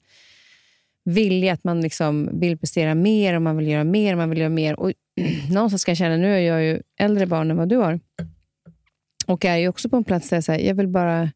vilja 1.05 1.53
att 1.53 1.63
man 1.63 1.81
liksom 1.81 2.39
vill 2.39 2.57
prestera 2.57 2.95
mer 2.95 3.33
och 3.35 3.41
man 3.41 3.57
vill 3.57 3.67
göra 3.67 3.83
mer 3.83 4.11
och 4.13 4.17
man 4.17 4.29
vill 4.29 4.39
göra 4.39 4.49
mer. 4.49 4.79
Och 4.79 4.91
någonstans 5.51 5.81
ska 5.81 5.91
jag 5.91 5.97
känna, 5.97 6.17
nu 6.17 6.33
är 6.35 6.39
jag 6.39 6.63
ju 6.63 6.81
äldre 6.99 7.25
barn 7.25 7.51
än 7.51 7.57
vad 7.57 7.69
du 7.69 7.75
har. 7.77 7.99
Och 9.27 9.45
är 9.45 9.57
ju 9.57 9.67
också 9.67 9.89
på 9.89 9.95
en 9.97 10.03
plats 10.03 10.29
där 10.29 10.37
jag, 10.37 10.43
säger, 10.43 10.67
jag 10.67 10.75
vill 10.75 10.87
bara... 10.87 11.31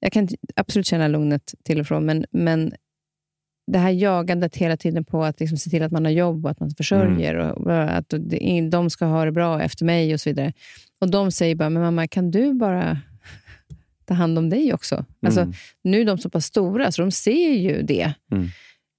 Jag 0.00 0.12
kan 0.12 0.28
absolut 0.56 0.86
känna 0.86 1.08
lugnet 1.08 1.54
till 1.64 1.80
och 1.80 1.86
från, 1.86 2.06
men, 2.06 2.24
men 2.30 2.72
det 3.72 3.78
här 3.78 3.90
jagandet 3.90 4.56
hela 4.56 4.76
tiden 4.76 5.04
på 5.04 5.24
att 5.24 5.40
liksom 5.40 5.58
se 5.58 5.70
till 5.70 5.82
att 5.82 5.92
man 5.92 6.04
har 6.04 6.12
jobb 6.12 6.44
och 6.44 6.50
att 6.50 6.60
man 6.60 6.70
försörjer 6.70 7.34
och 7.38 7.72
att 7.96 8.14
det- 8.18 8.68
de 8.70 8.90
ska 8.90 9.04
ha 9.06 9.24
det 9.24 9.32
bra 9.32 9.62
efter 9.62 9.84
mig 9.84 10.14
och 10.14 10.20
så 10.20 10.30
vidare. 10.30 10.52
Och 11.00 11.10
de 11.10 11.32
säger 11.32 11.54
bara, 11.54 11.70
men 11.70 11.82
mamma, 11.82 12.08
kan 12.08 12.30
du 12.30 12.54
bara 12.54 12.98
ta 14.04 14.14
hand 14.14 14.38
om 14.38 14.50
dig 14.50 14.72
också? 14.74 15.04
Alltså, 15.26 15.40
Mm. 15.40 15.52
nu 15.82 16.00
är 16.00 16.04
de 16.04 16.18
så 16.18 16.30
pass 16.30 16.44
stora, 16.46 16.92
så 16.92 17.02
de 17.02 17.10
ser 17.10 17.50
ju 17.52 17.82
det. 17.82 18.12
Mm. 18.32 18.48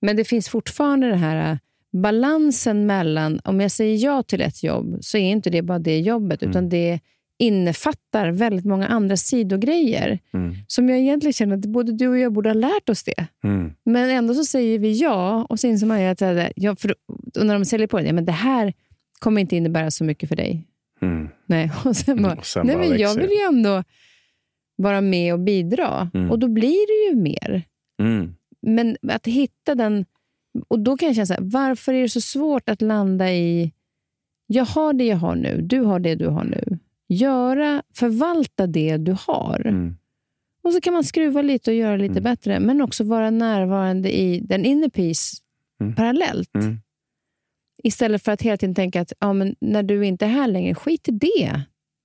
Men 0.02 0.16
det 0.16 0.24
finns 0.26 0.50
fortfarande 0.50 1.08
den 1.08 1.20
här 1.20 1.60
balansen 1.92 2.86
mellan, 2.86 3.40
om 3.44 3.60
jag 3.62 3.72
säger 3.72 4.06
ja 4.06 4.24
till 4.24 4.42
ett 4.42 4.64
jobb, 4.64 4.98
så 5.02 5.18
är 5.18 5.22
inte 5.32 5.50
det 5.50 5.62
bara 5.62 5.80
det 5.80 6.00
jobbet, 6.00 6.42
Mm. 6.44 6.50
utan 6.52 6.70
det 6.70 7.00
innefattar 7.42 8.32
väldigt 8.32 8.66
många 8.66 8.88
andra 8.88 9.18
sidogrejer 9.18 10.20
Mm. 10.34 10.56
som 10.68 10.90
jag 10.90 11.00
egentligen 11.00 11.34
känner 11.34 11.56
att 11.58 11.66
både 11.66 11.92
du 11.92 12.08
och 12.08 12.18
jag 12.18 12.34
borde 12.34 12.50
ha 12.50 12.54
lärt 12.54 12.90
oss 12.90 13.04
det. 13.04 13.28
Mm. 13.44 13.72
Men 13.86 14.10
ändå 14.10 14.34
så 14.34 14.44
säger 14.46 14.80
vi 14.80 14.94
ja 15.02 15.46
och 15.50 15.60
så 15.60 15.68
inser 15.68 15.88
man 15.88 16.06
att 16.06 16.22
äh, 16.22 16.48
ja, 16.56 16.76
för, 16.76 16.96
och 17.40 17.46
när 17.46 17.54
de 17.54 17.66
säljer 17.66 17.88
på 17.88 17.98
det, 18.00 18.06
ja, 18.08 18.14
men 18.14 18.26
det 18.26 18.32
här 18.32 18.74
kommer 19.20 19.42
inte 19.42 19.56
innebära 19.56 19.92
så 19.92 20.04
mycket 20.04 20.30
för 20.30 20.36
dig. 20.36 20.68
Mm. 21.02 21.30
Nej, 21.46 21.72
och 21.86 21.96
sen 21.96 22.22
bara, 22.24 22.34
Och 22.36 22.46
sen 22.46 22.68
nej 22.68 22.76
bara 22.76 22.88
men 22.88 22.98
jag 23.00 23.16
vill 23.16 23.30
ju 23.30 23.46
ändå 23.48 23.84
vara 24.76 25.02
med 25.02 25.34
och 25.34 25.40
bidra. 25.40 26.12
Mm. 26.14 26.32
Och 26.32 26.40
då 26.40 26.48
blir 26.48 26.88
det 26.88 27.10
ju 27.16 27.22
mer. 27.24 27.64
Mm. 28.02 28.36
Men 28.62 28.98
att 29.10 29.28
hitta 29.28 29.76
den... 29.76 30.06
Och 30.68 30.80
Då 30.80 30.98
kan 30.98 31.08
jag 31.08 31.16
känna 31.16 31.26
så 31.26 31.34
här, 31.34 31.42
varför 31.44 31.94
är 31.94 32.02
det 32.02 32.10
så 32.10 32.22
svårt 32.22 32.70
att 32.70 32.82
landa 32.82 33.32
i, 33.34 33.72
jag 34.48 34.66
har 34.66 34.94
det 34.94 35.06
jag 35.06 35.18
har 35.18 35.36
nu, 35.36 35.62
du 35.62 35.80
har 35.80 36.00
det 36.00 36.16
du 36.16 36.28
har 36.28 36.44
nu. 36.44 36.80
Göra, 37.08 37.84
förvalta 37.96 38.68
det 38.68 38.98
du 38.98 39.16
har. 39.28 39.68
Mm. 39.68 39.96
Och 40.62 40.74
så 40.74 40.82
kan 40.82 40.94
man 40.94 41.04
skruva 41.04 41.42
lite 41.42 41.72
och 41.72 41.78
göra 41.78 41.98
lite 41.98 42.12
Mm. 42.12 42.24
bättre, 42.24 42.60
men 42.60 42.82
också 42.82 43.04
vara 43.04 43.30
närvarande 43.30 44.18
i 44.20 44.40
den 44.40 44.66
inner 44.66 44.90
peace 44.90 45.38
Mm. 45.82 45.96
parallellt. 45.96 46.56
Mm. 46.56 46.78
Istället 47.84 48.24
för 48.24 48.32
att 48.32 48.42
hela 48.42 48.58
tiden 48.58 48.76
tänka 48.76 49.02
att 49.02 49.14
ja, 49.20 49.34
men 49.34 49.56
när 49.62 49.84
du 49.84 50.06
inte 50.06 50.26
är 50.26 50.30
här 50.30 50.48
längre, 50.48 50.76
skit 50.76 51.08
i 51.08 51.12
det. 51.12 51.62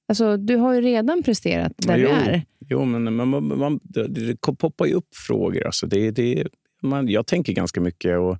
Alltså, 0.08 0.36
du 0.36 0.56
har 0.56 0.72
ju 0.72 0.80
redan 0.80 1.22
presterat 1.22 1.72
där 1.76 1.96
Jo. 1.98 2.08
du 2.08 2.14
är. 2.14 2.42
Jo, 2.68 2.84
men 2.84 3.14
man, 3.16 3.28
man, 3.28 3.58
man, 3.58 3.80
det, 3.82 4.08
det 4.08 4.36
poppar 4.40 4.86
ju 4.86 4.92
upp 4.92 5.14
frågor. 5.26 5.66
Alltså 5.66 5.86
det, 5.86 6.10
det, 6.10 6.48
man, 6.88 7.08
jag 7.08 7.26
tänker 7.26 7.52
ganska 7.52 7.80
mycket. 7.80 8.18
och 8.18 8.38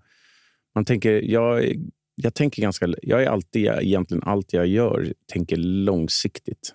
man 0.75 0.85
tänker, 0.85 1.23
jag, 1.23 1.75
jag 2.15 2.35
tänker 2.35 2.63
ganska... 2.63 2.95
Jag 3.03 3.23
är 3.23 3.27
alltid, 3.27 3.67
egentligen 3.67 4.23
allt 4.23 4.53
jag 4.53 4.67
gör, 4.67 5.15
tänker 5.27 5.57
långsiktigt. 5.57 6.75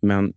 Men 0.00 0.32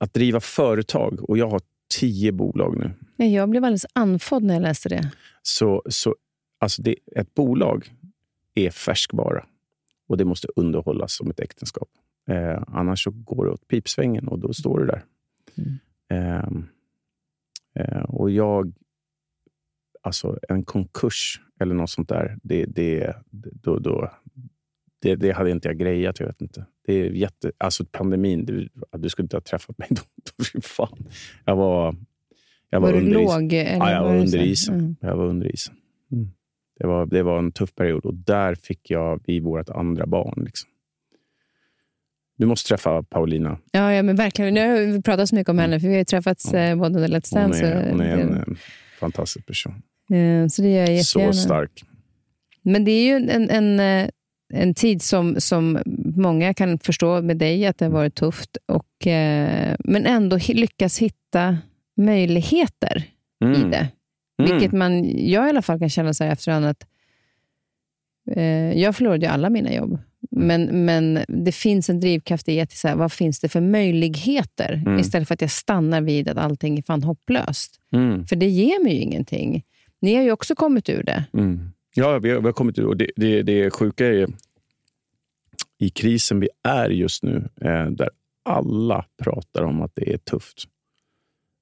att 0.00 0.14
driva 0.14 0.40
företag, 0.40 1.30
och 1.30 1.38
jag 1.38 1.48
har 1.48 1.60
tio 2.00 2.32
bolag 2.32 2.78
nu. 2.78 2.92
Nej, 3.16 3.34
Jag 3.34 3.48
blev 3.48 3.64
alldeles 3.64 3.86
andfådd 3.92 4.42
när 4.42 4.54
jag 4.54 4.62
läste 4.62 4.88
det. 4.88 5.10
Så, 5.42 5.82
så 5.88 6.16
alltså 6.58 6.82
det, 6.82 6.96
ett 7.16 7.34
bolag 7.34 7.92
är 8.54 8.70
färskvara 8.70 9.46
och 10.08 10.16
det 10.16 10.24
måste 10.24 10.48
underhållas 10.56 11.16
som 11.16 11.30
ett 11.30 11.40
äktenskap. 11.40 11.88
Eh, 12.26 12.62
annars 12.66 13.04
så 13.04 13.10
går 13.10 13.44
det 13.44 13.50
åt 13.50 13.68
pipsvängen 13.68 14.28
och 14.28 14.38
då 14.38 14.52
står 14.52 14.80
det 14.80 14.86
där. 14.86 15.04
Eh, 16.08 16.48
eh, 17.74 18.02
och 18.02 18.30
jag... 18.30 18.72
Alltså 20.06 20.38
en 20.48 20.64
konkurs 20.64 21.40
eller 21.60 21.74
något 21.74 21.90
sånt 21.90 22.08
där, 22.08 22.38
det, 22.42 22.64
det, 22.64 23.16
då, 23.30 23.78
då, 23.78 24.10
det, 25.02 25.16
det 25.16 25.30
hade 25.30 25.50
inte 25.50 25.68
jag 25.68 25.78
grejat. 25.78 26.20
Jag 26.20 26.26
vet 26.26 26.40
inte. 26.42 26.66
Det 26.86 26.92
är 26.94 27.10
jätte, 27.10 27.52
alltså 27.58 27.84
pandemin, 27.84 28.46
du, 28.46 28.68
du 28.96 29.08
skulle 29.08 29.24
inte 29.24 29.36
ha 29.36 29.40
träffat 29.40 29.78
mig 29.78 29.88
då. 29.90 30.02
då 30.54 30.60
fan. 30.60 31.08
Jag 31.44 31.56
var, 31.56 31.96
jag 32.70 32.80
var, 32.80 32.92
Var, 32.92 32.98
under 32.98 33.20
isen. 33.22 33.40
låg? 33.42 33.52
Eller 33.52 33.76
Ja, 33.76 33.90
jag 33.90 34.02
var 34.02 34.12
det 34.12 34.20
under 34.20 34.42
isen. 34.42 34.74
Mm. 34.74 34.96
Jag 35.00 35.16
var 35.16 35.26
under 35.26 35.46
isen. 35.54 35.74
Mm. 36.12 36.30
Det, 36.78 36.86
var, 36.86 37.06
det 37.06 37.22
var 37.22 37.38
en 37.38 37.52
tuff 37.52 37.74
period 37.74 38.04
och 38.04 38.14
där 38.14 38.54
fick 38.54 38.90
jag 38.90 39.20
vi 39.26 39.40
vårt 39.40 39.68
andra 39.68 40.06
barn. 40.06 40.42
Liksom. 40.44 40.70
Du 42.38 42.46
måste 42.46 42.68
träffa 42.68 43.02
Paulina. 43.02 43.58
Ja, 43.70 43.92
ja, 43.92 44.02
men 44.02 44.16
verkligen. 44.16 44.54
Nu 44.54 44.68
har 44.68 44.92
vi 44.92 45.02
pratat 45.02 45.28
så 45.28 45.34
mycket 45.34 45.50
om 45.50 45.58
henne, 45.58 45.80
för 45.80 45.86
vi 45.88 45.94
har 45.94 45.98
ju 45.98 46.04
träffats 46.04 46.54
eh, 46.54 46.76
både 46.76 46.94
under 46.94 47.08
Let's 47.08 47.34
Hon 47.34 47.42
Dance 47.42 47.66
är, 47.66 47.90
hon 47.90 48.00
är 48.00 48.18
en, 48.18 48.34
en 48.34 48.56
fantastisk 49.00 49.46
person. 49.46 49.82
Eh, 50.10 50.46
Så 50.48 50.62
det 50.62 50.68
gör 50.68 50.80
jag 50.90 51.04
Så 51.04 51.18
jättegärna. 51.18 51.32
stark. 51.32 51.84
Men 52.62 52.84
det 52.84 52.90
är 52.90 53.04
ju 53.04 53.30
en, 53.30 53.50
en, 53.50 53.80
eh, 53.80 54.08
en 54.54 54.74
tid 54.74 55.02
som, 55.02 55.40
som 55.40 55.78
många 56.16 56.54
kan 56.54 56.78
förstå 56.78 57.22
med 57.22 57.36
dig, 57.36 57.66
att 57.66 57.78
det 57.78 57.84
har 57.84 57.92
varit 57.92 58.14
tufft. 58.14 58.56
Och, 58.66 59.06
eh, 59.06 59.76
men 59.78 60.06
ändå 60.06 60.38
lyckas 60.48 60.98
hitta 60.98 61.58
möjligheter 61.96 63.04
Mm. 63.44 63.60
i 63.60 63.70
det. 63.70 63.88
Mm. 64.42 64.50
Vilket 64.52 64.72
man, 64.72 65.04
jag 65.28 65.46
i 65.46 65.48
alla 65.50 65.62
fall 65.62 65.78
kan 65.78 65.90
känna 65.90 66.14
så 66.14 66.24
här 66.24 66.32
efterhand 66.32 66.64
att 66.66 66.86
eh, 68.30 68.72
jag 68.80 68.96
förlorade 68.96 69.26
ju 69.26 69.32
alla 69.32 69.50
mina 69.50 69.74
jobb. 69.74 69.98
Men, 70.30 70.84
men 70.84 71.18
det 71.28 71.52
finns 71.52 71.90
en 71.90 72.00
drivkraft 72.00 72.48
i 72.48 72.60
att 72.60 72.72
så 72.72 72.88
här, 72.88 72.94
vad 72.96 73.12
finns 73.12 73.40
det 73.40 73.48
för 73.48 73.60
möjligheter? 73.60 74.72
Mm. 74.86 74.98
Istället 74.98 75.28
för 75.28 75.34
att 75.34 75.40
jag 75.40 75.50
stannar 75.50 76.00
vid 76.00 76.28
att 76.28 76.36
allting 76.38 76.78
är 76.78 76.82
fan 76.82 77.02
hopplöst. 77.02 77.80
Mm. 77.92 78.26
För 78.26 78.36
det 78.36 78.48
ger 78.48 78.82
mig 78.84 78.94
ju 78.94 79.00
ingenting. 79.00 79.62
Ni 80.06 80.14
har 80.14 80.22
ju 80.22 80.32
också 80.32 80.54
kommit 80.54 80.88
ur 80.88 81.02
det. 81.02 81.24
Mm. 81.32 81.70
Ja, 81.94 82.18
vi 82.18 82.30
har, 82.30 82.40
vi 82.40 82.46
har 82.46 82.52
kommit 82.52 82.78
ur 82.78 82.86
och 82.86 82.96
det, 82.96 83.10
det, 83.16 83.42
det 83.42 83.70
sjuka 83.70 84.06
är 84.06 84.28
i 85.78 85.90
krisen 85.90 86.40
vi 86.40 86.48
är 86.62 86.90
just 86.90 87.22
nu, 87.22 87.48
eh, 87.60 87.86
där 87.86 88.10
alla 88.44 89.04
pratar 89.22 89.62
om 89.62 89.82
att 89.82 89.92
det 89.94 90.12
är 90.12 90.18
tufft, 90.18 90.64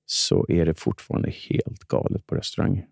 så 0.07 0.47
är 0.49 0.66
det 0.66 0.74
fortfarande 0.74 1.30
helt 1.30 1.80
galet 1.80 2.26
på 2.26 2.34
restauranger. 2.34 2.86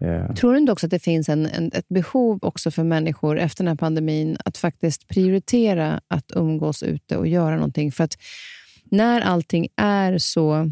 Eh, 0.00 0.34
Tror 0.34 0.52
du 0.52 0.58
inte 0.58 0.72
också 0.72 0.86
att 0.86 0.90
det 0.90 0.98
finns 0.98 1.28
en, 1.28 1.46
en, 1.46 1.70
ett 1.74 1.88
behov 1.88 2.38
också 2.42 2.70
för 2.70 2.84
människor 2.84 3.38
efter 3.38 3.64
den 3.64 3.68
här 3.68 3.76
pandemin 3.76 4.36
att 4.44 4.56
faktiskt 4.56 5.08
prioritera 5.08 6.00
att 6.08 6.32
umgås 6.34 6.82
ute 6.82 7.16
och 7.16 7.26
göra 7.26 7.54
någonting? 7.54 7.92
För 7.92 8.04
att 8.04 8.18
när 8.84 9.20
allting 9.20 9.68
är 9.76 10.18
så... 10.18 10.70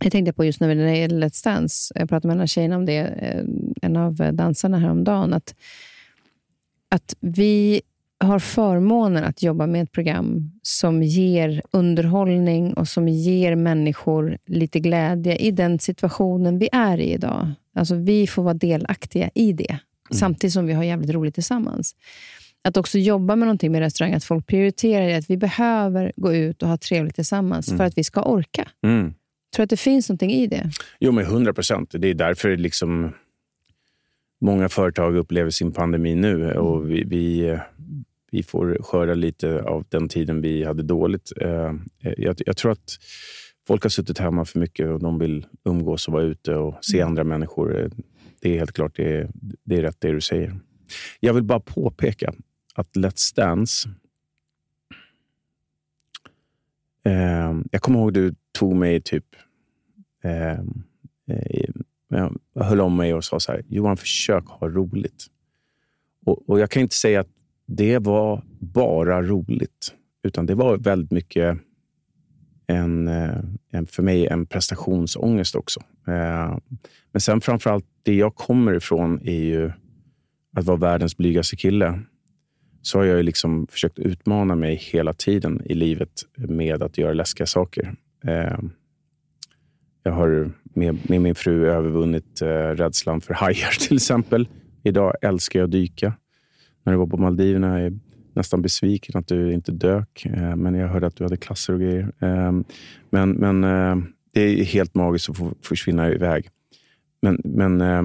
Jag 0.00 0.12
tänkte 0.12 0.32
på 0.32 0.44
just 0.44 0.60
när 0.60 0.74
det 0.74 0.96
gäller 0.96 1.26
Let's 1.26 1.44
Dance, 1.44 1.94
jag 1.94 2.08
pratade 2.08 2.28
med 2.28 2.34
en 2.34 2.40
av 2.40 2.46
tjejerna 2.46 2.76
om 2.76 2.86
det, 2.86 2.98
eh, 2.98 3.44
en 3.82 3.96
av 3.96 4.14
dansarna 4.14 4.78
häromdagen, 4.78 5.32
att, 5.32 5.54
att 6.90 7.16
vi 7.20 7.82
har 8.18 8.38
förmånen 8.38 9.24
att 9.24 9.42
jobba 9.42 9.66
med 9.66 9.82
ett 9.82 9.92
program 9.92 10.50
som 10.62 11.02
ger 11.02 11.62
underhållning 11.70 12.74
och 12.74 12.88
som 12.88 13.08
ger 13.08 13.56
människor 13.56 14.38
lite 14.46 14.80
glädje 14.80 15.36
i 15.36 15.50
den 15.50 15.78
situationen 15.78 16.58
vi 16.58 16.68
är 16.72 16.98
i 16.98 17.12
idag. 17.12 17.52
Alltså 17.74 17.94
Vi 17.94 18.26
får 18.26 18.42
vara 18.42 18.54
delaktiga 18.54 19.30
i 19.34 19.52
det, 19.52 19.70
mm. 19.70 19.80
samtidigt 20.10 20.54
som 20.54 20.66
vi 20.66 20.72
har 20.72 20.84
jävligt 20.84 21.10
roligt 21.10 21.34
tillsammans. 21.34 21.94
Att 22.64 22.76
också 22.76 22.98
jobba 22.98 23.36
med 23.36 23.46
någonting 23.46 23.72
med 23.72 23.80
restaurang, 23.80 24.14
att 24.14 24.24
folk 24.24 24.46
prioriterar 24.46 25.06
det, 25.06 25.14
att 25.14 25.30
vi 25.30 25.36
behöver 25.36 26.12
gå 26.16 26.34
ut 26.34 26.62
och 26.62 26.68
ha 26.68 26.76
trevligt 26.76 27.14
tillsammans 27.14 27.68
mm. 27.68 27.78
för 27.78 27.84
att 27.84 27.98
vi 27.98 28.04
ska 28.04 28.22
orka. 28.22 28.68
Mm. 28.84 29.14
Tror 29.56 29.64
att 29.64 29.70
det 29.70 29.76
finns 29.76 30.08
någonting 30.08 30.30
i 30.30 30.46
det? 30.46 30.70
Jo, 31.00 31.12
men 31.12 31.24
100 31.24 31.52
procent. 31.52 31.94
Det 31.98 32.08
är 32.08 32.14
därför 32.14 32.56
liksom 32.56 33.12
många 34.40 34.68
företag 34.68 35.16
upplever 35.16 35.50
sin 35.50 35.72
pandemi 35.72 36.14
nu. 36.14 36.52
Och 36.52 36.90
vi, 36.90 37.04
vi, 37.04 37.58
vi 38.30 38.42
får 38.42 38.78
skörda 38.82 39.14
lite 39.14 39.62
av 39.62 39.84
den 39.88 40.08
tiden 40.08 40.40
vi 40.40 40.64
hade 40.64 40.82
dåligt. 40.82 41.32
Eh, 41.40 41.74
jag, 42.16 42.36
jag, 42.46 42.56
tror 42.56 42.72
att 42.72 42.98
folk 43.66 43.82
har 43.82 43.90
suttit 43.90 44.18
hemma 44.18 44.44
för 44.44 44.58
mycket 44.58 44.86
och 44.86 45.00
de 45.00 45.18
vill 45.18 45.46
umgås 45.64 46.08
och 46.08 46.12
vara 46.12 46.22
ute 46.22 46.54
och 46.54 46.84
se 46.84 46.98
mm. 46.98 47.08
andra 47.08 47.24
människor. 47.24 47.80
Eh, 47.80 47.88
det 48.40 48.54
är 48.54 48.58
helt 48.58 48.72
klart 48.72 48.96
det 48.96 49.16
är, 49.16 49.30
det 49.64 49.76
är 49.76 49.82
rätt 49.82 50.00
det 50.00 50.12
du 50.12 50.20
säger. 50.20 50.60
Jag 51.20 51.34
vill 51.34 51.44
bara 51.44 51.60
påpeka 51.60 52.34
att 52.74 52.96
Let's 52.96 53.36
Dance... 53.36 53.88
Eh, 57.04 57.54
jag 57.70 57.82
kommer 57.82 57.98
ihåg 57.98 58.12
du 58.12 58.34
tog 58.58 58.76
mig 58.76 59.00
typ... 59.00 59.24
Ehm, 60.26 60.82
eh, 61.28 61.60
eh, 62.18 62.30
jag 62.54 62.64
höll 62.64 62.80
om 62.80 62.96
mig 62.96 63.14
och 63.14 63.24
sa 63.24 63.40
så 63.40 63.52
här, 63.52 63.62
Johan, 63.68 63.96
försök 63.96 64.46
ha 64.46 64.68
roligt. 64.68 65.26
Och, 66.26 66.48
och 66.48 66.60
jag 66.60 66.70
kan 66.70 66.82
inte 66.82 66.94
säga 66.94 67.20
att 67.20 67.28
det 67.66 67.98
var 67.98 68.42
bara 68.58 69.22
roligt, 69.22 69.94
utan 70.22 70.46
det 70.46 70.54
var 70.54 70.76
väldigt 70.76 71.10
mycket 71.10 71.58
en, 72.66 73.08
eh, 73.08 73.38
en, 73.70 73.86
för 73.86 74.02
mig 74.02 74.26
en 74.26 74.46
prestationsångest 74.46 75.54
också. 75.54 75.80
Eh, 76.06 76.58
men 77.12 77.20
sen 77.20 77.40
framför 77.40 77.70
allt, 77.70 77.84
det 78.02 78.14
jag 78.14 78.34
kommer 78.34 78.74
ifrån 78.74 79.20
är 79.24 79.44
ju 79.44 79.72
att 80.56 80.64
vara 80.64 80.76
världens 80.76 81.16
blygaste 81.16 81.56
kille. 81.56 82.00
Så 82.82 82.98
har 82.98 83.04
jag 83.04 83.24
liksom 83.24 83.66
försökt 83.66 83.98
utmana 83.98 84.54
mig 84.54 84.76
hela 84.76 85.12
tiden 85.12 85.62
i 85.64 85.74
livet 85.74 86.22
med 86.36 86.82
att 86.82 86.98
göra 86.98 87.12
läskiga 87.12 87.46
saker. 87.46 87.96
Ehm, 88.24 88.70
jag 90.06 90.12
har 90.12 90.50
med, 90.74 91.10
med 91.10 91.20
min 91.20 91.34
fru 91.34 91.70
övervunnit 91.70 92.42
eh, 92.42 92.48
rädslan 92.48 93.20
för 93.20 93.34
hajar 93.34 93.70
till 93.88 93.96
exempel. 93.96 94.48
Idag 94.82 95.12
älskar 95.22 95.60
jag 95.60 95.64
att 95.66 95.70
dyka 95.70 96.12
när 96.84 96.92
du 96.92 96.98
var 96.98 97.06
på 97.06 97.16
Maldiverna. 97.16 97.80
Jag 97.80 97.86
är 97.86 97.98
nästan 98.32 98.62
besviken 98.62 99.18
att 99.18 99.28
du 99.28 99.52
inte 99.52 99.72
dök, 99.72 100.26
eh, 100.26 100.56
men 100.56 100.74
jag 100.74 100.88
hörde 100.88 101.06
att 101.06 101.16
du 101.16 101.24
hade 101.24 101.36
klasser 101.36 101.72
och 101.72 101.80
grejer. 101.80 102.12
Eh, 102.20 102.52
men, 103.10 103.30
men 103.30 103.64
eh, 103.64 103.96
det 104.32 104.40
är 104.40 104.64
helt 104.64 104.94
magiskt 104.94 105.30
att 105.30 105.36
få 105.36 105.52
försvinna 105.62 106.12
iväg. 106.12 106.48
Men, 107.22 107.40
men 107.44 107.80
eh, 107.80 108.02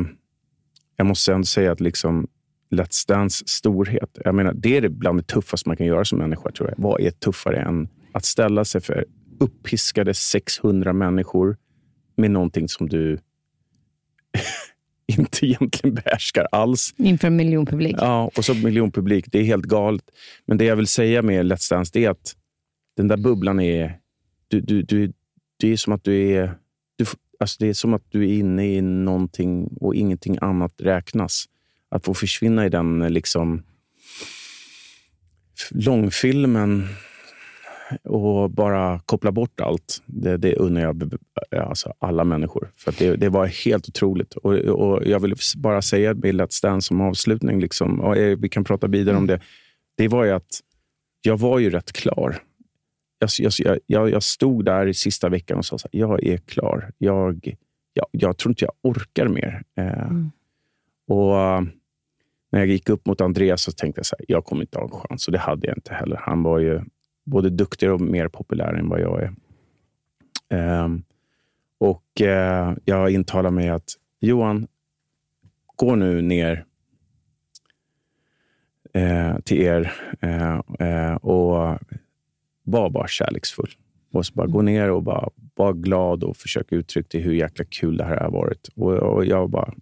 jag 0.96 1.08
måste 1.08 1.34
ändå 1.34 1.46
säga 1.46 1.72
att 1.72 1.82
liksom 1.82 2.28
Let's 2.72 3.08
Dance 3.08 3.44
storhet, 3.48 4.18
jag 4.24 4.36
menar, 4.36 4.54
det 4.54 4.78
är 4.78 4.90
bland 4.90 5.20
det 5.20 5.24
tuffaste 5.24 5.70
man 5.70 5.78
kan 5.78 5.88
göra 5.88 6.06
som 6.06 6.18
människa. 6.20 6.52
Tror 6.52 6.70
jag. 6.70 6.76
Vad 6.78 7.02
är 7.02 7.12
tuffare 7.12 7.58
än 7.58 7.88
att 8.12 8.26
ställa 8.26 8.66
sig 8.66 8.82
för 8.82 9.06
uppiskade 9.40 10.14
600 10.14 10.94
människor 10.94 11.58
med 12.22 12.32
någonting 12.32 12.70
som 12.70 12.90
du 12.90 13.18
inte 15.18 15.46
egentligen 15.46 15.96
behärskar 15.96 16.48
alls. 16.52 16.94
Inför 16.98 17.28
en 17.28 17.36
miljonpublik. 17.36 17.96
Ja, 18.00 18.32
och 18.38 18.46
så 18.46 18.54
miljonpublik. 18.54 19.26
Det 19.32 19.40
är 19.40 19.44
helt 19.44 19.66
galet. 19.66 20.04
Men 20.46 20.58
det 20.58 20.66
jag 20.66 20.76
vill 20.76 20.88
säga 20.88 21.22
med 21.22 21.46
Let's 21.46 21.70
Dance 21.70 22.00
är 22.00 22.10
att 22.10 22.36
den 22.98 23.08
där 23.08 23.18
bubblan 23.18 23.60
är... 23.60 23.98
Du, 24.48 24.62
du, 24.62 24.82
du, 24.82 25.14
det 25.58 25.68
är 25.68 25.78
som 25.78 25.94
att 25.94 26.04
du 26.04 26.32
är... 26.32 26.54
Du, 26.96 27.06
alltså 27.40 27.56
det 27.60 27.68
är 27.68 27.74
som 27.74 27.94
att 27.94 28.06
du 28.10 28.24
är 28.30 28.34
inne 28.34 28.76
i 28.76 28.82
någonting 28.82 29.78
och 29.82 29.96
ingenting 29.96 30.38
annat 30.42 30.74
räknas. 30.78 31.46
Att 31.90 32.06
få 32.06 32.14
försvinna 32.14 32.66
i 32.66 32.70
den 32.70 33.14
liksom 33.14 33.64
långfilmen 35.72 36.88
och 38.04 38.50
bara 38.52 39.00
koppla 39.00 39.32
bort 39.32 39.62
allt. 39.62 40.04
Det, 40.06 40.38
det 40.38 40.56
unnar 40.56 40.82
jag 40.82 41.12
alltså 41.52 41.94
alla 42.00 42.24
människor. 42.24 42.72
För 42.78 42.96
det, 43.00 43.16
det, 43.16 43.30
var 43.30 43.46
helt 43.46 43.90
otroligt. 43.90 44.34
Och, 44.34 44.54
och, 44.54 45.06
Jag 45.06 45.20
vill 45.20 45.36
bara 45.58 45.82
säga 45.82 46.14
med 46.14 46.36
Let's 46.36 46.64
Dance 46.64 46.88
som 46.88 47.02
avslutning, 47.02 47.60
liksom, 47.60 48.02
och 48.02 48.16
vi 48.18 48.50
kan 48.50 48.64
prata 48.64 48.88
vidare 48.88 49.18
om 49.18 49.28
det. 49.28 49.40
Det 49.98 50.08
var 50.08 50.26
ju 50.26 50.32
att 50.32 50.60
jag 51.22 51.38
var 51.38 51.60
ju 51.60 51.70
rätt 51.70 51.92
klar. 51.94 52.38
Jag, 53.20 53.52
jag, 53.60 53.80
jag, 53.86 54.10
jag 54.10 54.24
stod 54.24 54.66
där 54.66 54.88
i 54.88 54.94
sista 54.94 55.30
veckan 55.30 55.58
och 55.58 55.66
sa 55.66 55.76
att 55.76 55.86
jag 55.92 56.24
är 56.24 56.38
klar. 56.38 56.92
Jag, 56.98 57.56
jag, 57.94 58.06
jag 58.12 58.38
tror 58.38 58.52
inte 58.52 58.66
jag 58.66 58.74
orkar 58.82 59.28
mer. 59.28 59.64
Eh, 59.78 60.04
mm. 60.04 60.32
Och 61.08 61.36
när 62.52 62.60
jag 62.60 62.68
gick 62.68 62.90
upp 62.90 63.06
mot 63.06 63.22
Andreas 63.22 63.62
så 63.62 63.72
tänkte 63.72 64.02
jag 64.02 64.20
att 64.20 64.30
jag 64.30 64.46
kommer 64.46 64.62
inte 64.62 64.78
ha 64.78 64.86
en 64.86 64.92
chans. 64.92 65.28
Och 65.28 65.32
det 65.32 65.40
hade 65.40 65.68
jag 65.68 65.78
inte 65.78 65.94
heller. 65.94 66.16
Han 66.16 66.44
var 66.44 66.60
ju 66.60 66.82
både 67.32 67.50
duktigare 67.50 67.94
och 67.94 68.02
mer 68.02 68.28
populär 68.28 68.74
än 68.74 68.90
vad 68.90 69.02
jag 69.02 69.22
är. 69.24 69.34
Um, 70.84 71.04
och 71.78 72.22
uh, 72.22 72.78
jag 72.86 73.12
intalar 73.12 73.52
mig 73.52 73.70
att 73.70 73.90
Johan, 74.20 74.68
gå 75.76 75.96
nu 75.96 76.22
ner 76.22 76.66
uh, 78.98 79.40
till 79.40 79.62
er 79.62 79.94
uh, 80.24 81.16
och 81.16 81.80
var 82.64 82.90
bara 82.90 83.08
kärleksfull. 83.08 83.70
Och 84.14 84.26
så 84.26 84.34
bara 84.34 84.48
gå 84.48 84.62
ner 84.62 84.92
och 84.92 85.04
bara 85.04 85.30
var 85.56 85.74
glad 85.74 86.24
och 86.24 86.38
försök 86.38 86.72
uttrycka 86.72 87.18
hur 87.18 87.34
jäkla 87.34 87.66
kul 87.66 87.98
det 87.98 88.04
här 88.04 88.20
har 88.20 88.32
varit. 88.32 88.70
Och, 88.76 88.94
och 88.94 89.26
jag 89.26 89.50
bara 89.50 89.74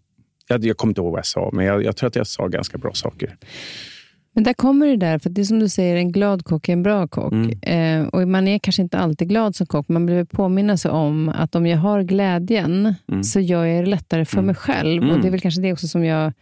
jag, 0.47 0.65
jag 0.65 0.77
kommer 0.77 0.91
inte 0.91 1.01
ihåg 1.01 1.11
vad 1.11 1.19
jag 1.19 1.25
sa, 1.25 1.49
men 1.53 1.65
jag, 1.65 1.83
jag 1.83 1.97
tror 1.97 2.07
att 2.07 2.15
jag 2.15 2.27
sa 2.27 2.47
ganska 2.47 2.77
bra 2.77 2.93
saker. 2.93 3.37
Men 4.32 4.43
där 4.43 4.53
kommer 4.53 4.88
det 4.88 4.97
där, 4.97 5.19
för 5.19 5.30
det 5.30 5.41
är 5.41 5.45
som 5.45 5.59
du 5.59 5.69
säger, 5.69 5.95
en 5.95 6.11
glad 6.11 6.45
kock 6.45 6.69
är 6.69 6.73
en 6.73 6.84
bra 6.84 7.07
kock. 7.07 7.34
Mm. 7.34 7.59
Eh, 7.61 8.07
och 8.07 8.27
Man 8.27 8.47
är 8.47 8.59
kanske 8.59 8.82
inte 8.82 8.97
alltid 8.97 9.30
glad 9.30 9.55
som 9.55 9.67
kock, 9.67 9.89
man 9.89 10.05
behöver 10.05 10.25
påminna 10.25 10.77
sig 10.77 10.91
om 10.91 11.30
att 11.30 11.55
om 11.55 11.67
jag 11.67 11.77
har 11.77 12.03
glädjen, 12.03 12.95
mm. 13.07 13.23
så 13.23 13.39
gör 13.39 13.65
jag 13.65 13.86
det 13.86 13.89
lättare 13.89 14.25
för 14.25 14.38
mm. 14.38 14.45
mig 14.45 14.55
själv. 14.55 15.03
Och 15.03 15.07
Det 15.07 15.14
är 15.14 15.19
mm. 15.19 15.31
väl 15.31 15.41
kanske 15.41 15.61
det 15.61 15.73
också 15.73 15.88
som 15.88 16.06
jag, 16.06 16.34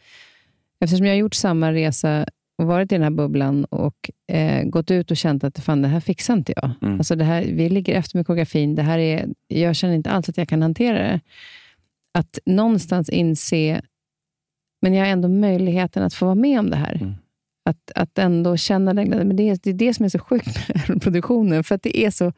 eftersom 0.83 1.05
jag 1.05 1.13
har 1.13 1.17
gjort 1.19 1.35
samma 1.35 1.73
resa 1.73 2.25
och 2.57 2.67
varit 2.67 2.91
i 2.91 2.95
den 2.95 3.03
här 3.03 3.09
bubblan 3.09 3.65
och 3.65 4.11
eh, 4.31 4.63
gått 4.63 4.91
ut 4.91 5.11
och 5.11 5.17
känt 5.17 5.43
att 5.43 5.59
fan, 5.59 5.81
det 5.81 5.87
här 5.87 5.99
fixar 5.99 6.33
inte 6.33 6.53
jag. 6.55 6.71
Mm. 6.81 6.97
Alltså 6.97 7.15
det 7.15 7.23
här, 7.23 7.41
vi 7.41 7.69
ligger 7.69 7.95
efter 7.95 8.17
med 8.17 8.27
koreografin. 8.27 8.75
Det 8.75 8.83
här 8.83 8.99
är, 8.99 9.29
jag 9.47 9.75
känner 9.75 9.95
inte 9.95 10.09
alls 10.09 10.29
att 10.29 10.37
jag 10.37 10.49
kan 10.49 10.61
hantera 10.61 10.99
det. 10.99 11.19
Att 12.13 12.39
någonstans 12.45 13.09
inse, 13.09 13.81
men 14.81 14.93
jag 14.93 15.05
har 15.05 15.11
ändå 15.11 15.27
möjligheten 15.27 16.03
att 16.03 16.13
få 16.13 16.25
vara 16.25 16.35
med 16.35 16.59
om 16.59 16.69
det 16.69 16.77
här. 16.77 16.95
Mm. 16.95 17.13
Att, 17.67 17.91
att 17.95 18.17
ändå 18.17 18.57
känna 18.57 18.93
den 18.93 19.05
glädjen. 19.05 19.27
Men 19.27 19.37
det 19.37 19.49
är, 19.49 19.59
det 19.63 19.69
är 19.69 19.73
det 19.73 19.93
som 19.93 20.05
är 20.05 20.09
så 20.09 20.19
sjukt 20.19 20.69
med 20.89 21.01
produktionen. 21.01 21.63
För 21.63 21.75
att 21.75 21.83
det 21.83 21.97
är 21.97 22.11
så 22.11 22.33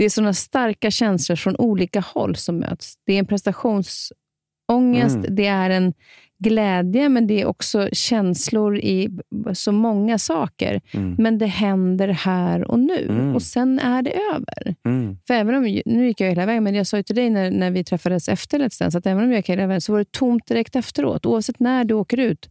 det 0.00 0.04
är 0.04 0.10
såna 0.10 0.34
starka 0.34 0.90
känslor 0.90 1.36
från 1.36 1.56
olika 1.56 2.00
håll 2.00 2.36
som 2.36 2.58
möts. 2.58 2.94
Det 3.06 3.12
är 3.12 3.18
en 3.18 3.26
prestationsångest, 3.26 5.16
mm. 5.16 5.34
det 5.34 5.46
är 5.46 5.70
en 5.70 5.92
glädje, 6.38 7.08
men 7.08 7.26
det 7.26 7.40
är 7.40 7.46
också 7.46 7.88
känslor 7.92 8.78
i 8.78 9.18
så 9.52 9.72
många 9.72 10.18
saker. 10.18 10.80
Mm. 10.90 11.14
Men 11.18 11.38
det 11.38 11.46
händer 11.46 12.08
här 12.08 12.70
och 12.70 12.78
nu 12.78 13.06
mm. 13.08 13.34
och 13.34 13.42
sen 13.42 13.78
är 13.78 14.02
det 14.02 14.12
över. 14.34 14.74
Mm. 14.84 15.18
För 15.26 15.34
även 15.34 15.54
om, 15.54 15.80
nu 15.84 16.06
gick 16.06 16.20
jag 16.20 16.28
hela 16.28 16.46
vägen, 16.46 16.64
men 16.64 16.74
jag 16.74 16.86
sa 16.86 16.96
ju 16.96 17.02
till 17.02 17.16
dig 17.16 17.30
när, 17.30 17.50
när 17.50 17.70
vi 17.70 17.84
träffades 17.84 18.28
efter 18.28 18.58
Let's 18.58 18.80
Dance, 18.80 18.98
att 18.98 19.06
även 19.06 19.24
om 19.24 19.30
jag 19.30 19.38
gick 19.38 19.48
hela 19.48 19.66
vägen 19.66 19.80
så 19.80 19.92
var 19.92 19.98
det 19.98 20.12
tomt 20.12 20.46
direkt 20.46 20.76
efteråt. 20.76 21.26
Oavsett 21.26 21.60
när 21.60 21.84
du 21.84 21.94
åker 21.94 22.20
ut 22.20 22.50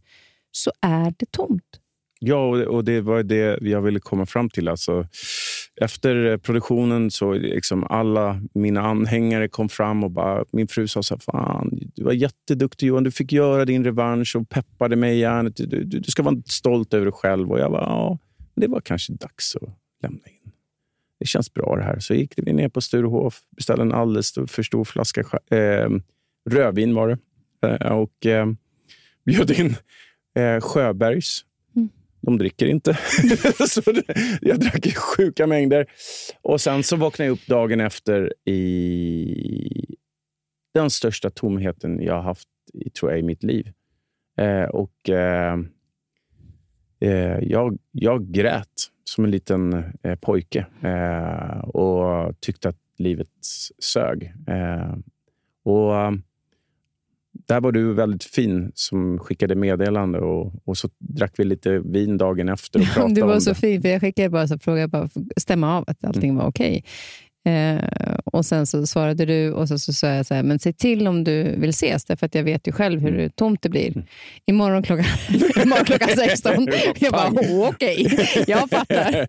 så 0.52 0.72
är 0.80 1.14
det 1.18 1.30
tomt. 1.30 1.79
Ja, 2.22 2.66
och 2.66 2.84
det 2.84 3.00
var 3.00 3.22
det 3.22 3.58
jag 3.62 3.82
ville 3.82 4.00
komma 4.00 4.26
fram 4.26 4.50
till. 4.50 4.68
Alltså, 4.68 5.06
efter 5.80 6.38
produktionen 6.38 7.10
så 7.10 7.32
liksom 7.32 7.84
alla 7.84 8.40
mina 8.54 8.80
anhängare 8.80 9.48
kom 9.48 9.68
fram 9.68 10.04
och 10.04 10.10
bara, 10.10 10.44
min 10.52 10.68
fru 10.68 10.88
sa 10.88 11.02
så 11.02 11.14
här, 11.14 11.20
Fan, 11.20 11.78
du 11.94 12.02
var 12.02 12.12
jätteduktig 12.12 12.86
Johan, 12.86 13.04
du 13.04 13.10
fick 13.10 13.32
göra 13.32 13.64
din 13.64 13.84
revansch 13.84 14.36
och 14.36 14.48
peppade 14.48 14.96
mig 14.96 15.18
järnet. 15.18 15.56
Du, 15.56 15.66
du, 15.66 15.84
du, 15.84 16.10
ska 16.10 16.22
vara 16.22 16.42
stolt 16.46 16.94
över 16.94 17.06
dig 17.06 17.12
själv. 17.12 17.52
Och 17.52 17.58
jag 17.58 17.70
bara, 17.70 17.82
ja, 17.82 18.18
det 18.54 18.66
var 18.66 18.80
kanske 18.80 19.12
dags 19.12 19.56
att 19.56 19.68
lämna 20.02 20.26
in. 20.26 20.52
Det 21.18 21.26
känns 21.26 21.54
bra 21.54 21.76
det 21.76 21.82
här. 21.82 21.98
Så 21.98 22.14
gick 22.14 22.32
vi 22.36 22.52
ner 22.52 22.68
på 22.68 22.80
Sturehof, 22.80 23.40
beställde 23.56 23.82
en 23.82 23.92
alldeles 23.92 24.34
för 24.46 24.62
stor 24.62 24.84
flaska 24.84 25.20
eh, 25.50 25.88
rödvin 26.50 26.94
var 26.94 27.08
det. 27.08 27.18
Eh, 27.68 27.92
och 27.92 28.26
eh, 28.26 28.46
bjöd 29.24 29.50
in 29.50 29.76
eh, 30.34 30.60
Sjöbergs 30.60 31.44
de 32.20 32.38
dricker 32.38 32.66
inte. 32.66 32.94
så 33.68 33.82
jag 34.40 34.60
drack 34.60 34.86
i 34.86 34.94
sjuka 34.94 35.46
mängder. 35.46 35.86
Och 36.42 36.60
sen 36.60 36.82
så 36.82 36.96
vaknade 36.96 37.26
jag 37.26 37.32
upp 37.32 37.46
dagen 37.46 37.80
efter 37.80 38.48
i 38.48 39.96
den 40.74 40.90
största 40.90 41.30
tomheten 41.30 42.02
jag 42.02 42.14
har 42.14 42.22
haft 42.22 42.48
tror 42.98 43.12
jag, 43.12 43.20
i 43.20 43.22
mitt 43.22 43.42
liv. 43.42 43.72
Eh, 44.38 44.64
och 44.64 45.08
eh, 45.08 45.58
eh, 47.00 47.38
jag, 47.42 47.78
jag 47.90 48.32
grät 48.32 48.90
som 49.04 49.24
en 49.24 49.30
liten 49.30 49.84
eh, 50.02 50.16
pojke 50.16 50.66
eh, 50.82 51.58
och 51.58 52.40
tyckte 52.40 52.68
att 52.68 52.78
livet 52.96 53.28
sög. 53.78 54.34
Eh, 54.46 54.94
och 55.64 55.94
där 57.50 57.60
var 57.60 57.72
du 57.72 57.94
väldigt 57.94 58.24
fin 58.24 58.72
som 58.74 59.18
skickade 59.18 59.54
meddelande 59.54 60.18
och, 60.18 60.52
och 60.64 60.78
så 60.78 60.88
drack 60.98 61.32
vi 61.38 61.44
lite 61.44 61.78
vin 61.78 62.18
dagen 62.18 62.48
efter 62.48 62.80
och 62.80 62.86
pratade 62.94 63.14
Du 63.14 63.20
var 63.20 63.34
om 63.34 63.40
så 63.40 63.50
det. 63.50 63.54
fin, 63.56 63.82
för 63.82 63.88
jag 63.88 64.00
skickade 64.00 64.28
bara 64.28 64.48
så 64.48 64.58
frågade 64.58 64.88
bara 64.88 65.08
för 65.08 65.20
att 65.20 65.42
stämma 65.42 65.76
av 65.78 65.84
att 65.86 66.04
allting 66.04 66.36
var 66.36 66.46
okej. 66.46 66.84
Eh, 67.44 67.78
och 68.24 68.46
sen 68.46 68.66
så 68.66 68.86
svarade 68.86 69.24
du 69.24 69.52
och 69.52 69.68
så, 69.68 69.78
så 69.78 69.92
sa 69.92 70.06
jag 70.06 70.26
så 70.26 70.34
här, 70.34 70.42
men 70.42 70.58
se 70.58 70.72
till 70.72 71.08
om 71.08 71.24
du 71.24 71.42
vill 71.56 71.70
ses, 71.70 72.04
därför 72.04 72.26
att 72.26 72.34
jag 72.34 72.42
vet 72.42 72.66
ju 72.68 72.72
själv 72.72 73.00
hur 73.00 73.28
tomt 73.28 73.62
det 73.62 73.68
blir. 73.68 74.04
Imorgon 74.46 74.82
klockan, 74.82 75.04
imorgon 75.64 75.84
klockan 75.84 76.08
16. 76.08 76.68
Jag 76.98 77.12
bara, 77.12 77.30
"Åh, 77.32 77.68
okej, 77.68 78.28
jag 78.46 78.70
fattar. 78.70 79.26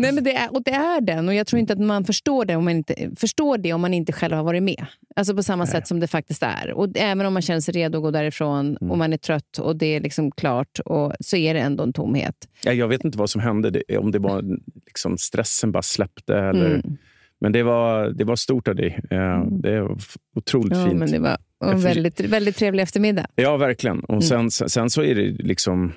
Nej, 0.00 0.12
men 0.12 0.24
det 0.24 0.34
är, 0.36 0.54
och 0.54 0.62
det 0.62 0.70
är 0.70 1.00
den, 1.00 1.28
och 1.28 1.34
jag 1.34 1.46
tror 1.46 1.60
inte 1.60 1.72
att 1.72 1.78
man 1.80 2.04
förstår 2.04 2.44
det 2.44 2.56
om 2.56 2.64
man 2.64 2.72
inte, 2.76 3.10
förstår 3.16 3.58
det 3.58 3.72
om 3.72 3.80
man 3.80 3.94
inte 3.94 4.12
själv 4.12 4.34
har 4.36 4.44
varit 4.44 4.62
med. 4.62 4.86
Alltså 5.16 5.34
på 5.36 5.42
samma 5.42 5.66
sätt 5.66 5.88
som 5.88 6.00
det 6.00 6.06
faktiskt 6.06 6.42
är. 6.42 6.72
Och 6.72 6.88
även 6.94 7.26
om 7.26 7.32
man 7.32 7.42
känner 7.42 7.60
sig 7.60 7.74
redo 7.74 7.98
att 7.98 8.02
gå 8.02 8.10
därifrån 8.10 8.76
och 8.76 8.98
man 8.98 9.12
är 9.12 9.16
trött 9.16 9.58
och 9.58 9.76
det 9.76 9.86
är 9.86 10.00
liksom 10.00 10.30
klart, 10.30 10.78
och, 10.84 11.12
så 11.20 11.36
är 11.36 11.54
det 11.54 11.60
ändå 11.60 11.82
en 11.84 11.92
tomhet. 11.92 12.48
Ja, 12.64 12.72
jag 12.72 12.88
vet 12.88 13.04
inte 13.04 13.18
vad 13.18 13.30
som 13.30 13.40
hände, 13.40 13.82
om 13.98 14.10
det 14.10 14.18
var 14.18 14.44
liksom 14.86 15.18
stressen 15.18 15.72
bara 15.72 15.82
släppte. 15.82 16.34
Eller, 16.36 16.66
Mm. 16.74 16.96
Men 17.42 17.52
det 17.52 17.62
var, 17.62 18.08
det 18.08 18.24
var 18.24 18.36
stort 18.36 18.68
av 18.68 18.74
dig. 18.74 19.00
Eh, 19.10 19.44
Det 19.50 19.80
var 19.80 19.98
otroligt 20.36 20.78
Ja, 20.78 20.84
fint. 20.86 20.98
men 20.98 21.10
det 21.10 21.18
var 21.18 21.38
en 21.64 21.80
väldigt, 21.80 22.20
väldigt 22.20 22.56
trevlig 22.56 22.82
eftermiddag. 22.82 23.26
Ja, 23.34 23.56
verkligen. 23.56 23.96
Mm. 23.96 24.16
Och 24.16 24.24
sen, 24.24 24.50
sen, 24.50 24.68
sen 24.68 24.90
så 24.90 25.02
är 25.02 25.14
det 25.14 25.30
liksom... 25.30 25.92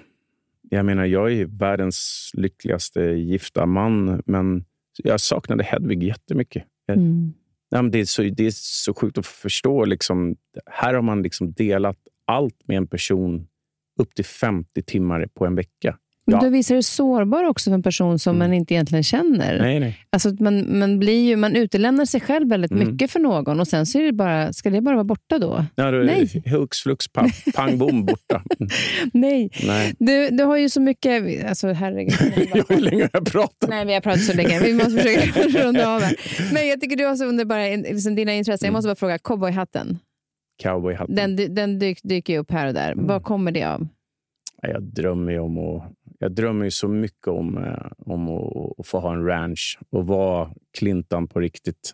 Jag 0.70 0.86
menar, 0.86 1.06
jag 1.06 1.32
är 1.34 1.46
världens 1.46 2.32
lyckligaste 2.34 3.02
gifta 3.02 3.66
man, 3.66 4.22
men 4.26 4.66
jag 5.04 5.20
saknade 5.20 5.64
Hedvig 5.64 6.04
jättemycket. 6.04 6.64
Jag, 6.86 6.98
Mm. 6.98 7.34
ja, 7.70 7.82
men 7.82 7.92
det, 7.92 8.00
är 8.00 8.06
så, 8.06 8.22
det 8.24 8.46
är 8.46 8.52
så 8.54 8.94
sjukt 8.94 9.18
att 9.18 9.26
förstå. 9.28 9.86
Liksom, 9.86 10.36
här 10.66 10.94
har 10.94 11.02
man 11.02 11.22
liksom 11.24 11.54
delat 11.54 11.98
allt 12.28 12.56
med 12.68 12.78
en 12.78 12.88
person 12.88 13.48
upp 14.00 14.16
till 14.16 14.26
50 14.26 14.82
timmar 14.84 15.28
på 15.34 15.46
en 15.46 15.56
vecka. 15.56 15.98
Men 16.28 16.36
Ja. 16.36 16.42
Då 16.42 16.50
visar 16.50 16.76
det 16.76 16.84
sårbar 16.84 17.44
också 17.44 17.70
för 17.70 17.76
en 17.76 17.84
person 17.84 18.20
som 18.20 18.36
Mm. 18.36 18.48
man 18.50 18.54
inte 18.58 18.74
egentligen 18.74 19.04
känner. 19.04 19.60
Nej, 19.62 19.80
nej. 19.80 19.98
Alltså 20.10 20.30
man, 20.40 20.80
man, 20.80 21.00
blir 21.00 21.26
ju, 21.28 21.36
man 21.36 21.56
utelämnar 21.56 22.06
sig 22.06 22.22
själv 22.22 22.50
väldigt 22.50 22.72
Mm. 22.72 22.88
mycket 22.92 23.12
för 23.12 23.20
någon 23.20 23.60
och 23.60 23.68
sen 23.68 23.86
så 23.86 24.00
det 24.00 24.12
bara, 24.14 24.54
ska 24.54 24.70
det 24.70 24.82
bara 24.82 24.96
vara 24.96 25.04
borta 25.04 25.40
då? 25.40 25.66
Ja, 25.76 25.92
då, 25.92 25.98
Nej. 25.98 26.44
Hux 26.46 26.78
flux, 26.80 27.08
pang, 27.08 27.30
pang 27.56 27.78
bom, 27.78 28.06
borta. 28.06 28.44
Mm. 28.60 28.70
Nej. 29.14 29.50
Nej. 29.68 29.94
Du, 30.00 30.30
du 30.30 30.44
har 30.44 30.58
ju 30.58 30.70
så 30.70 30.82
mycket... 30.82 31.46
Alltså 31.50 31.74
herregud. 31.74 32.14
Hur 32.70 32.82
länge 32.82 33.02
har 33.04 33.10
jag 33.14 33.26
pratat? 33.26 33.70
Nej, 33.70 33.86
vi 33.86 33.94
har 33.94 34.02
pratat 34.02 34.24
så 34.24 34.34
länge. 34.34 34.60
Vi 34.60 34.74
måste 34.74 34.92
försöka 34.92 35.42
runda 35.64 35.96
av 35.96 36.02
här. 36.02 36.16
Men 36.54 36.68
jag 36.68 36.82
tycker 36.82 36.96
du 36.96 37.06
har 37.06 37.16
så 37.16 37.26
underbara 37.26 37.76
liksom, 37.76 38.16
dina 38.16 38.34
intressen. 38.34 38.66
Jag 38.66 38.74
måste 38.74 38.88
bara 38.88 38.96
fråga, 38.96 39.18
cowboyhatten. 39.18 40.00
Cowboyhatten. 40.64 41.16
Den, 41.16 41.56
den 41.56 41.80
dyk, 41.80 42.00
dyker 42.04 42.34
ju 42.34 42.40
upp 42.40 42.52
här 42.52 42.68
och 42.68 42.74
där. 42.74 42.92
Mm. 42.92 43.08
Vad 43.08 43.24
kommer 43.24 43.52
det 43.52 43.64
av? 43.64 43.88
Ja, 44.62 44.70
Jag 44.70 44.84
drömmer 44.84 45.32
ju 45.32 45.40
om 45.40 45.58
att, 45.58 45.84
jag 46.20 46.32
drömmer 46.32 46.66
ju 46.66 46.72
så 46.72 46.88
mycket 46.88 47.28
om, 47.28 47.58
eh, 47.58 47.92
om 48.06 48.30
att, 48.30 48.80
att 48.80 48.88
få 48.88 49.00
ha 49.00 49.14
en 49.14 49.26
ranch 49.26 49.80
och 49.90 50.08
vara 50.08 50.50
Clintan 50.78 51.28
på 51.28 51.40
riktigt. 51.40 51.94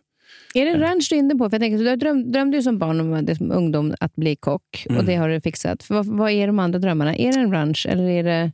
Är 0.54 0.66
det 0.66 0.72
en 0.72 0.80
ranch 0.80 1.08
du 1.10 1.16
är 1.16 1.20
inne 1.20 1.36
på? 1.36 1.50
För 1.50 1.56
jag 1.56 1.62
tänker, 1.62 1.78
du 1.78 1.96
dröm, 1.96 2.32
drömde 2.32 2.58
ju 2.58 2.64
som 2.64 2.78
barn 2.78 3.00
om 3.00 3.26
det- 3.26 3.36
som 3.36 3.52
ungdom 3.52 3.94
att 4.00 4.16
bli 4.16 4.36
kock 4.36 4.84
och 4.86 4.92
Mm. 4.92 5.06
det 5.06 5.16
har 5.16 5.30
du 5.30 5.42
fixat. 5.42 5.84
För 5.84 5.96
vad, 5.96 6.06
vad 6.06 6.32
är 6.32 6.48
de 6.48 6.60
andra 6.60 6.80
drömmarna? 6.80 7.16
Är 7.16 7.34
det 7.34 7.40
en 7.40 7.52
ranch 7.54 7.86
eller 7.90 8.04
är 8.10 8.24
det 8.24 8.52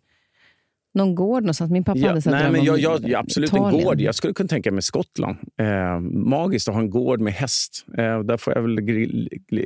någon 0.94 1.16
gård 1.16 1.44
någonstans? 1.44 1.72
Min 1.72 1.84
pappa 1.84 2.00
Ja, 2.00 2.08
hade 2.10 2.22
nej, 2.32 2.52
men 2.52 2.64
jag, 2.64 2.80
jag, 2.80 3.00
jag, 3.10 3.14
absolut 3.20 3.54
en 3.54 3.58
Italien. 3.58 3.84
gård. 3.86 4.02
Jag 4.02 4.16
skulle 4.16 4.34
kunna 4.34 4.48
tänka 4.48 4.72
mig 4.72 4.82
Skottland. 4.82 5.38
Eh, 5.60 6.00
magiskt 6.12 6.68
att 6.68 6.74
ha 6.76 6.82
en 6.82 6.90
gård 6.90 7.20
med 7.22 7.34
häst. 7.34 7.86
Eh, 7.98 8.20
där 8.24 8.38
får 8.38 8.54
jag 8.56 8.62
väl 8.62 8.80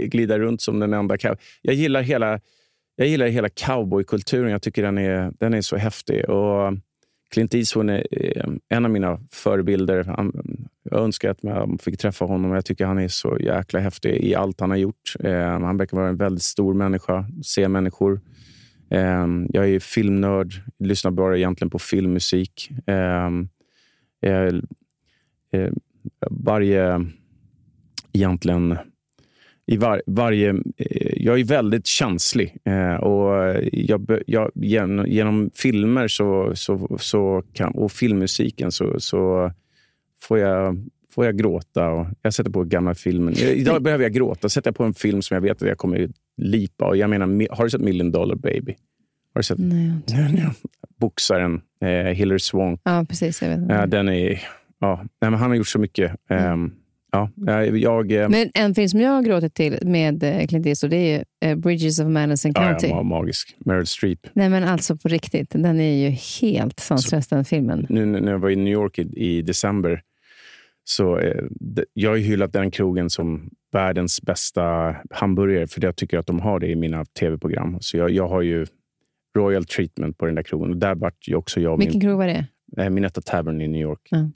glida 0.09 0.39
runt 0.39 0.61
som 0.61 0.79
den 0.79 0.93
enda. 0.93 1.17
Jag 1.61 1.75
gillar 1.75 2.01
hela, 2.01 2.39
jag 2.95 3.07
gillar 3.07 3.27
hela 3.27 3.49
cowboykulturen. 3.49 4.51
Jag 4.51 4.61
tycker 4.61 4.83
den 4.83 4.97
är, 4.97 5.33
den 5.39 5.53
är 5.53 5.61
så 5.61 5.77
häftig. 5.77 6.29
Och 6.29 6.73
Clint 7.31 7.53
Eastwood 7.53 7.89
är 7.89 8.07
eh, 8.11 8.53
en 8.69 8.85
av 8.85 8.91
mina 8.91 9.19
förebilder. 9.31 10.03
Han, 10.03 10.31
jag 10.83 10.99
önskar 10.99 11.29
att 11.29 11.43
man 11.43 11.77
fick 11.77 11.99
träffa 11.99 12.25
honom. 12.25 12.51
Jag 12.51 12.65
tycker 12.65 12.85
han 12.85 12.99
är 12.99 13.07
så 13.07 13.37
jäkla 13.39 13.79
häftig 13.79 14.23
i 14.23 14.35
allt 14.35 14.59
han 14.59 14.69
har 14.69 14.77
gjort. 14.77 15.15
Eh, 15.19 15.59
han 15.59 15.77
verkar 15.77 15.97
vara 15.97 16.09
en 16.09 16.17
väldigt 16.17 16.43
stor 16.43 16.73
människa, 16.73 17.25
se 17.43 17.67
människor. 17.67 18.21
Eh, 18.89 19.27
jag 19.49 19.69
är 19.69 19.79
filmnörd, 19.79 20.53
lyssnar 20.79 21.11
bara 21.11 21.37
egentligen 21.37 21.69
på 21.69 21.79
filmmusik. 21.79 22.71
Eh, 22.87 23.27
eh, 24.21 24.55
eh 25.51 25.71
varje... 26.29 27.05
Egentligen... 28.13 28.77
I 29.71 29.77
var, 29.77 30.01
varje, 30.05 30.49
eh, 30.77 31.13
jag 31.15 31.39
är 31.39 31.43
väldigt 31.43 31.87
känslig. 31.87 32.57
Eh, 32.63 32.95
och 32.95 33.55
jag, 33.71 34.19
jag, 34.27 34.51
genom, 34.55 35.07
genom 35.07 35.49
filmer 35.53 36.07
så, 36.07 36.51
så, 36.55 36.97
så 36.99 37.43
kan, 37.53 37.71
och 37.71 37.91
filmmusiken 37.91 38.71
så, 38.71 38.99
så 38.99 39.51
får, 40.21 40.39
jag, 40.39 40.77
får 41.11 41.25
jag 41.25 41.37
gråta. 41.37 41.89
Och 41.89 42.07
jag 42.21 42.33
sätter 42.33 42.51
på 42.51 42.63
gamla 42.63 42.95
filmer. 42.95 43.31
Eh, 43.31 43.49
Idag 43.49 43.81
behöver 43.81 44.03
jag 44.03 44.13
gråta. 44.13 44.49
Sätter 44.49 44.67
jag 44.67 44.75
på 44.75 44.83
en 44.83 44.93
film 44.93 45.21
som 45.21 45.35
jag 45.35 45.41
vet 45.41 45.61
att 45.61 45.67
jag 45.67 45.77
kommer 45.77 46.09
lipa. 46.37 46.85
Och 46.85 46.97
jag 46.97 47.09
menar, 47.09 47.55
har 47.55 47.63
du 47.63 47.69
sett 47.69 47.81
Million 47.81 48.11
Dollar 48.11 48.35
Baby? 48.35 48.75
Har 49.33 49.39
du 49.39 49.43
sett 49.43 49.59
Nej, 49.59 49.91
Nej, 50.07 50.33
nej. 50.33 50.49
Boxaren 50.99 51.61
eh, 51.81 52.13
Hillary 52.13 52.39
Swank. 52.39 52.81
Ja, 52.83 53.05
precis. 53.09 53.41
Jag 53.41 53.49
vet. 53.49 53.71
Eh, 53.71 53.85
den 53.85 54.09
är, 54.09 54.41
ja, 54.79 54.99
nej, 55.21 55.31
men 55.31 55.33
han 55.33 55.49
har 55.49 55.55
gjort 55.57 55.67
så 55.67 55.79
mycket. 55.79 56.15
Ehm, 56.29 56.71
ja, 57.11 57.29
jag, 57.65 58.11
eh, 58.11 58.29
Men 58.29 58.49
en 58.53 58.75
film 58.75 58.89
som 58.89 58.99
jag 59.01 59.11
har 59.11 59.21
gråtit 59.21 59.53
till 59.53 59.79
med 59.81 60.23
eh, 60.23 60.47
Clint 60.47 60.65
Eastwood 60.65 60.91
det 60.91 60.97
är 60.97 61.25
eh, 61.45 61.55
Bridges 61.55 61.99
of 61.99 62.07
Madison 62.07 62.51
ja, 62.55 62.61
County. 62.69 62.87
ja, 62.87 62.95
ma- 62.99 63.03
magisk. 63.03 63.55
Meryl 63.65 63.85
Streep. 63.85 64.19
Nej, 64.33 64.49
men 64.49 64.63
alltså 64.63 64.97
på 64.97 65.07
riktigt. 65.07 65.49
Den 65.49 65.79
är 65.79 66.09
ju 66.09 66.09
helt 66.41 66.79
sanslös, 66.79 67.27
den 67.27 67.45
filmen. 67.45 67.85
Nu 67.89 68.05
när 68.05 68.31
jag 68.31 68.39
var 68.39 68.49
i 68.49 68.55
New 68.55 68.73
York 68.73 68.99
i, 68.99 69.01
i 69.15 69.41
december 69.41 70.01
så 70.83 71.17
eh, 71.19 71.43
jag 71.93 72.09
har 72.09 72.15
ju 72.17 72.23
hyllat 72.23 72.53
den 72.53 72.71
krogen 72.71 73.09
som 73.09 73.49
världens 73.73 74.21
bästa 74.21 74.95
hamburgare 75.09 75.67
för 75.67 75.83
jag 75.83 75.95
tycker 75.95 76.17
att 76.17 76.27
de 76.27 76.39
har 76.39 76.59
det 76.59 76.67
i 76.67 76.75
mina 76.75 77.05
tv-program. 77.05 77.77
Så 77.81 77.97
jag, 77.97 78.09
jag 78.09 78.27
har 78.27 78.41
ju 78.41 78.65
royal 79.37 79.65
treatment 79.65 80.17
på 80.17 80.25
den 80.25 80.35
där 80.35 80.43
krogen. 80.43 80.69
Och 80.69 80.77
där 80.77 80.95
vart 80.95 81.27
ju 81.27 81.35
också 81.35 81.59
jag 81.59 81.77
Vilken 81.77 81.93
min 81.93 82.01
krog 82.01 82.17
var 82.17 82.27
det? 82.27 82.45
eh, 82.77 82.89
Minetta 82.89 83.21
Tavern 83.21 83.61
i 83.61 83.67
New 83.67 83.81
York. 83.81 83.99
Ja. 84.09 84.29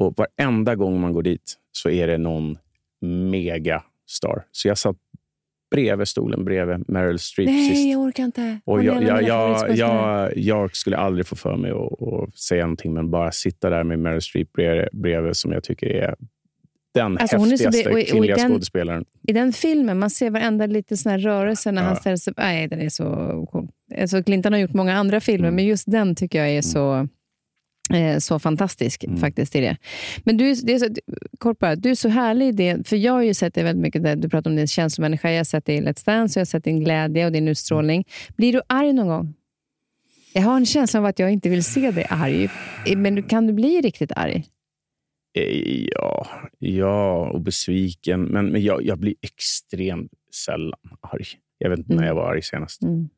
Och 0.00 0.14
varenda 0.16 0.74
gång 0.74 1.00
man 1.00 1.12
går 1.12 1.22
dit 1.22 1.54
så 1.72 1.90
är 1.90 2.06
det 2.06 2.18
någon 2.18 2.58
megastar. 3.00 4.44
Så 4.52 4.68
jag 4.68 4.78
satt 4.78 4.96
bredvid 5.70 6.08
stolen 6.08 6.44
bredvid 6.44 6.88
Meryl 6.88 7.18
Streep 7.18 7.48
sist. 7.48 7.72
Nej, 7.72 7.90
jag 7.92 8.00
orkar 8.00 8.24
inte. 8.24 8.60
Och 8.64 8.84
jag, 8.84 9.02
jag, 9.02 9.22
jag, 9.22 9.76
jag, 9.76 10.32
jag 10.36 10.76
skulle 10.76 10.96
aldrig 10.96 11.26
få 11.26 11.36
för 11.36 11.56
mig 11.56 11.70
att, 11.70 12.02
att 12.02 12.34
säga 12.38 12.62
någonting, 12.62 12.92
men 12.94 13.10
bara 13.10 13.32
sitta 13.32 13.70
där 13.70 13.84
med 13.84 13.98
Meryl 13.98 14.22
Streep 14.22 14.52
bredvid, 14.52 14.88
bredvid 14.92 15.36
som 15.36 15.52
jag 15.52 15.64
tycker 15.64 15.86
är 15.86 16.14
den 16.94 17.18
Alltså, 17.18 17.36
hon 17.36 17.52
är 17.52 17.56
så 17.56 17.64
häftigaste 17.64 17.90
och 17.90 17.98
och 17.98 18.06
kvinnliga 18.06 18.36
den- 18.36 18.50
skådespelaren. 18.50 19.04
I 19.28 19.32
den 19.32 19.52
filmen, 19.52 19.98
man 19.98 20.10
ser 20.10 20.30
varenda 20.30 20.66
liten 20.66 20.96
sån 20.96 21.12
här 21.12 21.18
rörelse 21.18 21.72
när 21.72 21.82
Ja. 21.82 21.86
han 21.88 21.96
ställer 21.96 22.16
sig 22.16 22.34
Nej, 22.36 22.68
den 22.68 22.80
är 22.80 22.88
så 22.88 23.04
cool. 23.52 23.68
Alltså, 24.00 24.22
Clinton 24.22 24.52
har 24.52 24.60
gjort 24.60 24.74
många 24.74 24.94
andra 24.96 25.20
filmer, 25.20 25.48
Mm. 25.48 25.54
men 25.56 25.64
just 25.64 25.90
den 25.90 26.14
tycker 26.14 26.38
jag 26.38 26.50
är 26.50 26.62
så, 26.62 26.94
eh, 26.96 27.04
så 28.20 28.38
fantastisk. 28.38 29.04
Mm. 29.04 29.16
faktiskt 29.16 29.56
i 29.56 29.60
det. 29.60 29.76
Men 30.24 30.36
du, 30.36 30.54
det 30.54 30.72
är 30.74 30.78
så, 30.78 30.86
kort 31.38 31.58
bara, 31.58 31.76
du 31.76 31.90
är 31.90 31.94
så 31.94 32.08
härlig 32.08 32.48
i 32.48 32.52
det, 32.52 32.88
för 32.88 32.96
jag 32.96 33.12
har 33.12 33.22
ju 33.22 33.34
sett 33.34 33.54
dig 33.54 33.64
väldigt 33.64 33.82
mycket, 33.82 34.02
där 34.02 34.16
du 34.16 34.28
pratar 34.28 34.50
om 34.50 34.56
din 34.56 34.66
känslomänniska, 34.66 35.30
jag 35.30 35.38
har 35.38 35.44
sett 35.44 35.64
dig 35.66 35.76
i 35.76 35.80
Let's 35.80 36.06
Dance, 36.06 36.38
jag 36.38 36.40
har 36.40 36.46
sett 36.46 36.64
din 36.64 36.80
glädje 36.84 37.26
och 37.26 37.32
din 37.32 37.48
utstrålning. 37.48 38.04
Blir 38.36 38.52
du 38.52 38.60
arg 38.66 38.92
någon 38.92 39.08
gång? 39.08 39.34
Jag 40.32 40.42
har 40.42 40.56
en 40.56 40.66
känsla 40.66 41.00
av 41.00 41.06
att 41.06 41.18
jag 41.18 41.32
inte 41.32 41.48
vill 41.48 41.64
se 41.64 41.90
dig 41.90 42.06
arg, 42.10 42.48
men 42.96 43.14
du- 43.14 43.22
kan 43.22 43.46
du 43.46 43.52
bli 43.52 43.80
riktigt 43.80 44.12
arg? 44.16 44.44
Eh, 45.38 45.86
Ja, 45.94 46.26
ja, 46.58 47.30
och 47.30 47.40
besviken. 47.40 48.22
Men, 48.22 48.46
men 48.46 48.62
jag, 48.62 48.82
jag 48.86 48.98
blir 48.98 49.14
extremt 49.22 50.12
sällan 50.46 50.80
arg. 51.00 51.24
Jag 51.58 51.70
vet 51.70 51.78
inte 51.78 51.90
när 51.92 51.96
Mm. 51.96 52.06
jag 52.08 52.14
var 52.14 52.30
arg 52.32 52.42
senast. 52.42 52.82
Mm. 52.82 53.08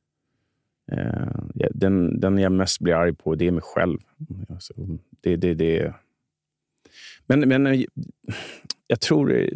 Eh, 0.93 1.45
den, 1.71 2.21
den 2.21 2.39
jag 2.39 2.53
mest 2.53 2.81
blir 2.81 2.95
arg 2.95 3.15
på, 3.15 3.35
det 3.35 3.47
är 3.47 3.51
mig 3.51 3.63
själv. 3.63 3.99
Alltså, 4.49 4.75
det, 5.21 5.37
det, 5.37 5.55
det. 5.55 5.95
Men, 7.27 7.41
men 7.41 7.67
eh, 7.67 7.85
jag 8.87 9.01
tror... 9.01 9.33
Eh, 9.33 9.49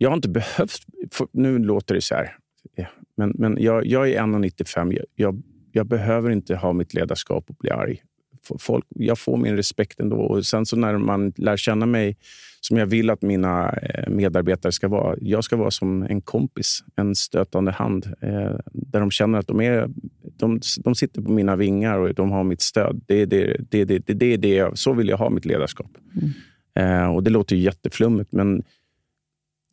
jag 0.00 0.10
har 0.10 0.16
inte 0.16 0.28
behövt... 0.28 0.78
För, 1.10 1.28
nu 1.32 1.58
låter 1.58 1.94
det 1.94 2.00
så 2.00 2.14
här. 2.14 2.36
Men, 3.16 3.32
men 3.34 3.56
jag, 3.60 3.86
jag 3.86 4.10
är 4.10 4.22
1,95. 4.22 4.92
Jag, 4.92 5.06
jag 5.14 5.42
jag 5.72 5.86
behöver 5.86 6.30
inte 6.30 6.56
ha 6.56 6.72
mitt 6.72 6.94
ledarskap 6.94 7.50
och 7.50 7.56
bli 7.56 7.70
arg. 7.70 8.02
Folk, 8.58 8.84
jag 8.88 9.18
får 9.18 9.36
min 9.36 9.56
respekt 9.56 10.00
ändå. 10.00 10.16
Och 10.16 10.46
sen 10.46 10.66
så 10.66 10.76
när 10.76 10.98
man 10.98 11.32
lär 11.36 11.56
känna 11.56 11.86
mig 11.86 12.16
som 12.60 12.76
jag 12.76 12.86
vill 12.86 13.10
att 13.10 13.22
mina 13.22 13.72
eh, 13.72 14.08
medarbetare 14.08 14.72
ska 14.72 14.88
vara. 14.88 15.16
Jag 15.20 15.44
ska 15.44 15.56
vara 15.56 15.70
som 15.70 16.02
en 16.02 16.20
kompis, 16.20 16.84
en 16.96 17.14
stötande 17.14 17.70
hand. 17.70 18.06
Eh, 18.20 18.56
där 18.72 19.00
de 19.00 19.10
känner 19.10 19.38
att 19.38 19.46
de, 19.46 19.60
är, 19.60 19.88
de, 20.36 20.60
de 20.78 20.94
sitter 20.94 21.22
på 21.22 21.30
mina 21.30 21.56
vingar 21.56 21.98
och 21.98 22.14
de 22.14 22.30
har 22.30 22.44
mitt 22.44 22.62
stöd. 22.62 23.00
Det 23.06 23.14
är 23.14 23.26
det, 23.26 23.56
det, 23.70 23.84
det, 23.84 23.98
det, 23.98 24.14
det, 24.14 24.36
det, 24.36 24.78
så 24.78 24.92
vill 24.92 25.08
jag 25.08 25.16
ha 25.16 25.30
mitt 25.30 25.44
ledarskap. 25.44 25.90
Mm. 26.14 27.02
Eh, 27.02 27.14
och 27.14 27.22
Det 27.22 27.30
låter 27.30 27.56
jätteflummigt, 27.56 28.32
men 28.32 28.62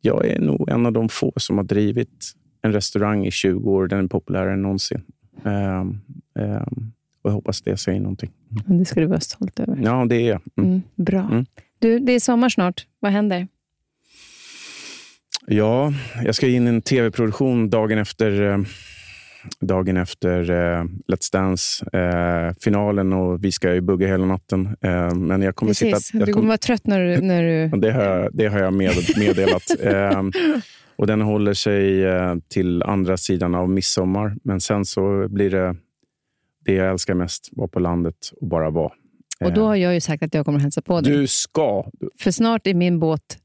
jag 0.01 0.25
är 0.25 0.39
nog 0.39 0.69
en 0.69 0.85
av 0.85 0.91
de 0.91 1.09
få 1.09 1.33
som 1.35 1.57
har 1.57 1.65
drivit 1.65 2.33
en 2.61 2.73
restaurang 2.73 3.25
i 3.25 3.31
20 3.31 3.71
år. 3.71 3.87
Den 3.87 4.03
är 4.03 4.07
populärare 4.07 4.53
än 4.53 4.61
någonsin. 4.61 5.01
Um, 5.43 6.01
um, 6.33 6.91
och 7.25 7.31
jag 7.31 7.35
hoppas 7.35 7.61
det 7.61 7.77
säger 7.77 7.99
någonting. 7.99 8.31
Det 8.65 8.85
ska 8.85 8.99
du 8.99 9.05
vara 9.05 9.19
stolt 9.19 9.59
över. 9.59 9.79
Ja, 9.83 10.05
det 10.09 10.15
är 10.15 10.29
jag. 10.29 10.41
Mm. 10.57 10.69
Mm, 10.69 10.81
bra. 10.95 11.27
Mm. 11.31 11.45
Du, 11.79 11.99
det 11.99 12.11
är 12.11 12.19
sommar 12.19 12.49
snart. 12.49 12.85
Vad 12.99 13.11
händer? 13.11 13.47
Ja, 15.47 15.93
jag 16.23 16.35
ska 16.35 16.47
in 16.47 16.67
i 16.67 16.69
en 16.69 16.81
tv-produktion 16.81 17.69
dagen 17.69 17.97
efter, 17.97 18.41
eh, 18.41 18.57
dagen 19.59 19.97
efter 19.97 20.51
uh, 20.51 20.83
Let's 21.07 21.31
Dance-finalen 21.31 23.13
uh, 23.13 23.19
och 23.19 23.43
vi 23.43 23.51
ska 23.51 23.73
ju 23.73 23.81
bugga 23.81 24.07
hela 24.07 24.25
natten. 24.25 24.75
Uh, 24.85 25.15
men 25.15 25.41
jag 25.41 25.55
kommer 25.55 25.69
Precis. 25.69 26.05
sitta, 26.05 26.17
jag 26.17 26.27
du 26.27 26.33
kommer 26.33 26.47
vara 26.47 26.57
trött 26.57 26.87
när 26.87 26.99
du... 26.99 27.21
När 27.21 27.43
du... 27.43 27.77
det, 27.77 27.91
har, 27.91 28.29
det 28.33 28.47
har 28.47 28.59
jag 28.59 28.73
med, 28.73 28.91
meddelat. 29.17 29.63
och 30.95 31.07
den 31.07 31.21
håller 31.21 31.53
sig 31.53 32.03
till 32.47 32.83
andra 32.83 33.17
sidan 33.17 33.55
av 33.55 33.69
midsommar. 33.69 34.35
Men 34.43 34.61
sen 34.61 34.85
så 34.85 35.27
blir 35.29 35.49
det 35.49 35.75
det 36.65 36.73
jag 36.73 36.91
älskar 36.91 37.13
mest, 37.13 37.49
vara 37.51 37.67
på 37.67 37.79
landet 37.79 38.31
och 38.41 38.47
bara 38.47 38.69
vara. 38.69 38.91
Och 39.39 39.53
då 39.53 39.65
har 39.65 39.75
jag 39.75 39.93
ju 39.93 40.01
sagt 40.01 40.23
att 40.23 40.33
jag 40.33 40.45
kommer 40.45 40.59
att 40.59 40.63
hälsa 40.63 40.81
på 40.81 41.01
dig. 41.01 41.13
Du 41.13 41.27
ska. 41.27 41.91
För 42.19 42.31
snart 42.31 42.67
är 42.67 42.73
min 42.73 42.99
båt... 42.99 43.37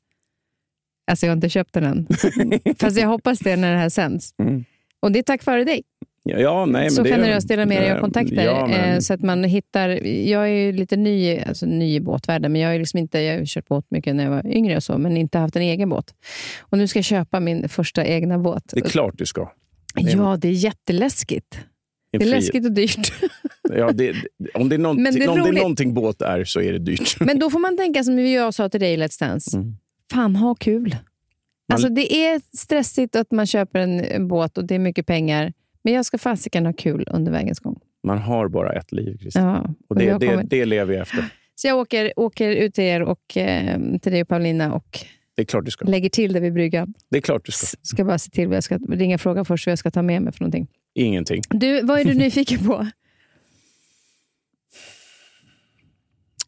Alltså 1.10 1.26
jag 1.26 1.30
har 1.30 1.36
inte 1.36 1.48
köpt 1.48 1.74
den 1.74 1.84
än. 1.84 2.06
Fast 2.78 3.01
jag 3.01 3.09
hoppas 3.09 3.38
det 3.38 3.56
när 3.56 3.72
det 3.72 3.78
här 3.78 3.88
sänds. 3.88 4.34
Mm. 4.38 4.64
Och 5.01 5.12
det 5.12 5.18
är 5.18 5.22
tack 5.22 5.47
vare 5.47 5.64
dig. 5.64 5.82
Ja, 6.22 6.64
nej, 6.66 6.82
men 6.82 6.90
så 6.90 7.05
generöst 7.05 7.48
delar 7.48 7.66
med 7.66 7.82
dig 7.82 7.92
av 7.92 8.01
kontakter. 8.01 8.44
Ja, 8.44 8.66
men... 8.66 8.94
Eh, 8.94 8.98
så 8.98 9.14
att 9.14 9.22
man 9.22 9.44
hittar... 9.44 9.88
Jag 10.06 10.48
är 10.48 10.72
lite 10.72 10.97
ny, 10.97 11.38
alltså 11.38 11.66
ny 11.66 11.94
i 11.94 12.01
båtvärlden, 12.01 12.52
men 12.52 12.60
jag, 12.60 12.74
är 12.74 12.78
liksom 12.78 12.98
inte, 12.98 13.20
jag 13.20 13.38
har 13.38 13.44
kört 13.44 13.68
båt 13.68 13.86
mycket 13.90 14.16
när 14.16 14.24
jag 14.24 14.30
var 14.30 14.47
yngre, 14.47 14.76
och 14.76 14.82
så, 14.82 14.98
men 14.98 15.16
inte 15.16 15.38
haft 15.38 15.56
en 15.56 15.62
egen 15.62 15.88
båt. 15.88 16.14
Och 16.60 16.78
Nu 16.78 16.88
ska 16.88 16.98
jag 16.98 17.05
köpa 17.05 17.40
min 17.40 17.68
första 17.68 18.05
egna 18.05 18.38
båt. 18.38 18.64
Det 18.72 18.80
är 18.80 18.88
klart 18.88 19.14
du 19.18 19.26
ska. 19.26 19.52
Ja, 19.94 20.36
det 20.40 20.48
är 20.48 20.52
jätteläskigt. 20.52 21.60
Det 22.12 22.24
är 22.24 22.28
läskigt 22.28 22.65
och 22.65 22.73
dyrt. 22.73 23.12
Ja, 23.73 23.93
det, 23.93 24.15
om 24.55 24.69
det 24.69 24.77
är, 24.77 24.78
någonting, 24.78 25.20
det 25.20 25.28
om 25.28 25.43
det 25.43 25.49
är 25.49 25.53
någonting 25.53 25.95
båt 25.95 26.23
är 26.23 26.45
så 26.45 26.61
är 26.61 26.73
det 26.73 26.78
dyrt. 26.78 27.20
Men 27.20 27.39
då 27.39 27.51
får 27.51 27.59
man 27.59 27.77
tänka 27.77 28.05
som 28.05 28.19
jag 28.19 28.55
sa 28.55 28.69
till 28.69 28.81
dig 28.81 28.95
i 28.95 28.97
Let's 28.97 29.20
Dance. 29.20 29.57
Mm. 29.57 29.77
Fan, 30.12 30.37
ha 30.37 30.55
kul. 30.55 30.91
Man... 30.91 31.01
Alltså, 31.73 31.89
det 31.89 32.15
är 32.15 32.41
stressigt 32.57 33.16
att 33.16 33.31
man 33.31 33.47
köper 33.47 33.78
en, 33.78 34.01
en 34.01 34.28
båt 34.28 34.59
och 34.59 34.65
det 34.65 34.74
är 34.74 34.78
mycket 34.78 35.07
pengar. 35.07 35.53
Men 35.85 35.93
jag 35.93 36.07
ska 36.07 36.19
fasiken 36.19 36.66
ha 36.66 36.73
kul 36.73 37.09
under 37.11 37.32
vägens 37.32 37.61
gång. 37.61 37.81
Man 38.03 38.19
har 38.19 38.49
bara 38.49 38.73
ett 38.73 38.93
liv, 38.93 39.19
Kristin. 39.19 39.43
Ja, 39.43 39.74
och 39.89 39.97
det, 39.97 40.19
det, 40.19 40.27
kommer... 40.27 40.45
det 40.45 40.65
lever 40.65 40.95
jag 40.95 41.03
efter. 41.03 41.24
Så 41.55 41.69
jag 41.69 41.78
åker, 41.78 42.12
åker 42.16 42.51
ut 42.51 42.74
till 42.74 42.85
er 42.85 43.03
och 43.03 43.37
eh, 43.37 43.78
till 44.03 44.12
dig 44.12 44.23
och 44.23 44.28
Paulina 44.28 44.74
och 44.74 44.99
det 45.37 45.43
är 45.43 45.47
klart 45.47 45.65
du 45.65 45.70
ska. 45.70 45.85
lägger 45.85 46.09
till 46.09 46.32
det 46.32 46.41
vid 46.41 46.53
bryggan. 46.53 46.95
Det 47.11 47.16
är 47.16 47.20
klart 47.20 47.45
du 47.45 47.53
ska. 47.53 47.77
Ska 47.82 48.05
bara 48.05 48.19
se 48.19 48.31
till 48.31 48.49
vad 48.49 48.57
jag 48.57 48.65
ska 48.65 48.78
ringa 48.78 49.15
och 49.15 49.20
fråga 49.20 49.45
först 49.45 49.66
vad 49.66 49.70
jag 49.70 49.78
ska 49.78 49.91
ta 49.91 50.03
med 50.03 50.23
mig 50.23 50.32
för 50.32 50.41
någonting. 50.41 50.69
Ingenting. 50.94 51.42
Du, 51.50 51.82
vad 51.82 52.00
är 52.00 52.04
du 52.04 52.14
nyfiken 52.18 52.64
på? 52.66 52.86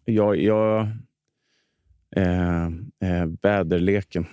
jag, 0.04 0.36
jag 0.36 0.88
eh, 2.16 2.64
eh, 3.00 3.26
väderleken. 3.42 4.26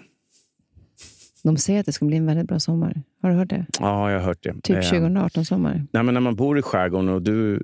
De 1.43 1.57
säger 1.57 1.79
att 1.79 1.85
det 1.85 1.91
ska 1.91 2.05
bli 2.05 2.17
en 2.17 2.25
väldigt 2.25 2.47
bra 2.47 2.59
sommar. 2.59 3.01
Har 3.21 3.29
du 3.29 3.35
hört 3.35 3.49
det? 3.49 3.65
Ja, 3.79 4.11
jag 4.11 4.19
har 4.19 4.25
hört 4.25 4.43
det. 4.43 4.53
Typ 4.53 4.83
2018 4.83 5.41
eh, 5.41 5.45
sommar. 5.45 5.85
Nej, 5.91 6.03
men 6.03 6.13
när 6.13 6.21
man 6.21 6.35
bor 6.35 6.59
i 6.59 6.61
skärgården 6.61 7.09
och 7.09 7.21
du... 7.21 7.63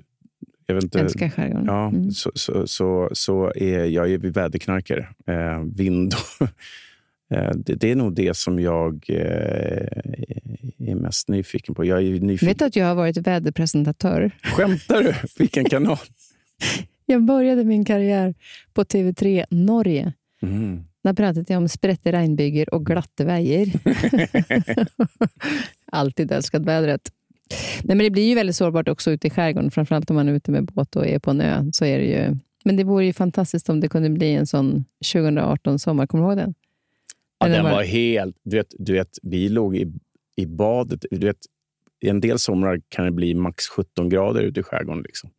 Jag 0.66 0.74
vet 0.74 0.84
inte, 0.84 1.00
älskar 1.00 1.28
skärgården. 1.28 1.66
Ja, 1.66 1.88
mm. 1.88 2.10
så, 2.10 2.30
så, 2.34 2.66
så, 2.66 3.10
så, 3.12 3.52
är 3.56 3.84
jag 3.84 4.10
är 4.10 4.18
väderknarkare. 4.18 5.08
Eh, 5.26 5.60
vind 5.60 6.14
och, 6.14 6.48
det, 7.28 7.74
det, 7.74 7.90
är 7.90 7.96
nog 7.96 8.14
det 8.14 8.36
som 8.36 8.60
jag 8.60 9.04
eh, 9.08 9.86
är 10.78 10.94
mest 10.94 11.28
nyfiken 11.28 11.74
på. 11.74 11.84
Jag 11.84 11.98
är 11.98 12.20
nyfiken. 12.20 12.48
Vet 12.48 12.58
du 12.58 12.64
att 12.64 12.76
jag 12.76 12.86
har 12.86 12.94
varit 12.94 13.16
väderpresentatör? 13.16 14.30
Skämtar 14.42 15.02
du? 15.02 15.14
Vilken 15.38 15.64
kanal? 15.70 15.98
Jag 17.06 17.24
började 17.24 17.64
min 17.64 17.84
karriär 17.84 18.34
på 18.74 18.84
TV3 18.84 19.44
Norge. 19.50 20.12
Mm. 20.42 20.84
Där 21.04 21.12
pratade 21.12 21.44
jag 21.48 21.58
om 21.58 21.68
sprätte 21.68 22.12
regnbyger 22.12 22.74
och 22.74 22.86
glatte 22.86 23.24
väjer. 23.24 23.72
Alltid 25.92 26.32
älskat 26.32 26.62
vädret. 26.62 27.12
Nej, 27.82 27.96
men 27.96 27.98
det 27.98 28.10
blir 28.10 28.28
ju 28.28 28.34
väldigt 28.34 28.56
sårbart 28.56 28.88
också 28.88 29.10
ute 29.10 29.26
i 29.26 29.30
skärgården, 29.30 29.70
framförallt 29.70 30.10
om 30.10 30.16
man 30.16 30.28
är 30.28 30.32
ute 30.32 30.50
med 30.50 30.64
båt 30.64 30.96
och 30.96 31.06
är 31.06 31.18
på 31.18 31.30
en 31.30 31.40
ö. 31.40 31.64
Så 31.72 31.84
är 31.84 31.98
det 31.98 32.04
ju. 32.04 32.38
Men 32.64 32.76
det 32.76 32.84
vore 32.84 33.04
ju 33.04 33.12
fantastiskt 33.12 33.68
om 33.68 33.80
det 33.80 33.88
kunde 33.88 34.10
bli 34.10 34.32
en 34.32 34.46
sån 34.46 34.84
2018 35.12 35.78
sommar. 35.78 36.06
Kommer 36.06 36.24
du 36.24 36.30
ihåg 36.30 36.38
den? 36.38 36.54
Ja, 37.48 37.56
den 37.56 37.64
var, 37.64 37.82
helt... 37.82 38.36
Du 38.42 38.56
vet, 38.56 38.74
du 38.78 38.92
vet, 38.92 39.18
vi 39.22 39.48
låg 39.48 39.76
i, 39.76 39.92
i 40.36 40.46
badet. 40.46 41.04
Du 41.10 41.26
vet, 41.26 41.36
I 42.00 42.08
en 42.08 42.20
del 42.20 42.38
somrar 42.38 42.80
kan 42.88 43.04
det 43.04 43.10
bli 43.10 43.34
max 43.34 43.68
17 43.68 44.08
grader 44.08 44.42
ute 44.42 44.60
i 44.60 44.62
skärgården. 44.62 45.02
Liksom. 45.02 45.30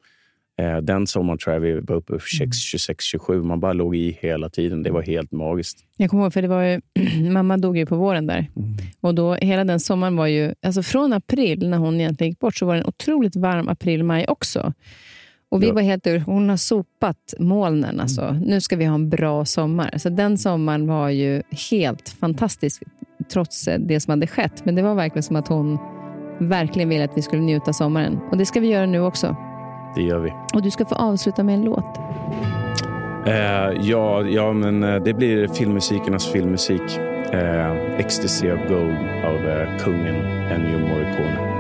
Eh, 0.61 0.77
den 0.77 1.07
sommaren 1.07 1.38
tror 1.38 1.53
jag 1.53 1.59
vi 1.61 1.73
var 1.73 1.95
uppe 1.95 2.13
på 2.13 2.19
26, 2.19 3.03
27. 3.03 3.41
Man 3.43 3.59
bara 3.59 3.73
låg 3.73 3.95
i 3.95 4.17
hela 4.21 4.49
tiden. 4.49 4.84
Det 4.84 4.91
var 4.91 5.01
helt 5.01 5.31
magiskt. 5.31 5.79
Jag 5.97 6.09
kommer 6.09 6.23
ihåg, 6.23 6.34
för 6.34 6.41
det 6.41 6.47
var 6.47 6.63
ju, 6.63 6.81
mamma 7.31 7.57
dog 7.57 7.77
ju 7.77 7.85
på 7.85 7.95
våren 7.95 8.27
där. 8.27 8.47
Mm. 8.55 8.77
Och 9.01 9.15
då, 9.15 9.34
hela 9.34 9.63
den 9.63 9.79
sommaren 9.79 10.15
var 10.15 10.27
ju... 10.27 10.53
Alltså 10.61 10.84
från 10.84 11.13
april, 11.13 11.69
när 11.69 11.77
hon 11.77 11.99
egentligen 11.99 12.31
gick 12.31 12.39
bort, 12.39 12.55
så 12.55 12.65
var 12.65 12.75
det 12.75 12.81
en 12.81 12.88
otroligt 12.88 13.35
varm 13.35 13.67
april-maj 13.67 14.25
också. 14.27 14.73
Och 15.52 15.64
vi 15.64 15.72
var 15.72 15.82
helt 15.82 16.07
ur, 16.07 16.19
Hon 16.19 16.49
har 16.49 16.57
sopat 16.57 17.34
molnen. 17.40 17.99
Alltså. 17.99 18.22
Mm. 18.22 18.41
Nu 18.41 18.61
ska 18.61 18.76
vi 18.76 18.86
ha 18.86 18.95
en 18.95 19.10
bra 19.10 19.45
sommar. 19.45 19.94
Så 19.98 20.10
den 20.10 20.38
sommaren 20.38 20.88
var 20.88 21.10
ju 21.10 21.41
helt 21.72 22.10
fantastisk, 22.10 22.84
trots 23.32 23.69
det 23.80 23.99
som 23.99 24.11
hade 24.11 24.28
skett. 24.28 24.65
Men 24.65 24.76
det 24.76 24.82
var 24.82 24.95
verkligen 24.95 25.24
som 25.24 25.36
att 25.36 25.48
hon 25.48 25.78
verkligen 26.40 26.90
ville 26.90 27.03
att 27.03 27.18
vi 27.18 27.22
skulle 27.22 27.41
njuta 27.41 27.74
sommaren. 27.74 28.19
Och 28.32 28.38
det 28.38 28.45
ska 28.45 28.60
vi 28.60 28.68
göra 28.68 28.86
nu 28.86 29.02
också. 29.02 29.36
Det 29.95 30.02
gör 30.02 30.19
vi. 30.19 30.34
Och 30.53 30.61
du 30.61 30.72
ska 30.72 30.86
få 30.86 30.95
avsluta 30.95 31.44
med 31.44 31.56
en 31.56 31.61
låt. 31.61 31.98
Eh, 33.28 33.72
ja, 33.82 34.22
ja, 34.22 34.53
men 34.53 34.84
eh, 34.84 35.03
det 35.03 35.14
blir 35.14 35.48
filmmusikernas 35.48 36.28
filmmusik. 36.28 36.98
Eh, 37.32 37.99
Ecstasy 37.99 38.52
of 38.52 38.60
Gold 38.68 38.95
av 39.26 39.49
eh, 39.49 39.78
kungen 39.84 40.15
Ennio 40.26 40.80
Morricone. 40.80 41.56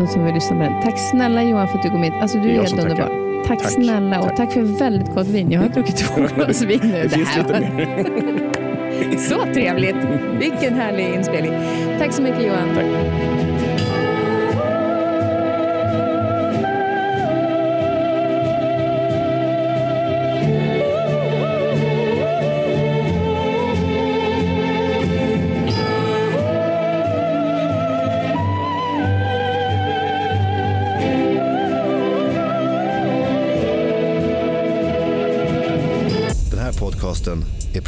Då 0.00 0.06
ska 0.06 0.20
vi 0.20 0.32
lyssna 0.32 0.56
på 0.56 0.62
den. 0.62 0.82
Tack 0.82 0.98
snälla 0.98 1.42
Johan 1.42 1.68
för 1.68 1.76
att 1.76 1.82
du 1.82 1.90
kom 1.90 2.02
hit. 2.02 2.12
Alltså, 2.20 2.38
du 2.38 2.50
är, 2.50 2.54
är 2.54 2.60
helt 2.60 2.78
underbar. 2.78 3.44
Tack, 3.46 3.58
tack, 3.58 3.72
snälla 3.72 4.20
och 4.20 4.26
tack. 4.26 4.36
tack 4.36 4.52
för 4.52 4.62
väldigt 4.78 5.14
gott 5.14 5.26
vin. 5.26 5.50
Jag 5.50 5.60
har 5.60 5.68
druckit 5.74 5.96
två 5.96 6.26
glas 6.34 6.62
vin 6.62 6.80
nu. 6.82 6.92
Det, 6.92 7.02
det 7.02 7.08
finns 7.08 7.36
lite 7.36 7.60
mer. 7.60 9.18
Så 9.18 9.44
trevligt. 9.54 9.96
Vilken 10.38 10.74
härlig 10.74 11.14
inspelning. 11.14 11.52
Tack 11.98 12.12
så 12.12 12.22
mycket 12.22 12.46
Johan. 12.46 12.68
Tack. 12.74 13.49